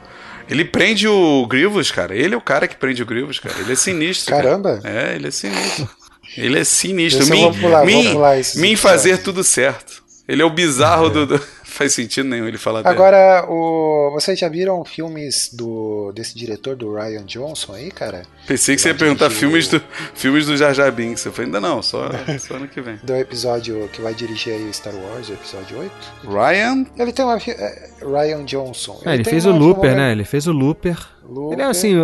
Ele 0.52 0.66
prende 0.66 1.08
o 1.08 1.46
Grievous, 1.46 1.90
cara. 1.90 2.14
Ele 2.14 2.34
é 2.34 2.36
o 2.36 2.40
cara 2.40 2.68
que 2.68 2.76
prende 2.76 3.02
o 3.02 3.06
Grievous, 3.06 3.38
cara. 3.38 3.58
Ele 3.58 3.72
é 3.72 3.74
sinistro. 3.74 4.34
cara. 4.34 4.42
Caramba. 4.42 4.80
É, 4.84 5.14
ele 5.14 5.28
é 5.28 5.30
sinistro. 5.30 5.88
Ele 6.36 6.58
é 6.58 6.64
sinistro. 6.64 7.26
Mim, 7.26 7.40
vou 7.40 7.54
pular, 7.54 7.78
vou 7.78 7.86
mim, 7.86 8.12
pular 8.12 8.44
fazer 8.76 9.18
tudo 9.18 9.42
certo. 9.42 10.01
Ele 10.28 10.40
é 10.40 10.44
o 10.44 10.50
bizarro 10.50 11.10
do, 11.10 11.26
do- 11.26 11.38
Faz 11.72 11.94
sentido 11.94 12.28
nenhum 12.28 12.46
ele 12.46 12.58
falar 12.58 12.82
dele. 12.82 12.94
Agora, 12.94 13.46
o... 13.48 14.10
vocês 14.12 14.38
já 14.38 14.46
viram 14.46 14.84
filmes 14.84 15.48
do 15.54 16.12
desse 16.14 16.36
diretor 16.36 16.76
do 16.76 16.94
Ryan 16.94 17.24
Johnson 17.24 17.72
aí, 17.72 17.90
cara? 17.90 18.24
Pensei 18.46 18.76
que 18.76 18.82
você 18.82 18.88
ia 18.88 18.94
perguntar 18.94 19.28
dirigir 19.28 19.40
filmes 19.40 19.68
do, 19.68 19.82
filmes 20.14 20.46
do 20.46 20.56
Jar 20.56 20.74
Jar 20.74 20.92
Binks. 20.92 21.24
Eu 21.24 21.32
falei, 21.32 21.46
ainda 21.46 21.60
não, 21.60 21.82
só, 21.82 22.10
só 22.38 22.56
ano 22.56 22.68
que 22.68 22.78
vem. 22.82 22.98
Do 23.02 23.16
episódio 23.16 23.88
que 23.90 24.02
vai 24.02 24.12
dirigir 24.12 24.52
aí 24.52 24.72
Star 24.74 24.94
Wars, 24.94 25.30
o 25.30 25.32
episódio 25.32 25.78
8. 25.78 25.92
Ryan? 26.24 26.84
Ele 26.98 27.12
tem 27.12 27.24
uma. 27.24 27.38
é, 27.38 27.90
Ryan 28.02 28.44
Johnson. 28.44 29.00
É, 29.06 29.14
ele 29.14 29.24
fez 29.24 29.46
o 29.46 29.50
Looper, 29.50 29.64
filmografia- 29.64 29.96
né? 29.96 30.12
Ele 30.12 30.24
fez 30.24 30.46
o 30.46 30.52
Looper. 30.52 30.98
Looper. 31.24 31.52
Ele 31.54 31.62
é 31.62 31.70
assim, 31.70 31.94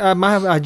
a, 0.00 0.10
a, 0.10 0.14
Marvel, 0.14 0.50
a, 0.50 0.56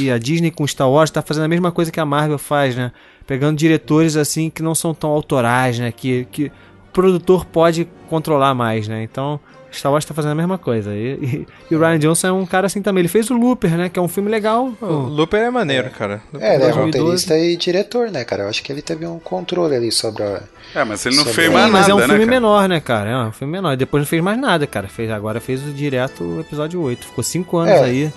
e 0.00 0.10
a 0.10 0.18
Disney 0.18 0.50
com 0.50 0.66
Star 0.66 0.90
Wars 0.90 1.10
tá 1.10 1.22
fazendo 1.22 1.44
a 1.44 1.48
mesma 1.48 1.70
coisa 1.70 1.92
que 1.92 2.00
a 2.00 2.04
Marvel 2.04 2.38
faz, 2.38 2.74
né? 2.74 2.90
Pegando 3.26 3.56
diretores 3.58 4.16
assim 4.16 4.48
que 4.50 4.62
não 4.62 4.74
são 4.74 4.94
tão 4.94 5.10
autorais, 5.10 5.78
né? 5.78 5.92
Que, 5.92 6.26
que 6.30 6.44
o 6.46 6.50
produtor 6.92 7.44
pode 7.44 7.88
controlar 8.08 8.54
mais, 8.54 8.86
né? 8.88 9.02
Então, 9.02 9.40
Star 9.72 9.92
Wars 9.92 10.04
tá 10.04 10.14
fazendo 10.14 10.30
a 10.32 10.34
mesma 10.36 10.56
coisa. 10.56 10.94
E, 10.94 11.14
e- 11.14 11.46
e 11.70 11.74
o 11.74 11.78
Ryan 11.80 11.98
Johnson 11.98 12.28
é 12.28 12.32
um 12.32 12.46
cara 12.46 12.66
assim 12.66 12.80
também. 12.80 13.00
Ele 13.02 13.08
fez 13.08 13.28
o 13.28 13.34
Looper, 13.34 13.76
né? 13.76 13.88
Que 13.88 13.98
é 13.98 14.02
um 14.02 14.08
filme 14.08 14.30
legal. 14.30 14.72
O 14.80 14.86
Looper 14.86 15.40
é 15.40 15.50
maneiro, 15.50 15.90
cara. 15.90 16.22
É, 16.40 16.54
ele 16.54 16.64
é 16.64 16.72
2012. 16.72 16.98
roteirista 17.00 17.36
e 17.38 17.56
diretor, 17.56 18.10
né, 18.10 18.24
cara? 18.24 18.44
Eu 18.44 18.48
acho 18.48 18.62
que 18.62 18.72
ele 18.72 18.80
teve 18.80 19.04
um 19.06 19.18
controle 19.18 19.74
ali 19.74 19.90
sobre 19.92 20.22
a. 20.22 20.42
É, 20.74 20.84
mas 20.84 21.04
ele 21.04 21.16
não 21.16 21.24
Sobre- 21.24 21.34
fez 21.36 21.52
mais 21.52 21.66
Sim, 21.66 21.72
mas 21.72 21.80
nada, 21.88 21.92
é 21.92 21.94
um 21.94 21.98
né, 21.98 22.04
filme 22.06 22.20
cara? 22.26 22.30
menor, 22.40 22.68
né, 22.68 22.80
cara? 22.80 23.10
É 23.10 23.18
um 23.26 23.32
filme 23.32 23.52
menor. 23.52 23.76
Depois 23.76 24.00
não 24.02 24.06
fez 24.06 24.22
mais 24.22 24.38
nada, 24.38 24.66
cara. 24.66 24.88
Fez, 24.88 25.10
agora 25.10 25.40
fez 25.40 25.62
o 25.66 25.72
direto 25.72 26.22
o 26.24 26.40
episódio 26.40 26.80
8. 26.80 27.06
Ficou 27.06 27.24
cinco 27.24 27.58
anos 27.58 27.74
É. 27.74 27.84
aí. 27.84 28.12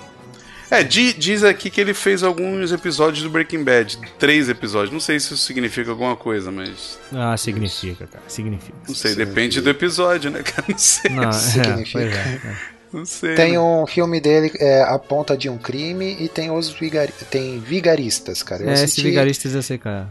É, 0.71 0.83
di- 0.83 1.13
diz 1.13 1.43
aqui 1.43 1.69
que 1.69 1.81
ele 1.81 1.93
fez 1.93 2.21
alguns 2.23 2.71
episódios 2.71 3.23
do 3.23 3.29
Breaking 3.29 3.63
Bad. 3.63 3.97
Três 4.19 4.49
episódios. 4.49 4.91
Não 4.91 4.99
sei 4.99 5.19
se 5.19 5.27
isso 5.33 5.37
significa 5.37 5.89
alguma 5.89 6.15
coisa, 6.15 6.51
mas. 6.51 6.99
Ah, 7.11 7.35
significa, 7.37 8.05
cara. 8.07 8.23
Significa. 8.27 8.77
Não 8.87 8.93
sei, 8.95 9.15
depende 9.15 9.61
do 9.61 9.69
episódio, 9.69 10.29
né, 10.29 10.43
cara? 10.43 10.65
Não 10.69 10.77
sei. 10.77 11.11
Não, 11.11 11.29
é, 11.29 11.31
Significa. 11.33 11.99
é, 11.99 12.39
é. 12.45 12.55
Não 12.93 13.05
sei. 13.05 13.35
Tem 13.35 13.51
né? 13.53 13.59
um 13.59 13.85
filme 13.87 14.19
dele, 14.19 14.51
é, 14.59 14.81
A 14.83 14.97
Ponta 14.99 15.35
de 15.37 15.47
um 15.49 15.57
Crime, 15.57 16.17
e 16.19 16.27
tem 16.27 16.49
os 16.51 16.69
vigari... 16.69 17.13
tem 17.29 17.59
Vigaristas, 17.59 18.41
cara. 18.43 18.63
Eu 18.63 18.69
É, 18.69 18.73
esse 18.73 18.83
assisti- 18.85 19.03
vigaristas 19.03 19.53
eu 19.55 19.61
sei, 19.61 19.77
cara. 19.77 20.09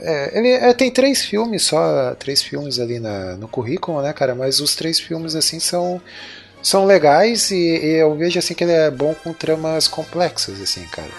É, 0.00 0.38
ele 0.38 0.48
é, 0.48 0.72
tem 0.74 0.90
três 0.90 1.22
filmes 1.24 1.62
só, 1.62 2.14
três 2.14 2.42
filmes 2.42 2.78
ali 2.78 2.98
na, 2.98 3.36
no 3.36 3.46
currículo, 3.48 4.02
né, 4.02 4.12
cara? 4.12 4.34
Mas 4.34 4.60
os 4.60 4.74
três 4.74 4.98
filmes, 4.98 5.34
assim, 5.34 5.58
são, 5.60 6.00
são 6.64 6.86
legais 6.86 7.50
e, 7.50 7.56
e 7.56 8.00
eu 8.00 8.16
vejo, 8.16 8.38
assim, 8.38 8.54
que 8.54 8.64
ele 8.64 8.72
é 8.72 8.90
bom 8.90 9.14
com 9.14 9.32
tramas 9.32 9.86
complexas, 9.86 10.60
assim, 10.60 10.82
cara. 10.86 11.10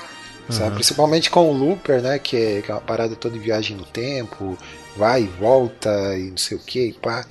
Sabe? 0.49 0.75
Principalmente 0.75 1.29
com 1.29 1.49
o 1.49 1.53
Looper, 1.53 2.01
né, 2.01 2.19
que 2.19 2.37
é, 2.37 2.61
que 2.61 2.69
é 2.69 2.73
uma 2.73 2.81
parada 2.81 3.15
toda 3.15 3.33
de 3.35 3.43
viagem 3.43 3.75
no 3.75 3.85
tempo, 3.85 4.57
vai 4.95 5.23
e 5.23 5.27
volta 5.27 5.89
e 6.17 6.29
não 6.29 6.37
sei 6.37 6.57
o 6.57 6.59
que, 6.59 6.87
e 6.87 6.93
pá. 6.93 7.25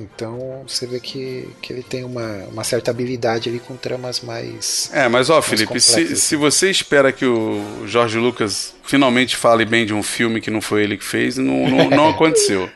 Então 0.00 0.64
você 0.66 0.86
vê 0.86 1.00
que, 1.00 1.48
que 1.62 1.72
ele 1.72 1.82
tem 1.82 2.04
uma, 2.04 2.44
uma 2.52 2.64
certa 2.64 2.90
habilidade 2.90 3.48
ali 3.48 3.58
com 3.58 3.76
tramas 3.76 4.20
mais. 4.20 4.90
É, 4.92 5.08
mas 5.08 5.30
ó, 5.30 5.40
Felipe, 5.40 5.80
se, 5.80 5.92
complexas. 5.92 6.22
se 6.22 6.36
você 6.36 6.70
espera 6.70 7.12
que 7.12 7.24
o 7.24 7.86
Jorge 7.86 8.18
Lucas 8.18 8.74
finalmente 8.84 9.36
fale 9.36 9.64
bem 9.64 9.86
de 9.86 9.94
um 9.94 10.02
filme 10.02 10.40
que 10.40 10.50
não 10.50 10.60
foi 10.60 10.82
ele 10.82 10.96
que 10.96 11.04
fez, 11.04 11.36
não, 11.38 11.68
não, 11.68 11.88
não 11.88 12.08
aconteceu. 12.10 12.68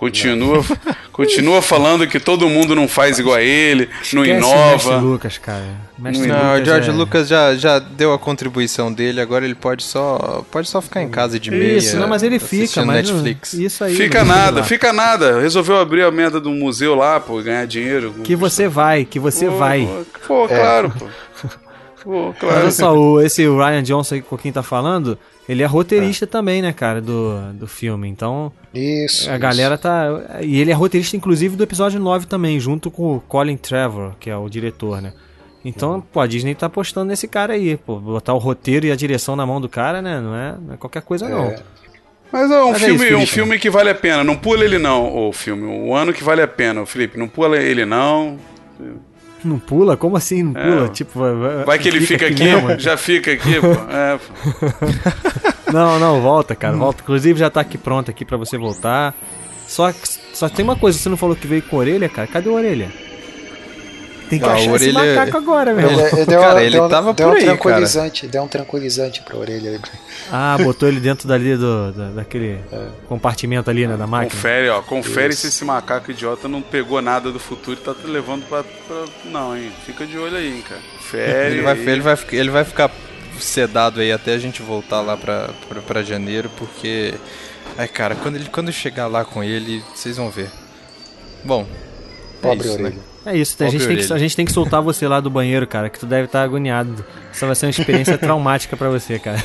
Continua, 0.00 0.64
continua 1.12 1.60
falando 1.60 2.06
que 2.06 2.18
todo 2.18 2.48
mundo 2.48 2.74
não 2.74 2.88
faz 2.88 3.18
igual 3.18 3.36
a 3.36 3.42
ele, 3.42 3.86
não 4.14 4.24
Esquece 4.24 4.40
o 4.46 4.56
Mestre 4.72 4.88
inova. 4.88 4.96
Lucas, 4.96 5.36
cara. 5.36 5.62
Mestre 5.98 6.26
Não, 6.26 6.54
o 6.54 6.64
George 6.64 6.88
é- 6.88 6.92
Lucas 6.94 7.28
já, 7.28 7.54
já 7.54 7.78
deu 7.78 8.14
a 8.14 8.18
contribuição 8.18 8.90
dele, 8.90 9.20
agora 9.20 9.44
ele 9.44 9.54
pode 9.54 9.82
só, 9.82 10.42
pode 10.50 10.70
só 10.70 10.80
ficar 10.80 11.02
em 11.02 11.10
casa 11.10 11.38
de 11.38 11.50
meia. 11.50 11.76
Isso, 11.76 11.98
não, 11.98 12.08
mas 12.08 12.22
ele 12.22 12.38
fica, 12.38 12.82
mas 12.82 13.10
não- 13.10 13.16
Netflix. 13.16 13.52
isso 13.52 13.84
aí. 13.84 13.94
Fica 13.94 14.24
nada, 14.24 14.64
fica 14.64 14.90
nada. 14.90 15.38
Resolveu 15.38 15.76
abrir 15.78 16.02
a 16.02 16.10
merda 16.10 16.40
do 16.40 16.50
museu 16.50 16.94
lá, 16.94 17.20
pô, 17.20 17.38
e 17.38 17.42
ganhar 17.42 17.66
dinheiro. 17.66 18.14
Que 18.24 18.34
você 18.34 18.68
vai, 18.68 19.04
que 19.04 19.18
você 19.20 19.50
Pô, 19.50 19.56
vai. 19.58 19.86
Pô, 20.26 20.48
claro, 20.48 20.90
pô. 20.98 21.06
Pô, 22.02 22.28
Mas 22.30 22.38
claro. 22.38 22.56
olha 22.62 22.70
só, 22.70 22.94
o, 22.96 23.20
esse 23.20 23.42
Ryan 23.46 23.82
Johnson 23.82 24.14
aí 24.14 24.20
que 24.22 24.26
o 24.26 24.30
Coquinho 24.30 24.54
tá 24.54 24.62
falando, 24.62 25.18
ele 25.48 25.62
é 25.62 25.66
roteirista 25.66 26.26
também, 26.26 26.62
né, 26.62 26.72
cara, 26.72 27.00
do, 27.00 27.52
do 27.54 27.66
filme. 27.66 28.08
Então, 28.08 28.52
Isso. 28.72 29.28
a 29.28 29.32
isso. 29.32 29.38
galera 29.40 29.76
tá. 29.76 30.40
E 30.42 30.60
ele 30.60 30.70
é 30.70 30.74
roteirista, 30.74 31.16
inclusive, 31.16 31.56
do 31.56 31.62
episódio 31.62 31.98
9 31.98 32.26
também, 32.26 32.60
junto 32.60 32.90
com 32.90 33.16
o 33.16 33.20
Colin 33.20 33.56
Trevor, 33.56 34.14
que 34.20 34.30
é 34.30 34.36
o 34.36 34.48
diretor, 34.48 35.02
né? 35.02 35.12
Então, 35.64 36.00
pô, 36.00 36.20
a 36.20 36.26
Disney 36.26 36.54
tá 36.54 36.66
apostando 36.66 37.08
nesse 37.08 37.28
cara 37.28 37.54
aí, 37.54 37.76
pô. 37.76 37.98
Botar 37.98 38.32
o 38.32 38.38
roteiro 38.38 38.86
e 38.86 38.92
a 38.92 38.96
direção 38.96 39.36
na 39.36 39.44
mão 39.44 39.60
do 39.60 39.68
cara, 39.68 40.00
né? 40.00 40.20
Não 40.20 40.34
é, 40.34 40.56
não 40.58 40.74
é 40.74 40.76
qualquer 40.76 41.02
coisa, 41.02 41.28
não. 41.28 41.54
Mas 42.32 42.50
é 42.50 42.62
um, 42.62 42.72
Mas 42.72 42.82
é 42.82 42.86
filme, 42.86 43.06
isso, 43.06 43.16
um 43.16 43.26
filme 43.26 43.58
que 43.58 43.68
vale 43.68 43.90
a 43.90 43.94
pena. 43.94 44.22
Não 44.22 44.36
pula 44.36 44.64
ele 44.64 44.78
não, 44.78 45.28
o 45.28 45.32
filme. 45.32 45.66
O 45.66 45.94
ano 45.94 46.12
que 46.12 46.22
vale 46.22 46.40
a 46.40 46.48
pena, 46.48 46.86
Felipe. 46.86 47.18
Não 47.18 47.28
pula 47.28 47.58
ele 47.58 47.84
não. 47.84 48.38
Não 49.44 49.58
pula? 49.58 49.96
Como 49.96 50.16
assim 50.16 50.42
não 50.42 50.52
pula? 50.52 50.86
É. 50.86 50.88
Tipo, 50.88 51.18
vai, 51.18 51.64
Vai 51.64 51.78
que 51.78 51.88
ele 51.88 52.00
fica 52.00 52.26
aqui, 52.26 52.44
mesmo? 52.44 52.78
já 52.78 52.96
fica 52.96 53.32
aqui, 53.32 53.60
pô. 53.60 53.68
É, 53.92 54.18
pô. 54.18 55.70
Não, 55.72 56.00
não, 56.00 56.20
volta, 56.20 56.56
cara, 56.56 56.76
volta. 56.76 57.00
Inclusive 57.02 57.38
já 57.38 57.48
tá 57.48 57.60
aqui 57.60 57.78
pronto 57.78 58.10
aqui 58.10 58.24
pra 58.24 58.36
você 58.36 58.58
voltar. 58.58 59.14
Só, 59.68 59.92
que- 59.92 60.08
só 60.34 60.48
tem 60.48 60.64
uma 60.64 60.74
coisa, 60.74 60.98
você 60.98 61.08
não 61.08 61.16
falou 61.16 61.36
que 61.36 61.46
veio 61.46 61.62
com 61.62 61.76
orelha, 61.76 62.08
cara? 62.08 62.26
Cadê 62.26 62.48
a 62.48 62.52
orelha? 62.52 62.90
Tem 64.30 64.38
que 64.38 64.44
Ah, 64.44 64.50
a 64.50 64.52
achar 64.54 64.62
esse 64.76 64.90
orelha- 64.90 65.16
macaco 65.16 65.36
agora, 65.36 65.74
meu 65.74 65.90
Ele, 65.90 66.00
ele 66.02 66.24
deu, 66.24 66.40
Cara, 66.40 66.62
ele 66.62 66.70
deu, 66.70 66.88
tava 66.88 67.12
deu 67.12 67.26
por 67.28 67.34
um 67.34 67.36
aí, 67.36 67.44
cara. 67.44 67.56
tranquilizante, 67.58 68.26
deu 68.28 68.42
um 68.44 68.48
tranquilizante 68.48 69.22
pra 69.22 69.36
orelha. 69.36 69.70
aí. 69.72 69.80
Ah, 70.30 70.56
botou 70.62 70.88
ele 70.88 71.00
dentro 71.00 71.26
dali 71.26 71.56
do, 71.56 71.90
da- 71.92 72.10
daquele 72.10 72.60
É. 72.72 72.86
compartimento 73.08 73.68
ali, 73.68 73.86
né, 73.88 73.96
da 73.96 74.06
máquina. 74.06 74.30
Confere, 74.30 74.68
ó. 74.68 74.80
Confere 74.82 75.34
se 75.34 75.48
esse 75.48 75.64
macaco 75.64 76.10
idiota 76.12 76.46
não 76.48 76.62
pegou 76.62 77.02
nada 77.02 77.32
do 77.32 77.40
futuro 77.40 77.76
e 77.78 77.84
tá 77.84 77.92
te 77.92 78.06
levando 78.06 78.46
pra, 78.48 78.62
pra- 78.62 79.04
Não, 79.24 79.56
hein. 79.56 79.72
Fica 79.84 80.06
de 80.06 80.16
olho 80.16 80.36
aí, 80.36 80.46
hein, 80.58 80.62
cara. 80.66 80.80
Confere. 80.98 81.52
Ele 81.54 81.62
vai, 81.62 81.76
ele, 81.76 82.00
vai, 82.00 82.16
ficar- 82.16 82.36
ele 82.36 82.50
vai 82.50 82.64
ficar 82.64 82.90
sedado 83.40 84.00
aí 84.00 84.12
até 84.12 84.32
a 84.34 84.38
gente 84.38 84.62
voltar 84.62 85.00
lá 85.00 85.16
pra, 85.16 85.50
pra, 85.68 85.82
pra 85.82 86.02
janeiro, 86.04 86.48
porque. 86.56 87.14
Ai, 87.76 87.88
cara, 87.88 88.14
quando, 88.14 88.36
ele, 88.36 88.48
quando 88.48 88.68
eu 88.68 88.72
chegar 88.72 89.08
lá 89.08 89.24
com 89.24 89.42
ele, 89.42 89.82
vocês 89.92 90.16
vão 90.16 90.30
ver. 90.30 90.50
Bom, 91.42 91.66
Pobre 92.40 92.68
isso, 92.68 92.80
né? 92.80 92.92
É 93.32 93.36
isso, 93.36 93.56
a 93.62 93.68
gente, 93.68 93.86
tem 93.86 93.96
que, 93.96 94.12
a 94.12 94.18
gente 94.18 94.36
tem 94.36 94.44
que 94.46 94.52
soltar 94.52 94.82
você 94.82 95.06
lá 95.06 95.20
do 95.20 95.30
banheiro, 95.30 95.66
cara, 95.66 95.88
que 95.88 95.98
tu 95.98 96.06
deve 96.06 96.24
estar 96.24 96.42
agoniado. 96.42 97.04
Isso 97.32 97.46
vai 97.46 97.54
ser 97.54 97.66
uma 97.66 97.70
experiência 97.70 98.16
traumática 98.18 98.76
pra 98.76 98.88
você, 98.88 99.18
cara. 99.18 99.38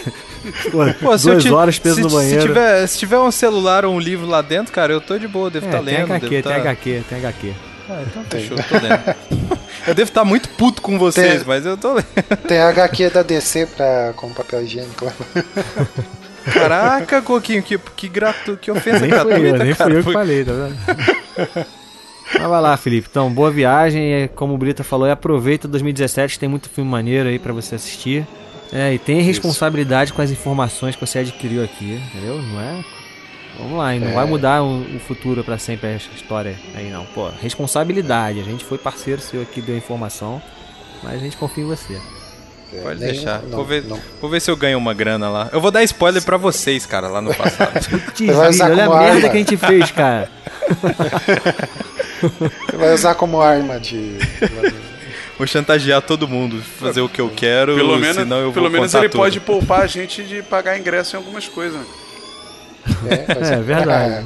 Pô, 0.71 0.79
Pô, 0.99 1.17
se 1.17 1.29
eu 1.29 1.33
duas 1.39 1.45
horas 1.53 1.77
preso 1.79 1.97
se, 1.97 2.01
no 2.01 2.09
se 2.09 2.15
banheiro. 2.15 2.41
tiver, 2.47 2.87
se 2.87 2.97
tiver 2.97 3.19
um 3.19 3.31
celular 3.31 3.85
ou 3.85 3.93
um 3.93 3.99
livro 3.99 4.25
lá 4.25 4.41
dentro, 4.41 4.73
cara, 4.73 4.91
eu 4.93 4.99
tô 5.01 5.17
de 5.17 5.27
boa, 5.27 5.49
devo 5.51 5.65
É, 5.65 5.69
estar 5.69 5.83
tem 5.83 5.93
lendo. 5.97 6.11
HQ, 6.13 6.29
devo 6.29 6.29
tem 6.29 6.41
tá... 6.41 6.55
HQ, 6.55 7.03
tem 7.09 7.17
HQ. 7.19 7.53
Ah, 7.87 8.03
então 8.07 8.23
fechou, 8.29 8.57
tô 8.57 8.75
lendo. 8.75 9.59
Eu 9.85 9.93
devo 9.93 10.09
estar 10.09 10.25
muito 10.25 10.49
puto 10.49 10.81
com 10.81 10.97
vocês, 10.97 11.37
Tem- 11.39 11.43
mas 11.47 11.63
eu 11.63 11.77
tô 11.77 11.93
lendo. 11.93 12.07
Tem 12.47 12.57
HQ 12.59 13.09
da 13.11 13.21
DC 13.21 13.67
pra, 13.67 14.13
com 14.15 14.33
papel 14.33 14.63
higiênico. 14.63 15.13
Caraca, 16.51 17.21
Coquinho, 17.21 17.61
que, 17.61 17.77
que, 17.95 18.07
gratu... 18.07 18.57
que 18.57 18.71
ofensa 18.71 18.99
Nem 19.05 19.09
fui 19.11 19.19
eu, 19.19 19.25
gratuita, 19.25 19.63
nem 19.63 19.75
cara. 19.75 19.89
fui 19.89 19.93
eu 19.93 19.97
que 19.97 20.03
Foi- 20.05 20.13
falei, 20.13 20.43
tá 20.43 20.51
vendo? 20.53 21.65
Mas 22.33 22.47
vai 22.49 22.61
lá, 22.61 22.75
Felipe. 22.77 23.07
Então, 23.09 23.31
boa 23.31 23.51
viagem. 23.51 24.23
e, 24.23 24.27
Como 24.29 24.53
o 24.53 24.57
Brita 24.57 24.83
falou, 24.83 25.07
e 25.07 25.11
aproveita 25.11 25.67
2017, 25.67 26.39
tem 26.39 26.49
muito 26.49 26.69
filme 26.69 26.89
maneiro 26.89 27.29
aí 27.29 27.39
pra 27.39 27.53
você 27.53 27.75
assistir. 27.75 28.25
É, 28.73 28.93
e 28.93 28.97
tenha 28.99 29.21
responsabilidade 29.21 30.11
com 30.11 30.21
as 30.21 30.31
informações 30.31 30.95
que 30.95 31.05
você 31.05 31.19
adquiriu 31.19 31.63
aqui, 31.63 32.01
entendeu? 32.11 32.41
Não 32.41 32.59
é? 32.59 32.83
Vamos 33.59 33.77
lá, 33.77 33.95
e 33.95 33.99
não 33.99 34.09
É. 34.09 34.11
vai 34.13 34.25
mudar 34.25 34.63
o, 34.63 34.81
o 34.81 34.99
futuro 34.99 35.43
pra 35.43 35.57
sempre 35.57 35.89
essa 35.93 36.09
história 36.13 36.57
aí 36.75 36.89
não. 36.89 37.05
Pô, 37.05 37.29
responsabilidade. 37.41 38.39
A 38.39 38.43
gente 38.43 38.65
foi 38.65 38.77
parceiro 38.77 39.21
seu 39.21 39.41
aqui, 39.41 39.61
deu 39.61 39.77
informação, 39.77 40.41
mas 41.03 41.13
a 41.13 41.17
gente 41.19 41.37
confia 41.37 41.63
em 41.63 41.67
você. 41.67 42.01
Pode 42.83 42.99
Nem- 42.99 43.11
deixar. 43.13 43.41
não, 43.43 43.57
vou, 43.57 43.65
ver, 43.65 43.83
não. 43.83 43.99
vou 44.21 44.29
ver 44.29 44.39
se 44.41 44.49
eu 44.51 44.55
ganho 44.57 44.77
uma 44.77 44.93
grana 44.93 45.29
lá. 45.29 45.49
Eu 45.51 45.59
vou 45.61 45.71
dar 45.71 45.83
spoiler 45.83 46.23
pra 46.23 46.37
vocês, 46.37 46.85
cara, 46.85 47.07
lá 47.07 47.21
no 47.21 47.33
passado. 47.33 47.73
Olha 48.35 48.65
a 48.65 48.69
merda 48.69 48.93
arma. 48.95 49.21
que 49.21 49.27
a 49.27 49.33
gente 49.39 49.57
fez, 49.57 49.91
cara. 49.91 50.29
Você 52.69 52.77
vai 52.77 52.93
usar 52.93 53.15
como 53.15 53.41
arma 53.41 53.79
de. 53.79 54.17
vou 55.37 55.45
chantagear 55.45 56.01
todo 56.01 56.27
mundo, 56.27 56.61
fazer 56.79 57.01
o 57.01 57.09
que 57.09 57.19
eu 57.21 57.29
quero, 57.29 57.75
Pelo 57.75 57.97
menos, 57.97 58.15
senão 58.15 58.37
eu 58.37 58.51
pelo 58.53 58.69
menos 58.69 58.93
ele 58.93 59.09
tudo. 59.09 59.19
pode 59.19 59.39
poupar 59.39 59.81
a 59.81 59.87
gente 59.87 60.23
de 60.23 60.41
pagar 60.41 60.77
ingresso 60.79 61.15
em 61.15 61.17
algumas 61.19 61.47
coisas. 61.47 61.81
É, 63.07 63.53
É 63.55 63.61
verdade. 63.61 64.25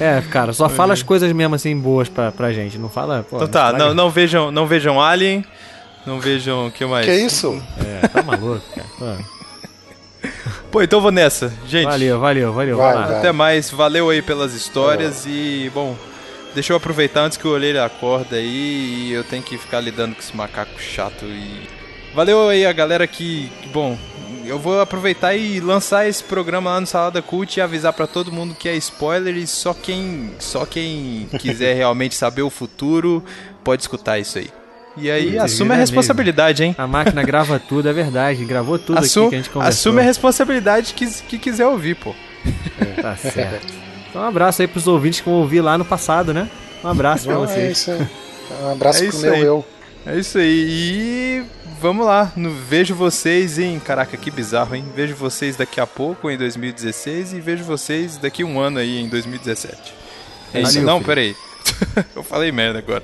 É, 0.00 0.22
cara, 0.30 0.52
só 0.52 0.68
fala 0.68 0.92
as 0.92 1.02
coisas 1.02 1.32
mesmo 1.32 1.56
assim 1.56 1.76
boas 1.76 2.08
pra, 2.08 2.30
pra 2.30 2.52
gente. 2.52 2.78
Não 2.78 2.88
fala. 2.88 3.26
Pô, 3.28 3.36
Então 3.36 3.48
tá, 3.48 3.72
não, 3.72 3.92
não 3.92 4.08
vejam, 4.08 4.50
não 4.52 4.64
vejam 4.66 5.00
Alien, 5.00 5.44
não 6.06 6.20
vejam 6.20 6.66
o 6.66 6.70
que 6.70 6.84
mais. 6.84 7.06
Que 7.06 7.12
isso? 7.12 7.62
É, 7.84 8.08
tá 8.08 8.22
maluco, 8.22 8.62
cara. 8.74 8.88
Pô, 8.98 9.40
Pô, 10.70 10.82
então 10.82 10.98
eu 10.98 11.02
vou 11.02 11.12
nessa, 11.12 11.52
gente. 11.66 11.86
Valeu, 11.86 12.20
valeu, 12.20 12.52
valeu. 12.52 12.76
Vai, 12.76 12.94
Vai. 12.94 13.18
Até 13.18 13.32
mais, 13.32 13.70
valeu 13.70 14.10
aí 14.10 14.22
pelas 14.22 14.54
histórias 14.54 15.24
e, 15.26 15.70
bom, 15.74 15.96
deixa 16.54 16.72
eu 16.72 16.76
aproveitar 16.76 17.22
antes 17.22 17.36
que 17.38 17.46
o 17.46 17.52
olheiro 17.52 17.82
acorda 17.82 18.36
aí 18.36 19.08
e 19.08 19.12
eu 19.12 19.24
tenho 19.24 19.42
que 19.42 19.58
ficar 19.58 19.80
lidando 19.80 20.14
com 20.14 20.20
esse 20.20 20.36
macaco 20.36 20.80
chato 20.80 21.24
e... 21.24 21.68
Valeu 22.14 22.48
aí 22.48 22.66
a 22.66 22.72
galera 22.72 23.06
que, 23.06 23.50
que, 23.62 23.68
bom, 23.68 23.96
eu 24.44 24.58
vou 24.58 24.80
aproveitar 24.80 25.34
e 25.34 25.60
lançar 25.60 26.08
esse 26.08 26.24
programa 26.24 26.70
lá 26.70 26.80
no 26.80 26.86
Salada 26.86 27.22
Cult 27.22 27.56
e 27.56 27.60
avisar 27.60 27.92
pra 27.92 28.06
todo 28.06 28.32
mundo 28.32 28.52
que 28.52 28.68
é 28.68 28.74
spoiler 28.76 29.36
e 29.36 29.46
só 29.46 29.72
quem, 29.72 30.32
só 30.40 30.66
quem 30.66 31.28
quiser 31.38 31.74
realmente 31.76 32.16
saber 32.16 32.42
o 32.42 32.50
futuro 32.50 33.24
pode 33.62 33.82
escutar 33.82 34.18
isso 34.18 34.38
aí. 34.38 34.50
E 35.00 35.10
aí, 35.10 35.30
Ih, 35.34 35.38
assume 35.38 35.72
a 35.72 35.76
responsabilidade, 35.76 36.62
hein? 36.64 36.74
A 36.78 36.86
máquina 36.86 37.22
grava 37.22 37.58
tudo, 37.58 37.88
é 37.88 37.92
verdade. 37.92 38.44
Gravou 38.44 38.78
tudo 38.78 38.98
aqui 38.98 39.06
Assu- 39.06 39.28
que 39.28 39.34
a 39.34 39.38
gente 39.38 39.50
conversou. 39.50 39.68
assume 39.90 40.00
a 40.00 40.04
responsabilidade 40.04 40.94
que, 40.94 41.06
que 41.24 41.38
quiser 41.38 41.66
ouvir, 41.66 41.94
pô. 41.96 42.14
Tá 43.00 43.16
certo. 43.16 43.66
Então 44.08 44.22
um 44.22 44.26
abraço 44.26 44.60
aí 44.62 44.68
pros 44.68 44.86
ouvintes 44.86 45.20
que 45.20 45.28
vão 45.28 45.38
ouvir 45.38 45.60
lá 45.60 45.76
no 45.78 45.84
passado, 45.84 46.32
né? 46.34 46.48
Um 46.84 46.88
abraço 46.88 47.24
pra 47.26 47.34
Não, 47.34 47.44
é 47.44 47.46
vocês. 47.46 47.78
isso 47.78 47.90
aí. 47.90 48.06
Um 48.64 48.72
abraço 48.72 49.04
É 49.04 49.08
pro 49.08 49.18
meu 49.20 49.32
aí. 49.34 49.42
eu. 49.42 49.64
É 50.04 50.18
isso 50.18 50.36
aí. 50.38 50.44
E 50.46 51.42
vamos 51.80 52.04
lá. 52.04 52.32
No, 52.34 52.50
vejo 52.52 52.96
vocês 52.96 53.60
em. 53.60 53.78
Caraca, 53.78 54.16
que 54.16 54.28
bizarro, 54.30 54.74
hein? 54.74 54.84
Vejo 54.96 55.14
vocês 55.14 55.54
daqui 55.54 55.80
a 55.80 55.86
pouco, 55.86 56.28
em 56.28 56.36
2016, 56.36 57.34
e 57.34 57.40
vejo 57.40 57.62
vocês 57.62 58.16
daqui 58.16 58.42
a 58.42 58.46
um 58.46 58.58
ano 58.58 58.78
aí, 58.80 58.98
em 59.00 59.08
2017. 59.08 59.94
É 60.52 60.62
isso. 60.62 60.80
Não, 60.82 60.94
filho. 60.96 61.06
peraí. 61.06 61.36
Eu 62.14 62.22
falei 62.22 62.50
merda 62.52 62.78
agora. 62.78 63.02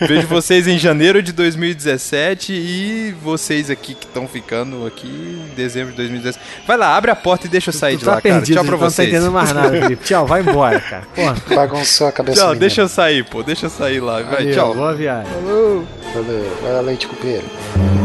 Vejo 0.00 0.26
vocês 0.26 0.66
em 0.68 0.78
janeiro 0.78 1.22
de 1.22 1.32
2017 1.32 2.52
e 2.52 3.14
vocês 3.22 3.70
aqui 3.70 3.94
que 3.94 4.06
estão 4.06 4.26
ficando 4.28 4.86
aqui 4.86 5.06
em 5.06 5.54
dezembro 5.54 5.90
de 5.90 5.96
2017. 5.98 6.44
Vai 6.66 6.76
lá, 6.76 6.96
abre 6.96 7.10
a 7.10 7.16
porta 7.16 7.46
e 7.46 7.50
deixa 7.50 7.70
eu 7.70 7.74
sair 7.74 7.94
Tu 7.96 8.00
de 8.00 8.04
tá 8.04 8.14
lá, 8.14 8.20
cara. 8.20 8.34
perdido, 8.36 8.54
Tchau 8.56 8.64
pra 8.64 8.76
tu 8.76 8.80
não 8.80 8.86
tá 8.86 8.90
vocês. 8.90 9.08
entendendo 9.08 9.32
mais 9.32 9.52
nada, 9.52 9.70
Felipe. 9.80 10.04
Tchau, 10.06 10.26
vai 10.26 10.40
embora, 10.40 10.80
cara. 10.80 11.02
Porra, 11.14 11.36
Bagunçou 11.54 12.06
a 12.06 12.12
cabeça 12.12 12.36
Tchau, 12.38 12.46
menina. 12.48 12.60
deixa 12.60 12.80
eu 12.82 12.88
sair, 12.88 13.24
pô. 13.24 13.42
Deixa 13.42 13.66
eu 13.66 13.70
sair 13.70 14.00
lá. 14.00 14.22
Vai, 14.22 14.24
valeu, 14.24 14.54
tchau. 14.54 14.74
Boa 14.74 14.94
viagem. 14.94 15.32
Valeu. 15.32 15.86
Vai 16.62 16.72
lá, 16.72 16.80
leite 16.80 17.08
pera. 17.20 18.01